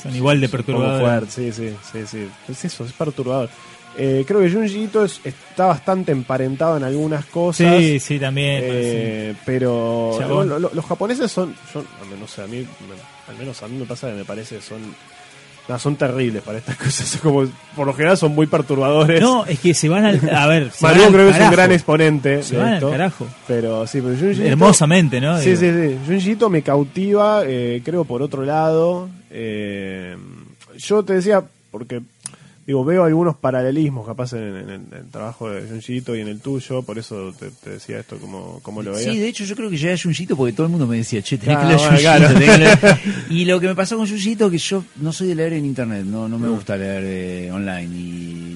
Son 0.00 0.14
igual 0.14 0.40
de 0.40 0.48
perturbadoras. 0.48 1.24
sí, 1.34 1.50
sí, 1.52 1.70
sí. 2.08 2.28
Es 2.48 2.64
eso, 2.64 2.84
es 2.84 2.92
perturbador. 2.92 3.50
Eh, 4.00 4.24
creo 4.26 4.40
que 4.40 4.48
Junji 4.50 4.84
Ito 4.84 5.04
es- 5.04 5.20
está 5.24 5.66
bastante 5.66 6.12
emparentado 6.12 6.76
en 6.76 6.84
algunas 6.84 7.24
cosas. 7.26 7.78
Sí, 7.80 7.98
sí, 7.98 8.18
también. 8.18 8.60
eh, 8.62 9.34
pero 9.44 10.14
Chabón. 10.18 10.48
lo- 10.48 10.58
lo- 10.60 10.70
los 10.72 10.84
japoneses 10.86 11.30
son, 11.32 11.52
yo, 11.74 11.80
al 12.00 12.08
menos, 12.08 12.30
o 12.30 12.34
sea, 12.34 12.44
a 12.44 12.46
mí, 12.46 12.58
me- 12.58 13.32
al 13.32 13.38
menos 13.38 13.60
a 13.62 13.66
mí 13.68 13.76
me 13.76 13.84
pasa 13.86 14.08
que 14.08 14.14
me 14.14 14.24
parece 14.24 14.54
que 14.56 14.62
son, 14.62 14.78
nada, 15.66 15.80
son 15.80 15.96
terribles 15.96 16.42
para 16.44 16.58
estas 16.58 16.76
cosas. 16.78 17.08
Son 17.08 17.20
Como, 17.22 17.48
por 17.74 17.86
lo 17.88 17.92
general 17.92 18.16
son 18.16 18.36
muy 18.36 18.46
perturbadores. 18.46 19.20
No, 19.20 19.44
es 19.46 19.58
que 19.58 19.74
se 19.74 19.88
van 19.88 20.04
al. 20.04 20.30
A 20.32 20.46
ver, 20.46 20.70
al 20.82 20.94
creo 21.12 21.30
que 21.32 21.36
es 21.36 21.44
un 21.44 21.50
gran 21.50 21.72
exponente 21.72 22.42
Se 22.44 22.56
van 22.56 22.74
al 22.74 22.90
carajo. 22.90 23.26
Pero 23.48 23.84
sí, 23.88 24.00
pero 24.00 24.16
Junji 24.16 24.46
Hermosamente, 24.46 25.20
¿no? 25.20 25.40
Sí, 25.40 25.56
Digo. 25.56 25.60
sí, 25.60 25.88
sí. 25.88 25.98
Junji 26.06 26.30
Ito 26.30 26.48
me 26.48 26.62
cautiva, 26.62 27.42
eh, 27.44 27.82
creo 27.84 28.04
por 28.04 28.22
otro 28.22 28.44
lado. 28.44 29.08
eh, 29.30 30.16
yo 30.76 31.02
te 31.02 31.14
decía, 31.14 31.42
porque 31.72 32.00
digo, 32.68 32.84
veo 32.84 33.02
algunos 33.04 33.34
paralelismos 33.36 34.06
capaz 34.06 34.34
en, 34.34 34.56
en- 34.56 34.68
en 34.70 34.88
el 34.92 35.08
trabajo 35.10 35.48
de 35.50 35.66
Junji 35.68 35.96
Ito 35.96 36.14
y 36.14 36.20
en 36.20 36.28
el 36.28 36.40
tuyo, 36.40 36.82
por 36.82 36.98
eso 36.98 37.32
te, 37.32 37.50
te 37.50 37.70
decía 37.70 37.98
esto 37.98 38.18
como, 38.18 38.60
como 38.62 38.82
lo 38.82 38.92
veías. 38.92 39.10
Sí, 39.10 39.18
de 39.18 39.26
hecho 39.26 39.42
yo 39.44 39.56
creo 39.56 39.70
que 39.70 39.78
ya 39.78 39.90
es 39.92 40.02
Junjito 40.02 40.36
porque 40.36 40.52
todo 40.52 40.66
el 40.66 40.70
mundo 40.70 40.86
me 40.86 40.98
decía, 40.98 41.22
che, 41.22 41.38
tenés 41.38 41.56
Claro, 41.58 41.68
que 41.68 41.74
leer 41.76 41.90
bueno, 41.90 41.90
Junjito, 41.90 42.28
claro. 42.28 42.38
tenés 42.38 42.50
que 42.50 42.58
leer. 42.58 42.98
Y 43.30 43.44
lo 43.46 43.58
que 43.60 43.66
me 43.68 43.74
pasó 43.74 43.96
con 43.96 44.06
Junjito 44.06 44.50
que 44.50 44.58
yo 44.58 44.84
no 45.00 45.12
soy 45.12 45.28
de 45.28 45.34
leer 45.34 45.54
en 45.54 45.64
internet, 45.64 46.04
no, 46.04 46.28
no 46.28 46.38
me 46.38 46.48
gusta 46.48 46.76
leer 46.76 47.02
eh, 47.06 47.50
online. 47.50 47.96
Y 47.96 48.47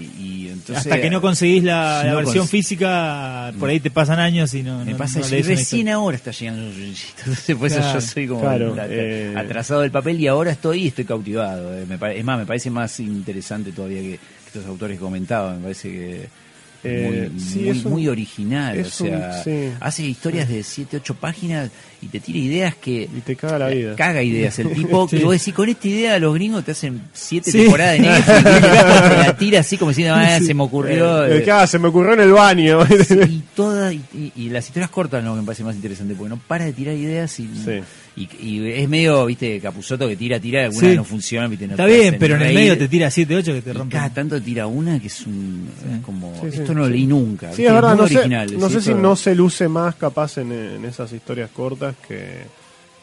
entonces, 0.63 0.87
Hasta 0.87 1.01
que 1.01 1.11
no 1.11 1.21
conseguís 1.21 1.63
la, 1.65 2.03
la 2.05 2.11
no 2.13 2.17
versión 2.19 2.47
cons- 2.47 2.51
física, 2.51 3.53
por 3.59 3.69
ahí 3.69 3.81
te 3.81 3.91
pasan 3.91 4.19
años 4.19 4.55
y 4.55 4.63
no. 4.63 4.85
Me 4.85 4.93
no- 4.93 4.97
pasa 4.97 5.19
no 5.21 5.27
eso, 5.27 5.35
y 5.35 5.39
lees 5.39 5.47
una 5.47 5.57
recién 5.57 5.89
ahora 5.89 6.17
está 6.17 6.31
llegando 6.31 6.63
Junjito. 6.73 6.97
Entonces, 7.19 7.57
por 7.57 7.67
eso 7.67 7.81
yo 7.95 8.01
soy 8.01 8.27
como 8.29 8.41
claro, 8.41 8.77
eh. 8.89 9.35
atrasado 9.37 9.81
del 9.83 9.91
papel 9.91 10.21
y 10.21 10.27
ahora 10.27 10.51
estoy 10.53 10.85
y 10.85 10.87
estoy 10.89 11.05
cautivado. 11.05 11.77
eh. 11.79 11.85
Me 11.87 11.97
es 12.17 12.25
más, 12.25 12.39
me 12.39 12.47
parece 12.47 12.71
más 12.71 12.99
interesante 13.01 13.73
todavía 13.73 14.01
que, 14.01 14.09
que 14.11 14.19
estos 14.47 14.67
autores 14.67 14.99
comentaban. 14.99 15.57
Me 15.59 15.63
parece 15.65 15.89
que. 15.91 16.42
Eh, 16.85 17.29
muy, 17.33 17.41
sí, 17.41 17.59
muy, 17.61 17.69
es 17.69 17.85
un- 17.85 17.93
muy 17.93 18.09
original, 18.09 18.77
es 18.77 19.01
o 19.01 19.05
un- 19.05 19.11
sea, 19.11 19.43
sí. 19.45 19.69
hace 19.79 20.03
historias 20.05 20.49
de 20.49 20.63
7, 20.65 20.97
8 20.97 21.15
páginas 21.15 21.71
y 22.01 22.07
te 22.09 22.19
tira 22.19 22.39
ideas 22.41 22.75
que 22.75 23.03
Y 23.03 23.21
te 23.21 23.37
caga 23.37 23.59
la 23.61 23.69
vida. 23.69 23.95
Caga 23.95 24.21
ideas. 24.23 24.59
El 24.59 24.71
tipo 24.73 25.07
Sí. 25.09 25.19
que 25.19 25.25
vos 25.25 25.33
decís, 25.39 25.55
con 25.55 25.69
esta 25.69 25.87
idea 25.87 26.19
los 26.19 26.35
gringos 26.35 26.65
te 26.65 26.73
hacen 26.73 27.01
siete 27.13 27.53
Sí. 27.53 27.59
temporadas 27.59 27.93
de 27.93 28.01
Netflix 28.01 28.39
y 28.41 28.43
te 28.61 29.17
la 29.17 29.37
tira 29.39 29.61
así 29.61 29.77
como 29.77 29.91
diciendo, 29.93 30.15
ah, 30.17 30.41
se 30.41 30.55
me 30.55 30.63
ocurrió. 30.65 31.25
Eh, 31.27 31.45
eh, 31.47 31.67
se 31.69 31.79
me 31.79 31.87
ocurrió 31.89 32.15
en 32.15 32.21
el 32.21 32.33
baño. 32.33 32.81
y 33.29 33.43
toda 33.55 33.93
y, 33.93 34.01
y- 34.13 34.33
y 34.35 34.49
las 34.51 34.67
historias 34.67 34.91
cortas 34.91 35.23
no 35.23 35.37
me 35.37 35.43
parece 35.45 35.63
más 35.63 35.77
interesante 35.77 36.15
porque 36.15 36.31
no 36.31 36.37
para 36.39 36.65
de 36.65 36.73
tirar 36.73 36.97
ideas 36.97 37.39
y, 37.39 37.49
Sí. 37.65 37.81
Y, 38.17 38.29
y 38.41 38.71
es 38.73 38.89
medio 38.89 39.25
viste 39.27 39.59
capuzoto 39.61 40.07
que 40.07 40.17
tira 40.17 40.39
tira 40.39 40.65
algunas 40.65 40.91
Sí. 40.91 40.97
no 40.97 41.05
funcionan 41.05 41.49
viste 41.51 41.67
no 41.67 41.73
Está 41.73 41.87
bien, 41.87 42.17
pero 42.19 42.37
en 42.37 42.43
el 42.43 42.55
medio 42.55 42.77
te 42.77 42.87
tira 42.89 43.11
7, 43.11 43.35
8 43.37 43.53
que 43.55 43.63
te 43.63 43.73
rompen. 43.73 43.99
cada 43.99 44.13
tanto 44.13 44.41
tira 44.43 44.67
una 44.67 45.01
que 45.01 45.07
es 45.07 45.27
un 45.27 45.67
es 45.95 46.05
como 46.05 46.35
Sí, 46.43 46.51
sí, 46.53 46.59
esto 46.59 46.75
no 46.75 46.89
leí 46.89 47.07
nunca 47.07 47.47
Sí, 47.53 47.63
¿viste? 47.63 47.67
es 47.69 47.73
verdad, 47.73 47.97
no 47.97 48.07
sé, 48.09 48.29
no 48.59 48.69
sé 48.71 48.81
si 48.83 48.93
no 48.95 49.17
se 49.17 49.35
luce 49.35 49.67
más 49.69 49.95
capaz 49.95 50.37
en, 50.39 50.53
en 50.53 50.85
esas 50.85 51.11
historias 51.13 51.49
cortas 51.51 51.95
que, 52.07 52.43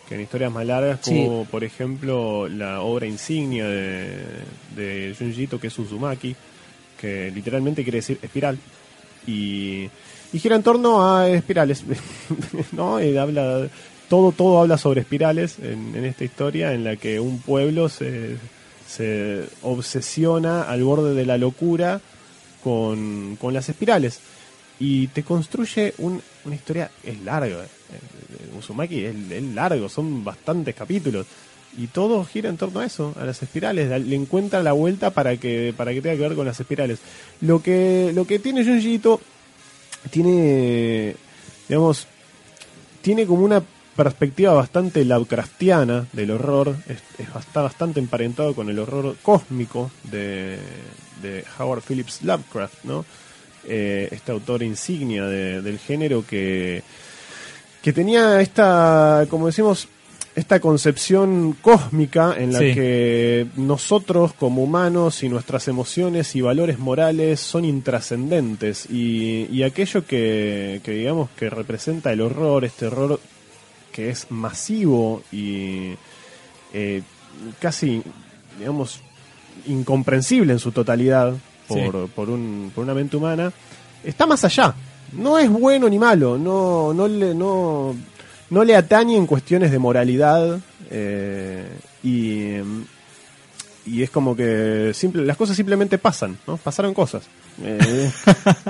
que 0.07 0.15
en 0.15 0.21
historias 0.21 0.51
más 0.51 0.65
largas, 0.65 0.99
Sí. 1.01 1.11
como 1.11 1.45
por 1.45 1.63
ejemplo 1.63 2.47
la 2.47 2.81
obra 2.81 3.07
insignia 3.07 3.67
de, 3.67 4.15
de 4.75 5.15
Junji 5.17 5.43
Ito, 5.43 5.59
que 5.59 5.67
es 5.67 5.79
Uzumaki, 5.79 6.35
que 7.01 7.31
literalmente 7.33 7.81
quiere 7.83 7.97
decir 7.99 8.19
espiral. 8.21 8.57
Y, 9.27 9.89
y 10.33 10.39
gira 10.39 10.55
en 10.55 10.63
torno 10.63 11.15
a 11.15 11.27
espirales, 11.29 11.83
¿no? 12.71 13.01
Y 13.03 13.15
habla, 13.17 13.67
todo, 14.09 14.31
todo 14.31 14.59
habla 14.59 14.77
sobre 14.77 15.01
espirales 15.01 15.57
en, 15.59 15.95
en 15.95 16.05
esta 16.05 16.23
historia 16.23 16.73
en 16.73 16.83
la 16.83 16.95
que 16.95 17.19
un 17.19 17.39
pueblo 17.39 17.87
se, 17.89 18.35
se 18.87 19.45
obsesiona 19.61 20.63
al 20.63 20.83
borde 20.83 21.13
de 21.13 21.25
la 21.25 21.37
locura 21.37 22.01
con, 22.63 23.37
con 23.39 23.53
las 23.53 23.69
espirales 23.69 24.19
y 24.79 25.07
te 25.07 25.23
construye 25.23 25.93
un- 25.99 26.21
una 26.45 26.55
historia, 26.55 26.89
es 27.03 27.19
larga, 27.21 27.63
eh, 27.63 28.57
Uzumaki 28.57 29.03
es, 29.05 29.15
es 29.31 29.43
largo, 29.43 29.89
son 29.89 30.23
bastantes 30.23 30.73
capítulos 30.75 31.25
y 31.77 31.87
todo 31.87 32.23
gira 32.25 32.49
en 32.49 32.57
torno 32.57 32.79
a 32.79 32.85
eso, 32.85 33.13
a 33.19 33.25
las 33.25 33.43
espirales, 33.43 33.89
le 34.01 34.15
encuentra 34.15 34.63
la 34.63 34.71
vuelta 34.71 35.11
para 35.11 35.37
que 35.37 35.71
para 35.77 35.93
que 35.93 36.01
tenga 36.01 36.15
que 36.15 36.21
ver 36.21 36.35
con 36.35 36.45
las 36.47 36.59
espirales. 36.59 36.97
Lo 37.41 37.61
que 37.61 38.11
lo 38.15 38.25
que 38.25 38.39
tiene 38.39 38.63
Junji 38.65 38.95
Ito 38.95 39.21
tiene 40.09 41.15
digamos 41.67 42.07
tiene 43.01 43.25
como 43.27 43.43
una 43.43 43.61
perspectiva 44.03 44.53
bastante 44.53 45.03
Lovecraftiana 45.03 46.07
del 46.13 46.31
horror, 46.31 46.75
es- 46.87 47.03
es- 47.19 47.27
está 47.35 47.61
bastante 47.61 47.99
emparentado 47.99 48.55
con 48.55 48.69
el 48.69 48.79
horror 48.79 49.15
cósmico 49.21 49.91
de, 50.09 50.57
de 51.21 51.43
Howard 51.59 51.81
Phillips 51.87 52.21
Lovecraft, 52.23 52.85
¿no? 52.85 53.03
Eh, 53.67 54.07
este 54.11 54.31
autor 54.31 54.63
insignia 54.63 55.25
de- 55.25 55.61
del 55.61 55.77
género 55.79 56.23
que, 56.25 56.81
que 57.81 57.91
tenía 57.93 58.39
esta, 58.41 59.25
como 59.29 59.47
decimos, 59.47 59.89
esta 60.35 60.61
concepción 60.61 61.57
cósmica 61.61 62.35
en 62.37 62.53
la 62.53 62.59
Sí. 62.59 62.73
que 62.73 63.47
nosotros 63.57 64.31
como 64.33 64.63
humanos 64.63 65.23
y 65.23 65.27
nuestras 65.27 65.67
emociones 65.67 66.33
y 66.37 66.41
valores 66.41 66.79
morales 66.79 67.41
son 67.41 67.65
intrascendentes 67.65 68.85
y, 68.89 69.47
y 69.51 69.63
aquello 69.63 70.05
que, 70.05 70.79
que 70.85 70.91
digamos 70.91 71.29
que 71.37 71.49
representa 71.49 72.13
el 72.13 72.21
horror, 72.21 72.63
este 72.63 72.85
horror 72.87 73.19
que 73.99 74.09
es 74.09 74.31
masivo 74.31 75.23
y 75.29 75.93
eh, 76.73 77.01
casi, 77.59 78.01
digamos, 78.57 79.01
incomprensible 79.67 80.53
en 80.53 80.59
su 80.59 80.71
totalidad 80.71 81.33
por, 81.67 82.07
por, 82.11 82.29
un, 82.29 82.71
por 82.73 82.85
una 82.85 82.93
mente 82.93 83.17
humana, 83.17 83.51
está 84.01 84.25
más 84.25 84.45
allá. 84.45 84.73
No 85.11 85.37
es 85.37 85.49
bueno 85.49 85.89
ni 85.89 85.99
malo, 85.99 86.37
no, 86.37 86.93
no, 86.93 87.09
le, 87.09 87.35
no, 87.35 87.93
no 88.49 88.63
le 88.63 88.73
atañe 88.77 89.17
en 89.17 89.27
cuestiones 89.27 89.69
de 89.69 89.79
moralidad 89.79 90.61
eh, 90.89 91.67
y, 92.01 92.53
y 93.91 94.03
es 94.03 94.09
como 94.09 94.35
que 94.35 94.91
simple, 94.93 95.25
las 95.25 95.35
cosas 95.37 95.55
simplemente 95.55 95.97
pasan, 95.97 96.37
¿no? 96.47 96.57
Pasaron 96.57 96.93
cosas. 96.93 97.23
Eh, 97.63 98.09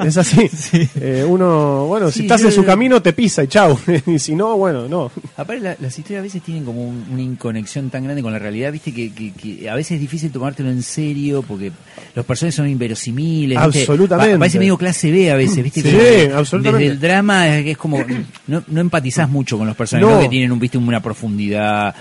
es 0.05 0.17
así. 0.17 0.49
Eh, 1.01 1.25
uno, 1.27 1.85
bueno, 1.87 2.09
si 2.11 2.21
estás 2.23 2.41
yo- 2.41 2.47
en 2.47 2.53
su 2.53 2.63
camino 2.65 3.01
te 3.01 3.13
pisa 3.13 3.43
y 3.43 3.47
chau. 3.47 3.77
y 4.07 4.17
si 4.19 4.35
no, 4.35 4.57
bueno, 4.57 4.87
no. 4.87 5.11
Aparte, 5.37 5.61
la- 5.61 5.75
las 5.79 5.97
historias 5.97 6.19
a 6.19 6.23
veces 6.23 6.41
tienen 6.41 6.65
como 6.65 6.83
un- 6.87 7.05
una 7.11 7.21
inconexión 7.21 7.89
tan 7.89 8.03
grande 8.03 8.21
con 8.21 8.31
la 8.33 8.39
realidad, 8.39 8.71
viste, 8.71 8.93
que, 8.93 9.11
que- 9.13 9.31
que 9.33 9.69
a 9.69 9.75
veces 9.75 9.93
es 9.93 9.99
difícil 10.01 10.31
tomártelo 10.31 10.69
en 10.69 10.81
serio 10.83 11.43
porque 11.47 11.71
los 12.15 12.25
personajes 12.25 12.55
son 12.55 12.67
inverosimiles. 12.69 13.57
Absolutamente. 13.57 14.33
Pa- 14.33 14.39
parece 14.39 14.59
medio 14.59 14.77
clase 14.77 15.11
B 15.11 15.31
a 15.31 15.35
veces, 15.35 15.63
viste. 15.63 15.81
Sí, 15.81 15.89
Como 16.27 16.37
absolutamente. 16.39 16.83
Desde 16.85 16.93
el 16.95 16.99
drama 16.99 17.57
es 17.57 17.63
que 17.63 17.71
es 17.71 17.77
como. 17.77 18.03
No, 18.47 18.63
no 18.67 18.81
empatizás 18.81 19.29
mucho 19.29 19.57
con 19.57 19.67
los 19.67 19.75
personajes, 19.75 20.09
No. 20.09 20.15
¿no? 20.17 20.21
que 20.23 20.29
tienen 20.29 20.51
un, 20.51 20.59
viste, 20.59 20.77
una 20.77 21.01
profundidad. 21.01 21.93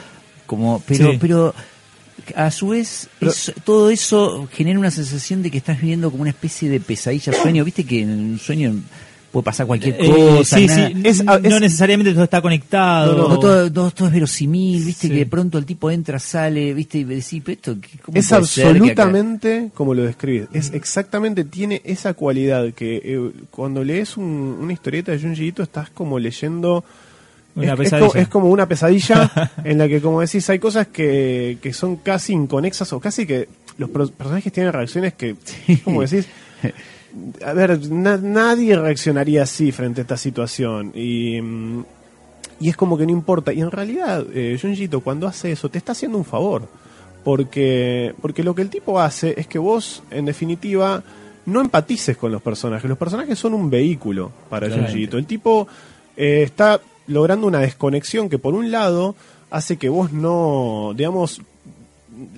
como 0.46 0.82
Pero. 0.86 1.12
Sí. 1.12 1.18
pero 1.20 1.54
a 2.36 2.50
su 2.50 2.68
vez, 2.68 3.08
Pero- 3.18 3.30
es- 3.32 3.52
todo 3.64 3.90
eso 3.90 4.48
genera 4.52 4.78
una 4.78 4.90
sensación 4.90 5.42
de 5.42 5.50
que 5.50 5.58
estás 5.58 5.80
viviendo 5.80 6.10
como 6.10 6.22
una 6.22 6.30
especie 6.30 6.68
de 6.68 6.80
pesadilla, 6.80 7.32
sueño. 7.32 7.64
Viste 7.64 7.84
que 7.84 8.02
en 8.02 8.10
un 8.10 8.38
sueño 8.38 8.74
puede 9.30 9.44
pasar 9.44 9.66
cualquier 9.66 9.96
Eh, 10.00 10.08
cosa. 10.08 10.56
sí, 10.56 10.66
nada- 10.66 10.88
sí, 10.88 10.94
Es- 11.04 11.22
no 11.24 11.34
es- 11.36 11.60
necesariamente 11.60 12.12
todo 12.12 12.24
está 12.24 12.40
conectado. 12.40 13.28
No, 13.28 13.38
todo, 13.38 13.70
todo, 13.70 13.90
todo 13.90 14.08
es 14.08 14.14
verosímil, 14.14 14.84
viste 14.84 15.08
Sí. 15.08 15.12
que 15.12 15.18
de 15.20 15.26
pronto 15.26 15.58
el 15.58 15.66
tipo 15.66 15.90
entra, 15.90 16.18
sale, 16.18 16.72
viste, 16.72 16.98
y 16.98 17.04
decís, 17.04 17.42
esto, 17.46 17.76
¿qué- 17.80 17.98
¿cómo 17.98 18.18
Es 18.18 18.32
absolutamente 18.32 19.70
como 19.74 19.94
lo 19.94 20.02
describes. 20.04 20.48
Es 20.52 20.72
exactamente, 20.72 21.44
tiene 21.44 21.82
esa 21.84 22.14
cualidad 22.14 22.72
que 22.72 22.96
eh, 23.04 23.30
cuando 23.50 23.84
lees 23.84 24.16
un- 24.16 24.56
una 24.60 24.72
historieta 24.72 25.12
de 25.12 25.20
Junji 25.20 25.48
Ito 25.48 25.62
estás 25.62 25.90
como 25.90 26.18
leyendo... 26.18 26.84
Una 27.58 27.72
es, 27.72 27.72
es 27.72 27.78
pesadilla. 27.78 28.08
co- 28.12 28.18
es 28.18 28.28
como 28.28 28.48
una 28.50 28.66
pesadilla 28.68 29.52
en 29.64 29.78
la 29.78 29.88
que, 29.88 30.00
como 30.00 30.20
decís, 30.20 30.48
hay 30.50 30.58
cosas 30.58 30.86
que, 30.88 31.58
que 31.62 31.72
son 31.72 31.96
casi 31.96 32.32
inconexas 32.32 32.92
o 32.92 33.00
casi 33.00 33.26
que 33.26 33.48
los 33.78 33.90
personajes 33.90 34.52
tienen 34.52 34.72
reacciones 34.72 35.14
que, 35.14 35.36
como 35.84 36.02
decís, 36.02 36.26
a 37.44 37.52
ver, 37.52 37.90
na- 37.90 38.16
nadie 38.16 38.76
reaccionaría 38.76 39.42
así 39.42 39.72
frente 39.72 40.00
a 40.00 40.02
esta 40.02 40.16
situación. 40.16 40.92
Y, 40.94 41.40
mm, 41.40 41.84
y 42.60 42.68
es 42.70 42.76
como 42.76 42.98
que 42.98 43.06
no 43.06 43.12
importa. 43.12 43.52
Y 43.52 43.60
en 43.60 43.70
realidad, 43.70 44.24
eh, 44.34 44.58
Junji 44.60 44.84
Ito, 44.84 45.00
cuando 45.00 45.26
hace 45.28 45.52
eso, 45.52 45.68
te 45.68 45.78
está 45.78 45.92
haciendo 45.92 46.18
un 46.18 46.24
favor. 46.24 46.68
Porque, 47.24 48.14
porque 48.22 48.42
lo 48.42 48.54
que 48.54 48.62
el 48.62 48.70
tipo 48.70 48.98
hace 49.00 49.34
es 49.38 49.46
que 49.46 49.58
vos, 49.58 50.02
en 50.10 50.24
definitiva, 50.24 51.02
no 51.46 51.60
empatices 51.60 52.16
con 52.16 52.32
los 52.32 52.40
personajes. 52.40 52.88
Los 52.88 52.96
personajes 52.98 53.38
son 53.38 53.54
un 53.54 53.68
vehículo 53.68 54.32
para 54.48 54.66
Claramente. 54.66 54.92
Junji 54.92 55.04
Ito. 55.04 55.18
El 55.18 55.26
tipo 55.26 55.68
eh, 56.16 56.42
está 56.44 56.80
logrando 57.08 57.46
una 57.46 57.58
desconexión 57.58 58.28
que, 58.28 58.38
por 58.38 58.54
un 58.54 58.70
lado, 58.70 59.16
hace 59.50 59.76
que 59.76 59.88
vos 59.88 60.12
no, 60.12 60.92
digamos, 60.94 61.40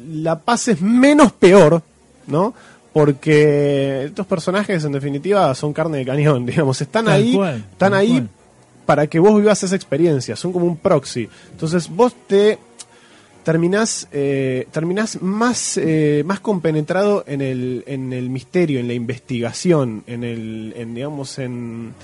la 0.09 0.39
pases 0.39 0.81
menos 0.81 1.33
peor, 1.33 1.83
¿no? 2.27 2.55
Porque 2.93 4.05
estos 4.07 4.27
personajes, 4.27 4.85
en 4.85 4.93
definitiva, 4.93 5.55
son 5.55 5.73
carne 5.73 5.99
de 5.99 6.07
cañón, 6.07 6.47
digamos, 6.47 6.81
están 6.81 7.05
Tal 7.05 7.14
ahí, 7.14 7.35
cual, 7.35 7.57
están 7.73 7.95
ahí 7.95 8.12
cual. 8.14 8.29
para 8.87 9.07
que 9.07 9.18
vos 9.18 9.37
vivas 9.37 9.62
esa 9.62 9.77
experiencia, 9.77 10.37
son 10.37 10.53
como 10.53 10.66
un 10.66 10.77
proxy. 10.77 11.29
Entonces 11.53 11.89
vos 11.89 12.14
te 12.27 12.59
terminás, 13.43 14.09
eh, 14.12 14.66
terminás 14.71 15.21
más, 15.23 15.79
eh, 15.79 16.23
más 16.27 16.41
compenetrado 16.41 17.25
en 17.27 17.41
el, 17.41 17.85
en 17.87 18.12
el 18.12 18.29
misterio, 18.31 18.81
en 18.81 18.89
la 18.89 18.95
investigación, 18.95 20.05
en 20.07 20.25
el, 20.25 20.73
en, 20.77 20.95
digamos, 20.95 21.39
en... 21.39 21.95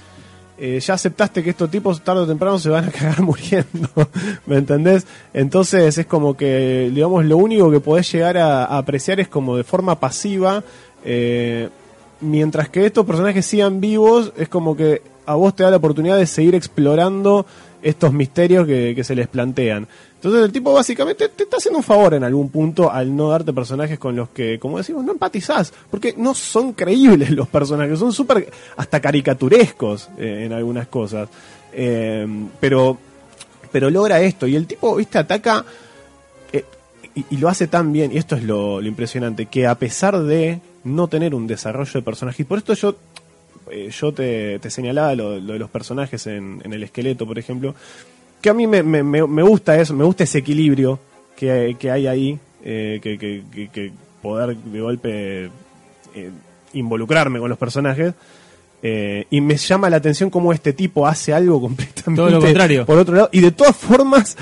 eh, 0.59 0.81
ya 0.81 0.95
aceptaste 0.95 1.43
que 1.43 1.51
estos 1.51 1.71
tipos 1.71 2.01
tarde 2.03 2.23
o 2.23 2.27
temprano 2.27 2.59
se 2.59 2.71
van 2.71 2.87
a 2.87 2.91
cagar 2.93 3.21
muriendo, 3.23 3.89
¿me 4.47 4.57
entendés? 4.57 5.07
Entonces 5.35 5.99
es 5.99 6.07
como 6.07 6.37
que, 6.37 6.91
digamos, 6.93 7.25
lo 7.25 7.37
único 7.37 7.71
que 7.71 7.81
podés 7.81 8.11
llegar 8.11 8.39
a, 8.39 8.65
apreciar 8.65 9.21
es 9.21 9.29
como 9.29 9.57
de 9.57 9.65
forma 9.65 10.01
pasiva, 10.01 10.63
eh, 11.05 11.69
mientras 12.21 12.69
que 12.71 12.87
estos 12.87 13.05
personajes 13.05 13.45
sigan 13.45 13.81
vivos, 13.81 14.33
es 14.37 14.49
como 14.49 14.77
que 14.77 15.03
a 15.27 15.35
vos 15.35 15.55
te 15.55 15.63
da 15.63 15.71
la 15.71 15.77
oportunidad 15.77 16.17
de 16.17 16.27
seguir 16.27 16.55
explorando 16.55 17.47
estos 17.83 18.13
misterios 18.13 18.67
que 18.67 19.05
se 19.05 19.15
les 19.15 19.29
plantean. 19.29 19.87
Entonces 20.27 20.47
el 20.47 20.53
tipo 20.53 20.73
básicamente 20.73 21.29
te 21.29 21.45
está 21.45 21.59
haciendo 21.59 21.79
un 21.79 21.85
favor 21.85 22.15
en 22.15 22.25
algún 22.25 22.49
punto 22.49 22.91
al 22.91 23.15
no 23.15 23.29
darte 23.29 23.53
personajes 23.53 23.97
con 23.97 24.17
los 24.17 24.31
que, 24.31 24.59
como 24.59 24.79
decimos, 24.79 25.05
no 25.05 25.13
empatizás, 25.13 25.73
porque 25.89 26.15
no 26.17 26.35
son 26.35 26.73
creíbles 26.73 27.31
los 27.31 27.47
personajes, 27.47 27.97
son 27.97 28.13
súper 28.13 28.51
hasta 28.77 28.99
caricaturescos 28.99 30.09
eh, 30.19 30.43
en 30.47 30.53
algunas 30.53 30.89
cosas. 30.89 31.29
Eh, 31.73 32.27
pero, 32.59 32.99
pero 33.71 33.89
logra 33.89 34.21
esto, 34.21 34.49
y 34.49 34.57
el 34.57 34.67
tipo, 34.67 34.97
viste, 34.97 35.19
ataca 35.19 35.65
eh, 36.53 36.65
y, 37.31 37.37
lo 37.37 37.49
hace 37.49 37.69
tan 37.69 37.93
bien, 37.93 38.11
y 38.13 38.17
esto 38.17 38.35
es 38.35 38.43
lo, 38.43 38.83
impresionante, 38.83 39.47
que 39.47 39.69
a 39.69 39.77
pesar 39.77 40.21
de 40.21 40.59
no 40.83 41.07
tener 41.07 41.37
un 41.37 41.47
desarrollo 41.47 41.93
de 41.93 42.03
personaje, 42.03 42.43
y 42.43 42.47
por 42.47 42.59
esto 42.59 42.75
yo 42.75 42.97
eh, 43.71 43.91
yo 43.93 44.13
te, 44.13 44.59
te 44.59 44.71
señalaba 44.71 45.15
lo, 45.15 45.39
lo 45.39 45.53
de 45.53 45.59
los 45.61 45.71
personajes 45.71 46.27
en, 46.27 46.63
en 46.65 46.73
el 46.73 46.83
esqueleto, 46.83 47.29
por 47.29 47.39
ejemplo, 47.39 47.77
que 48.47 48.51
a 48.51 48.55
mí 48.55 48.67
me, 48.69 48.83
me, 48.85 49.03
me 49.03 49.27
me 49.27 49.43
gusta 49.43 49.77
eso, 49.81 49.93
me 49.95 50.05
gusta 50.05 50.23
ese 50.23 50.39
equilibrio 50.39 50.99
que, 51.37 51.77
que 51.79 51.91
hay 51.91 52.07
ahí, 52.07 52.39
eh, 52.65 53.01
que, 53.03 53.19
que, 53.19 53.43
que- 53.53 53.69
que 53.69 53.93
poder 54.23 54.57
de 54.57 54.81
golpe 54.81 55.45
eh, 56.15 56.31
involucrarme 56.73 57.39
con 57.41 57.49
los 57.49 57.59
personajes. 57.59 58.15
eh, 58.83 59.25
y 59.31 59.41
me 59.41 59.57
llama 59.57 59.91
la 59.91 59.97
atención 59.97 60.31
cómo 60.31 60.53
este 60.53 60.73
tipo 60.73 61.07
hace 61.09 61.33
algo 61.33 61.61
completamente 61.67 62.21
Todo 62.23 62.31
lo 62.31 62.41
contrario. 62.41 62.87
por 62.87 62.99
otro 62.99 63.15
lado. 63.17 63.29
Y 63.33 63.41
de 63.41 63.51
todas 63.51 63.75
formas, 63.77 64.37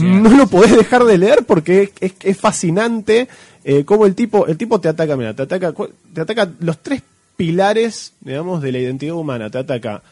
no 0.00 0.30
lo 0.36 0.46
podés 0.46 0.76
dejar 0.76 1.04
de 1.04 1.18
leer 1.18 1.44
porque 1.46 1.82
es, 1.82 1.90
es, 2.00 2.12
es 2.22 2.36
fascinante 2.38 3.26
eh, 3.64 3.84
cómo 3.84 4.06
el 4.06 4.14
tipo, 4.14 4.46
el 4.46 4.56
tipo 4.56 4.80
te 4.80 4.88
ataca, 4.88 5.16
mira, 5.16 5.34
te 5.34 5.42
ataca, 5.42 5.74
te 6.14 6.20
ataca 6.20 6.48
los 6.60 6.78
tres 6.78 7.02
pilares, 7.36 8.12
digamos, 8.20 8.62
de 8.62 8.72
la 8.72 8.78
identidad 8.78 9.14
humana. 9.14 9.50
Te 9.50 9.58
ataca 9.58 10.02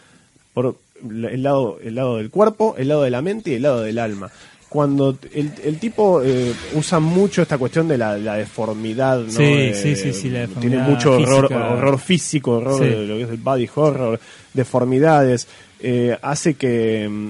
por 0.54 0.76
el 1.02 1.42
lado, 1.42 1.78
el 1.82 1.94
lado 1.94 2.16
del 2.16 2.30
cuerpo, 2.30 2.74
el 2.78 2.88
lado 2.88 3.02
de 3.02 3.10
la 3.10 3.22
mente 3.22 3.50
y 3.50 3.54
el 3.54 3.62
lado 3.62 3.82
del 3.82 3.98
alma. 3.98 4.30
Cuando 4.68 5.16
el, 5.32 5.52
el 5.64 5.78
tipo 5.78 6.20
eh, 6.22 6.52
usa 6.74 6.98
mucho 6.98 7.40
esta 7.40 7.56
cuestión 7.56 7.86
de 7.88 7.96
la, 7.96 8.18
la 8.18 8.34
deformidad, 8.34 9.20
¿no? 9.20 9.30
Sí, 9.30 9.42
Eh, 9.44 9.74
sí, 9.74 9.94
sí, 9.96 10.12
sí, 10.12 10.28
la 10.28 10.46
Tiene 10.48 10.76
deformidad 10.76 10.88
mucho 10.88 11.12
horror, 11.12 11.48
física. 11.48 11.68
horror 11.70 11.98
físico, 12.00 12.50
horror 12.52 12.78
Sí. 12.82 12.84
de 12.90 13.06
lo 13.06 13.16
que 13.16 13.22
es 13.22 13.30
el 13.30 13.36
body 13.36 13.68
horror, 13.74 14.20
deformidades. 14.52 15.46
eh, 15.80 16.16
hace 16.22 16.54
que, 16.54 17.06
mm, 17.08 17.28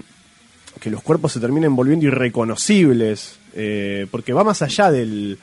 que 0.81 0.91
los 0.91 1.03
cuerpos 1.03 1.33
se 1.33 1.41
terminen 1.41 1.75
volviendo 1.77 2.07
irreconocibles, 2.07 3.39
porque 4.11 4.33
va 4.33 4.45
más 4.45 4.63
allá 4.63 4.91
del 4.91 5.39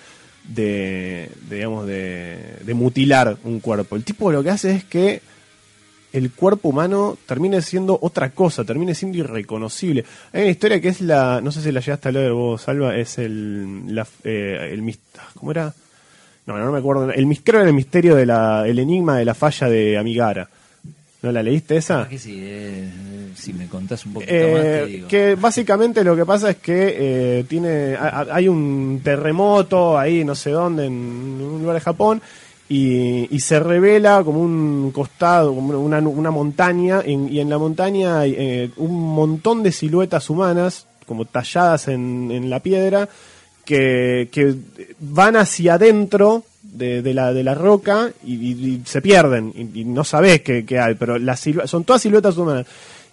de, 0.48 1.30
de, 1.50 1.56
digamos 1.56 1.88
de, 1.88 2.38
de 2.66 2.74
mutilar 2.74 3.38
un 3.44 3.60
cuerpo. 3.60 3.96
El 3.96 4.04
tipo 4.04 4.32
lo 4.32 4.44
que 4.44 4.50
hace 4.52 4.72
es 4.72 4.84
que 4.84 5.22
el 6.14 6.32
cuerpo 6.32 6.70
humano 6.70 7.18
termine 7.26 7.62
siendo 7.62 7.98
otra 8.02 8.30
cosa, 8.30 8.64
termine 8.64 8.94
siendo 8.96 9.18
irreconocible. 9.18 10.06
Hay 10.32 10.44
una 10.44 10.52
historia 10.52 10.80
que 10.80 10.90
es 10.90 11.02
la, 11.02 11.42
no 11.42 11.52
sé 11.52 11.62
si 11.62 11.72
la 11.72 11.80
llegaste 11.82 12.10
a 12.10 12.12
leer 12.12 12.32
vos, 12.32 12.62
Salva, 12.62 12.96
es 12.96 13.18
el, 13.18 13.94
la, 13.96 14.08
eh, 14.24 14.70
el 14.72 14.82
mis- 14.84 15.00
¿cómo 15.36 15.52
era? 15.52 15.74
No, 16.46 16.58
no 16.58 16.72
me 16.72 16.80
acuerdo. 16.80 17.10
El 17.12 17.26
creo 17.42 17.62
era 17.62 17.70
el 17.70 17.76
misterio 17.76 18.16
de 18.16 18.26
la, 18.26 18.68
el 18.68 18.78
enigma 18.80 19.18
de 19.18 19.26
la 19.26 19.34
falla 19.34 19.68
de 19.70 19.98
Amigara. 19.98 20.48
¿No 21.22 21.32
la 21.32 21.42
leíste 21.42 21.78
esa? 21.78 22.02
Ah, 22.02 22.10
que 22.10 22.20
sí, 22.20 22.38
eh, 22.44 22.90
si 23.34 23.54
me 23.54 23.68
contás 23.68 24.06
un 24.06 24.12
poquito 24.12 24.34
Eh, 24.34 24.52
más, 24.54 24.62
te 24.62 24.86
digo. 24.88 25.08
que 25.08 25.36
básicamente 25.36 26.04
lo 26.04 26.18
que 26.18 26.26
pasa 26.26 26.50
es 26.50 26.58
que 26.58 26.96
eh, 27.40 27.46
tiene 27.48 27.96
hay 27.98 28.50
un 28.50 29.00
terremoto 29.02 29.98
ahí 29.98 30.26
no 30.26 30.36
sé 30.36 30.50
dónde 30.52 30.86
en 30.88 30.92
un 30.94 31.60
lugar 31.62 31.76
de 31.76 31.80
Japón 31.80 32.22
y, 32.70 33.34
y 33.36 33.40
se 33.40 33.60
revela 33.60 34.24
como 34.24 34.42
un 34.42 34.92
costado 34.92 35.54
como 35.54 35.78
una, 35.80 36.00
una 36.00 36.32
montaña 36.32 37.02
y 37.06 37.40
en 37.40 37.50
la 37.50 37.58
montaña 37.58 38.22
hay 38.22 38.36
eh, 38.38 38.72
un 38.78 39.14
montón 39.14 39.64
de 39.64 39.72
siluetas 39.72 40.30
humanas 40.30 40.88
como 41.06 41.26
talladas 41.26 41.90
en, 41.90 42.32
en 42.32 42.50
la 42.50 42.60
piedra 42.62 43.10
que, 43.66 44.30
que 44.32 44.56
van 45.00 45.36
hacia 45.36 45.76
adentro 45.76 46.44
de, 46.62 47.14
la, 47.14 47.34
de 47.34 47.44
la 47.44 47.54
roca 47.54 48.12
y, 48.26 48.82
se 48.86 49.02
pierden 49.02 49.54
y, 49.74 49.86
no 49.86 50.04
sabés 50.04 50.42
qué, 50.42 50.66
qué 50.66 50.80
hay, 50.80 50.96
pero 50.96 51.20
las 51.20 51.48
son 51.66 51.84
todas 51.84 52.02
siluetas 52.02 52.38
humanas. 52.38 52.66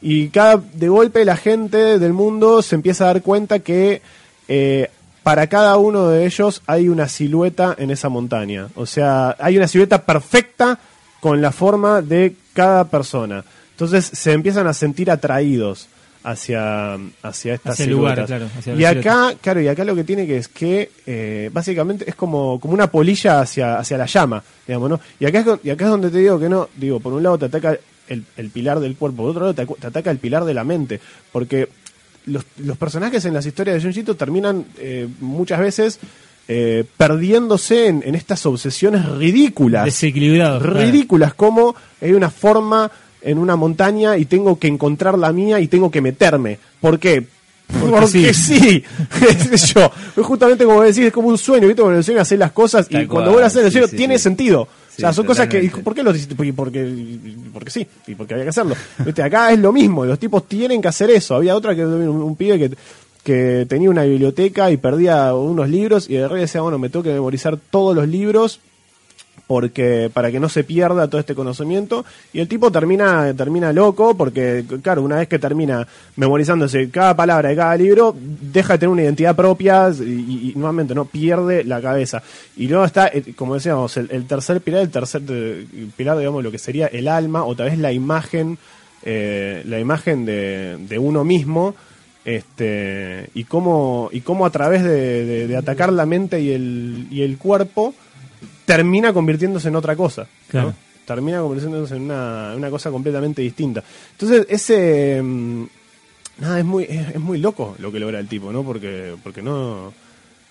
Y 0.03 0.28
cada 0.28 0.57
de 0.57 0.88
golpe 0.88 1.24
la 1.24 1.36
gente 1.36 1.98
del 1.98 2.12
mundo 2.12 2.62
se 2.62 2.74
empieza 2.74 3.05
a 3.05 3.09
dar 3.09 3.22
cuenta 3.22 3.59
que 3.59 4.01
eh, 4.48 4.90
para 5.22 5.46
cada 5.48 5.76
uno 5.76 6.08
de 6.08 6.26
ellos 6.26 6.62
hay 6.66 6.88
una 6.88 7.08
silueta 7.08 7.74
en 7.78 7.90
esa 7.90 8.08
montaña. 8.08 8.68
O 8.74 8.86
sea, 8.86 9.36
hay 9.38 9.56
una 9.56 9.68
silueta 9.68 10.04
perfecta 10.04 10.78
con 11.20 11.40
la 11.42 11.52
forma 11.52 12.00
de 12.02 12.34
cada 12.54 12.84
persona. 12.84 13.44
Entonces 13.72 14.04
se 14.06 14.32
empiezan 14.32 14.66
a 14.66 14.74
sentir 14.74 15.10
atraídos 15.10 15.88
hacia, 16.22 16.94
hacia 17.22 17.54
estas 17.54 17.74
Hacia 17.74 17.84
el 17.84 17.90
lugar, 17.90 18.26
siluetas. 18.26 18.26
claro, 18.26 18.50
hacia 18.58 18.74
y 18.74 18.84
acá, 18.84 19.34
claro, 19.40 19.60
y 19.60 19.68
acá 19.68 19.84
lo 19.84 19.94
que 19.94 20.04
tiene 20.04 20.26
que 20.26 20.36
es 20.36 20.48
que 20.48 20.90
eh, 21.06 21.50
básicamente 21.52 22.04
es 22.08 22.14
como, 22.14 22.60
como 22.60 22.74
una 22.74 22.90
polilla 22.90 23.40
hacia, 23.40 23.78
hacia 23.78 23.96
la 23.98 24.06
llama, 24.06 24.42
digamos, 24.66 24.90
¿no? 24.90 25.00
Y 25.18 25.26
acá, 25.26 25.40
es, 25.40 25.46
y 25.64 25.70
acá 25.70 25.84
es 25.86 25.90
donde 25.90 26.10
te 26.10 26.18
digo 26.18 26.38
que 26.38 26.48
no, 26.48 26.68
digo, 26.76 27.00
por 27.00 27.12
un 27.12 27.22
lado 27.22 27.38
te 27.38 27.46
ataca 27.46 27.76
el, 28.08 28.24
el 28.36 28.50
pilar 28.50 28.80
del 28.80 28.96
cuerpo, 28.96 29.22
por 29.22 29.30
otro 29.30 29.42
lado 29.42 29.54
te 29.54 29.86
ataca 29.86 30.10
el 30.10 30.18
pilar 30.18 30.44
de 30.44 30.54
la 30.54 30.64
mente, 30.64 31.00
porque 31.32 31.68
los, 32.26 32.44
los 32.58 32.76
personajes 32.76 33.24
en 33.24 33.34
las 33.34 33.46
historias 33.46 33.76
de 33.76 33.82
Junjito 33.82 34.16
terminan 34.16 34.64
eh, 34.78 35.08
muchas 35.20 35.60
veces 35.60 35.98
eh, 36.48 36.84
perdiéndose 36.96 37.86
en, 37.86 38.02
en 38.04 38.14
estas 38.14 38.44
obsesiones 38.46 39.08
ridículas 39.08 39.84
Desequilibrados. 39.84 40.62
claro. 40.62 40.80
ridículas 40.80 41.34
como 41.34 41.74
hay 42.00 42.12
una 42.12 42.30
forma 42.30 42.90
en 43.22 43.38
una 43.38 43.56
montaña 43.56 44.16
y 44.16 44.24
tengo 44.24 44.58
que 44.58 44.68
encontrar 44.68 45.18
la 45.18 45.32
mía 45.32 45.60
y 45.60 45.68
tengo 45.68 45.90
que 45.90 46.00
meterme. 46.00 46.58
¿Por 46.80 46.98
qué? 46.98 47.26
Porque, 47.78 48.34
sí. 48.34 48.34
sí, 48.34 48.84
sé 49.56 49.74
yo. 49.74 49.92
Es 50.16 50.26
justamente 50.26 50.64
como 50.64 50.82
decís, 50.82 51.04
es 51.04 51.12
como 51.12 51.28
un 51.28 51.38
sueño, 51.38 51.68
¿viste? 51.68 51.82
Cuando 51.82 51.98
el 51.98 52.04
sueño 52.04 52.20
hacer 52.20 52.38
las 52.38 52.52
cosas 52.52 52.86
y 52.90 53.06
cuando 53.06 53.30
cual, 53.30 53.42
vos 53.42 53.42
hacer 53.42 53.64
el 53.64 53.70
sí, 53.70 53.78
sueño 53.78 53.88
sí, 53.88 53.96
tiene 53.96 54.18
sí. 54.18 54.24
sentido. 54.24 54.66
O 55.01 55.03
sea, 55.03 55.12
son 55.12 55.26
cosas 55.26 55.48
que. 55.48 55.70
¿por 55.82 55.94
qué 55.94 56.03
lo 56.03 56.14
hiciste? 56.14 56.34
Porque, 56.34 56.53
porque, 56.53 56.94
porque 57.53 57.70
sí, 57.70 57.86
y 58.07 58.14
porque 58.14 58.34
había 58.34 58.44
que 58.44 58.51
hacerlo. 58.51 58.74
¿Viste? 59.05 59.22
Acá 59.22 59.53
es 59.53 59.59
lo 59.59 59.72
mismo, 59.72 60.05
los 60.05 60.18
tipos 60.18 60.46
tienen 60.46 60.82
que 60.82 60.88
hacer 60.88 61.11
eso. 61.11 61.34
Había 61.34 61.57
otra 61.57 61.74
que 61.74 61.84
un, 61.84 62.09
un 62.09 62.36
pibe 62.36 62.59
que, 62.59 62.76
que 63.24 63.66
tenía 63.68 63.90
una 63.90 64.05
biblioteca 64.05 64.70
y 64.70 64.76
perdía 64.76 65.34
unos 65.34 65.68
libros 65.68 66.09
y 66.09 66.14
de 66.14 66.22
repente 66.22 66.42
decía, 66.42 66.61
bueno, 66.61 66.78
me 66.78 66.88
tengo 66.88 67.03
que 67.03 67.12
memorizar 67.12 67.59
todos 67.70 67.94
los 67.94 68.09
libros 68.09 68.61
porque 69.51 70.09
para 70.14 70.30
que 70.30 70.38
no 70.38 70.48
se 70.48 70.62
pierda 70.62 71.09
todo 71.09 71.18
este 71.20 71.34
conocimiento 71.34 72.05
y 72.32 72.38
el 72.38 72.46
tipo 72.46 72.70
termina 72.70 73.34
termina 73.34 73.72
loco 73.72 74.16
porque 74.16 74.64
claro 74.80 75.03
una 75.03 75.16
vez 75.16 75.26
que 75.26 75.40
termina 75.40 75.88
memorizándose 76.14 76.88
cada 76.88 77.16
palabra 77.16 77.48
de 77.48 77.57
cada 77.57 77.74
libro 77.76 78.14
deja 78.16 78.74
de 78.74 78.78
tener 78.78 78.92
una 78.92 79.03
identidad 79.03 79.34
propia 79.34 79.90
y, 79.90 80.53
y- 80.53 80.53
nuevamente 80.55 80.94
no 80.94 81.05
pierde 81.05 81.64
la 81.64 81.80
cabeza. 81.80 82.22
Y 82.57 82.68
luego 82.68 82.84
está 82.84 83.09
eh, 83.09 83.34
como 83.34 83.55
decíamos 83.55 83.96
el, 83.96 84.24
tercer 84.26 84.61
pilar 84.61 84.82
el 84.82 84.90
tercer 84.90 85.20
pilar 85.96 86.16
digamos 86.16 86.44
lo 86.44 86.53
que 86.53 86.59
sería 86.61 86.86
el 86.86 87.09
alma 87.09 87.42
o 87.44 87.57
tal 87.57 87.70
vez 87.70 87.78
la 87.78 87.90
imagen 87.92 88.57
eh, 89.03 89.64
la 89.66 89.80
imagen 89.80 90.26
de, 90.26 90.96
uno 91.01 91.24
mismo 91.24 91.74
este 92.24 93.30
y 93.34 93.42
cómo 93.44 94.11
y 94.12 94.20
cómo 94.20 94.46
a 94.46 94.51
través 94.51 94.84
de- 94.84 95.48
de 95.48 95.57
atacar 95.57 95.92
la 95.92 96.07
mente 96.07 96.40
y 96.40 96.53
el 96.53 97.09
y 97.11 97.22
el 97.22 97.36
cuerpo 97.36 97.94
termina 98.76 99.12
convirtiéndose 99.12 99.68
en 99.68 99.76
otra 99.76 99.96
cosa. 99.96 100.22
¿no? 100.22 100.28
Claro. 100.48 100.74
Termina 101.04 101.40
convirtiéndose 101.40 101.96
en 101.96 102.02
una, 102.02 102.52
una 102.56 102.70
cosa 102.70 102.90
completamente 102.90 103.42
distinta. 103.42 103.82
Entonces, 104.12 104.46
ese. 104.48 105.20
mm, 105.22 105.64
Nada, 106.40 106.58
es 106.58 106.64
muy, 106.64 106.84
es, 106.84 107.08
es 107.16 107.20
muy 107.20 107.38
loco 107.38 107.74
lo 107.80 107.92
que 107.92 107.98
logra 108.00 108.18
el 108.18 108.26
tipo, 108.26 108.50
¿no? 108.50 108.62
Porque, 108.62 109.14
porque 109.22 109.42
no, 109.42 109.92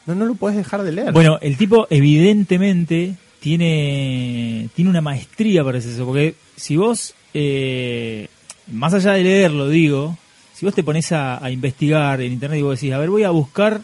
no. 0.05 0.15
No 0.15 0.25
lo 0.25 0.35
puedes 0.35 0.55
dejar 0.57 0.83
de 0.83 0.91
leer. 0.91 1.11
Bueno, 1.13 1.39
el 1.41 1.57
tipo 1.57 1.87
evidentemente 1.89 3.15
tiene, 3.39 4.69
tiene 4.75 4.89
una 4.91 5.01
maestría 5.01 5.63
para 5.63 5.77
eso, 5.77 6.05
porque 6.05 6.35
si 6.55 6.77
vos, 6.77 7.13
eh, 7.33 8.27
más 8.71 8.93
allá 8.93 9.13
de 9.13 9.23
leerlo, 9.23 9.67
digo, 9.69 10.17
si 10.53 10.65
vos 10.65 10.75
te 10.75 10.83
pones 10.83 11.11
a, 11.11 11.43
a 11.43 11.49
investigar 11.51 12.21
en 12.21 12.33
internet 12.33 12.59
y 12.59 12.63
vos 12.63 12.79
decís, 12.79 12.93
a 12.93 12.97
ver, 12.99 13.09
voy 13.09 13.23
a 13.23 13.29
buscar 13.31 13.81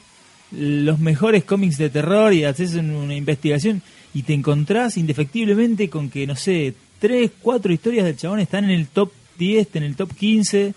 los 0.52 1.00
mejores 1.00 1.44
cómics 1.44 1.78
de 1.78 1.90
terror 1.90 2.34
y 2.34 2.44
haces 2.44 2.76
un- 2.76 2.92
una 2.92 3.16
investigación 3.16 3.82
y 4.16 4.24
te 4.24 4.34
encontrás 4.34 4.98
indefectiblemente 4.98 5.90
con 5.90 6.10
que, 6.10 6.26
no 6.26 6.36
sé, 6.36 6.74
tres, 7.00 7.30
cuatro 7.42 7.72
historias 7.72 8.06
del 8.06 8.18
chabón 8.18 8.40
están 8.40 8.64
en 8.64 8.72
el 8.72 8.88
top 8.88 9.12
10, 9.38 9.68
en 9.76 9.84
el 9.84 9.96
top 9.96 10.12
15 10.16 10.74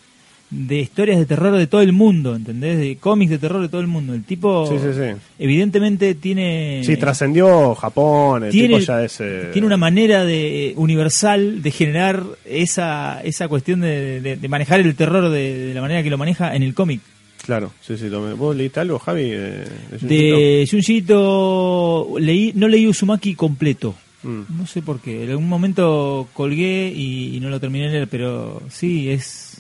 de 0.51 0.81
historias 0.81 1.19
de 1.19 1.27
terror 1.27 1.55
de 1.57 1.67
todo 1.67 1.83
el 1.83 1.93
mundo, 1.93 2.35
¿entendés? 2.35 2.79
De 2.79 2.97
cómics 2.97 3.31
de 3.31 3.39
terror 3.39 3.61
de 3.61 3.69
todo 3.69 3.83
el 3.83 3.87
mundo. 3.87 4.15
El 4.15 4.25
tipo 4.25 4.67
Sí, 4.67 4.77
sí, 4.79 4.93
sí. 4.95 5.15
evidentemente 5.39 6.15
tiene 6.15 6.81
sí, 6.85 6.97
trascendió 6.97 7.75
Japón, 7.75 8.45
el 8.45 8.51
tiene, 8.51 8.69
tipo 8.69 8.79
ya 8.81 9.05
es. 9.05 9.21
eh, 9.21 9.51
tiene 9.53 9.67
una 9.67 9.77
manera 9.77 10.25
de 10.25 10.73
universal 10.77 11.63
de 11.63 11.71
generar 11.71 12.25
esa 12.47 13.21
esa 13.23 13.47
cuestión 13.49 13.81
de, 13.83 14.21
de- 14.23 14.37
de 14.37 14.49
manejar 14.49 14.81
el 14.81 14.95
terror 14.95 15.29
de, 15.31 15.67
de 15.69 15.75
la 15.75 15.83
manera 15.83 16.03
que 16.03 16.11
lo 16.11 16.19
maneja 16.19 16.57
en 16.57 16.63
el 16.63 16.75
cómic. 16.75 17.03
Claro, 17.49 17.73
sí, 17.81 17.97
sí. 17.97 18.11
tomé. 18.11 18.35
¿Vos 18.35 18.55
leíste 18.55 18.81
algo, 18.81 18.99
Javi? 18.99 19.31
De, 19.31 19.65
de 19.91 19.99
Junji 19.99 20.05
Ito? 20.05 20.07
De 20.07 20.69
Junji 20.71 20.97
Ito, 20.99 22.15
leí, 22.19 22.53
no 22.55 22.69
leí 22.69 22.87
Uzumaki 22.87 23.35
completo. 23.35 23.95
Mm. 24.23 24.43
No 24.59 24.67
sé 24.67 24.83
por 24.83 25.01
qué. 25.01 25.25
En 25.25 25.31
algún 25.31 25.49
momento 25.49 26.29
colgué 26.35 26.93
y, 26.95 27.35
y 27.37 27.41
no 27.41 27.49
lo 27.49 27.59
terminé 27.59 27.87
de 27.87 27.93
leer, 27.93 28.09
pero 28.09 28.61
sí, 28.69 29.09
es, 29.09 29.57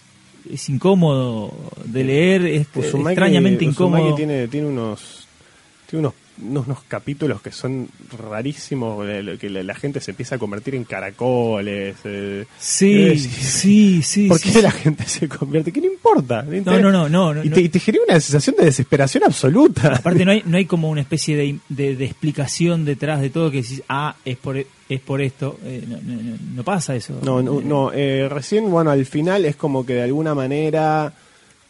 es 0.52 0.68
incómodo 0.68 1.54
de 1.86 2.04
leer, 2.04 2.44
es 2.44 2.66
Uzumaki- 2.74 3.12
extrañamente 3.12 3.66
Uzumaki 3.66 4.02
incómodo. 4.02 4.14
tiene, 4.16 4.48
tiene 4.48 4.66
unos 4.66 5.26
tiene 5.88 6.00
unos, 6.08 6.14
unos, 6.42 6.66
unos 6.66 6.82
capítulos 6.88 7.40
que 7.42 7.52
son 7.52 7.88
rarísimos, 8.16 9.04
que 9.38 9.50
la, 9.50 9.62
la 9.62 9.74
gente 9.74 10.00
se 10.00 10.12
empieza 10.12 10.36
a 10.36 10.38
convertir 10.38 10.74
en 10.74 10.84
caracoles. 10.84 11.96
eh. 12.04 12.44
Sí, 12.58 13.02
Eh, 13.02 13.18
sí, 13.18 14.02
sí. 14.02 14.28
¿Por 14.28 14.38
sí, 14.38 14.48
qué 14.48 14.54
sí. 14.58 14.62
la 14.62 14.70
gente 14.70 15.04
se 15.04 15.28
convierte? 15.28 15.72
¿Qué 15.72 15.80
no 15.80 15.86
importa? 15.86 16.42
¿Le 16.42 16.50
No, 16.50 16.56
interesa? 16.58 16.82
no, 16.82 16.90
no, 16.92 17.08
no, 17.08 17.34
no, 17.34 17.44
y, 17.44 17.48
no. 17.48 17.54
te, 17.54 17.60
y 17.62 17.68
te 17.68 17.80
genera 17.80 18.04
una 18.08 18.20
sensación 18.20 18.56
de 18.58 18.64
desesperación 18.66 19.24
absoluta. 19.24 19.94
Aparte 19.96 20.24
no 20.24 20.32
hay, 20.32 20.42
no 20.46 20.56
hay 20.56 20.66
como 20.66 20.90
una 20.90 21.00
especie 21.00 21.36
de, 21.36 21.58
de- 21.68 21.96
de 21.96 22.04
explicación 22.04 22.84
detrás 22.84 23.20
de 23.20 23.30
todo 23.30 23.50
que 23.50 23.62
decís, 23.62 23.82
ah, 23.88 24.16
es 24.24 24.36
por, 24.36 24.56
es 24.56 25.00
por 25.00 25.20
esto. 25.20 25.58
Eh, 25.64 25.84
no, 25.88 25.98
no- 26.02 26.22
no- 26.22 26.38
no 26.54 26.62
pasa 26.64 26.94
eso. 26.96 27.18
No, 27.22 27.42
no, 27.42 27.60
no, 27.60 27.92
eh, 27.92 28.28
recién, 28.28 28.70
bueno, 28.70 28.90
al 28.90 29.04
final 29.06 29.44
es 29.44 29.56
como 29.56 29.84
que 29.86 29.94
de 29.94 30.02
alguna 30.02 30.34
manera 30.34 31.12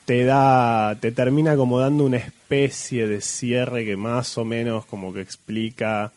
te 0.09 0.25
da, 0.25 0.97
te 0.99 1.13
termina 1.13 1.55
como 1.55 1.79
dando 1.81 2.03
una 2.05 2.17
especie 2.17 3.07
de 3.07 3.21
cierre 3.21 3.85
que 3.85 3.99
más 3.99 4.39
o 4.39 4.45
menos 4.47 4.87
como 4.87 5.13
que 5.13 5.21
explica, 5.21 6.13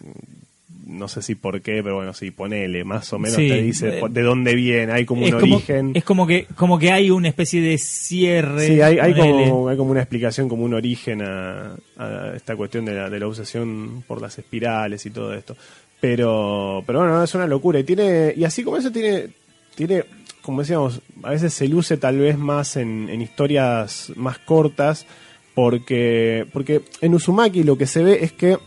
mm, 0.00 0.96
no 0.96 1.08
sé 1.08 1.20
si 1.20 1.34
por 1.34 1.60
qué, 1.60 1.82
pero 1.82 1.96
bueno, 1.96 2.14
sí, 2.14 2.30
ponele, 2.30 2.84
más 2.84 3.12
o 3.12 3.18
menos 3.18 3.36
Sí, 3.36 3.46
te 3.46 3.60
dice 3.60 3.98
eh, 3.98 4.02
de 4.08 4.22
dónde 4.22 4.54
viene, 4.54 4.92
hay 4.92 5.04
como 5.04 5.26
un 5.26 5.32
como, 5.32 5.56
origen. 5.56 5.92
es 5.94 6.04
como 6.04 6.26
que 6.26 6.46
como 6.56 6.78
que 6.78 6.90
hay 6.90 7.10
una 7.10 7.28
especie 7.28 7.60
de 7.60 7.76
cierre. 7.76 8.66
Sí, 8.66 8.80
hay, 8.80 9.12
como, 9.12 9.68
hay 9.68 9.76
como 9.76 9.90
una 9.90 10.00
explicación, 10.00 10.48
como 10.48 10.64
un 10.64 10.72
origen 10.72 11.20
a, 11.20 11.74
a 11.98 12.32
esta 12.34 12.56
cuestión 12.56 12.86
de 12.86 12.94
la, 12.94 13.10
de 13.10 13.20
la 13.20 13.26
obsesión 13.26 14.04
por 14.08 14.22
las 14.22 14.38
espirales 14.38 15.04
y 15.04 15.10
todo 15.10 15.34
esto. 15.34 15.54
Pero, 16.00 16.82
pero 16.86 17.00
bueno, 17.00 17.22
es 17.22 17.34
una 17.34 17.46
locura. 17.46 17.78
Y 17.78 17.84
tiene, 17.84 18.32
y 18.34 18.44
así 18.44 18.64
como 18.64 18.78
eso 18.78 18.90
tiene, 18.90 19.28
tiene, 19.74 20.02
como 20.44 20.60
decíamos, 20.60 21.00
a 21.22 21.30
veces 21.30 21.54
se 21.54 21.66
luce 21.68 21.96
tal 21.96 22.18
vez 22.18 22.36
más 22.38 22.76
en, 22.76 23.08
en 23.08 23.22
historias 23.22 24.12
más 24.16 24.38
cortas, 24.38 25.06
porque, 25.54 26.46
porque 26.52 26.82
en 27.00 27.14
Uzumaki 27.14 27.62
lo 27.62 27.78
que 27.78 27.86
se 27.86 28.02
ve 28.02 28.18
es 28.22 28.32
que 28.32 28.58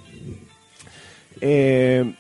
eh, 1.42 2.14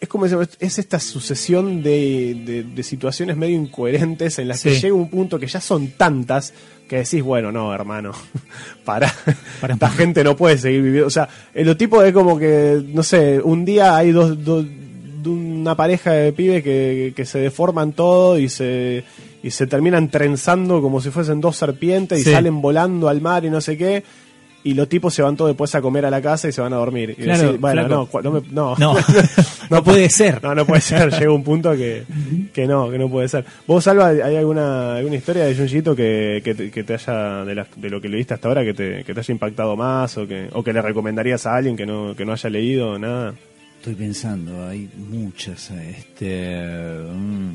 es 0.00 0.08
como 0.08 0.24
decíamos, 0.24 0.48
es 0.60 0.78
esta 0.78 1.00
sucesión 1.00 1.82
de, 1.82 2.34
de- 2.46 2.62
de 2.62 2.82
situaciones 2.82 3.36
medio 3.36 3.56
incoherentes 3.56 4.38
en 4.38 4.48
las 4.48 4.62
que 4.62 4.70
llega 4.80 4.94
un 4.94 5.10
punto 5.10 5.38
que 5.38 5.48
ya 5.48 5.60
son 5.60 5.88
tantas 5.98 6.54
que 6.88 6.96
decís, 6.98 7.22
bueno, 7.22 7.50
no, 7.50 7.74
hermano, 7.74 8.12
para, 8.84 9.12
esta 9.68 9.90
gente 9.90 10.22
no 10.22 10.36
puede 10.36 10.58
seguir 10.58 10.82
viviendo. 10.82 11.08
O 11.08 11.10
sea, 11.10 11.28
el 11.54 11.76
tipo 11.76 12.02
es 12.02 12.12
como 12.12 12.38
que, 12.38 12.82
no 12.88 13.02
sé, 13.02 13.40
un 13.42 13.64
día 13.64 13.96
hay 13.96 14.12
dos, 14.12 14.44
dos- 14.44 14.66
de 15.24 15.30
una 15.30 15.74
pareja 15.74 16.12
de 16.12 16.32
pibes 16.32 16.62
que, 16.62 17.12
que 17.16 17.24
se 17.24 17.38
deforman 17.38 17.92
todo 17.92 18.38
y 18.38 18.48
se, 18.48 19.04
y 19.42 19.50
se 19.50 19.66
terminan 19.66 20.08
trenzando 20.10 20.80
como 20.82 21.00
si 21.00 21.10
fuesen 21.10 21.40
dos 21.40 21.56
serpientes 21.56 22.20
y 22.20 22.24
salen 22.32 22.60
volando 22.60 23.08
al 23.08 23.20
mar 23.20 23.44
y 23.44 23.50
no 23.50 23.60
sé 23.60 23.76
qué. 23.76 24.02
Y 24.66 24.72
los 24.72 24.88
tipos 24.88 25.12
se 25.12 25.20
van 25.20 25.36
todos 25.36 25.50
después 25.50 25.74
a 25.74 25.82
comer 25.82 26.06
a 26.06 26.10
la 26.10 26.22
casa 26.22 26.48
y 26.48 26.52
se 26.52 26.62
van 26.62 26.72
a 26.72 26.76
dormir. 26.76 27.10
Y 27.18 27.24
Claro, 27.24 27.42
decís, 27.48 27.60
bueno, 27.60 27.84
flaco. 27.86 28.22
no, 28.22 28.30
no, 28.30 28.40
me- 28.40 28.48
no, 28.50 28.74
No, 28.78 28.94
no 29.70 29.84
puede 29.84 30.08
ser. 30.08 30.42
no, 30.42 30.54
no 30.54 30.64
puede 30.64 30.80
ser. 30.80 31.10
Llega 31.12 31.30
un 31.32 31.44
punto 31.44 31.72
que, 31.72 32.04
que 32.50 32.66
no, 32.66 32.90
que 32.90 32.96
no 32.98 33.10
puede 33.10 33.28
ser. 33.28 33.44
¿Vos, 33.66 33.84
Salva, 33.84 34.08
hay 34.08 34.36
alguna, 34.36 34.96
alguna 34.96 35.16
historia 35.16 35.44
de 35.44 35.54
Junjito 35.54 35.94
que, 35.94 36.40
que, 36.42 36.54
te, 36.54 36.70
que 36.70 36.82
te 36.82 36.94
haya, 36.94 37.44
de, 37.44 37.62
de 37.76 37.90
lo 37.90 38.00
que 38.00 38.08
leíste 38.08 38.32
hasta 38.32 38.48
ahora, 38.48 38.64
que 38.64 38.72
te, 38.72 39.04
que 39.04 39.12
te 39.12 39.20
haya 39.20 39.32
impactado 39.32 39.76
más 39.76 40.16
o 40.16 40.26
que, 40.26 40.48
o 40.54 40.64
que 40.64 40.72
le 40.72 40.80
recomendarías 40.80 41.44
a 41.44 41.56
alguien 41.56 41.76
que 41.76 41.84
no, 41.84 42.14
que 42.16 42.24
no 42.24 42.32
haya 42.32 42.48
leído 42.48 42.98
nada? 42.98 43.34
Estoy 43.84 43.96
pensando, 43.96 44.66
hay 44.66 44.88
muchas. 45.10 45.70
Este. 45.70 46.56
mm, 47.12 47.50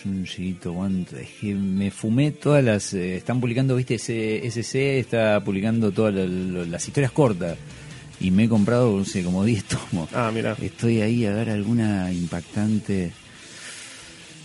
Junjiito, 0.00 0.72
¿cuánto? 0.72 1.16
Es 1.16 1.28
que 1.40 1.54
me 1.56 1.90
fumé 1.90 2.30
todas 2.30 2.62
las. 2.62 2.94
eh, 2.94 3.16
están 3.16 3.40
publicando, 3.40 3.74
viste, 3.74 3.96
ese 3.96 4.46
SC 4.46 5.00
está 5.00 5.42
publicando 5.42 5.90
todas 5.90 6.14
la- 6.14 6.24
la- 6.24 6.66
las 6.66 6.86
historias 6.86 7.10
cortas. 7.10 7.58
Y 8.20 8.30
me 8.30 8.44
he 8.44 8.48
comprado, 8.48 8.96
no 8.96 9.04
sé, 9.04 9.24
como 9.24 9.44
10 9.44 9.64
tomos. 9.64 10.08
Ah, 10.14 10.30
mira. 10.32 10.56
Estoy 10.62 11.00
ahí 11.00 11.26
a 11.26 11.32
ver 11.34 11.50
alguna 11.50 12.12
impactante. 12.12 13.10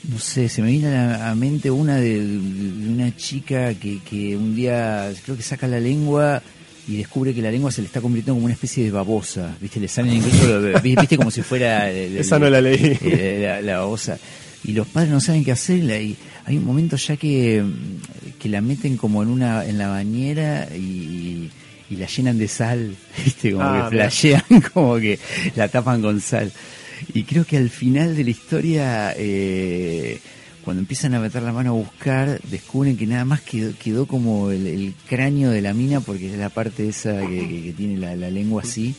No 0.09 0.17
sé, 0.17 0.49
se 0.49 0.63
me 0.63 0.71
viene 0.71 0.87
a 0.97 1.19
la 1.19 1.35
mente 1.35 1.69
una 1.69 1.97
de, 1.97 2.19
de 2.19 2.89
una 2.89 3.15
chica 3.15 3.75
que, 3.75 3.99
que 3.99 4.35
un 4.35 4.55
día 4.55 5.13
creo 5.23 5.37
que 5.37 5.43
saca 5.43 5.67
la 5.67 5.79
lengua 5.79 6.41
y 6.87 6.97
descubre 6.97 7.33
que 7.33 7.41
la 7.41 7.51
lengua 7.51 7.71
se 7.71 7.81
le 7.81 7.87
está 7.87 8.01
convirtiendo 8.01 8.33
como 8.35 8.45
una 8.45 8.53
especie 8.53 8.83
de 8.83 8.91
babosa. 8.91 9.55
¿Viste? 9.61 9.79
Le 9.79 9.87
salen 9.87 10.15
incluso, 10.15 10.61
viste 10.81 11.17
como 11.17 11.31
si 11.31 11.41
fuera... 11.41 11.89
el- 11.89 12.13
el- 12.13 12.17
Esa 12.17 12.39
no 12.39 12.49
la 12.49 12.59
leí. 12.61 12.97
la, 13.41 13.61
la 13.61 13.77
babosa. 13.79 14.17
Y 14.63 14.73
los 14.73 14.87
padres 14.87 15.11
no 15.11 15.19
saben 15.21 15.43
qué 15.43 15.51
hacer. 15.51 15.77
y 15.79 16.15
hay 16.45 16.57
un 16.57 16.65
momento 16.65 16.95
ya 16.97 17.15
que, 17.17 17.63
que 18.39 18.49
la 18.49 18.61
meten 18.61 18.97
como 18.97 19.21
en 19.23 19.29
una 19.29 19.65
en 19.65 19.77
la 19.77 19.87
bañera 19.89 20.67
y, 20.75 21.49
y 21.89 21.95
la 21.95 22.07
llenan 22.07 22.37
de 22.37 22.47
sal. 22.47 22.95
¿Viste? 23.25 23.51
Como 23.53 23.63
Ah, 23.63 23.87
que 23.89 23.95
mira. 23.95 24.09
flashean, 24.09 24.43
como 24.73 24.97
que 24.97 25.17
la 25.55 25.67
tapan 25.67 26.01
con 26.01 26.19
sal. 26.21 26.51
Y 27.13 27.23
creo 27.23 27.45
que 27.45 27.57
al 27.57 27.69
final 27.71 28.15
de 28.15 28.23
la 28.23 28.29
historia, 28.29 29.13
eh, 29.17 30.19
cuando 30.63 30.81
empiezan 30.81 31.13
a 31.15 31.19
meter 31.19 31.41
la 31.43 31.51
mano 31.53 31.71
a 31.71 31.73
buscar, 31.73 32.39
descubren 32.49 32.95
que 32.97 33.07
nada 33.07 33.25
más 33.25 33.41
quedó, 33.41 33.71
quedó 33.81 34.05
como 34.05 34.51
el, 34.51 34.67
el 34.67 34.93
cráneo 35.09 35.49
de 35.51 35.61
la 35.61 35.73
mina, 35.73 35.99
porque 36.01 36.31
es 36.31 36.37
la 36.37 36.49
parte 36.49 36.87
esa 36.87 37.19
que, 37.21 37.47
que- 37.47 37.63
que 37.63 37.73
tiene 37.73 37.97
la, 37.97 38.15
la 38.15 38.29
lengua 38.29 38.61
así. 38.63 38.93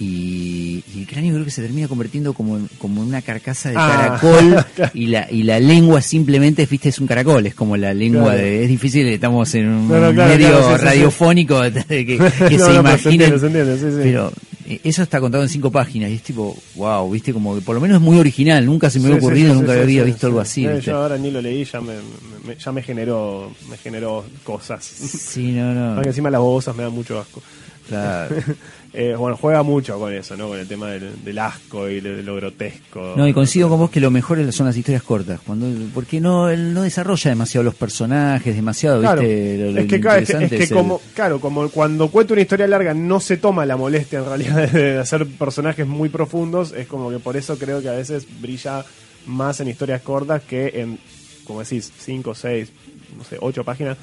Y, 0.00 0.84
y 0.94 1.00
el 1.00 1.06
cráneo 1.08 1.32
creo 1.34 1.44
que 1.44 1.50
se 1.50 1.60
termina 1.60 1.88
convirtiendo 1.88 2.32
como 2.32 2.56
en, 2.56 2.68
como 2.78 3.02
una 3.02 3.20
carcasa 3.20 3.70
de 3.70 3.74
Ah, 3.76 4.16
caracol 4.20 4.90
y 4.94 5.06
la 5.08 5.26
y 5.28 5.42
la 5.42 5.58
lengua 5.58 6.00
simplemente 6.00 6.64
viste 6.66 6.90
es 6.90 7.00
un 7.00 7.08
caracol 7.08 7.44
es 7.46 7.54
como 7.56 7.76
la 7.76 7.92
lengua 7.92 8.26
Claro. 8.32 8.38
de 8.38 8.62
es 8.62 8.68
difícil 8.68 9.08
estamos 9.08 9.52
en 9.56 9.66
un 9.66 9.88
No, 9.88 9.98
no, 10.00 10.14
claro, 10.14 10.32
medio 10.34 10.50
claro, 10.50 10.62
sí, 10.66 10.72
sí, 10.74 10.78
sí. 10.78 10.84
radiofónico 10.84 11.60
que, 11.88 12.06
que 12.06 12.16
No, 12.58 12.66
se 12.66 12.74
imaginen 12.76 13.34
pero 14.04 14.32
eso 14.84 15.02
está 15.02 15.18
contado 15.20 15.42
en 15.44 15.48
cinco 15.48 15.70
páginas 15.70 16.10
y 16.10 16.14
es 16.14 16.22
tipo 16.22 16.56
wow 16.76 17.10
viste 17.10 17.32
como 17.32 17.54
que 17.54 17.62
por 17.62 17.74
lo 17.74 17.80
menos 17.80 17.96
es 17.96 18.02
muy 18.02 18.18
original 18.18 18.64
nunca 18.66 18.90
se 18.90 18.98
me 19.00 19.06
había 19.06 19.18
sí, 19.20 19.24
ocurrido 19.24 19.48
sí, 19.54 19.58
nunca 19.60 19.72
sí, 19.74 19.78
había 19.80 20.04
visto 20.04 20.26
algo 20.26 20.40
así 20.40 20.66
Eh, 20.66 20.74
¿viste? 20.74 20.90
yo 20.90 20.96
ahora 20.98 21.16
ni 21.16 21.30
lo 21.30 21.40
leí, 21.40 21.64
ya 21.64 21.80
me, 21.80 21.94
me- 22.46 22.56
ya 22.56 22.72
me 22.72 22.82
generó, 22.82 23.50
me 23.70 23.76
generó 23.78 24.24
cosas. 24.44 24.84
sí 24.84 25.52
no 25.52 25.72
no 25.74 25.92
Aunque 25.94 26.08
encima 26.08 26.30
las 26.30 26.40
babosas 26.40 26.74
me 26.76 26.82
dan 26.82 26.92
mucho 26.92 27.18
asco. 27.18 27.42
Claro. 27.88 28.36
Eh, 28.94 29.14
bueno, 29.16 29.36
juega 29.36 29.62
mucho 29.62 29.98
con 29.98 30.14
eso, 30.14 30.34
¿no? 30.34 30.48
Con 30.48 30.58
el 30.58 30.66
tema 30.66 30.88
del, 30.88 31.22
del 31.22 31.38
asco 31.38 31.90
y 31.90 32.00
de, 32.00 32.22
lo 32.22 32.36
grotesco. 32.36 33.12
No, 33.18 33.28
y 33.28 33.34
coincido 33.34 33.68
con 33.68 33.78
vos 33.78 33.90
que 33.90 34.00
lo 34.00 34.10
mejor 34.10 34.50
son 34.50 34.64
las 34.66 34.76
historias 34.78 35.02
cortas, 35.02 35.40
cuando 35.46 35.66
porque 35.92 36.22
no 36.22 36.48
él 36.48 36.72
no 36.72 36.80
desarrolla 36.82 37.28
demasiado 37.30 37.64
los 37.64 37.74
personajes, 37.74 38.56
demasiado, 38.56 38.98
Claro, 39.02 39.20
¿viste? 39.20 39.58
Lo- 39.58 39.72
lo 39.72 39.80
es 39.82 39.86
que, 39.88 40.00
claro, 40.00 40.20
es 40.22 40.26
que- 40.28 40.32
interesante 40.32 40.54
es 40.56 40.58
que 40.60 40.64
es 40.64 40.70
el- 40.70 40.76
como, 40.78 41.02
claro, 41.14 41.38
como 41.38 41.68
cuando 41.68 42.08
cuenta 42.08 42.32
una 42.32 42.40
historia 42.42 42.66
larga 42.66 42.94
no 42.94 43.20
se 43.20 43.36
toma 43.36 43.66
la 43.66 43.76
molestia 43.76 44.20
en 44.20 44.24
realidad 44.24 44.70
de 44.72 44.98
hacer 44.98 45.26
personajes 45.26 45.86
muy 45.86 46.08
profundos, 46.08 46.72
es 46.72 46.86
como 46.86 47.10
que 47.10 47.18
por 47.18 47.36
eso 47.36 47.58
creo 47.58 47.82
que 47.82 47.90
a 47.90 47.92
veces 47.92 48.26
brilla 48.40 48.86
más 49.26 49.60
en 49.60 49.68
historias 49.68 50.00
cortas 50.00 50.42
que 50.44 50.72
en, 50.80 50.98
como 51.44 51.60
decís, 51.62 51.92
5, 51.98 52.34
6, 52.34 52.70
no 53.18 53.22
sé, 53.24 53.36
8 53.38 53.64
páginas, 53.64 53.98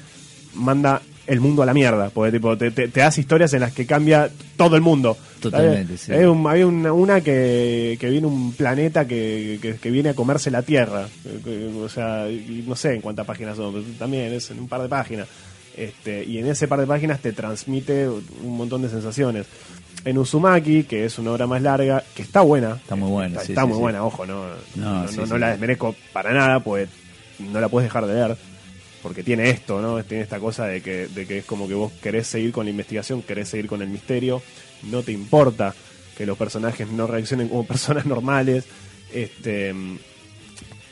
manda 0.54 1.02
el 1.26 1.40
mundo 1.40 1.62
a 1.62 1.66
la 1.66 1.74
mierda, 1.74 2.10
porque 2.10 2.32
tipo, 2.32 2.56
te, 2.56 2.70
te, 2.70 2.88
te 2.88 3.02
hace 3.02 3.20
historias 3.20 3.52
en 3.54 3.60
las 3.60 3.72
que 3.72 3.84
cambia 3.86 4.30
todo 4.56 4.76
el 4.76 4.82
mundo. 4.82 5.16
Totalmente, 5.40 5.96
¿Sabes? 5.96 6.00
sí. 6.00 6.12
Hay, 6.12 6.24
un- 6.24 6.46
hay 6.48 6.62
una, 6.62 6.92
una 6.92 7.20
que, 7.20 7.96
que 8.00 8.08
viene 8.10 8.26
un 8.26 8.52
planeta 8.52 9.06
que, 9.06 9.58
que, 9.60 9.74
que 9.76 9.90
viene 9.90 10.10
a 10.10 10.14
comerse 10.14 10.50
la 10.50 10.62
Tierra. 10.62 11.06
Eh, 11.24 11.40
que- 11.44 11.66
O 11.82 11.88
sea, 11.88 12.26
no 12.66 12.76
sé 12.76 12.94
en 12.94 13.00
cuántas 13.00 13.26
páginas 13.26 13.56
son, 13.56 13.72
pero 13.72 13.84
también 13.98 14.32
es 14.32 14.50
en 14.50 14.60
un 14.60 14.68
par 14.68 14.82
de 14.82 14.88
páginas. 14.88 15.26
Este, 15.76 16.24
y 16.24 16.38
en 16.38 16.46
ese 16.46 16.68
par 16.68 16.80
de 16.80 16.86
páginas 16.86 17.20
te 17.20 17.32
transmite 17.32 18.08
un 18.08 18.56
montón 18.56 18.80
de 18.82 18.88
sensaciones. 18.88 19.46
En 20.04 20.16
Uzumaki, 20.18 20.84
que 20.84 21.04
es 21.04 21.18
una 21.18 21.32
obra 21.32 21.46
más 21.46 21.60
larga, 21.60 22.02
que 22.14 22.22
está 22.22 22.40
buena. 22.40 22.76
Está 22.76 22.94
muy 22.96 23.10
buena, 23.10 23.28
Está, 23.34 23.44
sí, 23.44 23.52
está 23.52 23.62
sí, 23.62 23.66
muy 23.68 23.76
sí. 23.76 23.80
buena, 23.82 24.04
ojo, 24.04 24.24
no, 24.24 24.44
No, 24.76 25.04
no, 25.04 25.26
no- 25.26 25.38
la 25.38 25.50
desmerezco 25.50 25.94
para 26.12 26.32
nada, 26.32 26.60
pues 26.60 26.88
no 27.52 27.60
la 27.60 27.68
puedes 27.68 27.88
dejar 27.90 28.06
de 28.06 28.14
leer. 28.14 28.36
Porque 29.02 29.22
tiene 29.22 29.50
esto, 29.50 29.80
¿no? 29.80 30.02
Tiene 30.04 30.24
esta 30.24 30.38
cosa 30.40 30.66
de 30.66 30.80
que, 30.82 31.06
de 31.08 31.26
que 31.26 31.38
es 31.38 31.44
como 31.44 31.68
que 31.68 31.74
vos 31.74 31.92
querés 32.02 32.26
seguir 32.26 32.52
con 32.52 32.64
la 32.66 32.70
investigación, 32.70 33.22
querés 33.22 33.48
seguir 33.48 33.66
con 33.66 33.82
el 33.82 33.88
misterio, 33.88 34.42
no 34.84 35.02
te 35.02 35.12
importa 35.12 35.74
que 36.16 36.26
los 36.26 36.38
personajes 36.38 36.88
no 36.88 37.06
reaccionen 37.06 37.48
como 37.48 37.66
personas 37.66 38.06
normales, 38.06 38.64
este, 39.12 39.74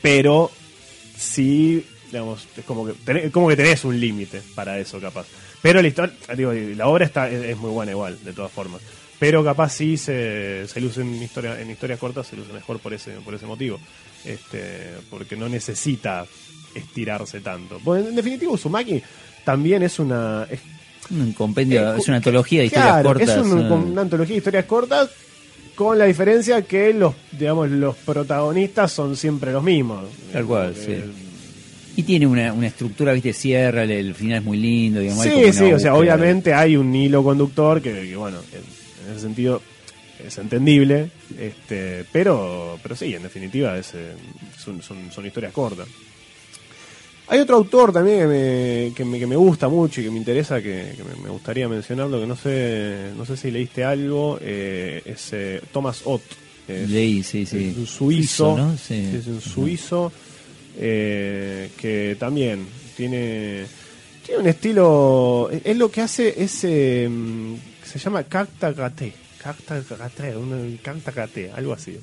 pero 0.01 0.51
sí, 1.17 1.85
digamos, 2.11 2.47
es 2.55 2.63
como 2.65 2.85
que 2.85 2.93
tenés, 2.93 3.31
como 3.31 3.47
que 3.47 3.55
tenés 3.55 3.83
un 3.85 3.99
límite 3.99 4.41
para 4.53 4.77
eso, 4.79 4.99
capaz. 4.99 5.25
Pero 5.61 5.81
la 5.81 5.87
historia, 5.87 6.15
digo, 6.35 6.53
la 6.53 6.87
obra 6.87 7.05
está 7.05 7.29
es, 7.29 7.43
es 7.43 7.57
muy 7.57 7.71
buena 7.71 7.91
igual, 7.91 8.23
de 8.23 8.33
todas 8.33 8.51
formas. 8.51 8.81
Pero 9.17 9.43
capaz 9.43 9.69
sí 9.69 9.97
se, 9.97 10.67
se 10.67 10.81
luce 10.81 11.01
en 11.01 11.21
historia, 11.21 11.59
en 11.59 11.71
historias 11.71 11.99
cortas, 11.99 12.27
se 12.27 12.35
luce 12.35 12.51
mejor 12.51 12.79
por 12.79 12.93
ese, 12.93 13.11
por 13.21 13.33
ese 13.33 13.45
motivo. 13.45 13.79
Este, 14.25 14.91
porque 15.09 15.35
no 15.35 15.47
necesita 15.47 16.25
estirarse 16.75 17.39
tanto. 17.39 17.79
Bueno, 17.83 18.09
en 18.09 18.15
definitiva, 18.15 18.51
Uzumaki 18.51 19.01
también 19.43 19.83
es 19.83 19.97
una. 19.99 20.47
es- 20.49 20.59
un 21.11 21.33
compendio, 21.33 21.93
eh, 21.93 21.97
es 21.99 22.07
una 22.07 22.17
antología 22.17 22.59
de 22.61 22.65
historias 22.65 22.91
claro, 22.93 23.09
cortas. 23.09 23.29
Es 23.29 23.37
un- 23.37 23.59
eh. 23.61 23.71
una 23.71 24.01
antología 24.01 24.33
de 24.33 24.37
historias 24.39 24.65
cortas 24.65 25.09
con 25.75 25.97
la 25.99 26.05
diferencia 26.05 26.61
que 26.63 26.93
los, 26.93 27.13
digamos, 27.31 27.69
los 27.69 27.95
protagonistas 27.97 28.91
son 28.91 29.15
siempre 29.15 29.51
los 29.51 29.63
mismos. 29.63 30.05
Tal 30.33 30.45
cual, 30.45 30.71
Porque- 30.73 30.95
sí. 31.03 31.21
Y 31.97 32.03
tiene 32.03 32.27
una, 32.27 32.51
una 32.51 32.67
estructura, 32.67 33.13
viste, 33.13 33.31
cierra, 33.33 33.83
el, 33.83 33.91
el 33.91 34.15
final 34.15 34.39
es 34.39 34.43
muy 34.43 34.57
lindo, 34.57 34.99
digamos. 34.99 35.25
como 35.25 35.37
Sí, 35.45 35.53
sí, 35.53 35.71
o 35.71 35.79
sea, 35.79 35.95
obviamente 35.95 36.53
hay 36.53 36.75
un 36.75 36.93
hilo 36.93 37.23
conductor 37.23 37.81
que, 37.81 37.91
que, 38.09 38.15
bueno, 38.17 38.39
en, 38.51 39.05
en 39.07 39.11
ese 39.13 39.21
sentido 39.21 39.61
es 40.25 40.37
entendible, 40.37 41.09
este, 41.39 42.03
pero, 42.11 42.77
pero 42.83 42.95
sí, 42.97 43.13
en 43.13 43.23
definitiva 43.23 43.77
es, 43.77 43.91
eh, 43.93 44.11
son, 44.57 44.81
son, 44.81 45.09
son 45.11 45.25
historias 45.25 45.53
cortas. 45.53 45.87
Hay 47.27 47.39
otro 47.39 47.55
autor 47.55 47.91
también 47.91 48.19
que 48.19 48.25
me, 48.27 48.93
que 48.95 49.05
me, 49.05 49.19
que 49.19 49.25
me 49.27 49.35
gusta 49.35 49.67
mucho 49.67 49.99
y 49.99 50.03
que 50.05 50.11
me 50.11 50.17
interesa, 50.17 50.61
que, 50.61 50.93
que 50.95 51.03
me, 51.03 51.15
me 51.23 51.29
gustaría 51.29 51.67
mencionarlo, 51.67 52.19
que 52.19 52.27
no 52.27 52.35
sé, 52.35 53.11
no 53.17 53.25
sé 53.25 53.35
si 53.35 53.49
leíste 53.51 53.83
algo, 53.83 54.37
eh, 54.41 55.01
es 55.05 55.29
eh, 55.33 55.61
Thomas 55.71 56.01
Ott. 56.05 56.21
Es- 56.67 56.89
Leí, 56.89 57.23
sí, 57.23 57.45
sí. 57.45 57.69
es 57.71 57.77
un 57.77 57.87
suizo, 57.87 58.57
¿no? 58.57 58.77
Sí. 58.77 59.09
es 59.13 59.27
un 59.27 59.41
suizo 59.41 60.11
eh, 60.77 61.69
que 61.77 62.15
también 62.19 62.65
tiene 62.97 63.65
tiene 64.25 64.41
un 64.41 64.47
estilo 64.47 65.49
es 65.63 65.77
lo 65.77 65.89
que 65.91 66.01
hace 66.01 66.43
es 66.43 66.63
eh, 66.63 67.07
se 67.83 67.99
llama 67.99 68.23
cactagate 68.23 69.13
cactagate 69.41 70.35
un 70.35 70.79
cactagate 70.81 71.51
algo 71.51 71.73
así 71.73 71.97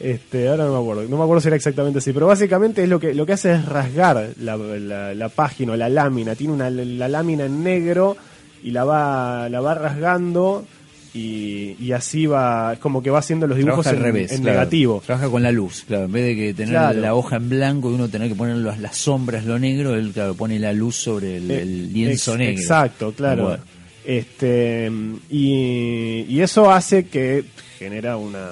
este 0.00 0.48
ahora 0.48 0.64
no 0.64 0.72
me 0.72 0.78
acuerdo 0.80 1.02
no 1.10 1.16
me 1.18 1.22
acuerdo 1.24 1.40
si 1.42 1.48
era 1.48 1.56
exactamente 1.56 1.98
así 1.98 2.12
pero 2.12 2.26
básicamente 2.26 2.82
es 2.82 2.88
lo 2.88 2.98
que 2.98 3.14
lo 3.14 3.26
que 3.26 3.34
hace 3.34 3.52
es 3.52 3.64
rasgar 3.66 4.30
la, 4.40 4.56
la, 4.56 5.14
la 5.14 5.28
página 5.28 5.72
o 5.72 5.76
la 5.76 5.88
lámina 5.88 6.34
tiene 6.34 6.54
una 6.54 6.70
la 6.70 7.08
lámina 7.08 7.44
en 7.44 7.62
negro 7.62 8.16
y 8.62 8.70
la 8.70 8.84
va 8.84 9.48
la 9.50 9.60
va 9.60 9.74
rasgando 9.74 10.64
y, 11.12 11.74
y 11.80 11.90
así 11.92 12.26
va 12.26 12.74
es 12.74 12.78
como 12.78 13.02
que 13.02 13.10
va 13.10 13.18
haciendo 13.18 13.46
los 13.48 13.58
dibujos 13.58 13.82
Trabaja 13.84 13.90
al 13.90 13.96
en, 14.08 14.14
revés. 14.14 14.32
en 14.32 14.42
claro. 14.42 14.58
negativo 14.58 15.02
Trabaja 15.04 15.28
con 15.28 15.42
la 15.42 15.50
luz, 15.50 15.84
claro. 15.86 16.04
En 16.04 16.12
vez 16.12 16.24
de 16.24 16.36
que 16.36 16.54
tener 16.54 16.70
Claro. 16.74 17.00
la 17.00 17.14
hoja 17.14 17.36
en 17.36 17.48
blanco 17.48 17.90
y 17.90 17.94
uno 17.94 18.08
tener 18.08 18.28
que 18.28 18.36
poner 18.36 18.56
las, 18.58 18.78
las 18.78 18.96
sombras, 18.96 19.44
lo 19.44 19.58
negro, 19.58 19.96
él, 19.96 20.12
claro, 20.14 20.34
pone 20.34 20.58
la 20.60 20.72
luz 20.72 20.94
sobre 20.94 21.38
el, 21.38 21.50
el 21.50 21.92
lienzo 21.92 22.30
Ex- 22.34 22.38
negro. 22.38 22.60
Exacto, 22.60 23.12
claro. 23.12 23.42
Bueno. 23.42 23.62
Este 24.04 24.90
y, 25.28 26.26
y 26.28 26.40
eso 26.42 26.70
hace 26.70 27.06
que 27.06 27.44
genera 27.78 28.16
una 28.16 28.50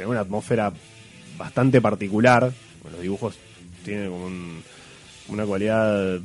genera 0.00 0.10
una 0.10 0.20
atmósfera 0.20 0.72
bastante 1.36 1.80
particular. 1.80 2.52
Los 2.90 3.00
dibujos 3.00 3.36
tienen 3.84 4.10
como 4.10 4.26
un- 4.26 4.62
una 5.28 5.44
cualidad 5.44 6.18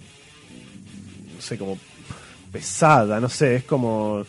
no 1.36 1.42
sé, 1.42 1.58
como 1.58 1.78
pesada, 2.52 3.20
no 3.20 3.28
sé, 3.30 3.58
es 3.58 3.64
como 3.66 4.26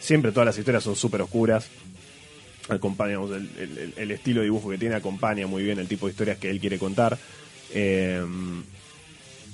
siempre 0.00 0.32
todas 0.32 0.46
las 0.46 0.58
historias 0.58 0.82
son 0.82 0.96
súper 0.96 1.20
oscuras. 1.22 1.68
Acompañamos 2.68 3.30
el, 3.30 4.10
estilo 4.10 4.40
de 4.40 4.46
dibujo 4.46 4.70
que 4.70 4.78
tiene 4.78 4.94
acompaña 4.96 5.46
muy 5.46 5.62
bien 5.62 5.78
el 5.78 5.86
tipo 5.86 6.06
de 6.06 6.12
historias 6.12 6.38
que 6.38 6.50
él 6.50 6.58
quiere 6.58 6.78
contar. 6.78 7.16
Eh, 7.72 8.24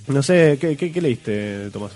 no 0.06 0.22
sé, 0.22 0.56
¿qué, 0.60 0.76
qué, 0.76 0.90
qué 0.90 1.00
leíste, 1.02 1.70
Tomás? 1.70 1.92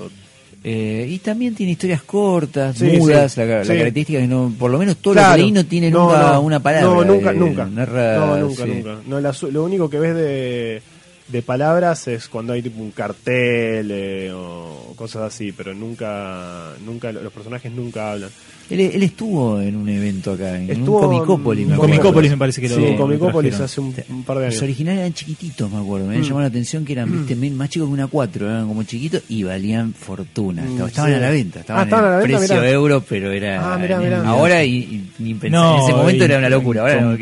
Eh, 0.69 1.07
y 1.09 1.19
también 1.21 1.55
tiene 1.55 1.73
historias 1.73 2.03
cortas, 2.03 2.77
Sí, 2.77 2.97
mudas, 2.97 3.35
sí, 3.35 3.41
la, 3.41 3.47
la 3.59 3.65
característica 3.65 4.19
que 4.19 4.27
no, 4.27 4.53
por 4.59 4.69
lo 4.69 4.79
menos 4.79 4.97
todo 4.97 5.15
lo 5.15 5.21
Claro. 5.21 5.37
que 5.37 5.43
leí 5.43 5.53
no 5.53 5.65
tiene 5.65 5.91
nunca 5.93 6.41
una 6.41 6.59
palabra. 6.59 6.89
No, 6.91 7.05
nunca, 7.05 7.31
eh, 7.31 7.35
nunca. 7.35 7.67
narra- 7.67 8.17
no, 8.17 8.37
nunca, 8.39 8.67
nunca. 8.67 8.97
No, 9.07 9.21
la 9.21 9.33
lo 9.53 9.63
único 9.63 9.89
que 9.89 10.01
ves 10.01 10.17
de, 10.17 10.83
de 11.29 11.43
palabras 11.43 12.09
es 12.09 12.27
cuando 12.27 12.53
hay 12.53 12.63
tipo 12.63 12.83
un 12.83 12.91
cartel 12.91 13.91
eh, 13.93 14.33
o 14.35 14.93
cosas 14.97 15.23
así, 15.33 15.53
pero 15.53 15.73
nunca, 15.73 16.73
nunca 16.85 17.13
los 17.13 17.33
personajes 17.33 17.71
nunca 17.71 18.11
hablan. 18.11 18.31
Él, 18.69 18.81
él 18.81 19.03
estuvo 19.05 19.61
en 19.61 19.77
un 19.77 19.89
evento 19.89 20.33
acá, 20.33 20.59
en 20.59 20.69
Estuvo 20.71 20.99
un 21.09 21.19
Comicópolis. 21.19 21.65
en- 21.65 21.71
me. 21.71 21.77
Comicópolis 21.77 22.31
me 22.33 22.37
parece 22.37 22.61
que 22.61 22.69
lo 22.69 22.75
Sí, 22.77 22.81
lo 22.93 22.97
Comicópolis 22.97 23.57
trajeron. 23.57 23.65
hace 23.65 23.81
un, 24.11 24.17
un 24.17 24.25
par 24.25 24.39
de 24.39 24.47
Los 24.47 24.55
años. 24.55 24.63
originales 24.65 24.99
eran 25.01 25.15
chiquititos, 25.15 25.71
me 25.71 25.79
acuerdo. 25.79 26.07
Me 26.09 26.19
Mm. 26.19 26.23
llamado 26.23 26.41
la 26.41 26.47
atención 26.47 26.85
que 26.85 26.93
eran 26.95 27.13
viste, 27.27 27.51
más 27.51 27.69
chicos 27.71 27.89
que 27.89 27.93
una 27.95 28.07
4, 28.09 28.51
eran 28.51 28.67
como 28.67 28.83
chiquitos 28.83 29.23
y 29.29 29.45
valían 29.45 29.95
fortuna. 29.95 30.63
Mm, 30.63 30.83
Estaban, 30.87 31.11
sí. 31.13 31.17
a 31.17 31.21
la 31.21 31.31
venta, 31.31 31.61
estaban 31.61 31.81
Ah, 31.81 31.85
estaban 31.85 32.05
en 32.05 32.11
a 32.11 32.11
la 32.17 32.23
venta, 32.23 32.39
precio 32.39 32.57
mirá. 32.57 32.71
euro, 32.71 33.05
pero 33.09 33.31
era. 33.31 33.75
Ah, 33.75 33.79
mirá, 33.79 33.99
mirá. 34.01 34.23
Ahora 34.29 34.65
y, 34.65 34.77
y 34.79 35.11
ni. 35.21 35.35
No, 35.49 35.77
en 35.79 35.83
ese 35.85 35.93
momento 35.95 36.25
era 36.25 36.39
una 36.39 36.49
locura. 36.49 36.81
Ahora 36.83 37.01
no. 37.03 37.17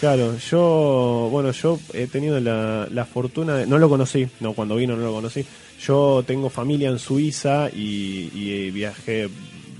Claro, 0.00 0.36
yo, 0.38 1.28
bueno, 1.30 1.52
yo 1.52 1.78
he 1.94 2.06
tenido 2.06 2.40
la, 2.40 2.88
la 2.90 3.04
fortuna, 3.04 3.54
de, 3.56 3.66
no 3.66 3.78
lo 3.78 3.88
conocí, 3.88 4.26
no, 4.40 4.52
cuando 4.52 4.76
vino 4.76 4.96
no 4.96 5.02
lo 5.02 5.12
conocí. 5.12 5.44
Yo 5.86 6.22
tengo 6.26 6.48
familia 6.48 6.88
en 6.90 6.98
Suiza 6.98 7.68
y, 7.74 8.30
y 8.34 8.70
viajé 8.70 9.28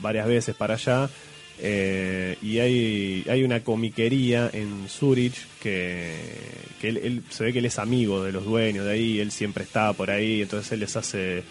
varias 0.03 0.27
veces 0.27 0.55
para 0.55 0.75
allá. 0.75 1.09
eh, 1.65 2.37
y 2.43 2.59
hay, 2.59 3.25
hay 3.31 3.45
una 3.45 3.61
comiquería 3.61 4.51
en 4.53 4.89
Zurich 4.89 5.35
que, 5.63 6.13
que 6.81 6.89
él, 6.89 6.97
él- 6.99 7.23
se 7.31 7.45
ve 7.45 7.53
que 7.53 7.61
él 7.61 7.67
es 7.67 7.79
amigo 7.79 8.25
de 8.25 8.33
los 8.33 8.45
dueños 8.45 8.85
de 8.87 8.93
ahí, 8.93 9.21
él 9.21 9.31
siempre 9.31 9.63
está 9.65 9.93
por 9.93 10.11
ahí, 10.11 10.43
entonces 10.43 10.73
él 10.73 10.81
les 10.81 10.97
hace 10.97 11.43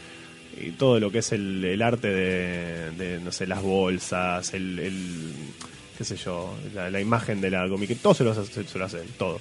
y 0.62 0.72
todo 0.72 1.00
lo 1.00 1.12
que 1.12 1.20
es 1.20 1.32
el, 1.32 1.64
el 1.64 1.82
arte 1.82 2.10
de, 2.10 2.92
de, 2.92 3.20
no 3.22 3.32
sé, 3.32 3.48
las 3.48 3.62
bolsas, 3.62 4.54
el, 4.54 4.80
el- 4.80 5.32
qué 5.98 6.04
sé 6.04 6.18
yo, 6.18 6.54
la, 6.76 6.90
la 6.90 7.00
imagen 7.00 7.40
de 7.40 7.50
la 7.52 7.70
comiquería, 7.70 8.02
todo 8.04 8.14
se 8.14 8.24
lo, 8.26 8.32
hace, 8.32 8.64
se 8.66 8.78
lo 8.80 8.86
hace, 8.86 8.98
todo. 9.18 9.40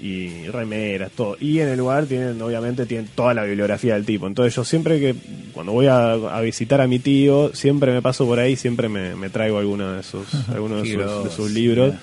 Y 0.00 0.46
remeras, 0.46 1.10
todo. 1.10 1.36
Y 1.40 1.58
en 1.58 1.68
el 1.70 1.78
lugar 1.78 2.06
tienen, 2.06 2.40
obviamente, 2.40 2.86
tienen 2.86 3.08
toda 3.14 3.34
la 3.34 3.42
bibliografía 3.42 3.94
del 3.94 4.04
tipo. 4.04 4.26
Entonces 4.28 4.54
yo 4.54 4.62
siempre 4.64 5.00
que, 5.00 5.14
cuando 5.52 5.72
voy 5.72 5.86
a, 5.86 6.12
a 6.12 6.40
visitar 6.40 6.80
a 6.80 6.86
mi 6.86 7.00
tío, 7.00 7.50
siempre 7.52 7.92
me 7.92 8.00
paso 8.00 8.24
por 8.24 8.38
ahí, 8.38 8.54
siempre 8.54 8.88
me, 8.88 9.16
me 9.16 9.28
traigo 9.28 9.58
alguno 9.58 9.94
de 9.94 10.02
sus, 10.04 10.26
alguno 10.50 10.76
de 10.76 10.82
sus, 10.82 10.90
de 10.90 10.96
grosso, 10.98 11.30
sus 11.30 11.50
libros. 11.50 11.94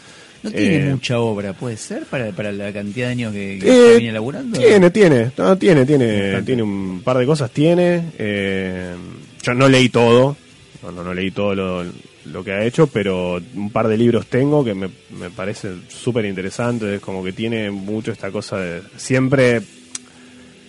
No 0.44 0.52
tiene 0.52 0.90
Eh, 0.90 0.92
mucha 0.92 1.20
obra, 1.20 1.54
puede 1.54 1.78
ser, 1.78 2.04
para, 2.04 2.32
para 2.32 2.52
la 2.52 2.72
cantidad 2.74 3.08
de 3.08 3.12
años 3.14 3.32
que, 3.34 3.60
que 3.62 3.94
Eh, 3.94 3.98
viene 3.98 4.12
laburando. 4.14 4.60
Tiene, 4.60 4.92
tiene, 4.92 5.32
no, 5.38 5.58
tiene, 5.58 5.86
tiene, 5.86 6.42
tiene 6.44 6.64
un 6.64 7.02
par 7.04 7.18
de 7.18 7.26
cosas, 7.26 7.50
tiene. 7.52 8.04
eh, 8.20 8.94
yo 9.42 9.54
no 9.54 9.70
leí 9.70 9.88
todo, 9.90 10.36
no, 10.84 10.92
no, 10.92 11.04
no 11.04 11.14
leí 11.14 11.32
todo 11.32 11.56
lo, 11.56 11.86
lo 12.32 12.44
que 12.44 12.52
ha 12.52 12.64
hecho, 12.64 12.88
pero 12.88 13.40
un 13.56 13.70
par 13.72 13.88
de 13.88 13.98
libros 13.98 14.28
tengo 14.28 14.64
que 14.64 14.74
me, 14.74 14.90
me 15.20 15.30
parecen 15.30 15.84
súper 15.88 16.26
interesantes, 16.26 16.90
es 16.96 17.00
como 17.02 17.24
que 17.24 17.32
tiene 17.34 17.70
mucho 17.72 18.12
esta 18.12 18.32
cosa 18.32 18.58
de 18.58 18.82
siempre, 18.98 19.62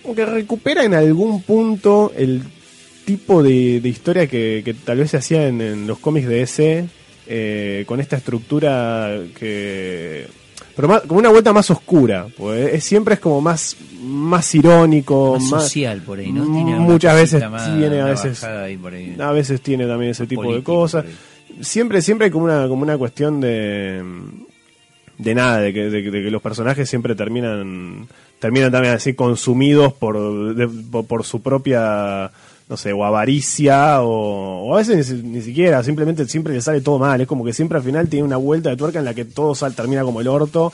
como 0.03 0.15
que 0.15 0.25
recupera 0.25 0.83
en 0.83 0.93
algún 0.93 1.41
punto 1.41 2.11
el 2.15 2.41
tipo 3.05 3.41
de, 3.41 3.79
de 3.81 3.89
historia 3.89 4.27
que, 4.27 4.61
que 4.65 4.73
tal 4.73 4.97
vez 4.99 5.11
se 5.11 5.17
hacía 5.17 5.47
en, 5.47 5.61
en 5.61 5.87
los 5.87 5.97
cómics 5.99 6.27
de 6.27 6.41
ese, 6.41 6.85
eh, 7.27 7.83
con 7.87 7.99
esta 7.99 8.17
estructura 8.17 9.17
que... 9.37 10.27
Pero 10.75 10.87
más- 10.89 11.01
como 11.07 11.19
una 11.19 11.29
vuelta 11.29 11.51
más 11.53 11.71
oscura, 11.71 12.27
pues 12.37 12.75
es, 12.75 12.83
siempre 12.83 13.15
es 13.15 13.19
como 13.19 13.41
más, 13.41 13.75
más 13.99 14.53
irónico, 14.53 15.33
más 15.39 15.49
más, 15.51 15.63
social 15.63 16.01
por 16.03 16.19
ahí, 16.19 16.31
¿no? 16.31 16.43
Tiene 16.53 16.75
muchas 16.79 17.15
veces 17.15 17.43
tiene, 17.79 17.99
a 17.99 18.05
veces, 18.05 18.41
bajada 18.41 18.63
ahí 18.65 18.77
por 18.77 18.93
ahí. 18.93 19.15
a 19.19 19.31
veces 19.31 19.59
tiene 19.61 19.87
también 19.87 20.11
ese 20.11 20.27
tipo 20.27 20.53
de 20.53 20.61
cosas. 20.61 21.03
Siempre, 21.61 22.01
siempre 22.01 22.25
hay 22.25 22.31
como 22.31 22.45
una, 22.45 22.67
como 22.67 22.83
una 22.83 22.97
cuestión 22.97 23.41
de, 23.41 24.03
de 25.17 25.35
nada, 25.35 25.59
de 25.59 25.73
que, 25.73 25.89
de, 25.89 26.03
que- 26.03 26.31
los 26.31 26.41
personajes 26.41 26.89
siempre 26.89 27.15
terminan, 27.15 28.07
terminan 28.39 28.71
también 28.71 28.93
así 28.93 29.13
consumidos 29.13 29.93
por, 29.93 30.17
por, 31.07 31.23
su 31.23 31.41
propia, 31.41 32.29
no 32.69 32.77
sé, 32.77 32.93
o 32.93 33.03
avaricia, 33.03 34.01
o, 34.01 34.73
a 34.73 34.77
veces 34.77 34.97
ni, 34.97 35.03
si- 35.03 35.27
ni 35.27 35.41
siquiera, 35.41 35.83
simplemente 35.83 36.27
siempre 36.27 36.53
le 36.53 36.61
sale 36.61 36.81
todo 36.81 36.99
mal. 36.99 37.19
Es 37.21 37.27
como 37.27 37.43
que 37.43 37.53
siempre 37.53 37.77
al 37.79 37.83
final 37.83 38.07
tiene 38.07 38.25
una 38.25 38.37
vuelta 38.37 38.69
de 38.69 38.77
tuerca 38.77 38.99
en 38.99 39.05
la 39.05 39.13
que 39.15 39.25
todo 39.25 39.55
sal, 39.55 39.73
termina 39.73 40.03
como 40.03 40.21
el 40.21 40.27
orto. 40.27 40.71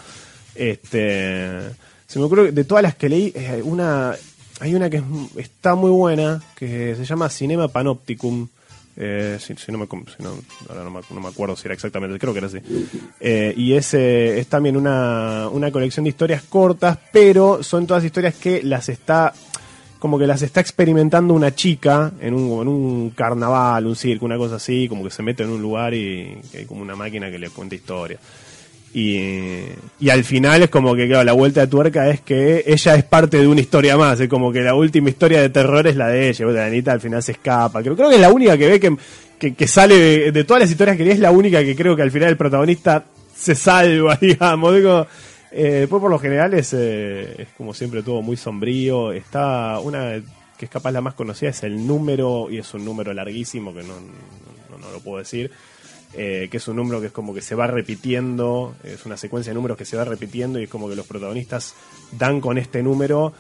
Este, 0.56 1.60
se 2.08 2.20
me 2.20 2.26
ocurre 2.26 2.46
que 2.48 2.52
de 2.52 2.64
todas 2.66 2.84
las 2.84 2.96
que 2.96 3.10
leí, 3.10 3.32
eh, 3.36 3.62
una, 3.64 4.14
hay 4.60 4.76
una 4.76 4.90
que 4.90 5.02
está 5.38 5.76
muy 5.76 5.92
buena, 5.92 6.42
que 6.56 6.96
se 6.96 7.06
llama 7.06 7.30
Cinema 7.30 7.70
Panopticum. 7.70 8.48
Eh, 8.96 9.38
si, 9.40 9.54
no 9.72 9.78
me, 9.78 9.88
si 9.88 10.24
no, 10.24 10.34
ahora 10.70 10.84
no 10.84 10.92
me, 10.92 11.00
no 11.10 11.20
me 11.20 11.28
acuerdo 11.28 11.56
si 11.56 11.68
era 11.68 11.74
exactamente, 11.74 12.20
creo 12.20 12.34
que 12.34 12.40
era 12.40 12.48
así. 12.48 12.60
Eh, 13.20 13.54
y 13.58 13.74
es, 13.74 13.94
es 13.94 14.48
también 14.48 14.78
una, 14.78 15.50
una 15.52 15.72
colección 15.72 16.04
de 16.04 16.10
historias 16.10 16.44
cortas, 16.44 16.98
pero 17.12 17.64
son 17.64 17.88
todas 17.88 18.04
historias 18.04 18.36
que 18.36 18.62
las 18.64 18.90
está 18.90 19.34
como 20.04 20.20
que 20.20 20.28
las 20.28 20.42
está 20.42 20.60
experimentando 20.60 21.34
una 21.34 21.56
chica 21.56 22.12
en 22.20 22.34
un, 22.34 22.62
en 22.62 22.68
un 22.68 23.10
carnaval, 23.12 23.88
un 23.88 23.96
circo, 23.96 24.26
una 24.26 24.38
cosa 24.38 24.58
así, 24.58 24.90
como 24.90 25.02
que 25.02 25.10
se 25.10 25.24
mete 25.24 25.44
en 25.44 25.50
un 25.50 25.62
lugar 25.62 25.94
y 25.94 26.42
que 26.52 26.58
hay 26.58 26.66
como 26.66 26.82
una 26.82 26.94
máquina 26.94 27.32
que 27.32 27.40
le 27.40 27.50
cuenta 27.50 27.76
historia. 27.76 28.20
Y, 28.94 29.64
y 30.00 30.10
al 30.12 30.24
final 30.24 30.62
es 30.62 30.70
como 30.70 30.94
que, 30.94 31.08
la 31.08 31.34
vuelta 31.34 31.62
de 31.62 31.68
tuerca 31.68 32.10
es 32.10 32.22
que 32.22 32.64
ella 32.68 32.94
es 32.94 33.04
parte 33.04 33.40
de 33.40 33.48
una 33.48 33.60
historia 33.60 33.98
más. 33.98 34.20
Es 34.20 34.30
como 34.30 34.52
que 34.52 34.62
la 34.62 34.76
última 34.76 35.10
historia 35.10 35.42
de 35.42 35.50
terror 35.50 35.88
es 35.88 35.96
la 35.96 36.10
de 36.10 36.30
ella. 36.30 36.46
La 36.46 36.66
Anita 36.68 36.92
al 36.92 37.02
final 37.02 37.24
se 37.24 37.32
escapa. 37.32 37.82
Creo, 37.82 37.96
creo 37.96 38.10
que 38.10 38.16
es 38.16 38.22
la 38.22 38.32
única 38.32 38.56
que 38.56 38.68
ve 38.68 38.80
que, 38.80 39.56
que, 39.56 39.68
sale 39.68 39.98
de, 39.98 40.32
de 40.32 40.44
todas 40.44 40.62
las 40.62 40.72
historias 40.72 40.96
que 40.96 41.12
es 41.12 41.18
la 41.18 41.32
única 41.32 41.64
que 41.64 41.76
creo 41.76 41.96
que 41.96 42.04
al 42.04 42.12
final 42.12 42.30
el 42.30 42.38
protagonista 42.38 43.06
se 43.36 43.56
salva, 43.56 44.16
digamos. 44.22 44.76
Digo, 44.76 45.08
eh, 45.52 45.80
después, 45.82 46.00
por 46.00 46.12
lo 46.12 46.20
general, 46.20 46.54
es, 46.54 46.74
eh, 46.74 47.36
es 47.40 47.48
como 47.58 47.74
siempre 47.74 48.04
todo 48.04 48.22
muy 48.22 48.38
sombrío. 48.38 49.12
Está 49.12 49.80
una 49.80 50.22
que 50.56 50.66
es 50.66 50.72
capaz 50.72 50.92
la 50.92 51.02
más 51.02 51.16
conocida, 51.16 51.50
es 51.50 51.64
el 51.64 51.88
número, 51.88 52.48
y 52.52 52.60
es 52.60 52.74
un 52.76 52.86
número 52.86 53.12
larguísimo 53.12 53.74
que 53.74 53.82
no, 53.82 53.96
no, 53.96 54.78
no 54.78 54.92
lo 54.92 55.00
puedo 55.00 55.18
decir 55.18 55.50
eh, 56.16 56.48
que 56.52 56.58
es 56.58 56.68
un 56.68 56.76
número 56.76 57.00
que 57.02 57.08
es 57.08 57.12
como 57.14 57.34
que 57.34 57.42
se 57.42 57.56
va 57.56 57.68
repitiendo, 57.68 58.76
es 58.84 59.06
una 59.06 59.18
secuencia 59.18 59.52
de 59.52 59.56
números 59.56 59.78
que 59.78 59.86
se 59.86 59.98
va 59.98 60.06
repitiendo 60.06 60.60
y 60.60 60.64
es 60.64 60.70
como 60.70 60.88
que 60.90 60.96
los 60.96 61.06
protagonistas 61.08 61.74
dan 62.18 62.40
con 62.42 62.58
este 62.58 62.84
número 62.84 63.34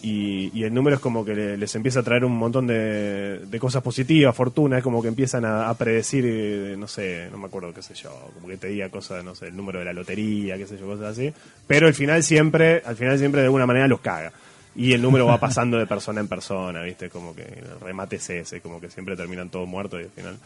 y, 0.00 0.50
y 0.56 0.62
el 0.62 0.72
número 0.72 0.94
es 0.96 1.02
como 1.02 1.24
que 1.24 1.34
le- 1.34 1.56
les 1.56 1.74
empieza 1.74 2.00
a 2.00 2.02
traer 2.04 2.24
un 2.24 2.36
montón 2.36 2.68
de, 2.68 3.40
de 3.40 3.58
cosas 3.58 3.82
positivas, 3.82 4.34
fortuna, 4.34 4.78
es 4.78 4.84
como 4.84 5.02
que 5.02 5.08
empiezan 5.08 5.44
a, 5.44 5.68
a 5.68 5.74
predecir, 5.76 6.24
eh, 6.26 6.76
no 6.78 6.86
sé, 6.86 7.28
no 7.32 7.38
me 7.38 7.46
acuerdo 7.46 7.74
qué 7.74 7.82
sé 7.82 7.94
yo, 7.94 8.10
como 8.34 8.46
que 8.46 8.56
te 8.56 8.68
diga 8.68 8.88
cosas, 8.90 9.24
no 9.24 9.34
sé, 9.34 9.48
el 9.48 9.56
número 9.56 9.80
de 9.80 9.84
la 9.86 9.92
lotería, 9.92 10.56
qué 10.56 10.66
sé 10.66 10.78
yo, 10.78 10.86
cosas 10.86 11.06
así, 11.18 11.32
pero 11.66 11.88
al 11.88 11.94
final 11.94 12.22
siempre, 12.22 12.80
al 12.84 12.94
final 12.96 13.18
siempre 13.18 13.40
de 13.40 13.46
alguna 13.46 13.66
manera 13.66 13.88
los 13.88 14.00
caga. 14.00 14.32
Y 14.76 14.92
el 14.92 15.02
número 15.02 15.26
va 15.26 15.40
pasando 15.40 15.76
de 15.76 15.86
persona 15.86 16.20
en 16.20 16.28
persona, 16.28 16.82
¿viste? 16.82 17.08
Como 17.10 17.34
que 17.34 17.42
el 17.42 17.80
remate 17.80 18.16
es 18.16 18.30
ese, 18.30 18.60
como 18.60 18.80
que 18.80 18.88
siempre 18.88 19.16
terminan 19.16 19.48
todos 19.50 19.66
muertos 19.66 20.00
y 20.00 20.04
al 20.04 20.10
final 20.10 20.36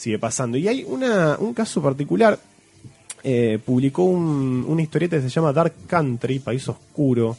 sigue 0.00 0.18
pasando. 0.18 0.56
Y 0.56 0.66
hay 0.66 0.82
una, 0.82 1.36
un 1.38 1.52
caso 1.52 1.82
particular, 1.82 2.38
eh, 3.22 3.58
publicó 3.62 4.04
un, 4.04 4.64
una 4.66 4.80
historieta 4.80 5.16
que 5.16 5.22
se 5.22 5.28
llama 5.28 5.52
Dark 5.52 5.74
Country, 5.86 6.38
País 6.38 6.66
Oscuro, 6.70 7.36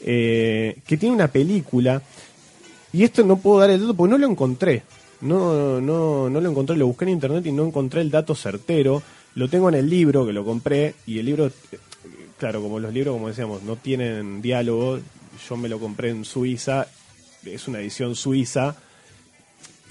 eh, 0.00 0.78
que 0.84 0.96
tiene 0.96 1.14
una 1.14 1.28
película. 1.28 2.02
Y 2.92 3.04
esto 3.04 3.22
no 3.22 3.36
puedo 3.36 3.60
dar 3.60 3.70
el 3.70 3.80
dato 3.80 3.94
porque 3.94 4.10
no 4.10 4.18
lo 4.18 4.26
encontré. 4.26 4.82
No, 5.20 5.80
no, 5.80 6.28
no 6.28 6.40
lo 6.40 6.50
encontré, 6.50 6.76
lo 6.76 6.88
busqué 6.88 7.04
en 7.04 7.10
internet 7.10 7.46
y 7.46 7.52
no 7.52 7.64
encontré 7.64 8.00
el 8.00 8.10
dato 8.10 8.34
certero. 8.34 9.00
Lo 9.36 9.48
tengo 9.48 9.68
en 9.68 9.76
el 9.76 9.88
libro 9.88 10.26
que 10.26 10.32
lo 10.32 10.44
compré 10.44 10.96
y 11.06 11.20
el 11.20 11.26
libro, 11.26 11.46
eh, 11.46 11.52
claro, 12.36 12.60
como 12.60 12.80
los 12.80 12.92
libros, 12.92 13.14
como 13.14 13.28
decíamos, 13.28 13.62
no 13.62 13.76
tienen 13.76 14.42
diálogo. 14.42 14.98
Yo 15.48 15.56
me 15.56 15.68
lo 15.68 15.78
compré 15.78 16.10
en 16.10 16.24
Suiza, 16.24 16.88
es 17.44 17.68
una 17.68 17.78
edición 17.78 18.16
suiza 18.16 18.76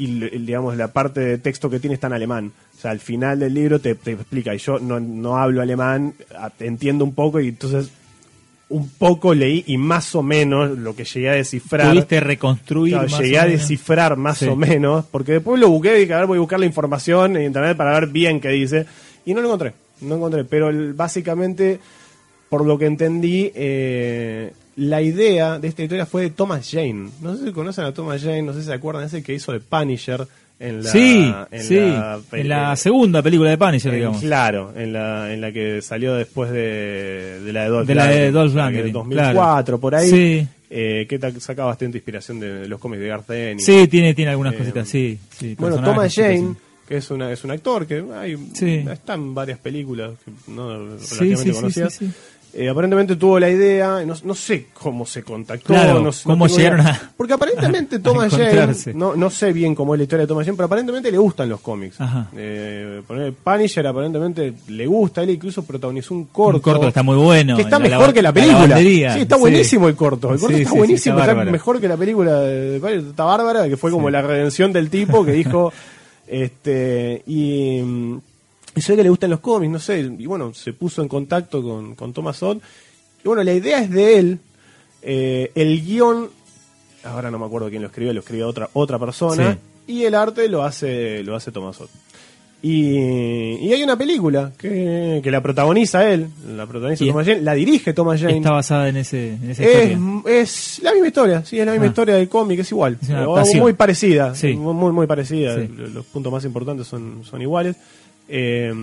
y 0.05 0.19
digamos 0.39 0.75
la 0.77 0.87
parte 0.89 1.19
de 1.19 1.37
texto 1.37 1.69
que 1.69 1.79
tiene 1.79 1.93
está 1.95 2.07
en 2.07 2.13
alemán. 2.13 2.51
O 2.77 2.81
sea, 2.81 2.91
al 2.91 2.99
final 2.99 3.39
del 3.39 3.53
libro 3.53 3.79
te, 3.79 3.95
te 3.95 4.11
explica, 4.13 4.53
y 4.55 4.57
yo 4.57 4.79
no, 4.79 4.99
no 4.99 5.37
hablo 5.37 5.61
alemán, 5.61 6.13
entiendo 6.59 7.03
un 7.05 7.13
poco 7.13 7.39
y 7.39 7.49
entonces 7.49 7.91
un 8.69 8.87
poco 8.89 9.33
leí 9.33 9.65
y 9.67 9.77
más 9.77 10.15
o 10.15 10.23
menos 10.23 10.77
lo 10.77 10.95
que 10.95 11.03
llegué 11.03 11.29
a 11.29 11.33
descifrar. 11.33 11.89
Pudiste 11.91 12.21
reconstruir. 12.21 12.93
Claro, 12.93 13.07
llegué 13.19 13.37
a 13.37 13.45
descifrar 13.45 14.15
más 14.15 14.37
Sí. 14.37 14.47
o 14.47 14.55
menos, 14.55 15.03
porque 15.11 15.33
después 15.33 15.59
lo 15.59 15.69
busqué 15.69 15.97
y 15.97 16.01
dije, 16.01 16.13
a 16.13 16.19
ver, 16.19 16.27
voy 16.27 16.37
a 16.37 16.39
buscar 16.41 16.59
la 16.59 16.65
información 16.65 17.35
en 17.35 17.43
internet 17.43 17.75
para 17.75 17.99
ver 17.99 18.07
bien 18.07 18.39
qué 18.39 18.47
dice. 18.49 18.85
Y 19.25 19.33
no 19.33 19.41
lo 19.41 19.47
encontré, 19.47 19.73
no 20.01 20.15
encontré. 20.15 20.45
Pero 20.45 20.69
el- 20.69 20.93
básicamente, 20.93 21.79
por 22.49 22.65
lo 22.65 22.77
que 22.77 22.85
entendí, 22.85 23.51
eh, 23.53 24.53
la 24.75 25.01
idea 25.01 25.59
de 25.59 25.67
esta 25.67 25.83
historia 25.83 26.05
fue 26.05 26.23
de 26.23 26.29
Thomas 26.31 26.69
Jane. 26.71 27.09
No 27.21 27.35
sé 27.35 27.45
si 27.45 27.51
conocen 27.51 27.85
a 27.85 27.93
Thomas 27.93 28.21
Jane, 28.21 28.41
no 28.43 28.53
sé 28.53 28.61
si 28.61 28.67
se 28.67 28.73
acuerdan, 28.73 29.03
ese 29.05 29.21
que 29.23 29.33
hizo 29.33 29.51
de 29.51 29.59
Punisher 29.59 30.25
en 30.59 30.83
la... 30.83 30.91
sí, 30.91 31.33
en 31.51 31.63
sí. 31.63 31.75
la- 31.75 32.19
en 32.33 32.47
la 32.49 32.75
segunda 32.75 33.21
película 33.21 33.49
de 33.49 33.57
Punisher, 33.57 33.91
en- 33.93 33.99
digamos. 33.99 34.21
Claro, 34.21 34.73
en 34.75 34.93
la, 34.93 35.33
en 35.33 35.41
la 35.41 35.51
que 35.51 35.81
salió 35.81 36.13
después 36.15 36.51
de, 36.51 37.39
de 37.43 37.51
la 37.53 37.63
de 37.63 37.69
Dolph 37.69 37.87
De 37.87 37.95
la 37.95 38.07
de 38.07 38.31
Dolph 38.31 38.53
Lundgren, 38.55 38.91
2004, 38.91 39.79
por 39.79 39.95
ahí. 39.95 40.09
Sí. 40.09 40.47
eh, 40.69 41.05
que 41.09 41.19
saca 41.39 41.65
bastante 41.65 41.97
inspiración 41.97 42.39
de 42.39 42.67
los 42.67 42.79
cómics 42.79 43.01
de 43.01 43.07
Garth 43.07 43.29
Ennis. 43.31 43.65
Sí, 43.65 43.87
tiene, 43.87 44.13
tiene 44.13 44.31
algunas 44.31 44.53
Eh, 44.53 44.57
cositas, 44.57 44.87
sí. 44.87 45.19
sí 45.37 45.55
Bueno, 45.59 45.81
Thomas 45.81 46.13
Jane, 46.15 46.53
que 46.87 46.97
es, 46.97 47.09
una, 47.11 47.31
es 47.31 47.43
un 47.43 47.51
actor 47.51 47.85
que 47.87 48.03
hay, 48.15 48.37
Sí. 48.53 48.85
está 48.89 49.15
en 49.15 49.33
varias 49.33 49.57
películas 49.59 50.11
que 50.23 50.31
no 50.51 50.97
Sí, 50.99 51.15
relativamente 51.19 51.37
sí, 51.43 51.49
sí, 51.49 51.51
conocidas. 51.55 51.99
Eh, 52.53 52.67
aparentemente 52.67 53.15
tuvo 53.15 53.39
la 53.39 53.49
idea, 53.49 54.03
no, 54.05 54.13
no 54.25 54.35
sé 54.35 54.67
cómo 54.73 55.05
se 55.05 55.23
contactó, 55.23 55.67
Claro, 55.67 56.01
no, 56.01 56.11
sé- 56.11 56.23
cómo 56.25 56.47
idea. 56.47 56.57
llegaron 56.57 56.81
a- 56.81 57.11
Porque 57.15 57.31
aparentemente 57.33 57.99
Thomas 58.03 58.29
Jane, 58.33 58.73
no, 58.93 59.15
no 59.15 59.29
sé 59.29 59.53
bien 59.53 59.73
cómo 59.73 59.93
es 59.95 59.99
la 59.99 60.03
historia 60.03 60.23
de 60.23 60.27
Thomas 60.27 60.45
Jane, 60.45 60.57
pero 60.57 60.65
aparentemente 60.65 61.09
le 61.09 61.17
gustan 61.17 61.47
los 61.47 61.61
cómics. 61.61 61.95
Eh, 62.35 63.01
poner 63.07 63.31
Punisher 63.33 63.87
aparentemente 63.87 64.53
le 64.67 64.85
gusta, 64.85 65.23
él 65.23 65.29
incluso 65.29 65.63
protagonizó 65.63 66.13
un 66.13 66.25
corto. 66.25 66.57
Un 66.57 66.61
corto 66.61 66.87
está 66.89 67.03
muy 67.03 67.15
bueno. 67.15 67.55
Que 67.55 67.61
está 67.61 67.79
La 67.79 67.87
mejor 67.87 68.13
que 68.13 68.21
la 68.21 68.33
película. 68.33 68.77
sí, 68.79 69.03
está 69.03 69.35
sí. 69.35 69.41
buenísimo 69.41 69.87
el 69.87 69.95
corto. 69.95 70.33
El 70.33 70.39
corto 70.39 70.55
Sí, 70.57 70.61
está 70.63 70.71
sí, 70.73 70.77
buenísimo, 70.77 71.19
está 71.21 71.33
mejor 71.45 71.79
que 71.79 71.87
la 71.87 71.95
película 71.95 72.41
de 72.41 72.77
está 72.97 73.23
bárbara, 73.23 73.69
que 73.69 73.77
fue 73.77 73.91
como 73.91 74.09
la 74.09 74.21
redención 74.21 74.73
del 74.73 74.89
tipo 74.89 75.23
que 75.23 75.31
dijo 75.41 75.71
este 76.27 77.23
y 77.27 77.81
mm, 77.81 78.17
y 78.75 78.81
se 78.81 78.91
ve 78.93 78.97
que 78.97 79.03
le 79.03 79.09
gustan 79.09 79.29
los 79.29 79.39
cómics, 79.39 79.71
no 79.71 79.79
sé, 79.79 79.99
y 79.99 80.25
bueno, 80.25 80.53
se 80.53 80.73
puso 80.73 81.01
en 81.01 81.07
contacto 81.07 81.61
con, 81.61 81.95
con 81.95 82.13
Thomas 82.13 82.41
Odd. 82.43 82.57
Y 83.23 83.27
bueno, 83.27 83.43
la 83.43 83.53
idea 83.53 83.79
es 83.79 83.89
de 83.91 84.17
él. 84.17 84.39
eh, 85.01 85.51
el 85.55 85.83
guion, 85.85 86.29
ahora 87.03 87.29
no 87.31 87.39
me 87.39 87.45
acuerdo 87.45 87.69
quién 87.69 87.81
lo 87.81 87.87
escribió, 87.89 88.13
lo 88.13 88.19
escribió 88.21 88.47
otra, 88.47 88.69
otra 88.73 88.97
persona. 88.99 89.57
Y 89.87 90.03
el 90.03 90.15
arte 90.15 90.47
lo 90.47 90.63
hace, 90.63 91.23
lo 91.23 91.35
hace 91.35 91.51
Thomas 91.51 91.79
Odd. 91.81 91.89
Y, 92.63 93.55
y 93.59 93.73
hay 93.73 93.81
una 93.81 93.97
película 93.97 94.51
que, 94.55 95.19
que 95.23 95.31
la 95.31 95.41
protagoniza 95.41 96.07
él, 96.11 96.27
la 96.55 96.67
protagoniza 96.67 97.03
Thomas 97.05 97.25
Jane, 97.25 97.41
la 97.41 97.53
dirige 97.55 97.91
Thomas 97.93 98.21
Jane. 98.21 98.37
Está 98.37 98.51
basada 98.51 98.87
en, 98.87 98.97
ese, 98.97 99.33
en 99.33 99.49
esa 99.49 99.63
Es, 99.63 99.91
historia. 99.93 100.39
es 100.41 100.79
la 100.83 100.91
misma 100.93 101.07
historia, 101.07 101.43
sí, 101.45 101.59
es 101.59 101.65
la 101.65 101.71
misma 101.71 101.87
Ah. 101.87 101.89
historia 101.89 102.15
del 102.15 102.29
cómic, 102.29 102.59
es 102.59 102.71
igual. 102.71 102.99
Es 103.01 103.55
muy 103.55 103.73
parecida, 103.73 104.35
Sí. 104.35 104.53
muy, 104.53 104.75
muy, 104.75 104.91
muy 104.91 105.07
parecida. 105.07 105.55
Sí. 105.59 105.69
Los 105.75 105.89
los 105.91 106.05
puntos 106.05 106.31
más 106.31 106.45
importantes 106.45 106.85
son, 106.85 107.23
son 107.23 107.41
iguales. 107.41 107.75
Eh, 108.29 108.73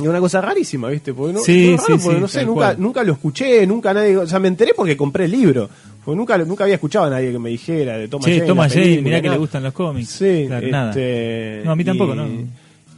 y 0.00 0.06
una 0.06 0.20
cosa 0.20 0.40
rarísima, 0.40 0.88
¿viste? 0.90 1.12
Porque 1.12 1.32
no, 1.32 1.40
Sí, 1.40 1.70
raro, 1.76 1.82
sí, 1.86 1.92
porque 2.04 2.14
sí, 2.16 2.20
no 2.20 2.28
sé, 2.28 2.38
tal 2.38 2.46
nunca, 2.46 2.60
cual. 2.60 2.76
nunca 2.80 3.02
lo 3.02 3.12
escuché, 3.14 3.66
nunca 3.66 3.92
nadie. 3.92 4.16
O 4.16 4.26
sea, 4.26 4.38
me 4.38 4.48
enteré 4.48 4.72
porque 4.76 4.96
compré 4.96 5.24
el 5.24 5.32
libro. 5.32 5.68
Porque 6.04 6.16
nunca, 6.16 6.38
nunca 6.38 6.64
había 6.64 6.76
escuchado 6.76 7.06
a 7.06 7.10
nadie 7.10 7.32
que 7.32 7.38
me 7.38 7.50
dijera 7.50 7.98
de 7.98 8.06
Thomas 8.08 8.26
Jane. 8.26 8.40
Thomas 8.42 8.72
Jane, 8.72 9.02
mirá 9.02 9.20
que 9.20 9.28
le 9.28 9.36
gustan 9.38 9.62
los 9.64 9.72
cómics. 9.72 10.08
Sí, 10.10 10.44
Claro, 10.46 10.68
nada. 10.68 10.90
este, 10.90 11.62
No, 11.64 11.72
a 11.72 11.76
mí 11.76 11.84
tampoco, 11.84 12.12
y- 12.14 12.16
¿no? 12.16 12.28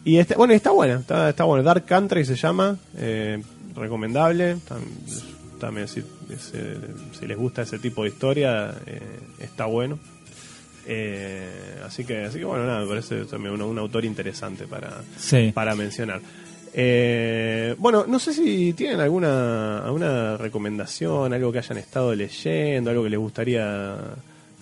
Y 0.05 0.17
está, 0.19 0.37
bueno, 0.37 0.53
está 0.55 0.71
buena, 0.71 0.95
está, 1.01 1.31
está 1.31 1.45
buena. 1.45 1.63
Dark 1.65 1.85
Country 1.87 2.25
se 2.25 2.35
llama, 2.37 2.77
eh, 2.99 3.43
recomendable. 3.75 4.57
Tam- 4.69 5.29
También 5.59 5.89
si, 5.89 6.01
si- 6.01 7.19
si 7.19 7.27
les 7.27 7.37
gusta 7.37 7.63
ese 7.63 7.79
tipo 7.79 8.03
de 8.03 8.09
historia, 8.11 8.75
eh, 8.87 9.01
está 9.41 9.67
bueno. 9.67 9.99
Eh, 10.93 11.49
así 11.87 12.05
que, 12.05 12.25
así 12.25 12.39
que 12.41 12.45
bueno, 12.45 12.67
nada, 12.67 12.81
me 12.81 12.89
parece 12.89 13.25
también 13.27 13.55
un, 13.55 13.63
un 13.63 13.79
autor 13.79 14.05
interesante 14.05 14.67
para, 14.67 15.03
Sí. 15.17 15.53
para 15.55 15.77
mencionar. 15.77 16.21
Eh, 16.75 17.75
bueno, 17.79 18.05
no 18.09 18.19
sé 18.19 18.33
si 18.33 18.73
tienen 18.73 19.01
alguna, 19.01 19.79
alguna 19.79 20.37
recomendación, 20.37 21.33
algo 21.33 21.53
que 21.53 21.59
hayan 21.59 21.79
estado 21.79 22.15
leyendo, 22.15 22.91
algo 22.91 23.05
que 23.05 23.11
les 23.11 23.19
gustaría 23.21 23.97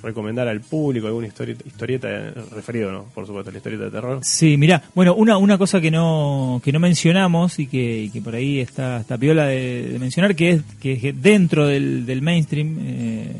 recomendar 0.02 0.46
al 0.48 0.60
público, 0.60 1.06
alguna 1.06 1.26
historieta, 1.26 1.64
historieta 1.66 2.08
referido, 2.54 2.92
¿no? 2.92 3.04
Por 3.14 3.26
supuesto, 3.26 3.48
a 3.50 3.52
la 3.52 3.56
historieta 3.58 3.84
de 3.86 3.90
terror. 3.90 4.18
Sí, 4.22 4.56
mirá, 4.56 4.82
bueno, 4.94 5.14
una, 5.14 5.38
una 5.38 5.58
cosa 5.58 5.80
que 5.80 5.90
no, 5.90 6.60
que 6.64 6.72
no 6.72 6.78
mencionamos 6.78 7.58
y 7.58 7.66
que, 7.66 8.02
y 8.02 8.10
que 8.10 8.20
por 8.22 8.34
ahí 8.34 8.60
está, 8.60 9.00
está 9.00 9.16
piola 9.18 9.46
de, 9.46 9.88
de 9.92 9.98
mencionar, 9.98 10.36
que 10.36 10.50
es 10.50 10.62
que 10.80 11.12
dentro 11.12 11.66
del, 11.66 12.06
del 12.06 12.22
mainstream, 12.22 12.76
eh, 12.80 13.32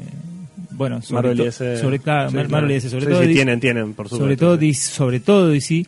bueno, 0.78 1.02
sobre, 1.02 1.22
Marvel 1.28 1.40
y 1.40 1.48
ese- 1.48 1.76
sobre, 1.78 1.98
claro, 1.98 2.30
sí, 2.30 2.36
claro. 2.36 2.72
Y 2.72 2.80
sobre 2.80 3.04
Sí, 3.04 3.10
todo 3.10 3.22
sí, 3.24 3.32
tienen, 3.34 3.60
tienen, 3.60 3.92
por 3.94 4.06
supuesto. 4.08 4.24
sobre 4.24 4.36
todo, 4.36 4.54
sí. 4.54 4.60
di- 4.66 4.74
sobre 4.74 5.20
todo 5.20 5.48
DC, 5.48 5.84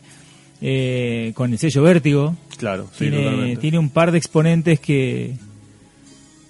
eh, 0.61 1.31
con 1.33 1.51
el 1.53 1.57
sello 1.57 1.81
Vértigo, 1.83 2.35
Claro, 2.57 2.87
tiene, 2.95 3.57
tiene 3.57 3.79
un 3.79 3.89
par 3.89 4.11
de 4.11 4.19
exponentes 4.19 4.79
que, 4.79 5.33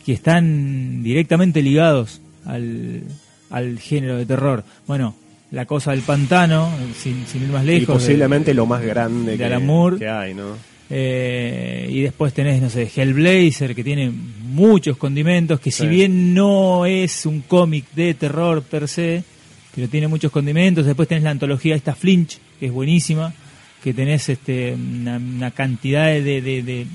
que 0.05 0.11
están 0.13 1.03
directamente 1.03 1.61
ligados 1.61 2.19
al, 2.45 3.03
al 3.49 3.79
género 3.79 4.17
de 4.17 4.25
terror. 4.25 4.63
Bueno, 4.87 5.15
la 5.51 5.65
cosa 5.65 5.91
del 5.91 6.01
pantano, 6.01 6.69
sin, 6.97 7.25
sin 7.27 7.43
ir 7.43 7.49
más 7.49 7.63
y 7.63 7.67
lejos. 7.67 7.87
de- 7.87 7.93
posiblemente 7.93 8.53
lo 8.53 8.65
más 8.65 8.81
grande 8.81 9.37
de 9.37 9.37
que, 9.37 9.97
que 9.99 10.09
hay, 10.09 10.33
¿no? 10.33 10.57
Eh, 10.93 11.87
y 11.89 12.01
después 12.01 12.33
tenés, 12.33 12.61
no 12.61 12.69
sé, 12.69 12.89
Hellblazer, 12.93 13.73
que 13.73 13.83
tiene 13.83 14.11
muchos 14.11 14.97
condimentos, 14.97 15.59
que 15.61 15.71
si 15.71 15.87
bien 15.87 16.33
no 16.33 16.85
es 16.85 17.25
un 17.25 17.41
cómic 17.41 17.85
de 17.95 18.13
terror 18.13 18.61
per 18.61 18.87
se, 18.89 19.23
pero 19.73 19.87
tiene 19.87 20.09
muchos 20.09 20.31
condimentos. 20.31 20.85
Después 20.85 21.07
tenés 21.07 21.23
la 21.23 21.29
antología 21.31 21.75
esta 21.75 21.95
Flinch, 21.95 22.39
que 22.59 22.65
es 22.65 22.71
buenísima, 22.73 23.33
que 23.81 23.93
tenés 23.93 24.27
este 24.29 24.73
una, 24.73 25.15
una 25.17 25.51
cantidad 25.51 26.07
de, 26.07 26.41
de- 26.41 26.85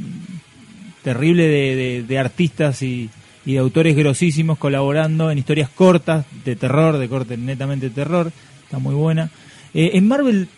terrible 1.02 2.02
de 2.02 2.18
artistas 2.18 2.82
y, 2.82 3.08
y 3.46 3.52
de 3.54 3.58
autores 3.58 3.96
grosísimos 3.96 4.58
colaborando 4.58 5.30
en 5.30 5.38
historias 5.38 5.70
cortas 5.70 6.26
de 6.44 6.56
terror, 6.56 6.98
de 6.98 7.08
corte 7.08 7.36
netamente 7.36 7.90
terror. 7.90 8.32
Está 8.64 8.78
muy 8.78 8.94
buena. 8.94 9.30
Eh, 9.72 9.92
en 9.94 10.08
Marvel 10.08 10.48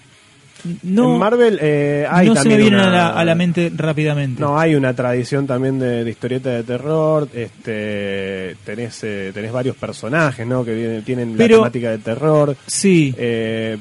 no, 0.83 1.13
en 1.15 1.19
Marvel 1.19 1.59
eh, 1.63 2.07
hay 2.11 2.27
no 2.29 2.35
se 2.35 2.49
me 2.49 2.55
también 2.57 2.61
vienen 2.71 2.81
a, 2.81 2.91
la, 2.91 3.09
a 3.11 3.25
la 3.25 3.35
mente 3.35 3.73
rápidamente. 3.75 4.41
No, 4.41 4.59
hay 4.59 4.75
una 4.75 4.93
tradición 4.95 5.47
también 5.47 5.79
de, 5.79 6.05
de 6.05 6.11
historieta 6.11 6.51
de 6.51 6.63
terror. 6.65 7.29
Este, 7.33 8.57
tenés, 8.65 8.99
eh, 9.05 9.31
tenés 9.33 9.53
varios 9.53 9.77
personajes, 9.77 10.47
¿no? 10.47 10.65
Que 10.65 10.75
vienen- 10.75 11.03
tienen 11.05 11.35
Pero- 11.37 11.57
la 11.57 11.63
temática 11.65 11.91
de 11.91 11.99
terror. 11.99 12.57
Sí, 12.67 13.15
Eh, 13.17 13.77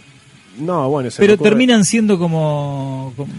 no, 0.59 0.89
bueno, 0.89 1.09
se 1.11 1.21
pero 1.21 1.37
terminan 1.37 1.83
siendo 1.85 2.17
como, 2.17 3.13
como- 3.15 3.31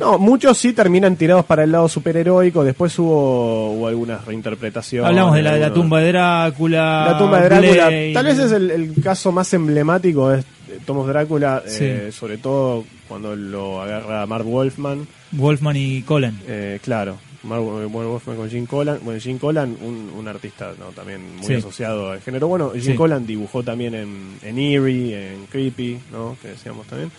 No, 0.00 0.18
muchos 0.18 0.56
sí 0.58 0.72
terminan 0.72 1.16
tirados 1.16 1.44
para 1.44 1.64
el 1.64 1.72
lado 1.72 1.88
superheroico. 1.88 2.62
Después 2.62 2.96
hubo, 3.00 3.72
hubo 3.72 3.88
algunas 3.88 4.24
reinterpretaciones. 4.24 5.08
Hablamos 5.08 5.34
de 5.34 5.42
la, 5.42 5.52
de 5.54 5.58
la 5.60 5.66
algunos- 5.66 5.84
tumba 5.84 6.00
de 6.00 6.08
Drácula. 6.12 7.04
La 7.12 7.18
tumba 7.18 7.40
de 7.40 7.48
Drácula. 7.48 7.90
Tal 8.14 8.24
vez 8.26 8.38
es 8.38 8.52
el, 8.52 8.70
el 8.70 8.94
caso 9.02 9.32
más 9.32 9.52
emblemático. 9.54 10.32
Es, 10.32 10.44
Tomos 10.84 11.06
Drácula, 11.08 11.62
Sí. 11.66 11.84
eh, 11.84 12.12
sobre 12.12 12.38
todo 12.38 12.84
cuando 13.08 13.34
lo 13.36 13.80
agarra 13.82 14.26
Mark 14.26 14.44
Wolfman, 14.44 15.06
Wolfman 15.32 15.76
y 15.76 16.02
Colin. 16.02 16.38
eh, 16.46 16.78
claro, 16.82 17.16
Mark 17.44 17.62
Mark 17.62 17.90
Wolfman 18.08 18.36
con 18.36 18.50
Jim 18.50 18.66
Collan, 18.66 18.98
bueno, 19.02 19.20
Jim 19.20 19.38
Collan, 19.38 19.76
un, 19.82 20.10
un 20.16 20.28
artista 20.28 20.72
¿no? 20.78 20.86
también 20.86 21.36
muy 21.36 21.46
Sí. 21.46 21.54
asociado 21.54 22.10
al 22.10 22.20
género, 22.20 22.48
bueno, 22.48 22.70
Jim 22.72 22.82
Sí. 22.82 22.94
Collan 22.94 23.26
dibujó 23.26 23.62
también 23.62 23.94
en, 23.94 24.38
en 24.42 24.58
Eerie, 24.58 25.34
en 25.34 25.46
Creepy, 25.46 25.98
¿no? 26.12 26.36
que 26.42 26.48
decíamos 26.48 26.86
también, 26.86 27.10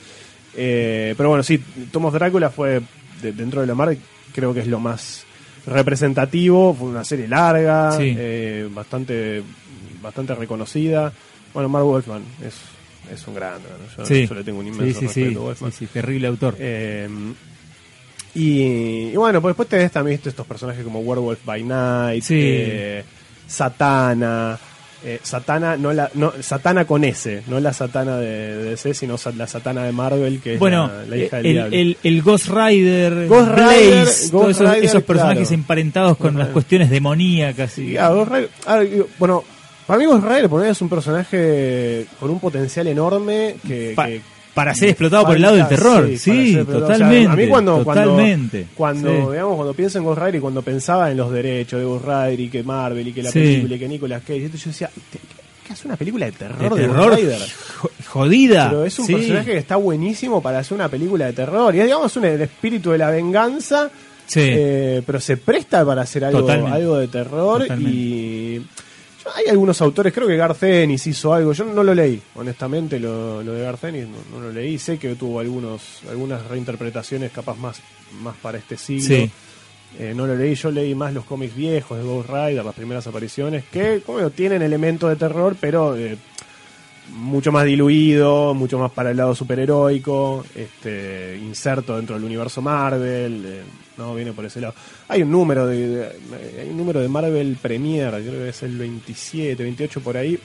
Eh, 0.55 1.13
pero 1.15 1.29
bueno, 1.29 1.43
sí, 1.43 1.59
Tomos 1.91 2.11
Drácula 2.13 2.49
fue, 2.49 2.81
de- 3.21 3.31
dentro 3.33 3.61
de 3.61 3.67
la 3.67 3.75
mar, 3.75 3.95
creo 4.33 4.53
que 4.53 4.61
es 4.61 4.67
lo 4.67 4.79
más 4.79 5.23
representativo, 5.67 6.73
fue 6.73 6.89
una 6.89 7.03
serie 7.03 7.27
larga, 7.27 7.95
eh, 7.99 8.67
bastante, 8.71 9.41
bastante 10.01 10.35
reconocida, 10.35 11.11
bueno, 11.53 11.69
Mark 11.69 11.85
Wolfman 11.85 12.23
es, 12.45 12.55
es 13.13 13.27
un 13.27 13.35
grande, 13.35 13.67
¿no? 13.69 13.97
yo, 13.97 14.05
Sí. 14.05 14.27
yo 14.27 14.35
le 14.35 14.43
tengo 14.43 14.59
un 14.59 14.67
inmenso 14.67 14.99
sí, 14.99 15.07
sí, 15.07 15.23
respeto 15.25 15.65
a 15.65 15.71
sí, 15.71 15.85
terrible 15.87 16.27
autor. 16.27 16.55
Eh, 16.59 17.07
y, 18.35 18.61
y 19.11 19.15
bueno, 19.15 19.41
pues 19.41 19.51
después 19.51 19.67
tenés 19.69 19.91
también 19.91 20.19
estos 20.23 20.45
personajes 20.45 20.83
como 20.83 20.99
Werewolf 20.99 21.43
by 21.45 21.63
Night, 21.63 22.23
eh, 22.29 23.03
Satana. 23.47 24.57
eh, 25.03 25.19
Satana, 25.23 25.77
no 25.77 25.91
la, 25.93 26.11
no, 26.13 26.31
Satana 26.41 26.85
con 26.85 27.03
S, 27.03 27.41
no 27.47 27.59
la 27.59 27.73
Satana 27.73 28.17
de, 28.17 28.27
de 28.57 28.63
DC, 28.71 28.93
sino 28.93 29.15
la 29.35 29.47
Satana 29.47 29.83
de 29.83 29.91
Marvel, 29.93 30.41
que 30.41 30.53
es 30.55 30.59
bueno, 30.59 30.87
la, 30.87 31.05
la 31.05 31.17
hija 31.17 31.37
del 31.37 31.45
el, 31.47 31.53
diablo. 31.53 31.75
el, 31.77 31.97
el 32.03 32.21
Ghost 32.21 32.47
Rider, 32.49 33.27
Ghost 33.27 33.49
Rider, 33.49 33.63
Blaze, 34.03 34.05
Ghost 34.05 34.31
todos 34.31 34.49
esos, 34.51 34.69
Rider, 34.69 34.85
esos 34.85 35.03
personajes 35.03 35.47
claro. 35.47 35.61
emparentados 35.61 36.17
con 36.17 36.27
Ghost 36.27 36.37
las 36.37 36.43
Rider. 36.47 36.53
cuestiones 36.53 36.89
demoníacas. 36.91 37.77
Y, 37.79 37.97
ah, 37.97 38.09
Ghost 38.09 38.31
Rider- 38.31 38.49
ah, 38.67 38.83
bueno, 39.17 39.43
para 39.89 39.97
mí 39.99 40.05
Ghost 40.05 40.23
Rider 40.23 40.47
por 40.49 40.63
es 40.63 40.79
un 40.83 40.87
personaje 40.89 42.05
con 42.19 42.29
un 42.29 42.39
potencial 42.39 42.85
enorme 42.87 43.55
que, 43.67 43.93
Pa- 43.95 44.05
que 44.05 44.21
para 44.53 44.75
ser 44.75 44.89
explotado 44.89 45.25
por 45.25 45.35
el 45.35 45.41
lado 45.41 45.55
del 45.55 45.67
terror. 45.67 46.09
Sí. 46.17 46.51
O 46.57 46.65
sea, 46.65 46.73
totalmente. 46.79 47.31
a 47.31 47.35
mí 47.35 47.47
cuando, 47.47 47.77
totalmente. 47.83 48.67
cuando, 48.75 49.07
cuando, 49.09 49.25
Sí. 49.27 49.31
digamos, 49.33 49.55
cuando 49.55 49.73
pienso 49.73 49.97
en 49.97 50.03
Ghost 50.03 50.19
Rider 50.19 50.35
y 50.35 50.39
cuando 50.39 50.61
pensaba 50.61 51.09
en 51.09 51.17
los 51.17 51.31
derechos 51.31 51.79
de 51.79 51.85
Ghost 51.85 52.05
Rider 52.05 52.39
y 52.39 52.49
que 52.49 52.61
Marvel 52.63 53.07
y 53.07 53.13
que 53.13 53.23
la 53.23 53.31
Sí. 53.31 53.39
película 53.39 53.75
y 53.75 53.79
que 53.79 53.87
Nicolas 53.87 54.21
Cage, 54.21 54.41
yo 54.41 54.49
decía, 54.49 54.89
¿qué, 55.65 55.73
hace 55.73 55.87
una 55.87 55.95
película 55.97 56.25
de 56.27 56.31
terror 56.33 56.75
de 56.75 56.81
de, 56.81 56.87
terror 56.87 57.09
Ghost 57.09 57.19
Rider? 57.21 57.39
jo- 57.77 57.91
jodida. 58.09 58.69
Pero 58.69 58.85
es 58.85 58.99
un 58.99 59.07
personaje 59.07 59.51
que 59.51 59.57
está 59.57 59.75
buenísimo 59.77 60.41
para 60.41 60.59
hacer 60.59 60.75
una 60.75 60.87
película 60.89 61.25
de 61.25 61.33
terror. 61.33 61.73
Y 61.73 61.79
es, 61.79 61.85
digamos, 61.85 62.15
un, 62.17 62.25
el 62.25 62.41
espíritu 62.41 62.91
de 62.91 62.97
la 62.99 63.09
venganza, 63.09 63.89
Sí. 64.27 64.41
eh, 64.43 65.01
pero 65.05 65.19
se 65.19 65.37
presta 65.37 65.83
para 65.85 66.01
hacer 66.03 66.25
algo, 66.25 66.41
Totalmente. 66.41 66.75
algo 66.77 66.97
de 66.97 67.07
terror. 67.07 67.61
Totalmente. 67.61 67.91
Y 67.97 68.61
hay 69.35 69.45
algunos 69.47 69.81
autores, 69.81 70.13
creo 70.13 70.27
que 70.27 70.35
Garth 70.37 70.63
Ennis 70.63 71.07
hizo 71.07 71.33
algo. 71.33 71.53
Yo 71.53 71.65
no 71.65 71.83
lo 71.83 71.93
leí, 71.93 72.21
honestamente, 72.35 72.99
lo, 72.99 73.43
lo 73.43 73.53
de 73.53 73.63
Garth 73.63 73.83
Ennis 73.85 74.07
no, 74.07 74.37
no 74.37 74.45
lo 74.45 74.51
leí. 74.51 74.77
Sé 74.77 74.97
que 74.97 75.15
tuvo 75.15 75.39
algunos 75.39 76.01
algunas 76.09 76.45
reinterpretaciones, 76.47 77.31
capaz 77.31 77.57
más, 77.57 77.81
más 78.21 78.35
para 78.37 78.57
este 78.57 78.77
siglo. 78.77 79.15
Sí. 79.15 79.31
Eh, 79.97 80.13
no 80.15 80.27
lo 80.27 80.35
leí, 80.35 80.53
yo 80.53 80.69
leí 80.69 80.93
más 80.93 81.13
los 81.13 81.25
cómics 81.25 81.55
viejos 81.55 81.97
de 81.97 82.03
Ghost 82.03 82.29
Rider, 82.29 82.63
las 82.63 82.75
primeras 82.75 83.07
apariciones, 83.07 83.63
que 83.71 84.03
bueno, 84.05 84.29
tienen 84.29 84.61
elementos 84.61 85.09
de 85.09 85.15
terror, 85.15 85.55
pero 85.59 85.97
eh, 85.97 86.15
mucho 87.13 87.51
más 87.51 87.65
diluido, 87.65 88.53
mucho 88.53 88.77
más 88.79 88.91
para 88.91 89.11
el 89.11 89.17
lado 89.17 89.35
superheroico, 89.35 90.45
este, 90.55 91.37
inserto 91.41 91.95
dentro 91.97 92.15
del 92.15 92.23
universo 92.25 92.61
Marvel, 92.61 93.43
eh, 93.45 93.61
no 93.97 94.15
viene 94.15 94.31
por 94.33 94.45
ese 94.45 94.61
lado. 94.61 94.73
Hay 95.07 95.21
un 95.23 95.31
número 95.31 95.67
de, 95.67 95.87
de- 95.87 96.11
hay 96.61 96.69
un 96.69 96.77
número 96.77 96.99
de 97.01 97.07
Marvel 97.09 97.57
Premier, 97.61 98.09
creo 98.11 98.43
que 98.43 98.49
es 98.49 98.63
el 98.63 98.77
27, 98.77 99.61
28 99.63 100.01
por 100.01 100.15
ahí, 100.17 100.39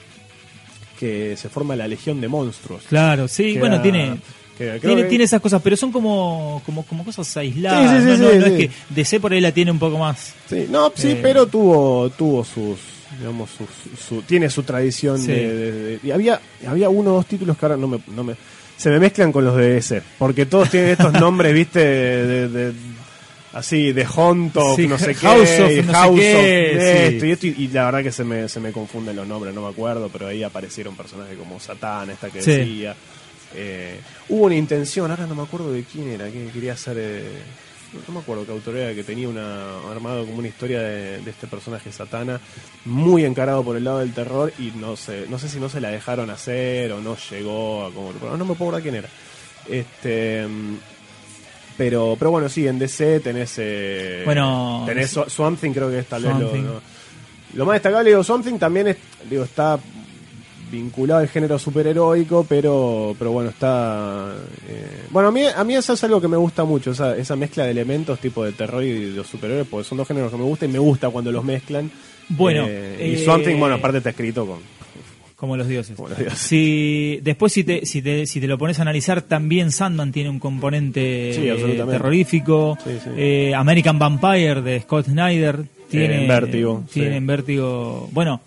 que 0.99 1.35
se 1.37 1.49
forma 1.49 1.75
la 1.75 1.87
Legión 1.87 2.21
de 2.21 2.27
Monstruos. 2.27 2.83
Claro, 2.87 3.27
sí, 3.27 3.53
Que 3.53 3.59
bueno, 3.59 3.75
era- 3.75 3.83
tiene, 3.83 4.17
que 4.57 4.79
tiene, 4.79 5.03
que- 5.03 5.09
tiene 5.09 5.23
esas 5.25 5.41
cosas, 5.41 5.61
pero 5.61 5.75
son 5.75 5.91
como, 5.91 6.61
como, 6.65 6.83
como 6.85 7.03
cosas 7.03 7.35
aisladas. 7.37 8.01
Sí, 8.03 8.09
sí, 8.09 8.15
sí, 8.15 8.21
no, 8.21 8.29
es 8.29 8.53
que 8.53 8.69
DC 8.89 9.19
por 9.19 9.33
ahí 9.33 9.41
la 9.41 9.51
tiene 9.51 9.71
un 9.71 9.79
poco 9.79 9.97
más. 9.97 10.33
Sí, 10.49 10.65
no, 10.69 10.91
sí, 10.95 11.11
Eh. 11.11 11.19
pero 11.21 11.45
tuvo, 11.47 12.09
tuvo 12.11 12.43
sus, 12.45 12.77
digamos, 13.19 13.49
sus- 13.51 13.99
su, 13.99 14.21
tiene 14.23 14.49
su 14.49 14.63
tradición 14.63 15.19
Sí. 15.19 15.27
de, 15.31 15.53
de- 15.55 15.71
de- 15.71 15.99
y 16.03 16.11
había, 16.11 16.39
había 16.67 16.89
uno 16.89 17.11
o 17.11 17.13
dos 17.15 17.25
títulos 17.25 17.57
que 17.57 17.65
ahora 17.65 17.77
no 17.77 17.87
me, 17.87 17.99
no 18.15 18.23
me, 18.23 18.35
se 18.77 18.89
me 18.89 18.99
mezclan 18.99 19.31
con 19.31 19.45
los 19.45 19.55
de 19.55 19.69
DC, 19.75 20.01
porque 20.17 20.45
todos 20.45 20.69
tienen 20.69 20.91
estos 20.91 21.13
nombres, 21.19 21.53
viste, 21.53 21.79
de, 21.79 22.47
de- 22.49 22.73
así, 23.53 23.93
de 23.93 24.05
Honto, 24.15 24.75
Sí, 24.75 24.85
no 24.87 24.97
sé 24.97 25.15
qué, 25.15 25.27
House 25.27 25.59
of 25.59 25.71
y 25.71 25.75
no 25.81 25.83
sé 25.87 25.93
House 25.93 26.19
qué, 26.19 26.71
of 26.75 26.81
sí. 26.81 27.15
esto 27.15 27.25
y 27.25 27.31
esto, 27.31 27.47
y, 27.47 27.49
y 27.63 27.67
la 27.69 27.85
verdad 27.85 28.03
que 28.03 28.11
se 28.11 28.23
me, 28.25 28.49
se 28.49 28.59
me 28.59 28.71
confunden 28.71 29.15
los 29.15 29.25
nombres, 29.27 29.53
no 29.55 29.61
me 29.61 29.69
acuerdo, 29.69 30.09
pero 30.11 30.27
ahí 30.27 30.43
aparecieron 30.43 30.95
personajes 30.95 31.37
como 31.37 31.59
Satán, 31.59 32.09
esta 32.09 32.29
que 32.29 32.41
decía. 32.41 32.95
Eh, 33.57 34.01
hubo 34.27 34.45
una 34.47 34.55
intención, 34.55 35.09
ahora 35.09 35.25
no 35.27 35.35
me 35.35 35.43
acuerdo 35.43 35.71
de 35.71 35.83
quién 35.83 36.09
era, 36.09 36.29
que 36.29 36.47
quería 36.53 36.73
hacer. 36.73 36.97
eh, 36.99 37.23
no- 38.07 38.13
me 38.13 38.19
acuerdo 38.19 38.45
qué 38.45 38.51
autor 38.51 38.77
era, 38.77 38.93
que 38.93 39.03
tenía 39.03 39.27
una 39.29 39.79
armado 39.91 40.25
como 40.25 40.39
una 40.39 40.47
historia 40.47 40.81
de, 40.81 41.19
de 41.19 41.31
este 41.31 41.47
personaje 41.47 41.91
Satana, 41.91 42.39
muy 42.85 43.25
encarado 43.25 43.63
por 43.63 43.75
el 43.77 43.83
lado 43.83 43.99
del 43.99 44.13
terror, 44.13 44.51
y 44.59 44.71
no 44.75 44.95
sé, 44.95 45.25
no 45.29 45.37
sé 45.39 45.49
si 45.49 45.59
no 45.59 45.69
se 45.69 45.81
la 45.81 45.89
dejaron 45.89 46.29
hacer 46.29 46.91
o 46.91 47.01
no 47.01 47.15
llegó 47.29 47.85
a 47.85 47.91
como. 47.91 48.11
no 48.13 48.37
me 48.45 48.55
puedo 48.55 48.69
acordar 48.69 48.81
quién 48.81 48.95
era. 48.95 49.09
Este. 49.69 50.45
Pero, 51.77 52.15
pero 52.17 52.31
bueno, 52.31 52.47
sí, 52.47 52.67
en 52.67 52.79
DC 52.79 53.19
tenés. 53.19 53.55
eh, 53.57 54.21
Bueno, 54.25 54.83
tenés 54.85 55.11
Swamp 55.27 55.59
Thing, 55.59 55.71
creo 55.71 55.89
que 55.89 55.99
es 55.99 56.07
tal 56.07 56.23
vez 56.23 56.33
lo, 57.53 57.65
más 57.65 57.73
destacable, 57.75 58.09
digo, 58.11 58.23
Swamp 58.23 58.45
Thing 58.45 58.57
también 58.57 58.87
es, 58.87 58.97
digo, 59.29 59.43
está 59.43 59.77
vinculado 60.75 61.21
al 61.21 61.27
género 61.27 61.57
superheroico, 61.57 62.45
pero, 62.47 63.15
pero 63.17 63.31
bueno, 63.31 63.49
está... 63.49 64.33
eh, 64.67 65.03
bueno, 65.09 65.29
a 65.29 65.31
mí, 65.31 65.41
a 65.43 65.63
mí 65.63 65.75
eso 65.75 65.93
es 65.93 66.03
algo 66.03 66.21
que 66.21 66.27
me 66.27 66.37
gusta 66.37 66.63
mucho, 66.63 66.91
esa, 66.91 67.17
esa 67.17 67.35
mezcla 67.35 67.63
de 67.65 67.71
elementos 67.71 68.19
tipo 68.19 68.43
de 68.43 68.51
terror 68.51 68.83
y 68.83 68.91
de 68.91 69.15
los 69.17 69.27
superhéroes, 69.27 69.67
porque 69.67 69.87
son 69.87 69.97
dos 69.97 70.07
géneros 70.07 70.31
que 70.31 70.37
me 70.37 70.43
gustan 70.43 70.69
y 70.69 70.73
me 70.73 70.79
gusta 70.79 71.09
cuando 71.09 71.31
los 71.31 71.43
mezclan. 71.43 71.89
Bueno, 72.29 72.65
Eh, 72.67 73.11
y 73.11 73.21
eh, 73.21 73.25
Swamp 73.25 73.43
Thing, 73.45 73.57
bueno, 73.59 73.75
aparte 73.75 73.97
está 73.99 74.09
escrito 74.11 74.45
con... 74.45 74.59
Como 75.35 75.57
los 75.57 75.67
dioses. 75.67 75.95
Como 75.97 76.07
los 76.07 76.17
dioses. 76.17 76.39
Si, 76.39 77.19
después, 77.21 77.51
si 77.51 77.65
te, 77.65 77.85
si, 77.85 78.01
te, 78.01 78.25
si 78.25 78.39
te 78.39 78.47
lo 78.47 78.57
pones 78.57 78.79
a 78.79 78.83
analizar, 78.83 79.21
también 79.21 79.69
Sandman 79.69 80.11
tiene 80.13 80.29
un 80.29 80.39
componente 80.39 81.33
Sí, 81.33 81.41
eh, 81.49 81.83
terrorífico. 81.89 82.77
Sí, 82.83 82.91
sí. 83.03 83.09
Eh, 83.17 83.53
American 83.53 83.99
Vampire 83.99 84.61
de 84.61 84.79
Scott 84.79 85.07
Snyder 85.07 85.59
tiene 85.89 86.21
en 86.21 86.27
Vértigo, 86.29 86.83
Tiene 86.91 87.17
en 87.17 87.27
Vértigo. 87.27 88.09
Bueno, 88.13 88.41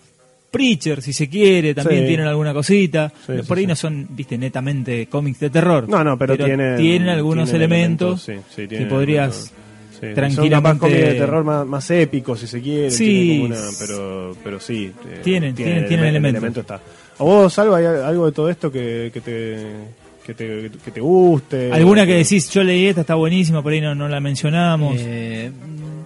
Preacher, 0.51 1.01
si 1.01 1.13
se 1.13 1.29
quiere, 1.29 1.73
también 1.73 2.01
Sí. 2.01 2.07
tienen 2.07 2.25
alguna 2.27 2.53
cosita. 2.53 3.11
Sí, 3.25 3.33
Por 3.33 3.45
sí, 3.45 3.53
ahí 3.53 3.61
sí. 3.61 3.67
no 3.67 3.75
son, 3.75 4.07
viste, 4.09 4.37
netamente 4.37 5.07
cómics 5.07 5.39
de 5.39 5.49
terror. 5.49 5.87
No, 5.87 6.03
no, 6.03 6.17
pero, 6.17 6.35
tienen, 6.37 7.07
algunos 7.09 7.49
tienen 7.49 7.61
elementos, 7.71 8.21
sí, 8.23 8.33
sí, 8.55 8.67
que 8.67 8.85
podrías 8.85 9.27
elementos. 9.51 9.53
Sí, 9.93 10.07
tranquilamente- 10.15 10.35
Son 10.35 10.49
capaz 10.49 10.77
cómics 10.79 10.97
de 10.99 11.13
terror 11.15 11.43
más, 11.43 11.67
más 11.67 11.91
épicos, 11.91 12.39
si 12.39 12.47
se 12.47 12.61
quiere. 12.61 12.89
Sí. 12.91 13.05
tienen 13.05 13.41
como 13.41 13.53
una- 13.53 13.77
pero, 13.79 14.35
pero 14.43 14.59
sí. 14.59 14.91
eh, 15.09 15.19
Tienen, 15.23 15.53
tienen- 15.53 15.87
tienen 15.87 16.05
el 16.05 16.09
elementos. 16.15 16.37
elemento 16.39 16.61
está. 16.61 16.75
¿A 16.75 17.23
vos, 17.23 17.53
Salva, 17.53 17.77
hay 17.77 17.85
algo 17.85 18.25
de 18.27 18.31
todo 18.31 18.49
esto 18.49 18.71
que, 18.71 19.11
que 19.13 19.19
te, 19.21 19.57
que 20.25 20.33
te, 20.33 20.71
que 20.85 20.91
te 20.91 21.01
guste? 21.01 21.69
Alguna 21.71 22.05
que 22.05 22.15
decís, 22.15 22.49
yo 22.49 22.63
leí 22.63 22.85
esta, 22.87 23.01
está 23.01 23.15
buenísima, 23.15 23.61
por 23.61 23.73
ahí 23.73 23.81
no, 23.81 23.93
no 23.93 24.07
la 24.07 24.19
mencionamos. 24.21 24.95
Eh, 24.99 25.51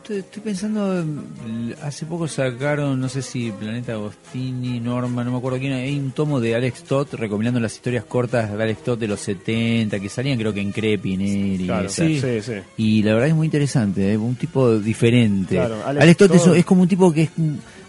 estoy, 0.10 0.42
pensando, 0.44 1.00
l- 1.02 1.76
hace 1.82 2.06
poco 2.06 2.28
sacaron, 2.28 3.00
no 3.00 3.08
sé 3.10 3.22
si 3.22 3.52
Planeta 3.52 3.94
Agostini, 3.94 4.80
Norma, 4.80 5.24
no 5.24 5.32
me 5.32 5.38
acuerdo 5.38 5.60
quién, 5.60 5.74
hay 5.74 5.98
un 5.98 6.12
tomo 6.12 6.40
de 6.40 6.56
Alex 6.56 6.84
Todd 6.84 7.08
recopilando 7.14 7.60
las 7.60 7.74
historias 7.76 8.04
cortas 8.06 8.56
de 8.56 8.62
Alex 8.64 8.84
Todd 8.84 8.98
de 8.98 9.08
los 9.08 9.20
70, 9.22 10.00
que 10.00 10.10
salían 10.10 10.38
creo 10.38 10.54
que 10.54 10.62
en 10.62 10.72
Crepi, 10.72 11.18
Neri, 11.18 11.66
Claro, 11.66 11.90
sí, 11.90 12.20
Sí. 12.20 12.42
sí. 12.42 12.54
Y 12.78 13.04
la 13.04 13.14
verdad 13.14 13.30
es 13.30 13.36
muy 13.36 13.46
interesante, 13.46 14.12
¿eh? 14.14 14.18
un 14.18 14.36
tipo 14.36 14.78
diferente. 14.80 15.56
Claro, 15.56 15.76
Alex 15.86 16.02
Alex, 16.04 16.18
Todd 16.18 16.36
es, 16.36 16.48
es 16.60 16.66
como 16.66 16.82
un 16.84 16.88
tipo 16.88 17.12
que 17.14 17.24
es 17.24 17.30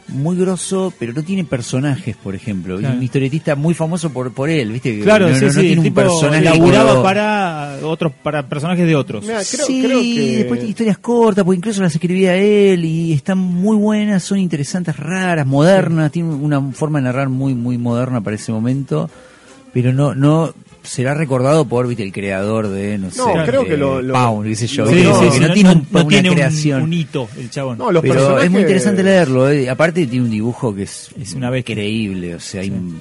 muy 0.09 0.36
grosso, 0.36 0.93
pero 0.98 1.12
no 1.14 1.22
tiene 1.22 1.44
personajes, 1.44 2.14
por 2.16 2.35
ejemplo. 2.35 2.78
Claro. 2.78 2.97
un 2.97 3.02
historietista 3.02 3.55
muy 3.56 3.72
famoso 3.74 4.10
por 4.10 4.32
por 4.32 4.51
él, 4.51 4.70
¿viste? 4.72 5.01
Claro, 5.01 5.28
no, 5.28 5.35
sí, 5.35 5.40
no- 5.40 5.47
no 5.47 5.52
sí, 5.55 5.60
tiene 5.60 5.76
un 5.78 5.85
tipo 5.85 5.94
personaje. 6.02 6.44
laburaba 6.44 6.90
como- 6.90 7.02
para 7.02 7.78
otros, 7.82 8.12
para 8.22 8.47
personajes 8.48 8.86
de 8.86 8.94
otros. 8.94 9.22
Mira, 9.24 9.40
creo, 9.51 9.66
sí, 9.66 9.82
creo 9.82 10.01
que... 10.01 10.36
después 10.39 10.60
tiene 10.60 10.70
historias 10.70 10.98
cortas, 10.98 11.44
porque 11.44 11.56
incluso 11.56 11.81
las 11.82 11.94
escribía 11.94 12.36
él 12.36 12.85
y 12.85 13.12
están 13.12 13.39
muy 13.39 13.76
buenas, 13.76 14.22
son 14.22 14.39
interesantes, 14.39 14.97
raras, 14.97 15.47
modernas, 15.47 16.12
tiene 16.12 16.35
una 16.35 16.60
forma 16.72 16.98
de 16.98 17.05
narrar 17.05 17.28
muy 17.31 17.55
muy 17.55 17.78
moderna 17.78 18.20
para 18.20 18.36
ese 18.36 18.52
momento, 18.52 19.09
pero 19.72 19.93
no 19.93 20.14
no 20.14 20.52
será 20.85 21.15
recordado 21.15 21.65
por 21.66 21.89
¿viste? 21.89 22.02
el 22.05 22.12
creador 22.12 22.69
de 22.69 22.98
no 22.98 23.11
sé, 23.11 23.19
No, 23.19 23.32
creo 23.44 23.62
de 23.62 23.69
que 23.69 23.77
lo- 23.77 24.01
lo- 24.01 24.15
Pound, 24.15 24.47
qué 24.48 24.55
sé 24.55 24.66
yo, 24.69 24.86
Sí, 24.86 25.02
no, 25.02 25.19
sí, 25.20 25.28
sí, 25.32 25.40
no, 25.40 25.52
tiene 25.52 25.70
un- 25.73 25.86
no 25.90 26.01
una 26.01 26.09
tiene 26.09 26.28
un- 26.31 26.35
creación. 26.36 26.82
Un, 26.82 26.93
hito, 26.93 27.28
el 27.36 27.51
chabón. 27.51 27.78
No, 27.78 27.90
los 27.90 28.02
pero 28.02 28.15
personajes- 28.15 28.44
es 28.44 28.51
muy 28.51 28.61
interesante 28.61 29.02
leerlo, 29.02 29.51
eh. 29.51 29.69
aparte 29.69 30.06
tiene 30.06 30.24
un 30.27 30.31
dibujo 30.31 30.74
que 30.74 30.85
es, 30.85 31.09
Es 31.20 31.35
una 31.35 31.51
bestia. 31.51 31.73
increíble, 31.73 32.35
o 32.36 32.40
sea, 32.40 32.61
hay 32.61 32.70
un- 32.70 33.01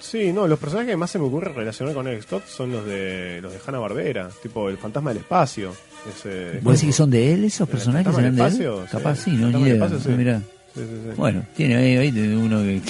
Sí, 0.00 0.32
no, 0.32 0.46
los 0.46 0.58
personajes 0.58 0.92
que 0.92 0.96
más 0.96 1.10
se 1.10 1.18
me 1.18 1.24
ocurre 1.26 1.52
relacionar 1.52 1.92
con 1.92 2.06
Alex 2.06 2.26
Todd 2.26 2.42
son 2.48 2.70
los 2.72 2.86
de 2.86 3.40
los 3.42 3.52
de 3.52 3.58
Hanna 3.66 3.78
Barbera, 3.80 4.28
tipo 4.42 4.68
el 4.70 4.78
fantasma 4.78 5.10
del 5.10 5.18
espacio. 5.18 5.72
Ese, 6.08 6.60
¿Vos 6.62 6.74
decís 6.74 6.86
que 6.90 6.92
son 6.92 7.10
de 7.10 7.32
él 7.34 7.44
esos 7.44 7.66
¿El 7.68 7.72
personajes? 7.72 8.06
fantasma 8.06 8.22
del 8.30 8.34
¿Serán 8.36 8.50
de 8.58 8.64
él? 8.64 8.70
espacio? 8.70 8.86
Sí. 8.86 8.92
Capaz 8.92 9.16
sí, 9.16 9.30
no, 9.32 9.50
ni 9.50 9.62
idea. 9.64 9.74
espacio, 9.74 9.98
sí. 9.98 10.08
Ah, 10.12 10.16
mirá. 10.16 10.38
Sí, 10.38 10.80
sí, 10.80 10.86
sí. 11.04 11.10
Bueno, 11.16 11.42
tiene 11.56 11.76
ahí, 11.76 11.96
ahí 11.96 12.12
tiene 12.12 12.36
uno 12.36 12.58
que... 12.62 12.80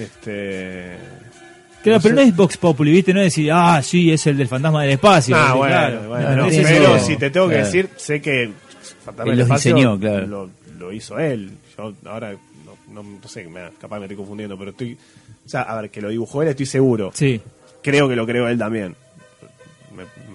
Este. 0.00 0.96
Claro, 1.82 1.98
No 1.98 2.02
pero 2.02 2.14
sé. 2.16 2.22
no 2.22 2.28
es 2.28 2.36
Vox 2.36 2.56
Populi, 2.56 2.92
¿viste? 2.92 3.12
No 3.12 3.20
es 3.20 3.26
decir, 3.26 3.50
ah, 3.52 3.80
sí, 3.82 4.12
es 4.12 4.26
el 4.26 4.36
del 4.36 4.48
fantasma 4.48 4.82
del 4.82 4.92
espacio. 4.92 5.34
Ah, 5.36 5.54
bueno, 5.54 5.74
Claro. 5.74 6.08
bueno, 6.08 6.28
No, 6.30 6.36
no, 6.36 6.42
no, 6.44 6.48
pero 6.50 6.96
eso- 6.96 7.06
si 7.06 7.16
te 7.16 7.30
tengo 7.30 7.48
que 7.48 7.54
claro. 7.54 7.66
decir, 7.66 7.88
sé 7.96 8.20
que 8.22 8.50
Fantasma 9.04 9.32
Él 9.32 9.38
del 9.38 9.38
los 9.38 9.46
Espacio 9.48 9.74
diseñó, 9.74 9.98
claro. 9.98 10.26
Lo, 10.26 10.50
lo 10.78 10.92
hizo 10.92 11.18
él. 11.18 11.50
Yo 11.76 11.92
ahora 12.06 12.32
no, 12.32 13.02
no, 13.02 13.18
no 13.22 13.28
sé, 13.28 13.48
me, 13.48 13.60
capaz 13.80 13.98
me 13.98 14.04
estoy 14.04 14.16
confundiendo, 14.16 14.56
pero 14.58 14.70
estoy. 14.70 14.96
O 15.44 15.48
sea, 15.48 15.62
a 15.62 15.80
ver, 15.80 15.90
que 15.90 16.00
lo 16.00 16.08
dibujó 16.08 16.42
él, 16.42 16.48
estoy 16.48 16.66
seguro. 16.66 17.10
Sí, 17.14 17.40
Creo 17.82 18.08
que 18.08 18.14
lo 18.14 18.24
creó 18.26 18.46
él 18.46 18.58
también. 18.58 18.94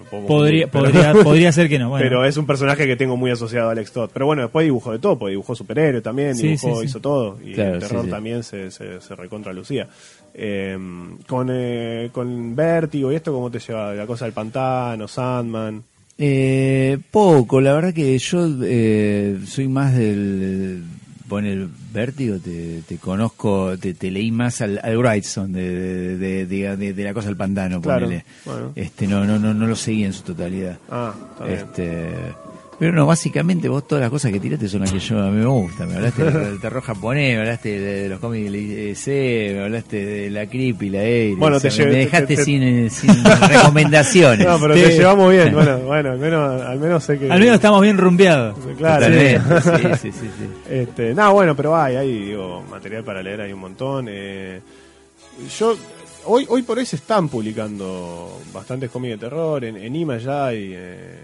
Podría, 0.10 0.68
podría, 0.68 1.14
podría 1.24 1.52
ser 1.52 1.68
que 1.70 1.78
no. 1.80 1.90
Bueno. 1.90 2.04
Pero 2.04 2.26
es 2.26 2.38
un 2.38 2.46
personaje 2.46 2.86
que 2.86 2.96
tengo 2.96 3.18
muy 3.18 3.32
asociado 3.32 3.70
a 3.70 3.72
Alex 3.72 3.92
Todd. 3.92 4.10
Pero 4.14 4.26
bueno, 4.26 4.44
después 4.44 4.64
dibujó 4.66 4.92
de 4.92 5.00
todo, 5.00 5.18
porque 5.18 5.32
dibujó 5.32 5.56
superhéroe 5.56 6.02
también, 6.02 6.36
Sí, 6.36 6.48
dibujó, 6.50 6.76
sí, 6.76 6.80
sí. 6.82 6.86
hizo 6.86 7.00
todo. 7.00 7.38
Y 7.44 7.54
Claro, 7.54 7.74
el 7.76 7.80
terror 7.80 8.02
sí, 8.02 8.06
sí. 8.08 8.12
también 8.12 8.44
se, 8.44 8.72
se, 8.72 9.02
se 9.02 9.16
recontra 9.16 9.54
lucía. 9.54 9.88
Eh, 10.34 10.78
con, 11.28 11.50
eh, 11.52 12.10
con 12.12 12.56
Vértigo 12.56 13.12
y 13.12 13.16
esto, 13.16 13.34
¿cómo 13.34 13.50
te 13.52 13.60
lleva? 13.60 13.94
La 13.94 14.06
cosa 14.06 14.26
del 14.26 14.34
pantano, 14.34 15.08
Sandman. 15.08 15.84
Eh, 16.20 16.98
poco, 17.12 17.62
la 17.62 17.74
verdad 17.74 17.94
que 17.94 18.18
yo 18.18 18.48
eh, 18.64 19.38
soy 19.46 19.68
más 19.68 19.96
del. 19.96 20.84
Pone 21.28 21.52
el 21.52 21.68
vértigo, 21.94 22.38
te, 22.40 22.82
te 22.88 22.98
conozco, 22.98 23.78
te, 23.78 23.94
te 23.94 24.10
leí 24.12 24.32
más 24.32 24.62
al, 24.62 24.80
al 24.82 24.98
Wrightson 24.98 25.52
de, 25.52 26.18
de, 26.46 27.04
la 27.04 27.14
cosa 27.14 27.28
del 27.28 27.36
pantano, 27.36 27.82
Claro, 27.82 28.06
ponele. 28.06 28.26
bueno. 28.46 28.72
Este, 28.76 29.08
no, 29.08 29.26
no, 29.26 29.38
no, 29.38 29.54
no 29.54 29.68
lo 29.68 29.76
seguí 29.76 30.06
en 30.06 30.14
su 30.14 30.24
totalidad. 30.24 30.78
Ah, 30.90 31.14
está 31.34 31.44
bien. 31.46 31.58
Este, 31.60 32.10
pero 32.80 32.92
no, 32.94 33.06
básicamente 33.08 33.68
vos 33.70 33.88
todas 33.88 34.02
las 34.04 34.10
cosas 34.12 34.32
que 34.32 34.40
tiraste 34.40 34.68
son 34.68 34.82
las 34.82 34.92
que 34.92 35.00
yo 35.00 35.20
a 35.20 35.32
mí 35.32 35.38
me 35.40 35.46
gustan. 35.46 35.90
Me 35.90 35.96
hablaste 35.96 36.24
del, 36.24 36.34
del 36.34 36.60
terror 36.62 36.84
japonés, 36.84 37.34
me 37.36 37.40
hablaste 37.42 37.80
de, 37.80 38.04
de 38.04 38.10
los 38.10 38.20
cómics 38.20 38.52
de 38.52 38.94
C, 38.96 39.52
me 39.56 39.64
hablaste 39.64 40.06
de 40.06 40.30
la 40.30 40.46
Creepy, 40.48 40.90
la 40.90 41.00
A. 41.00 41.36
Bueno, 41.40 41.60
te 41.60 41.68
me, 41.70 41.74
llevé- 41.74 41.86
me 41.86 41.92
te- 41.92 41.98
dejaste 42.00 42.36
te- 42.36 42.44
sin, 42.44 42.64
eh, 42.64 42.90
sin 42.90 43.10
recomendaciones. 43.50 44.46
No, 44.48 44.60
pero 44.60 44.74
Te- 44.76 44.84
te 44.84 44.98
llevamos 44.98 45.32
bien. 45.32 45.54
Bueno, 45.58 45.78
bueno, 45.80 46.12
al 46.12 46.20
menos, 46.20 46.62
al 46.62 46.80
menos 46.80 47.04
sé 47.04 47.18
que. 47.18 47.32
Al 47.32 47.40
menos 47.40 47.56
estamos 47.56 47.82
bien 47.82 47.98
rumbeados. 47.98 48.58
Claro. 48.78 49.06
Sí, 49.08 49.82
sí, 50.02 50.12
sí, 50.12 50.28
sí. 50.38 50.50
Este, 50.70 51.14
no, 51.14 51.34
bueno, 51.34 51.56
pero 51.56 51.76
hay, 51.76 51.96
hay 51.96 52.12
digo, 52.28 52.64
material 52.70 53.04
para 53.04 53.24
leer, 53.24 53.42
hay 53.42 53.54
un 53.54 53.60
montón. 53.60 54.06
eh, 54.10 54.60
yo, 55.58 55.76
hoy, 56.26 56.46
hoy 56.50 56.62
por 56.64 56.78
hoy 56.78 56.86
se 56.86 56.96
están 56.98 57.28
publicando 57.30 58.40
bastantes 58.54 58.90
cómics 58.92 59.14
de 59.14 59.18
terror, 59.18 59.64
en, 59.66 59.78
en 59.78 59.96
Ima 59.96 60.18
ya 60.18 60.48
hay 60.48 60.74
eh, 60.76 61.16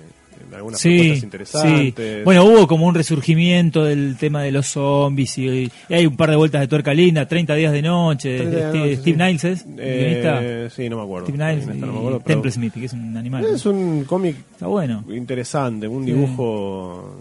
algunas 0.55 0.79
Sí, 0.79 0.89
propuestas 0.89 1.19
sí. 1.19 1.25
interesantes. 1.25 2.23
Bueno, 2.25 2.45
hubo 2.45 2.67
como 2.67 2.85
un 2.87 2.95
resurgimiento 2.95 3.83
del 3.83 4.15
tema 4.17 4.41
de 4.43 4.51
los 4.51 4.67
zombies 4.67 5.37
y, 5.37 5.47
y 5.89 5.93
hay 5.93 6.05
un 6.05 6.15
par 6.15 6.29
de 6.29 6.35
vueltas 6.35 6.61
de 6.61 6.67
tuerca 6.67 6.93
linda, 6.93 7.27
30 7.27 7.55
días 7.55 7.71
de 7.73 7.81
noche, 7.81 8.37
30 8.37 8.51
días 8.51 8.63
de 8.63 8.69
Steve, 8.69 8.83
noche, 8.83 9.01
Steve 9.01 9.17
sí. 9.17 9.23
Niles 9.23 9.43
es, 9.43 9.65
guionista. 9.65 10.39
Eh, 10.41 10.69
sí, 10.75 10.89
no 10.89 10.97
me 10.97 11.03
acuerdo. 11.03 11.27
Steve 11.27 11.37
Niles 11.45 11.65
Guionista, 11.65 11.85
y 11.85 11.87
no 11.89 11.93
me 11.93 11.99
acuerdo, 11.99 12.19
pero 12.19 12.27
Temple 12.35 12.51
Smith, 12.51 12.73
que 12.73 12.85
es 12.85 12.93
un 12.93 13.17
animal. 13.17 13.45
Es 13.45 13.65
un 13.65 14.03
cómic 14.05 14.35
Está 14.53 14.67
bueno. 14.67 15.03
interesante, 15.09 15.87
un 15.87 16.05
dibujo 16.05 17.17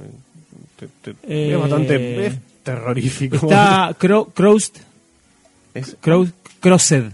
te- 0.79 0.89
te- 1.13 1.17
Eh, 1.29 1.53
es 1.55 1.59
bastante 1.61 2.27
es 2.27 2.35
terrorífico. 2.63 3.37
Está 3.37 3.95
Cro 3.99 4.27
Crossed, 4.35 4.73
Crossed. 6.01 7.13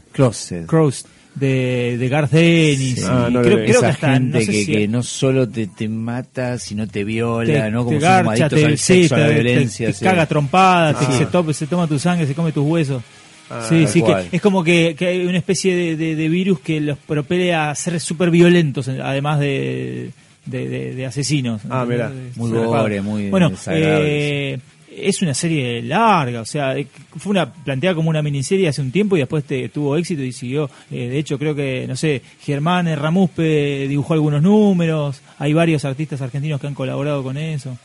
Crossed, 0.67 1.07
de, 1.39 1.97
de 1.99 2.09
Garth 2.09 2.35
Ennis. 2.35 2.97
Sí. 2.97 3.03
Ah, 3.07 3.29
no 3.31 3.43
creo, 3.43 3.65
que 3.65 3.73
hasta, 3.87 4.13
gente 4.15 4.39
no 4.39 4.45
sé 4.45 4.53
que, 4.53 4.65
si- 4.65 4.73
que 4.73 4.89
no 4.89 5.03
solo 5.03 5.49
te, 5.49 5.67
te 5.67 5.89
mata, 5.89 6.59
sino 6.59 6.87
te 6.87 7.05
viola, 7.05 7.65
te, 7.65 7.71
¿no? 7.71 7.81
te 7.81 7.85
Como 7.87 8.01
garcha, 8.01 8.19
somos 8.19 8.41
adictos 8.41 8.59
te, 8.61 8.67
al 8.67 8.79
sexo, 8.79 9.15
a 9.15 9.19
la 9.19 9.27
te- 9.29 9.35
te- 9.35 9.43
violencia. 9.43 9.93
te 9.93 10.05
caga 10.05 10.27
trompada, 10.27 10.99
te- 10.99 11.07
Ah. 11.09 11.19
se, 11.19 11.27
to- 11.27 11.53
se 11.53 11.67
toma 11.67 11.87
tu 11.87 11.99
sangre, 11.99 12.27
se 12.27 12.35
come 12.35 12.53
tus 12.53 12.65
huesos. 12.67 13.03
Ah, 13.51 13.65
sí, 13.69 14.03
que 14.03 14.27
es 14.33 14.43
como 14.43 14.63
que, 14.63 14.95
que 14.99 15.07
hay 15.07 15.25
una 15.25 15.39
especie 15.39 15.75
de, 15.75 15.97
de- 15.97 16.15
de 16.17 16.29
virus 16.29 16.61
que 16.61 16.81
los 16.81 16.99
propele 16.99 17.55
a 17.55 17.75
ser 17.75 17.99
súper 17.99 18.31
violentos, 18.31 18.89
además 18.89 19.41
de, 19.41 20.11
de, 20.45 20.69
asesinos. 21.07 21.63
Ah. 21.71 21.87
¿entendés? 21.89 22.37
Muy 22.37 22.51
gore, 22.51 23.01
muy 23.01 23.31
Bueno, 23.31 23.53
eh, 23.69 24.59
es 25.03 25.23
una 25.23 25.35
serie 25.35 25.83
larga, 25.83 26.41
o 26.41 26.45
sea, 26.45 26.77
eh, 26.77 26.87
fue 27.17 27.31
una 27.31 27.53
planteada 27.53 27.95
como 27.95 28.11
una 28.11 28.23
miniserie 28.23 28.69
hace 28.69 28.81
un 28.81 28.91
tiempo 28.91 29.17
y 29.17 29.21
después 29.21 29.45
te, 29.45 29.69
tuvo 29.69 29.97
éxito 29.97 30.23
y 30.23 30.33
siguió. 30.33 30.71
Eh, 30.91 31.09
de 31.09 31.19
hecho, 31.19 31.39
creo 31.39 31.55
que, 31.55 31.87
no 31.87 31.97
sé, 31.97 32.23
Germán 32.41 32.95
Ramuspe 32.97 33.87
dibujó 33.89 34.15
algunos 34.15 34.43
números, 34.43 35.23
hay 35.39 35.53
varios 35.53 35.85
artistas 35.85 36.21
argentinos 36.21 36.61
que 36.61 36.67
han 36.67 36.75
colaborado 36.75 37.23
con 37.23 37.37
eso. 37.37 37.77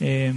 Eh, 0.00 0.32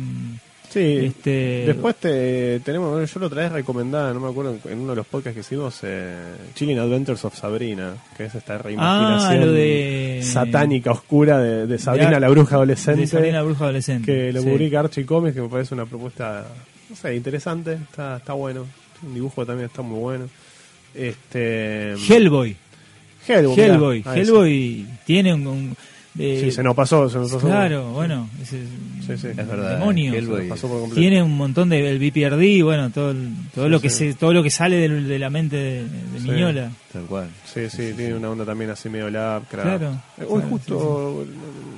Sí, 0.76 1.06
Este- 1.06 1.64
después 1.68 1.96
te, 1.96 2.60
tenemos, 2.60 2.92
bueno, 2.92 3.06
yo 3.06 3.20
lo 3.22 3.28
otra 3.28 3.44
vez 3.44 3.52
recomendada, 3.54 4.14
no 4.14 4.20
me 4.20 4.30
acuerdo, 4.30 4.58
en 4.70 4.80
uno 4.80 4.90
de 4.90 4.98
los 4.98 5.08
podcasts 5.08 5.34
que 5.36 5.40
hicimos, 5.40 5.80
eh, 5.84 6.14
Chilling 6.54 6.78
Adventures 6.80 7.24
of 7.24 7.34
Sabrina, 7.34 7.94
que 8.18 8.26
es 8.26 8.36
esta 8.36 8.58
reimaginación 8.58 9.44
Ah, 9.44 9.46
de- 9.54 10.20
satánica, 10.22 10.92
oscura 10.92 11.40
de, 11.40 11.66
de 11.66 11.78
Sabrina 11.80 12.12
De- 12.12 12.20
la 12.20 12.28
bruja 12.30 12.56
adolescente, 12.58 13.00
de 13.02 13.08
Sabrina 13.08 13.38
la 13.38 13.44
bruja 13.44 13.64
adolescente. 13.64 14.06
que 14.06 14.34
lo 14.34 14.42
sí. 14.42 14.50
publica 14.50 14.82
Archie 14.82 15.06
Comics, 15.06 15.34
que 15.36 15.42
me 15.44 15.48
parece 15.48 15.74
una 15.74 15.86
propuesta, 15.86 16.46
no 16.90 16.96
sé, 16.98 17.16
interesante, 17.16 17.74
está, 17.90 18.18
está 18.18 18.34
bueno, 18.34 18.66
un 19.02 19.14
dibujo 19.14 19.46
también 19.46 19.68
está 19.70 19.82
muy 19.82 20.00
bueno. 20.00 20.26
Este, 20.94 21.94
Hellboy. 21.94 22.56
Hellboy, 23.28 23.56
Hellboy. 23.60 24.04
Hellboy 24.14 24.86
tiene 25.06 25.34
un... 25.34 25.48
un- 25.48 25.78
eh, 26.18 26.40
Sí, 26.44 26.52
se 26.52 26.64
nos 26.64 26.76
pasó, 26.76 27.10
se 27.10 27.18
nos 27.18 27.32
pasó. 27.32 27.46
Claro, 27.48 27.92
bueno, 27.92 28.30
ese 28.42 28.62
Sí, 29.06 29.16
sí. 29.18 29.28
Es 29.28 29.36
verdad, 29.48 29.78
demonio. 29.78 30.14
Se 30.14 30.22
nos 30.24 30.42
pasó 30.46 30.68
por 30.68 30.80
completo. 30.80 31.00
Tiene 31.00 31.22
un 31.22 31.38
montón 31.38 31.70
de 31.70 31.88
el 31.92 32.00
BPRD, 32.00 32.64
bueno, 32.64 32.90
todo 32.90 33.12
el- 33.12 33.30
todo 33.54 33.66
Sí, 33.66 33.72
lo 33.72 33.80
que 33.80 33.90
sí. 33.92 34.12
se 34.12 34.14
todo 34.16 34.34
lo 34.34 34.42
que 34.42 34.50
sale 34.50 34.78
del- 34.78 35.08
de, 35.08 35.20
la 35.20 35.30
mente 35.30 35.56
de, 35.58 35.84
de 35.84 36.20
Sí. 36.20 36.32
Miñola. 36.32 36.72
Tal 36.92 37.04
cual. 37.04 37.28
Sí, 37.46 37.70
sí, 37.70 37.94
tiene 37.96 38.16
una 38.16 38.32
onda 38.32 38.46
también 38.46 38.72
así 38.72 38.90
medio 38.90 39.10
Lovecraft. 39.12 39.52
Claro, 39.68 39.92
Eh, 40.18 40.26
Hoy 40.28 40.40
claro, 40.42 40.48
justo 40.50 41.26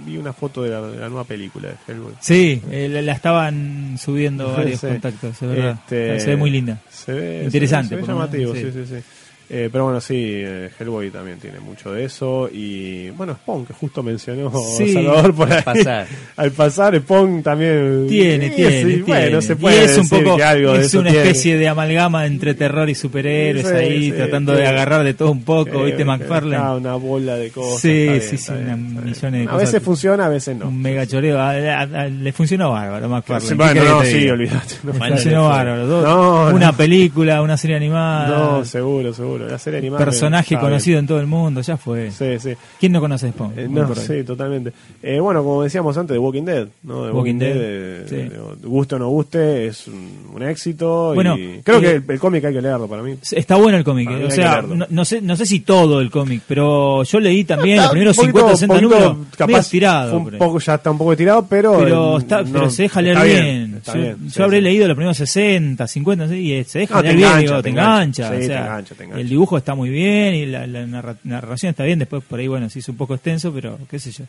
vi 0.06 0.16
una 0.18 0.32
foto 0.32 0.64
de 0.64 0.70
la, 0.70 0.82
de 0.84 0.98
la 1.00 1.10
nueva 1.10 1.26
película 1.26 1.68
de 1.68 1.76
Hellboy. 1.94 2.14
Sí, 2.22 2.62
eh, 2.72 2.88
la, 2.90 3.02
la 3.02 3.12
estaban 3.12 3.98
subiendo 4.00 4.50
varios 4.56 4.80
Sí. 4.80 4.88
contactos, 4.88 5.42
es 5.42 5.50
verdad. 5.50 5.80
Este, 5.84 6.20
Se 6.22 6.30
ve 6.30 6.38
muy 6.38 6.50
linda. 6.50 6.80
Se 6.90 7.12
ve 7.12 7.42
Interesante, 7.44 7.90
Se 7.90 7.96
ve, 7.96 8.02
lo 8.04 8.08
menos, 8.08 8.32
llamativo, 8.32 8.54
sí. 8.56 8.62
sí, 8.62 8.72
sí, 8.72 8.96
sí. 8.96 9.04
Eh, 9.50 9.70
pero 9.72 9.86
bueno, 9.86 10.02
sí, 10.02 10.16
eh, 10.20 10.70
Hellboy 10.78 11.10
también 11.10 11.38
tiene 11.40 11.60
mucho 11.62 11.94
de 11.94 12.04
eso. 12.04 12.50
Y 12.52 13.10
bueno, 13.12 13.34
Spawn, 13.36 13.66
que 13.66 13.74
justo 13.74 14.04
mencionó 14.04 14.52
Sí, 14.78 14.92
Salvador 14.92 15.34
por 15.34 15.48
ahí. 15.50 15.58
al 15.60 15.64
pasar. 15.64 16.08
Al 16.36 16.52
pasar, 16.52 16.98
Spawn 17.00 17.42
también. 17.44 18.08
Tiene, 18.10 18.50
tiene, 18.50 18.72
sí, 18.82 18.86
tiene. 18.88 19.04
Bueno, 19.04 19.42
se 19.42 19.54
Y 19.54 19.56
puede 19.56 19.86
es 19.86 19.98
un 19.98 20.10
poco, 20.10 20.38
algo 20.44 20.76
es 20.76 20.94
una 20.96 21.10
tiene. 21.12 21.24
especie 21.26 21.58
de 21.58 21.68
amalgama 21.70 22.26
entre 22.26 22.56
terror 22.56 22.90
y 22.90 22.96
superhéroes 22.96 23.68
Sí, 23.68 23.74
ahí, 23.74 24.12
tratando 24.12 24.52
de 24.52 24.68
agarrar 24.68 25.04
de 25.06 25.14
todo 25.14 25.32
un 25.32 25.44
poco, 25.44 25.84
¿viste, 25.84 26.04
McFarlane? 26.04 26.58
ah, 26.64 26.76
una 26.76 26.96
bola 26.96 27.36
de 27.38 27.50
cosas. 27.50 27.80
Sí, 27.82 28.04
bien, 28.04 28.22
sí, 28.22 28.38
sí, 28.38 28.52
bien, 28.52 28.64
una 28.66 28.72
está 28.74 29.02
bien. 29.02 29.04
millones 29.06 29.32
de 29.32 29.44
A 29.44 29.46
cosas. 29.52 29.60
veces 29.72 29.84
funciona, 29.84 30.26
a 30.26 30.30
veces 30.30 30.58
no. 30.58 30.68
un 30.68 30.82
mega 30.82 31.08
choreo. 31.08 31.40
A- 31.40 31.52
a- 31.52 31.82
a- 31.84 32.08
le 32.10 32.32
funcionó 32.34 32.72
bárbaro, 32.72 33.08
McFarlane. 33.08 33.42
Sí, 33.50 33.50
¿Qué 33.50 33.56
bueno, 33.56 33.74
querés 33.74 33.92
no, 33.92 34.04
sí. 34.04 34.78
No, 34.84 34.94
Mal 34.94 35.12
Funcionó 35.14 35.48
bárbaro. 35.48 35.88
Dos- 35.88 36.04
No, 36.04 36.48
una 36.56 36.68
no. 36.72 36.78
película, 36.78 37.42
una 37.42 37.56
serie 37.56 37.78
animada. 37.78 38.28
No, 38.28 38.66
seguro, 38.66 39.14
seguro. 39.14 39.37
La 39.46 39.60
serie 39.60 39.80
animada. 39.80 40.04
personaje 40.06 40.58
conocido 40.58 40.96
bien. 40.96 41.04
en 41.04 41.08
todo 41.08 41.20
el 41.20 41.28
mundo, 41.28 41.62
ya 41.62 41.78
fue. 41.78 42.12
Sí, 42.12 42.40
sí. 42.40 42.54
¿Quién 42.80 42.92
no 42.92 43.00
conoce 43.00 43.30
Spawn? 43.30 43.54
Eh, 43.58 43.68
no, 43.70 43.94
sí, 43.96 44.24
totalmente. 44.24 44.74
Eh, 45.04 45.20
bueno, 45.20 45.44
como 45.44 45.64
decíamos 45.64 45.98
antes, 45.98 46.16
The 46.16 46.20
Walking 46.20 46.44
Dead, 46.44 46.68
¿no? 46.84 47.06
The 47.06 47.12
Walking 47.12 47.36
Dead, 47.38 47.56
eh, 47.56 48.06
sí. 48.08 48.16
digo, 48.16 48.56
guste 48.64 48.96
o 48.96 49.00
no 49.00 49.10
guste, 49.10 49.68
es 49.68 49.88
un, 49.88 50.10
un 50.34 50.44
éxito. 50.44 51.14
Bueno, 51.14 51.38
y 51.38 51.62
creo 51.64 51.78
eh, 51.78 51.82
que 51.82 51.92
el, 51.92 52.04
el 52.08 52.20
cómic 52.20 52.46
hay 52.46 52.54
que 52.54 52.62
leerlo 52.62 52.88
para 52.88 53.04
mí. 53.04 53.16
Está 53.32 53.56
bueno 53.56 53.78
el 53.78 53.84
cómic, 53.84 54.10
eh, 54.10 54.26
o 54.26 54.32
sea, 54.32 54.62
no, 54.62 54.86
no 54.90 55.06
sé, 55.06 55.22
no 55.22 55.36
sé 55.36 55.46
si 55.46 55.60
todo 55.62 56.02
el 56.02 56.10
cómic, 56.10 56.42
pero 56.48 57.04
yo 57.04 57.20
leí 57.20 57.44
también 57.44 57.78
los 57.78 57.90
primeros 57.90 58.16
poquito- 58.16 58.40
50, 58.40 58.56
60 58.56 58.74
poquito, 58.76 59.00
números, 59.12 59.28
capaz 59.38 59.70
tirado. 59.70 60.18
un 60.18 60.32
poco, 60.38 60.60
ya 60.60 60.76
está 60.76 60.92
un 60.92 60.98
poco 60.98 61.16
tirado, 61.16 61.46
pero. 61.50 61.78
pero, 61.80 62.16
eh, 62.16 62.20
está, 62.20 62.44
pero 62.44 62.70
se 62.70 62.84
deja 62.84 63.02
leer 63.02 63.18
bien. 63.24 63.82
yo 63.86 63.94
bien, 63.94 64.18
yo 64.30 64.44
habré 64.44 64.62
leído 64.62 64.88
los 64.88 64.96
primeros 64.96 65.18
60, 65.18 65.88
50, 65.88 66.24
no 66.26 66.30
sé, 66.30 66.38
y 66.40 66.64
se 66.64 66.80
deja 66.80 67.02
leer 67.02 67.16
bien, 67.16 67.62
te 67.62 67.70
engancha, 67.70 68.30
te 68.32 68.46
engancha. 68.46 68.98
El 69.28 69.32
dibujo 69.32 69.58
está 69.58 69.76
muy 69.76 69.90
bien 69.90 70.36
y 70.36 70.46
la, 70.46 70.66
la 70.66 70.86
narra- 70.88 71.18
narración 71.26 71.72
está 71.72 71.84
bien. 71.84 72.00
Después 72.00 72.24
por 72.24 72.40
ahí, 72.40 72.48
bueno, 72.48 72.70
se 72.70 72.80
hizo 72.80 72.94
un 72.94 72.98
poco 72.98 73.14
extenso, 73.14 73.52
pero 73.54 73.78
qué 73.92 74.00
sé 74.00 74.10
yo. 74.14 74.24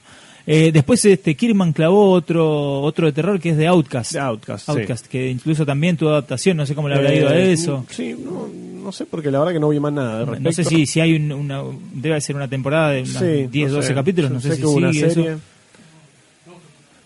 Eh, 0.44 0.72
después 0.72 1.04
este 1.04 1.36
Kirman 1.36 1.72
clavó 1.72 2.10
otro 2.10 2.80
otro 2.80 3.06
de 3.06 3.12
terror 3.12 3.38
que 3.38 3.50
es 3.50 3.56
de 3.56 3.68
Outcast. 3.68 4.10
The 4.12 4.18
Outcast, 4.18 4.64
sí. 4.66 4.72
Outcast, 4.72 5.06
que 5.06 5.30
incluso 5.30 5.64
también 5.64 5.96
tuvo 5.96 6.10
adaptación, 6.10 6.56
no 6.56 6.66
sé 6.66 6.74
cómo 6.74 6.88
le 6.88 6.96
habrá 6.96 7.14
ido 7.14 7.28
a 7.28 7.36
Eh, 7.36 7.52
eso. 7.52 7.86
Sí, 7.90 8.16
no, 8.18 8.48
no 8.82 8.90
sé, 8.90 9.06
porque 9.06 9.30
la 9.30 9.38
verdad 9.38 9.52
que 9.52 9.60
no 9.60 9.68
vi 9.68 9.78
más 9.78 9.92
nada. 9.92 10.22
al 10.22 10.42
No 10.42 10.50
sé 10.50 10.64
si, 10.64 10.84
si 10.84 10.98
hay 10.98 11.14
un- 11.14 11.30
una. 11.30 11.62
Debe 11.94 12.20
ser 12.20 12.34
una 12.34 12.48
temporada 12.48 12.90
de 12.90 13.02
unos 13.02 13.12
Sí, 13.18 13.46
10, 13.52 13.68
no 13.70 13.76
12 13.76 13.88
sé. 13.88 13.94
capítulos, 13.94 14.30
no 14.32 14.40
sé, 14.40 14.48
sé 14.50 14.56
si 14.56 14.64
una 14.64 14.92
sigue 14.92 15.10
serie. 15.10 15.28
eso. 15.30 15.38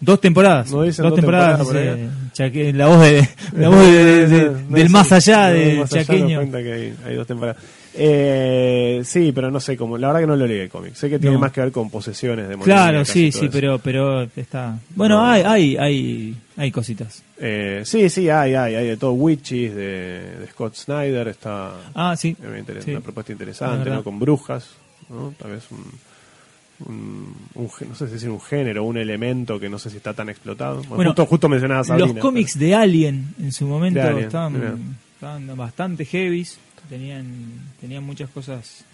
Dos 0.01 0.21
temporadas. 0.21 0.71
No 0.73 0.83
dicen 0.83 1.05
dos 1.05 1.11
dos 1.11 1.17
temporadas. 1.21 1.69
Chaque- 2.33 2.73
la 2.73 2.89
voz, 2.89 3.01
de, 3.03 3.29
la 3.57 3.69
voz 3.69 3.79
de- 3.87 4.05
de- 4.27 4.27
de- 4.27 4.51
del 4.69 4.91
más 4.91 5.13
allá 5.13 5.49
de 5.51 5.85
Chaqueño. 5.89 6.39
cuenta 6.39 6.63
que 6.63 6.73
hay, 6.73 6.95
hay 7.07 7.15
dos 7.15 7.27
temporadas. 7.27 7.63
Eh, 7.95 9.03
sí, 9.05 9.33
pero 9.33 9.51
no 9.51 9.61
sé 9.61 9.77
cómo. 9.77 9.99
La 9.99 10.09
verdad 10.09 10.21
que 10.21 10.27
no 10.27 10.37
lo 10.37 10.47
leí 10.47 10.61
el 10.61 10.69
cómic. 10.71 10.95
Sé 10.95 11.11
que 11.11 11.19
tiene 11.19 11.35
No. 11.35 11.41
más 11.41 11.53
que 11.53 11.61
ver 11.61 11.73
con 11.73 11.91
posesiones 11.91 12.49
de 12.49 12.57
Claro, 12.59 13.05
sí, 13.05 13.31
sí, 13.33 13.49
pero, 13.53 13.79
pero 13.79 14.23
está. 14.37 14.79
Bueno, 14.95 15.17
No. 15.17 15.27
hay, 15.31 15.43
hay, 15.43 15.77
hay, 15.77 16.37
hay 16.57 16.71
cositas. 16.71 17.23
Eh, 17.39 17.83
sí, 17.85 18.09
sí, 18.09 18.29
hay, 18.31 18.55
hay, 18.55 18.75
hay 18.75 18.87
de 18.87 18.97
todo. 18.97 19.13
Witches 19.13 19.75
de, 19.75 20.37
de 20.41 20.47
Scott 20.51 20.75
Snyder 20.75 21.29
está 21.29 21.73
Ah, 21.95 22.15
sí. 22.17 22.37
una 22.41 23.01
propuesta 23.01 23.33
Es 23.33 23.37
interesante. 23.37 23.91
¿no? 23.91 24.03
Con 24.03 24.19
brujas, 24.19 24.71
¿no? 25.11 25.35
Tal 25.39 25.51
vez 25.53 25.65
un, 25.71 25.85
un, 26.87 27.35
no 27.89 27.95
sé 27.95 28.07
si 28.07 28.13
decir 28.15 28.31
un 28.31 28.41
género, 28.41 28.85
un 28.85 28.97
elemento 28.97 29.61
que 29.61 29.69
no 29.69 29.79
sé 29.79 29.91
si 29.91 29.99
está 29.99 30.15
tan 30.15 30.29
explotado. 30.29 30.83
Bueno, 30.89 31.11
justo, 31.11 31.27
justo 31.27 31.49
mencionabas 31.49 31.89
Los 31.91 32.15
cómics 32.15 32.59
de 32.59 32.75
Alien 32.75 33.35
en 33.41 33.53
su 33.53 33.67
momento 33.67 34.01
Alien, 34.03 34.25
estaban, 34.25 34.97
estaban 35.15 35.57
bastante 35.57 36.05
heavies, 36.05 36.59
tenían, 36.89 37.27
tenían 37.81 38.05
muchas 38.05 38.31
cosas. 38.31 38.85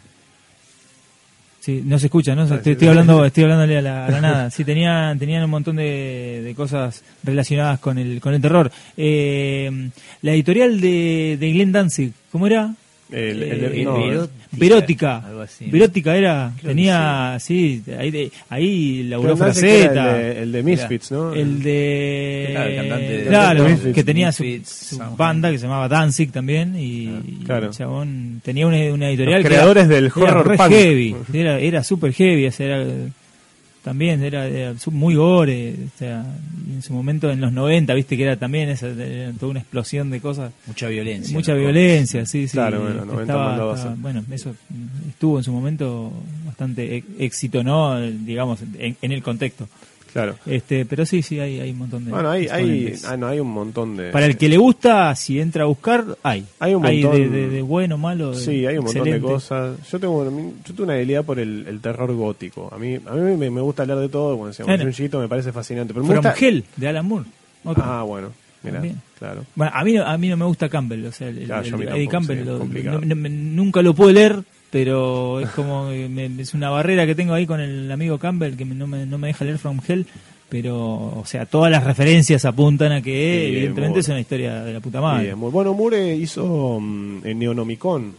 Sí, 1.60 1.82
no 1.85 1.98
se 1.98 2.06
escucha, 2.06 2.35
¿no? 2.35 2.44
Estoy, 2.55 2.89
hablando, 2.89 3.24
estoy 3.24 3.44
hablándole 3.44 3.78
a 3.78 3.82
la, 3.82 4.06
a 4.06 4.10
la 4.10 4.20
nada. 4.20 4.51
Sí, 4.51 4.65
tenían, 4.65 5.19
tenían 5.19 5.44
un 5.44 5.51
montón 5.51 5.77
de, 5.77 6.43
de 6.44 6.55
cosas 6.55 7.02
relacionadas 7.23 7.81
con 7.81 7.98
el, 7.98 8.20
con 8.20 8.35
el 8.35 8.40
terror. 8.40 8.70
Eh, 8.97 9.90
la 10.23 10.32
editorial 10.32 10.81
de, 10.81 11.36
de 11.39 11.52
Glenn 11.52 11.73
Danzig, 11.73 12.12
¿cómo 12.31 12.47
era? 12.47 12.74
El, 13.10 13.43
el- 13.43 13.64
Eh, 13.78 13.85
no, 13.85 13.98
Verot- 14.06 14.28
Verótica. 14.52 15.18
Algo 15.18 15.40
así. 15.40 15.66
Verótica 15.70 16.14
era, 16.16 16.52
Creo 16.60 16.70
tenía, 16.70 17.36
sí, 17.40 17.82
ahí, 17.98 18.10
de- 18.10 18.30
ahí 18.51 19.02
laburó 19.05 19.28
era 19.30 19.36
Fraceta. 19.36 20.16
El 20.20 20.35
de, 20.35 20.43
el 20.43 20.52
de 20.52 20.62
Misfits, 20.62 21.12
¿no? 21.12 21.32
El 21.32 21.62
de. 21.62 22.48
Claro, 22.51 22.68
el 22.70 22.76
cantante 22.76 23.09
de- 23.18 23.24
Claro, 23.26 23.62
de 23.64 23.70
Misfits. 23.70 23.94
que 23.94 24.05
tenía 24.05 24.32
su, 24.32 24.43
Misfits, 24.43 24.68
su 24.70 24.97
Sound. 24.97 25.16
banda 25.16 25.51
que 25.51 25.59
se 25.59 25.64
llamaba 25.66 25.89
Danzig 25.89 26.30
también. 26.32 26.76
Y, 26.78 27.05
y 27.05 27.40
Claro. 27.44 27.66
el 27.68 27.72
chabón 27.72 28.40
tenía 28.44 28.66
una, 28.66 28.76
una 28.93 29.09
editorial. 29.09 29.40
Los 29.43 29.48
que 29.48 29.55
era- 29.55 29.62
creadores 29.62 29.89
del 29.89 30.05
era 30.06 30.40
horror 30.40 30.56
punk. 30.56 30.68
heavy. 30.70 31.16
Era, 31.32 31.59
era 31.59 31.85
super 31.85 32.12
heavy. 32.12 32.47
o 32.47 32.52
sea, 32.52 32.66
era, 32.66 32.86
también 33.89 34.23
era, 34.23 34.74
muy 34.90 35.15
gore. 35.15 35.74
O 35.86 35.98
sea, 35.98 36.23
en 36.70 36.82
su 36.82 36.93
momento 36.93 37.31
en 37.31 37.40
los 37.40 37.52
90, 37.55 37.94
viste 37.94 38.19
que 38.19 38.24
era 38.24 38.36
también 38.36 38.69
esa, 38.69 38.89
era 38.89 39.32
toda 39.32 39.51
una 39.52 39.60
explosión 39.60 40.10
de 40.10 40.20
cosas. 40.20 40.52
Mucha 40.66 40.89
violencia. 40.89 41.32
Mucha 41.35 41.55
¿no? 41.55 41.60
violencia, 41.60 42.27
sí, 42.27 42.47
sí. 42.47 42.52
Claro, 42.52 42.82
bueno, 42.82 43.06
90 43.06 43.23
Estaba- 43.23 43.48
mandaba 43.48 43.73
a 43.73 43.77
estaba- 43.77 43.97
bueno, 43.98 44.24
eso 44.31 44.55
estuvo 45.09 45.39
en 45.39 45.44
su 45.44 45.52
momento 45.52 46.12
bastante 46.44 46.98
e- 46.98 47.05
éxito, 47.19 47.65
¿no? 47.65 47.98
Digamos, 48.01 48.60
en, 48.78 48.94
en 49.01 49.12
el 49.12 49.23
contexto. 49.23 49.66
Claro. 50.12 50.36
Este, 50.47 50.86
pero 50.86 51.05
sí, 51.06 51.22
sí, 51.22 51.39
hay, 51.39 51.60
hay 51.60 51.70
un 51.70 51.78
montón 51.78 52.05
de. 52.05 52.10
Bueno, 52.10 52.30
hay, 52.30 52.48
hay, 52.48 52.94
ah, 53.06 53.16
no, 53.16 53.26
hay 53.28 53.40
un 53.40 53.51
montón 53.51 53.97
de... 53.97 54.10
Para 54.10 54.26
el 54.26 54.36
que 54.36 54.48
le 54.48 54.56
gusta, 54.56 55.14
si 55.14 55.39
entra 55.40 55.64
a 55.64 55.66
buscar, 55.66 56.05
hay. 56.22 56.44
Hay 56.60 56.74
un 56.74 56.82
montón- 56.82 57.12
de, 57.12 57.28
de- 57.28 57.48
de 57.48 57.62
bueno, 57.62 57.98
malo. 57.98 58.30
de 58.32 58.36
Sí, 58.40 58.66
hay 58.66 58.78
un 58.78 58.85
montón 58.86 59.05
de 59.05 59.20
cosas. 59.20 59.76
Yo 59.90 60.01
tengo, 60.01 60.24
yo 60.24 60.64
tengo 60.74 60.85
una 60.85 60.94
debilidad 60.94 61.24
por 61.24 61.39
el, 61.39 61.66
el 61.68 61.80
terror 61.80 62.12
gótico. 62.14 62.68
A 62.72 62.78
mí, 62.78 62.94
a 62.97 63.12
mí 63.12 63.36
me, 63.36 63.51
me 63.51 63.60
gusta 63.60 63.82
hablar 63.82 63.98
de 63.98 64.09
todo. 64.09 64.36
Cuando 64.36 64.48
decíamos 64.48 64.68
Bueno. 64.70 64.85
Junjito 64.85 65.20
me 65.20 65.28
parece 65.28 65.52
fascinante. 65.52 65.93
Pero 65.93 66.05
me 66.06 66.12
From 66.14 66.24
gusta... 66.24 66.47
Hell, 66.47 66.64
de 66.76 66.89
Alan 66.89 67.06
Moore. 67.06 67.26
Otro. 67.64 67.82
Ah, 67.86 68.02
bueno, 68.02 68.32
También. 68.62 69.01
claro. 69.18 69.44
Bueno, 69.55 69.72
a 69.74 69.85
mí, 69.85 69.93
no- 69.93 70.06
a 70.06 70.16
mí 70.18 70.28
no 70.28 70.36
me 70.36 70.44
gusta 70.47 70.68
Campbell, 70.68 71.05
o 71.06 71.12
sea, 71.12 71.28
el, 71.28 71.39
el- 71.39 71.52
Ah, 71.52 71.60
el- 71.64 71.82
Eddie 71.89 72.09
Campbell. 72.09 72.39
sí, 72.39 72.44
lo- 72.44 72.59
complicado. 72.59 73.01
no- 73.01 73.06
no- 73.06 73.16
me- 73.16 73.28
nunca 73.28 73.82
lo 73.82 73.94
pude 73.94 74.14
leer, 74.14 74.40
pero 74.70 75.40
es 75.40 75.48
como 75.50 75.86
me- 75.90 76.30
es 76.42 76.54
una 76.54 76.70
barrera 76.70 77.06
que 77.06 77.14
tengo 77.14 77.34
ahí 77.34 77.46
con 77.46 77.60
el 77.60 77.90
amigo 77.90 78.18
Campbell 78.18 78.56
que 78.56 78.64
me- 78.64 78.74
no, 78.74 78.86
me, 78.86 79.06
no 79.06 79.18
me 79.18 79.28
deja 79.28 79.44
leer 79.44 79.58
From 79.58 79.80
Hell. 79.86 80.06
Pero, 80.50 80.74
o 80.78 81.24
sea, 81.26 81.44
todas 81.44 81.70
las 81.70 81.84
referencias 81.84 82.46
apuntan 82.46 82.90
a 82.92 83.02
que, 83.02 83.10
Sí, 83.50 83.54
evidentemente, 83.56 84.00
es 84.00 84.08
una 84.08 84.18
historia 84.20 84.62
de 84.64 84.72
la 84.72 84.80
puta 84.80 84.98
madre. 84.98 85.34
bueno, 85.34 85.74
Moore 85.74 86.16
hizo 86.16 86.78
mm, 86.80 87.26
en 87.26 87.38
Neonomicon. 87.38 88.14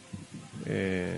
Eh, 0.67 1.11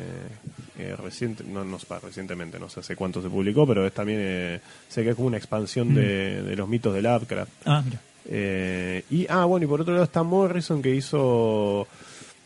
eh, 0.79 0.95
reciente, 1.03 1.43
no, 1.43 1.65
no 1.65 1.77
recientemente, 2.01 2.57
no 2.59 2.69
sé 2.69 2.79
hace 2.79 2.95
cuánto 2.95 3.21
se 3.21 3.27
publicó, 3.29 3.67
pero 3.67 3.85
es 3.85 3.93
también, 3.93 4.19
eh, 4.21 4.59
sé 4.87 5.03
que 5.03 5.09
es 5.09 5.15
como 5.15 5.27
una 5.27 5.35
expansión 5.37 5.91
Mm. 5.91 5.95
de, 5.95 6.41
de 6.43 6.55
los 6.55 6.69
mitos 6.69 6.93
de 6.93 7.01
Lovecraft. 7.01 7.51
Ah, 7.65 7.81
mira. 7.83 7.99
Eh, 8.29 9.03
y, 9.11 9.25
ah, 9.29 9.43
bueno, 9.43 9.65
y 9.65 9.67
por 9.67 9.81
otro 9.81 9.93
lado 9.93 10.05
está 10.05 10.23
Morrison 10.23 10.81
que 10.81 10.95
hizo 10.95 11.87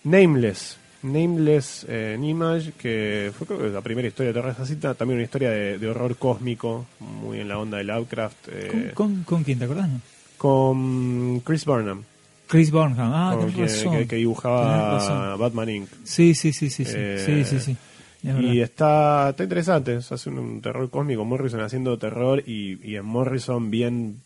Nameless. 0.06 0.78
Nameless 1.06 1.86
eh, 1.88 2.18
Image, 2.22 2.74
que 2.74 3.32
fue 3.38 3.48
creo 3.48 3.60
que 3.60 3.70
la 3.70 3.82
primera 3.82 4.08
historia 4.08 4.34
de 4.34 4.40
terror. 4.42 4.56
Así 4.60 4.76
ta- 4.76 4.94
también 4.96 5.18
una 5.20 5.26
historia 5.26 5.50
de, 5.52 5.78
de 5.78 5.88
horror 5.88 6.16
cósmico, 6.18 6.86
muy 7.00 7.40
en 7.40 7.48
la 7.48 7.58
onda 7.58 7.78
de 7.78 7.84
Lovecraft. 7.86 8.48
eh, 8.52 8.92
¿Con, 8.94 9.14
con, 9.14 9.24
con 9.24 9.44
quién 9.44 9.60
te 9.60 9.66
acordás? 9.66 9.90
no? 9.90 10.02
con 10.38 11.40
Chris 11.40 11.66
Burnham, 11.66 12.04
Chris 12.48 12.70
Burnham. 12.72 13.12
Ah, 13.14 13.36
con 13.40 13.52
quien- 13.52 13.68
razón. 13.68 14.06
que, 14.08 14.16
dibujaba 14.18 14.96
razón. 14.98 15.40
Batman 15.40 15.70
Inc. 15.70 15.90
Sí, 16.04 16.36
sí, 16.36 16.52
sí, 16.54 16.70
sí, 16.70 16.86
sí. 16.86 16.94
Eh, 16.96 17.24
sí, 17.26 17.46
sí, 17.46 17.60
sí. 17.60 17.78
Es 18.24 18.34
verdad. 18.36 18.52
Y 18.54 18.62
está, 18.62 19.30
está 19.30 19.44
interesante, 19.44 19.96
hace 19.96 20.30
un, 20.30 20.40
un 20.40 20.62
terror 20.62 20.90
cósmico, 20.90 21.24
Morrison 21.26 21.62
haciendo 21.62 21.98
terror 21.98 22.44
y, 22.46 22.80
y 22.84 22.96
en 22.96 23.06
Morrison 23.06 23.70
bien 23.72 24.18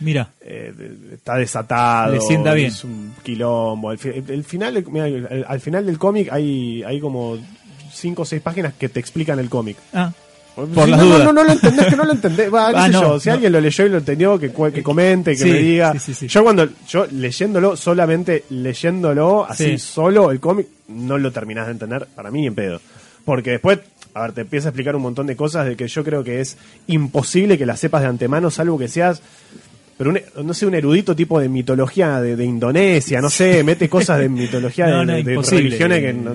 Mira, 0.00 0.30
eh, 0.40 0.72
está 1.12 1.36
desatado. 1.36 2.14
Le 2.14 2.20
sienta 2.20 2.54
bien. 2.54 2.68
Es 2.68 2.84
un 2.84 3.12
quilombo. 3.22 3.92
El 3.92 4.44
final, 4.44 4.76
al, 4.76 5.44
al 5.46 5.60
final 5.60 5.86
del 5.86 5.98
cómic 5.98 6.32
hay, 6.32 6.82
hay 6.82 7.00
como 7.00 7.36
cinco 7.92 8.22
o 8.22 8.24
seis 8.24 8.40
páginas 8.42 8.74
que 8.74 8.88
te 8.88 8.98
explican 9.00 9.38
el 9.38 9.48
cómic. 9.50 9.76
ah, 9.92 10.10
Por 10.54 10.88
las 10.88 10.98
no, 11.00 11.04
dudas. 11.06 11.18
No, 11.20 11.24
no, 11.26 11.32
no 11.34 11.44
lo 11.44 11.52
entendés, 11.52 11.86
que 11.86 11.96
no 11.96 12.04
lo 12.04 12.12
entendés. 12.12 12.50
Va, 12.54 12.68
Ah, 12.74 12.88
no, 12.88 13.00
yo, 13.02 13.20
si 13.20 13.28
no. 13.28 13.34
alguien 13.34 13.52
lo 13.52 13.60
leyó 13.60 13.84
y 13.86 13.88
lo 13.90 13.98
entendió, 13.98 14.38
que, 14.38 14.50
que 14.72 14.82
comente, 14.82 15.32
que 15.32 15.36
Sí, 15.38 15.50
me 15.50 15.58
diga. 15.58 15.92
sí, 15.92 15.98
sí, 15.98 16.14
sí. 16.14 16.28
Yo 16.28 16.42
cuando, 16.42 16.66
yo 16.88 17.06
leyéndolo, 17.10 17.76
solamente 17.76 18.44
leyéndolo, 18.50 19.44
así 19.46 19.72
Sí. 19.72 19.78
solo 19.78 20.30
el 20.30 20.40
cómic, 20.40 20.66
no 20.88 21.18
lo 21.18 21.30
terminás 21.30 21.66
de 21.66 21.72
entender, 21.72 22.06
para 22.14 22.30
mí 22.30 22.46
en 22.46 22.54
pedo. 22.54 22.80
Porque 23.24 23.50
después, 23.50 23.80
a 24.14 24.22
ver, 24.22 24.32
te 24.32 24.40
empieza 24.40 24.68
a 24.68 24.70
explicar 24.70 24.96
un 24.96 25.02
montón 25.02 25.26
de 25.26 25.36
cosas 25.36 25.66
de 25.66 25.76
que 25.76 25.86
yo 25.88 26.02
creo 26.02 26.24
que 26.24 26.40
es 26.40 26.56
imposible 26.86 27.58
que 27.58 27.66
las 27.66 27.78
sepas 27.80 28.00
de 28.02 28.08
antemano, 28.08 28.50
salvo 28.50 28.78
que 28.78 28.88
seas 28.88 29.20
pero 30.00 30.10
un, 30.12 30.46
no 30.46 30.54
sé, 30.54 30.64
un 30.64 30.74
erudito 30.74 31.14
tipo 31.14 31.38
de 31.38 31.50
mitología 31.50 32.22
de, 32.22 32.34
de 32.34 32.44
Indonesia, 32.46 33.20
no 33.20 33.28
sé, 33.28 33.62
mete 33.62 33.86
cosas 33.86 34.18
de 34.18 34.28
mitología 34.30 34.86
No, 34.86 35.00
de, 35.00 35.04
no, 35.04 35.12
de- 35.12 35.22
de 35.24 35.30
imposible, 35.34 35.62
religiones 35.64 36.00
que 36.00 36.12
no, 36.14 36.34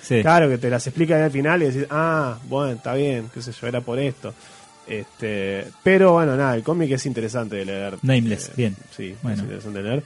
sí. 0.00 0.20
Claro, 0.22 0.48
que 0.48 0.58
te 0.58 0.70
las 0.70 0.86
explica 0.86 1.16
ahí 1.16 1.22
al 1.22 1.30
final 1.32 1.60
y 1.60 1.66
decís, 1.66 1.86
ah, 1.90 2.38
bueno, 2.48 2.74
está 2.74 2.94
bien, 2.94 3.24
qué 3.34 3.42
sé 3.42 3.50
yo, 3.50 3.66
era 3.66 3.80
por 3.80 3.98
esto. 3.98 4.32
Este, 4.86 5.64
pero 5.82 6.12
bueno, 6.12 6.36
nada, 6.36 6.54
el 6.54 6.62
cómic 6.62 6.92
es 6.92 7.04
interesante 7.06 7.56
de 7.56 7.64
leer. 7.64 7.94
Nameless, 8.02 8.50
Eh, 8.50 8.52
bien. 8.56 8.76
Sí, 8.96 9.14
Bueno. 9.22 9.38
es 9.38 9.42
interesante 9.42 9.82
de 9.82 9.88
leer. 9.88 10.02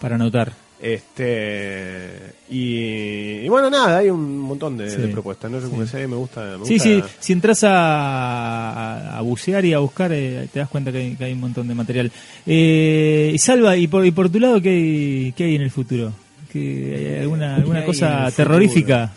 para 0.00 0.14
anotar. 0.14 0.52
Este, 0.80 2.08
y, 2.50 3.40
y 3.44 3.48
bueno, 3.48 3.68
nada, 3.70 3.98
hay 3.98 4.10
un 4.10 4.38
montón 4.38 4.76
de, 4.76 4.90
Sí. 4.90 4.96
de 4.96 5.08
propuestas, 5.08 5.50
¿no? 5.50 5.60
Yo 5.60 5.68
como 5.68 5.82
decía, 5.82 6.06
me 6.06 6.16
gusta. 6.16 6.56
Me 6.58 6.66
Sí, 6.66 6.74
gusta- 6.74 6.88
sí, 6.88 7.02
si 7.20 7.32
entras 7.32 7.64
a, 7.64 8.70
a- 8.70 9.18
a 9.18 9.20
bucear 9.22 9.64
y 9.64 9.72
a 9.74 9.78
buscar, 9.80 10.12
eh, 10.12 10.48
te 10.52 10.58
das 10.60 10.68
cuenta 10.68 10.92
que 10.92 10.98
hay, 10.98 11.14
que 11.16 11.24
hay 11.24 11.32
un 11.32 11.40
montón 11.40 11.66
de 11.68 11.74
material. 11.74 12.12
Eh, 12.46 13.32
y 13.34 13.38
Salva, 13.38 13.76
¿y 13.76 13.86
por, 13.88 14.04
y 14.06 14.10
por 14.10 14.30
tu 14.30 14.38
lado 14.40 14.60
qué 14.60 14.68
hay, 14.70 15.32
qué 15.36 15.44
hay 15.44 15.56
en 15.56 15.62
el 15.62 15.70
futuro? 15.70 16.12
¿Qué, 16.52 17.14
hay 17.16 17.20
¿Alguna, 17.22 17.54
¿Qué 17.56 17.60
alguna 17.60 17.78
hay 17.80 17.86
cosa 17.86 18.30
terrorífica? 18.34 19.12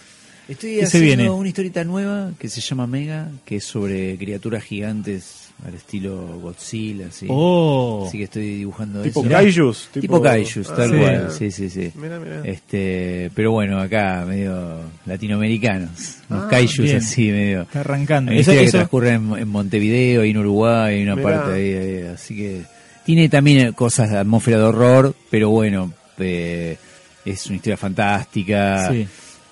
Estoy 0.50 0.72
¿Qué 0.76 0.80
se 0.82 0.98
haciendo 0.98 1.06
viene? 1.08 1.30
una 1.30 1.48
historieta 1.48 1.84
nueva 1.84 2.32
que 2.38 2.50
se 2.50 2.60
llama 2.60 2.86
Mega, 2.88 3.30
que 3.46 3.58
es 3.58 3.64
sobre 3.64 4.18
criaturas 4.18 4.64
gigantes 4.64 5.41
al 5.66 5.76
estilo 5.76 6.40
Godzilla, 6.42 7.08
así. 7.08 7.28
Oh, 7.30 8.06
Así 8.08 8.18
que 8.18 8.24
estoy 8.24 8.56
dibujando 8.56 9.02
Tipo 9.04 9.22
eso. 9.22 9.30
kaijus. 9.30 9.90
Tipo, 9.94 10.22
kaijus, 10.22 10.70
Ah, 10.72 10.76
tal 10.76 10.90
sí. 10.90 10.98
cual. 10.98 11.32
Sí, 11.32 11.52
sí, 11.52 11.70
sí. 11.70 11.92
Mira, 11.96 12.20
mira. 12.20 12.42
Este, 12.44 13.30
pero 13.36 13.52
bueno, 13.52 13.80
acá 13.80 14.26
medio 14.28 14.80
latinoamericanos, 15.06 16.18
unos 16.30 16.44
Ah, 16.46 16.48
kaijus 16.50 16.80
bien. 16.80 16.98
así 16.98 17.30
medio. 17.30 17.62
está 17.62 17.82
arrancando. 17.82 18.32
Eso, 18.32 18.40
historia 18.42 18.62
que 18.62 18.68
eso- 18.68 18.78
transcurre 18.80 19.10
en, 19.12 19.38
en 19.38 19.48
Montevideo, 19.48 20.26
y 20.26 20.32
en 20.32 20.38
Uruguay, 20.38 20.96
hay 20.96 21.04
una 21.04 21.16
Mirá. 21.16 21.30
parte 21.30 21.54
ahí, 21.54 21.74
ahí, 21.74 22.02
así 22.14 22.36
que 22.36 22.62
tiene 23.06 23.30
también 23.30 23.74
cosas 23.74 24.10
de 24.10 24.18
atmósfera 24.18 24.58
de 24.58 24.64
horror, 24.64 25.16
pero 25.30 25.50
bueno, 25.50 25.94
eh, 26.18 26.78
es 27.24 27.46
una 27.48 27.56
historia 27.58 27.78
fantástica 27.78 28.90
Sí. 28.92 29.08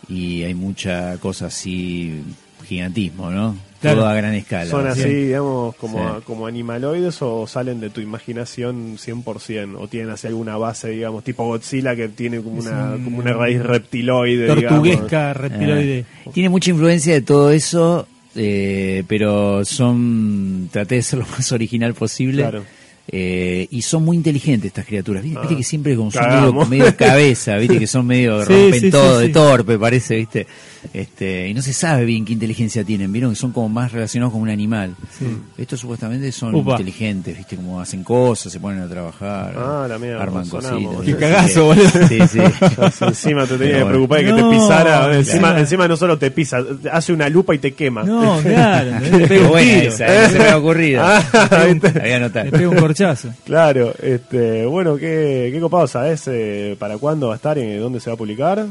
y 0.10 0.44
hay 0.44 0.54
mucha 0.56 1.18
cosa 1.20 1.46
así, 1.48 2.22
gigantismo, 2.66 3.30
¿no? 3.30 3.56
Claro. 3.82 4.00
Todo 4.02 4.08
a 4.10 4.14
gran 4.14 4.34
escala. 4.34 4.70
Son 4.70 4.86
así, 4.88 5.04
Bien. 5.06 5.26
digamos, 5.28 5.76
como, 5.76 6.00
Sí. 6.18 6.24
como 6.26 6.48
animaloides 6.48 7.22
o 7.22 7.48
salen 7.48 7.80
de 7.80 7.90
tu 7.90 8.02
imaginación 8.02 8.98
100%, 8.98 9.76
o 9.80 9.88
tienen 9.88 10.10
así 10.10 10.28
alguna 10.28 10.58
base, 10.58 10.90
digamos, 10.90 11.24
tipo 11.24 11.46
Godzilla 11.46 11.96
que 11.96 12.10
tiene 12.10 12.42
como 12.42 12.60
Es 12.60 12.66
una, 12.68 12.92
un- 12.96 13.04
como 13.06 13.18
una 13.20 13.32
raíz 13.34 13.62
reptiloide, 13.64 14.44
digamos. 14.54 14.64
tortuguesca, 14.66 15.34
reptiloide. 15.34 16.00
Eh, 16.00 16.06
tiene 16.34 16.50
mucha 16.50 16.72
influencia 16.72 17.14
de 17.14 17.22
todo 17.22 17.52
eso, 17.52 18.06
eh, 18.36 19.04
pero 19.08 19.64
son 19.66 20.70
traté 20.72 20.96
de 20.96 21.02
ser 21.04 21.20
lo 21.20 21.26
más 21.28 21.52
original 21.52 21.94
posible. 21.94 22.42
Claro. 22.44 22.64
Eh, 23.12 23.68
y 23.72 23.82
son 23.82 24.06
muy 24.06 24.16
inteligentes 24.18 24.68
estas 24.68 24.86
criaturas. 24.86 25.24
Viste, 25.24 25.40
Ah, 25.40 25.42
viste 25.42 25.56
que 25.58 25.64
siempre 25.64 25.96
como 25.96 26.12
son 26.12 26.28
medio, 26.30 26.66
medio 26.68 26.96
cabeza, 26.96 27.56
viste 27.58 27.80
que 27.80 27.88
son 27.88 28.06
medio 28.06 28.44
Sí, 28.46 28.54
rompen 28.54 28.80
sí, 28.82 28.92
todo 28.92 29.20
sí, 29.20 29.26
de 29.28 29.34
torpe, 29.34 29.80
parece, 29.80 30.16
viste. 30.18 30.46
Este, 30.94 31.48
y 31.48 31.54
no 31.54 31.62
se 31.62 31.74
sabe 31.74 32.06
bien 32.06 32.24
qué 32.26 32.34
inteligencia 32.34 32.84
tienen, 32.84 33.12
vieron 33.12 33.32
que 33.32 33.36
son 33.36 33.52
como 33.52 33.68
más 33.70 33.92
relacionados 33.92 34.32
con 34.34 34.42
un 34.42 34.50
animal. 34.50 34.96
Estos 35.58 35.80
supuestamente 35.82 36.32
son 36.32 36.56
Upa. 36.56 36.72
inteligentes, 36.72 37.38
viste, 37.38 37.56
como 37.56 37.82
hacen 37.82 38.04
cosas, 38.04 38.52
se 38.52 38.60
ponen 38.60 38.82
a 38.82 38.88
trabajar, 38.88 39.54
Ah, 39.58 39.86
la 39.90 39.98
mierda, 40.00 40.22
arman 40.24 40.48
cositas. 40.48 41.06
Qué 41.06 41.16
cagazo, 41.18 41.66
boludo. 41.66 41.90
Sí, 42.08 42.20
sí. 42.28 42.40
Encima 43.02 43.46
te 43.46 43.58
tenías 43.58 43.80
que 43.80 43.86
preocupar 43.86 44.20
de 44.20 44.26
que 44.26 44.32
No, 44.32 44.50
te 44.50 44.56
pisara. 44.56 45.16
Encima, 45.16 45.40
claro. 45.40 45.60
encima 45.60 45.88
no 45.88 45.98
solo 45.98 46.18
te 46.18 46.32
pisa, 46.32 46.64
hace 46.92 47.14
una 47.14 47.28
lupa 47.30 47.54
y 47.56 47.60
te 47.60 47.74
quema. 47.74 48.04
No, 48.04 48.40
claro, 48.44 48.92
le 49.00 49.28
Qué 49.28 49.40
buena 49.40 49.80
tiro. 49.82 49.92
esa, 49.94 50.06
eh, 50.08 50.22
no 50.28 50.30
se 50.30 50.40
me 50.40 50.54
ocurrido. 50.54 51.02
Ah, 51.04 51.24
¿viste? 51.68 51.92
La 51.94 52.02
voy 52.02 52.12
a 52.12 52.16
anotar. 52.16 52.46
Le 52.46 52.52
pego 52.52 52.72
un 52.72 52.78
corchazo. 52.78 53.30
Claro, 53.46 53.94
este, 54.02 54.66
bueno, 54.66 54.96
qué, 54.98 55.50
qué 55.54 55.60
copado, 55.60 55.88
¿sabes? 55.88 56.24
eh, 56.28 56.76
¿Para 56.80 56.98
cuándo 56.98 57.28
va 57.28 57.34
a 57.34 57.36
estar 57.38 57.58
y 57.58 57.76
dónde 57.78 58.00
se 58.00 58.10
va 58.10 58.14
a 58.14 58.18
publicar? 58.18 58.66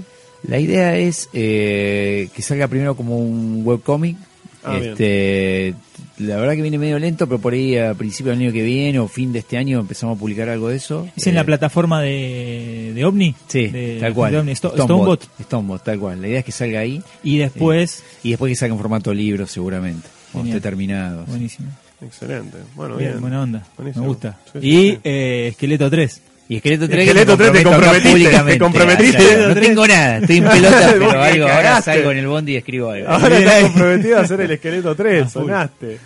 La 0.46 0.58
idea 0.58 0.96
es 0.96 1.28
eh, 1.32 2.28
que 2.34 2.42
salga 2.42 2.68
primero 2.68 2.96
como 2.96 3.16
un 3.18 3.62
webcomic. 3.64 4.16
Ah, 4.64 4.76
este, 4.76 5.74
la 6.18 6.36
verdad 6.36 6.54
que 6.54 6.62
viene 6.62 6.78
medio 6.78 6.98
lento, 6.98 7.26
pero 7.28 7.38
por 7.40 7.52
ahí 7.52 7.76
a 7.78 7.94
principio 7.94 8.32
del 8.32 8.42
año 8.42 8.52
que 8.52 8.62
viene 8.62 8.98
o 8.98 9.06
fin 9.08 9.32
de 9.32 9.38
este 9.38 9.56
año 9.56 9.78
empezamos 9.80 10.16
a 10.16 10.20
publicar 10.20 10.48
algo 10.48 10.68
de 10.68 10.76
eso. 10.76 11.08
¿Es 11.16 11.26
en 11.26 11.32
Eh, 11.32 11.36
la 11.36 11.44
plataforma 11.44 12.02
de, 12.02 12.92
de 12.94 13.04
Ovni? 13.04 13.34
Sí, 13.46 13.68
De- 13.68 13.98
tal 14.00 14.14
cual. 14.14 14.44
de 14.46 14.52
Sto- 14.54 14.70
Stonebot. 14.74 15.22
Stonebot. 15.22 15.28
Stonebot, 15.42 15.84
tal 15.84 15.98
cual. 15.98 16.20
La 16.20 16.28
idea 16.28 16.38
es 16.40 16.44
que 16.44 16.52
salga 16.52 16.80
ahí 16.80 17.02
Y 17.22 17.38
después. 17.38 18.02
y 18.22 18.30
después 18.30 18.50
que 18.50 18.56
salga 18.56 18.74
en 18.74 18.80
formato 18.80 19.14
libro 19.14 19.46
seguramente, 19.46 20.08
cuando 20.32 20.50
esté 20.50 20.60
terminado. 20.60 21.24
Buenísimo. 21.26 21.68
Excelente. 22.00 22.58
Bueno, 22.76 22.96
Bien, 22.96 23.10
bien. 23.10 23.20
buena 23.22 23.42
onda. 23.42 23.66
Buenísimo. 23.76 24.04
Me 24.04 24.08
gusta. 24.08 24.38
Sí, 24.52 24.58
sí, 24.60 24.68
y 24.68 24.90
sí. 24.92 24.98
eh, 25.04 25.48
Esqueleto 25.50 25.88
3. 25.90 26.22
Y 26.50 26.56
Esqueleto 26.56 26.88
3, 26.88 27.00
Esqueleto 27.06 27.36
3 27.36 27.52
te 27.52 27.62
comprometiste, 27.62 28.38
te 28.46 28.58
comprometiste. 28.58 29.16
Claro, 29.18 29.28
Esqueleto 29.28 29.48
no 29.48 29.54
3. 29.54 29.66
tengo 29.68 29.86
nada, 29.86 30.18
estoy 30.18 30.36
en 30.38 30.44
pelota, 30.44 30.88
pero 30.98 31.10
que 31.10 31.16
algo, 31.18 31.46
ahora 31.48 31.82
salgo 31.82 32.10
en 32.10 32.18
el 32.18 32.26
bondi 32.26 32.52
y 32.52 32.56
escribo 32.56 32.90
algo. 32.90 33.08
Ahora 33.10 33.38
estás 33.38 33.62
comprometido 33.64 34.16
a 34.18 34.20
hacer 34.22 34.40
el 34.40 34.50
esqueleto 34.52 34.94
3, 34.94 35.22
A 35.22 35.26
full. 35.28 35.42
sonaste. 35.42 35.98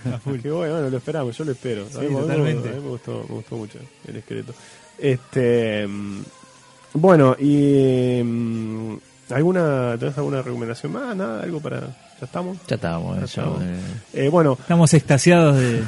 Qué 0.42 0.50
bueno, 0.50 0.72
bueno, 0.74 0.90
lo 0.90 0.96
esperamos, 0.96 1.38
yo 1.38 1.44
lo 1.44 1.52
espero. 1.52 1.86
a, 1.96 1.98
mí, 2.00 2.08
me- 2.08 2.20
totalmente. 2.20 2.68
a 2.68 2.72
mí 2.72 2.80
me 2.82 2.88
gustó, 2.88 3.24
me 3.28 3.34
gustó 3.36 3.56
mucho 3.56 3.78
el 4.08 4.16
esqueleto. 4.16 4.52
Este, 4.98 5.86
mm, 5.86 6.22
bueno, 6.94 7.36
y 7.38 8.20
mm, 8.24 8.96
alguna, 9.30 9.96
¿tenés 9.98 10.18
alguna 10.18 10.42
recomendación 10.42 10.92
más? 10.92 11.14
Nada, 11.16 11.42
algo 11.42 11.60
para, 11.60 11.82
ya 12.22 12.26
estamos. 12.26 12.56
Ya 12.68 12.76
estábamos, 12.76 13.18
Ya 13.18 13.24
estamos. 13.24 13.62
eh, 13.64 14.26
Eh, 14.26 14.28
bueno, 14.28 14.56
Estamos 14.60 14.94
extasiados 14.94 15.56
de, 15.58 15.82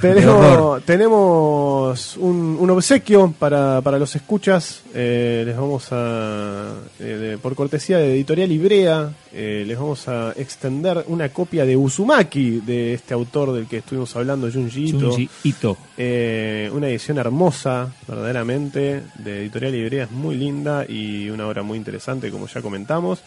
tenemos, 0.84 2.16
un, 2.16 2.56
un 2.58 2.70
obsequio 2.70 3.32
para, 3.38 3.80
para 3.82 3.98
los 4.00 4.16
escuchas. 4.16 4.82
Eh, 4.92 5.44
les 5.46 5.56
vamos 5.56 5.86
a, 5.92 6.72
eh, 6.98 7.04
de- 7.04 7.38
por 7.38 7.54
cortesía 7.54 7.98
de 7.98 8.14
Editorial 8.14 8.50
Ibrea, 8.50 9.10
eh, 9.32 9.62
les 9.66 9.78
vamos 9.78 10.08
a 10.08 10.32
extender 10.36 11.04
una 11.06 11.28
copia 11.28 11.64
de 11.64 11.76
Uzumaki, 11.76 12.60
de 12.60 12.94
este 12.94 13.14
autor 13.14 13.52
del 13.52 13.66
que 13.68 13.76
estuvimos 13.78 14.14
hablando, 14.16 14.50
Junji 14.50 14.88
Ito. 14.88 14.98
Junji 15.10 15.28
Ito. 15.44 15.76
Eh, 15.96 16.68
una 16.72 16.88
edición 16.88 17.18
hermosa, 17.18 17.92
verdaderamente, 18.08 19.02
de 19.18 19.40
Editorial 19.42 19.74
Ibrea, 19.76 20.04
es 20.04 20.10
muy 20.10 20.34
linda 20.36 20.84
y 20.88 21.30
una 21.30 21.46
obra 21.46 21.62
muy 21.62 21.78
interesante, 21.78 22.30
como 22.32 22.48
ya 22.48 22.60
comentamos. 22.60 23.20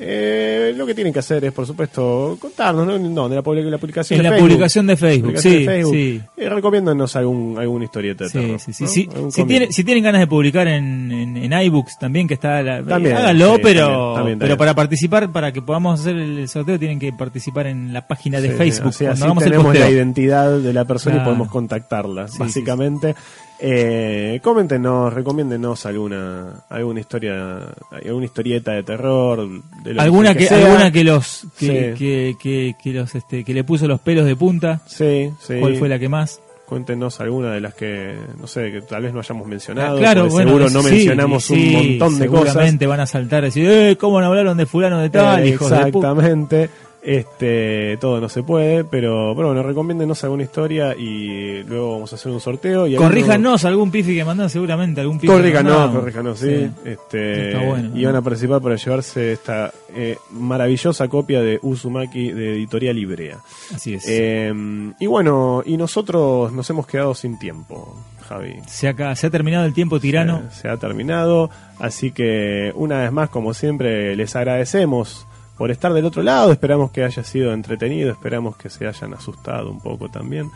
Eh, 0.00 0.72
lo 0.76 0.86
que 0.86 0.94
tienen 0.94 1.12
que 1.12 1.18
hacer 1.18 1.44
es, 1.44 1.52
por 1.52 1.66
supuesto, 1.66 2.36
contarnos, 2.40 2.86
¿no? 3.00 3.28
La, 3.28 3.42
public- 3.42 3.64
la 3.64 3.78
publicación 3.78 4.18
En 4.18 4.22
de 4.22 4.30
la 4.30 4.36
Facebook. 4.36 4.48
publicación 4.50 4.86
de 4.86 4.96
Facebook, 4.96 5.22
Publicación 5.32 5.52
sí, 5.52 5.58
de 5.58 5.64
Facebook. 5.66 5.94
sí. 5.94 6.20
Eh, 6.36 6.48
recomiéndanos 6.48 7.16
algún, 7.16 7.58
alguna 7.58 7.84
historieta 7.84 8.24
de 8.24 8.30
Sí, 8.30 8.38
terror, 8.38 8.60
sí, 8.60 8.72
sí, 8.72 8.84
¿no? 8.84 8.88
sí. 8.90 9.08
Algún 9.12 9.32
Si, 9.32 9.44
tiene- 9.44 9.72
si 9.72 9.82
tienen 9.84 10.04
ganas 10.04 10.20
de 10.20 10.26
publicar 10.28 10.68
en, 10.68 11.10
en, 11.10 11.36
en 11.36 11.52
iBooks 11.52 11.98
también, 11.98 12.28
que 12.28 12.34
está 12.34 12.62
la, 12.62 12.82
También, 12.84 13.16
háganlo, 13.16 13.56
sí, 13.56 13.60
pero, 13.62 13.86
también, 13.86 14.14
también, 14.14 14.38
pero 14.38 14.56
para 14.56 14.74
participar, 14.74 15.32
para 15.32 15.52
que 15.52 15.62
podamos 15.62 15.98
hacer 16.00 16.16
el 16.16 16.48
sorteo, 16.48 16.78
tienen 16.78 16.98
que 17.00 17.12
participar 17.12 17.66
en 17.66 17.92
la 17.92 18.06
página 18.06 18.40
de 18.40 18.50
Sí, 18.50 18.56
Facebook. 18.56 18.88
así, 18.90 19.04
cuando 19.04 19.26
así 19.40 19.50
tenemos 19.50 19.76
la 19.76 19.90
identidad 19.90 20.58
de 20.58 20.72
la 20.72 20.84
persona 20.84 21.16
y 21.16 21.20
podemos 21.24 21.48
contactarla, 21.48 22.26
básicamente. 22.38 23.14
Eh, 23.60 24.38
coméntenos, 24.42 25.12
recomiéndenos 25.12 25.84
alguna 25.84 26.64
alguna 26.68 27.00
historia, 27.00 27.58
alguna 27.90 28.24
historieta 28.24 28.72
de 28.72 28.82
terror, 28.84 29.48
de 29.82 29.94
lo 29.94 30.00
alguna 30.00 30.34
que, 30.34 30.46
sea. 30.46 30.64
alguna 30.64 30.92
que 30.92 31.02
los 31.02 31.44
que, 31.58 31.66
Sí. 31.66 31.98
que, 31.98 32.36
que, 32.40 32.74
que 32.80 32.92
los 32.92 33.14
este 33.16 33.42
que 33.44 33.52
le 33.54 33.64
puso 33.64 33.88
los 33.88 33.98
pelos 34.00 34.26
de 34.26 34.36
punta. 34.36 34.80
Sí, 34.86 35.30
sí. 35.40 35.54
¿Cuál 35.58 35.74
fue 35.76 35.88
la 35.88 35.98
que 35.98 36.08
más? 36.08 36.40
Cuéntenos 36.66 37.18
alguna 37.20 37.50
de 37.52 37.62
las 37.62 37.72
que, 37.74 38.14
no 38.38 38.46
sé, 38.46 38.70
que 38.70 38.82
tal 38.82 39.02
vez 39.02 39.12
no 39.12 39.20
hayamos 39.20 39.48
mencionado. 39.48 39.96
Ah, 39.96 40.00
claro, 40.00 40.20
porque 40.28 40.34
bueno, 40.34 40.50
seguro 40.50 40.70
no 40.70 40.82
sí, 40.82 40.94
mencionamos 40.94 41.44
sí, 41.44 41.54
un 41.54 41.72
montón 41.72 42.18
de 42.18 42.26
cosas. 42.26 42.44
Seguramente 42.48 42.86
van 42.86 43.00
a 43.00 43.06
saltar 43.06 43.42
y 43.42 43.46
decir, 43.46 43.68
eh, 43.70 43.96
¿cómo 43.98 44.20
no 44.20 44.26
hablaron 44.26 44.56
de 44.58 44.66
fulano 44.66 45.00
de 45.00 45.08
tal? 45.10 45.42
Eh, 45.42 45.48
hijos 45.48 45.70
de 45.70 45.76
puta? 45.90 46.10
exactamente. 46.10 46.70
Este, 47.00 47.96
todo 48.00 48.20
no 48.20 48.28
se 48.28 48.42
puede, 48.42 48.84
pero, 48.84 49.32
pero 49.36 49.48
bueno, 49.48 49.62
recomiéndenos 49.62 50.22
alguna 50.24 50.42
historia 50.42 50.96
y 50.96 51.62
luego 51.62 51.92
vamos 51.92 52.12
a 52.12 52.16
hacer 52.16 52.32
un 52.32 52.40
sorteo. 52.40 52.86
Y 52.86 52.96
Corríjanos 52.96 53.64
algún 53.64 53.90
pifi 53.90 54.16
que 54.16 54.24
mandaron, 54.24 54.50
seguramente 54.50 55.00
algún 55.00 55.18
pifi. 55.18 55.32
Corríjanos, 55.32 55.94
corríjanos, 55.94 56.38
sí. 56.40 56.68
Este, 56.84 57.48
Está 57.48 57.62
bueno, 57.62 57.96
y 57.96 58.04
van 58.04 58.16
a 58.16 58.22
participar 58.22 58.60
para 58.60 58.74
llevarse 58.74 59.32
esta 59.32 59.72
eh, 59.94 60.18
maravillosa 60.30 61.08
copia 61.08 61.40
de 61.40 61.60
Uzumaki 61.62 62.32
de 62.32 62.56
Editorial 62.56 62.98
Ibrea. 62.98 63.38
Así 63.74 63.94
es. 63.94 64.04
Eh, 64.08 64.52
y 64.98 65.06
bueno, 65.06 65.62
y 65.64 65.76
nosotros 65.76 66.52
nos 66.52 66.68
hemos 66.68 66.86
quedado 66.86 67.14
sin 67.14 67.38
tiempo, 67.38 67.96
Javi. 68.28 68.56
se, 68.66 68.88
acá, 68.88 69.14
se 69.14 69.28
ha 69.28 69.30
terminado 69.30 69.64
el 69.66 69.72
tiempo 69.72 70.00
tirano. 70.00 70.42
Se, 70.50 70.62
se 70.62 70.68
ha 70.68 70.76
terminado, 70.76 71.48
así 71.78 72.10
que 72.10 72.72
una 72.74 72.98
vez 73.02 73.12
más, 73.12 73.30
como 73.30 73.54
siempre, 73.54 74.16
les 74.16 74.34
agradecemos 74.34 75.26
por 75.58 75.70
estar 75.70 75.92
del 75.92 76.04
otro 76.04 76.22
lado. 76.22 76.52
Esperamos 76.52 76.90
que 76.92 77.04
haya 77.04 77.22
sido 77.24 77.52
entretenido, 77.52 78.10
esperamos 78.12 78.56
que 78.56 78.70
se 78.70 78.86
hayan 78.86 79.12
asustado 79.14 79.70
un 79.70 79.80
poco 79.80 80.08
también. 80.08 80.50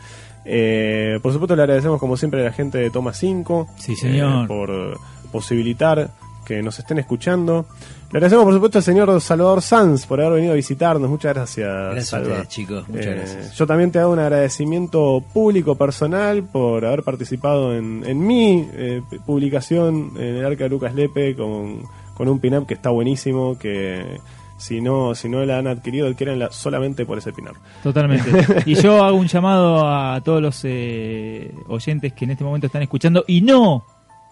Eh, 0.45 1.19
por 1.21 1.31
supuesto, 1.31 1.55
le 1.55 1.61
agradecemos 1.63 1.99
como 1.99 2.17
siempre 2.17 2.41
a 2.41 2.45
la 2.45 2.51
gente 2.51 2.77
de 2.77 2.89
Toma 2.89 3.13
5 3.13 3.67
Sí, 3.77 3.95
señor. 3.95 4.45
eh, 4.45 4.47
por 4.47 4.97
posibilitar 5.31 6.09
que 6.45 6.61
nos 6.61 6.77
estén 6.79 6.99
escuchando. 6.99 7.65
Le 8.11 8.17
agradecemos, 8.17 8.43
por 8.43 8.53
supuesto, 8.53 8.77
al 8.77 8.83
señor 8.83 9.21
Salvador 9.21 9.61
Sanz 9.61 10.05
por 10.05 10.19
haber 10.19 10.33
venido 10.33 10.51
a 10.51 10.55
visitarnos. 10.55 11.09
Muchas 11.09 11.33
gracias, 11.33 11.67
Gracias 11.91 12.13
a 12.13 12.19
ustedes, 12.21 12.47
chicos. 12.49 12.87
Muchas 12.89 13.05
Eh, 13.07 13.15
gracias. 13.15 13.53
Yo 13.55 13.65
también 13.65 13.91
te 13.91 13.99
hago 13.99 14.11
un 14.11 14.19
agradecimiento 14.19 15.23
público, 15.33 15.75
personal, 15.75 16.43
por 16.43 16.85
haber 16.85 17.03
participado 17.03 17.73
en, 17.73 18.03
en 18.05 18.19
mi 18.27 18.67
eh, 18.73 19.01
publicación 19.25 20.11
en 20.17 20.35
el 20.35 20.45
Arca 20.45 20.65
de 20.65 20.69
Lucas 20.69 20.93
Lepe 20.93 21.35
con, 21.35 21.83
con 22.13 22.27
un 22.27 22.39
pin-up 22.39 22.67
que 22.67 22.73
está 22.73 22.89
buenísimo, 22.89 23.57
que 23.57 24.19
si 24.57 24.81
no, 24.81 25.13
si 25.15 25.27
no 25.29 25.45
la 25.45 25.57
han 25.59 25.67
adquirido, 25.67 26.07
adquiérenla 26.07 26.51
solamente 26.51 27.05
por 27.05 27.17
ese 27.17 27.33
pin-up. 27.33 27.55
Totalmente. 27.83 28.29
Y 28.65 28.75
yo 28.75 29.03
hago 29.03 29.17
un 29.17 29.27
llamado 29.27 29.87
a 29.87 30.21
todos 30.21 30.41
los 30.41 30.61
eh, 30.65 31.53
oyentes 31.67 32.13
que 32.13 32.25
en 32.25 32.31
este 32.31 32.43
momento 32.43 32.67
están 32.67 32.81
escuchando 32.81 33.23
y 33.27 33.41
no 33.41 33.83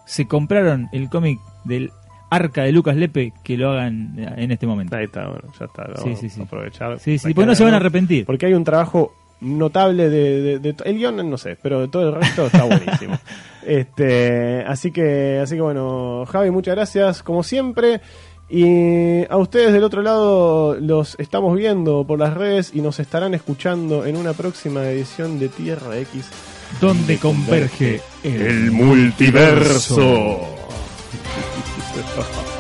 se 0.06 0.28
compraron 0.28 0.88
el 0.92 1.10
cómic 1.10 1.40
del 1.66 1.92
Arca 2.30 2.64
de 2.64 2.72
Lucas 2.72 2.96
Lepe, 2.96 3.34
que 3.44 3.58
lo 3.58 3.72
hagan 3.72 4.16
en 4.38 4.52
este 4.52 4.66
momento. 4.66 4.96
Ahí 4.96 5.04
está, 5.06 5.28
bueno, 5.28 5.50
ya 5.60 5.66
está. 5.66 5.84
Vamos 5.84 6.02
Sí, 6.04 6.16
sí, 6.16 6.30
sí. 6.30 6.40
a 6.40 6.44
aprovechar. 6.46 6.98
Sí, 7.00 7.18
sí, 7.18 7.34
que 7.34 7.46
no 7.46 7.54
se 7.56 7.64
van 7.66 7.74
a 7.74 7.78
arrepentir. 7.78 8.26
Porque 8.26 8.46
hay 8.46 8.54
un 8.54 8.64
trabajo 8.64 9.14
notable 9.42 10.10
de, 10.10 10.60
de- 10.60 10.76
el 10.86 10.98
guion 11.00 11.28
no 11.28 11.36
sé 11.36 11.58
pero 11.60 11.80
de 11.82 11.88
todo 11.88 12.10
el 12.10 12.14
resto 12.14 12.46
está 12.46 12.64
buenísimo 12.64 13.18
este 13.66 14.62
así 14.68 14.92
que 14.92 15.40
así 15.42 15.56
que 15.56 15.62
bueno 15.62 16.26
Javi 16.28 16.52
muchas 16.52 16.76
gracias 16.76 17.24
como 17.24 17.42
siempre 17.42 18.02
y 18.52 19.26
a 19.30 19.38
ustedes 19.38 19.72
del 19.72 19.84
otro 19.84 20.02
lado 20.02 20.76
los 20.80 21.16
estamos 21.20 21.56
viendo 21.58 22.04
por 22.06 22.20
las 22.20 22.34
redes 22.34 22.72
y 22.74 22.82
nos 22.82 23.00
estarán 23.00 23.34
escuchando 23.34 24.06
en 24.06 24.18
una 24.18 24.34
próxima 24.34 24.84
edición 24.90 25.40
de 25.40 25.48
Tierra 25.48 25.98
X 26.00 26.26
Donde 26.82 27.18
converge 27.18 28.02
el 28.24 28.72
multiverso 28.72 30.42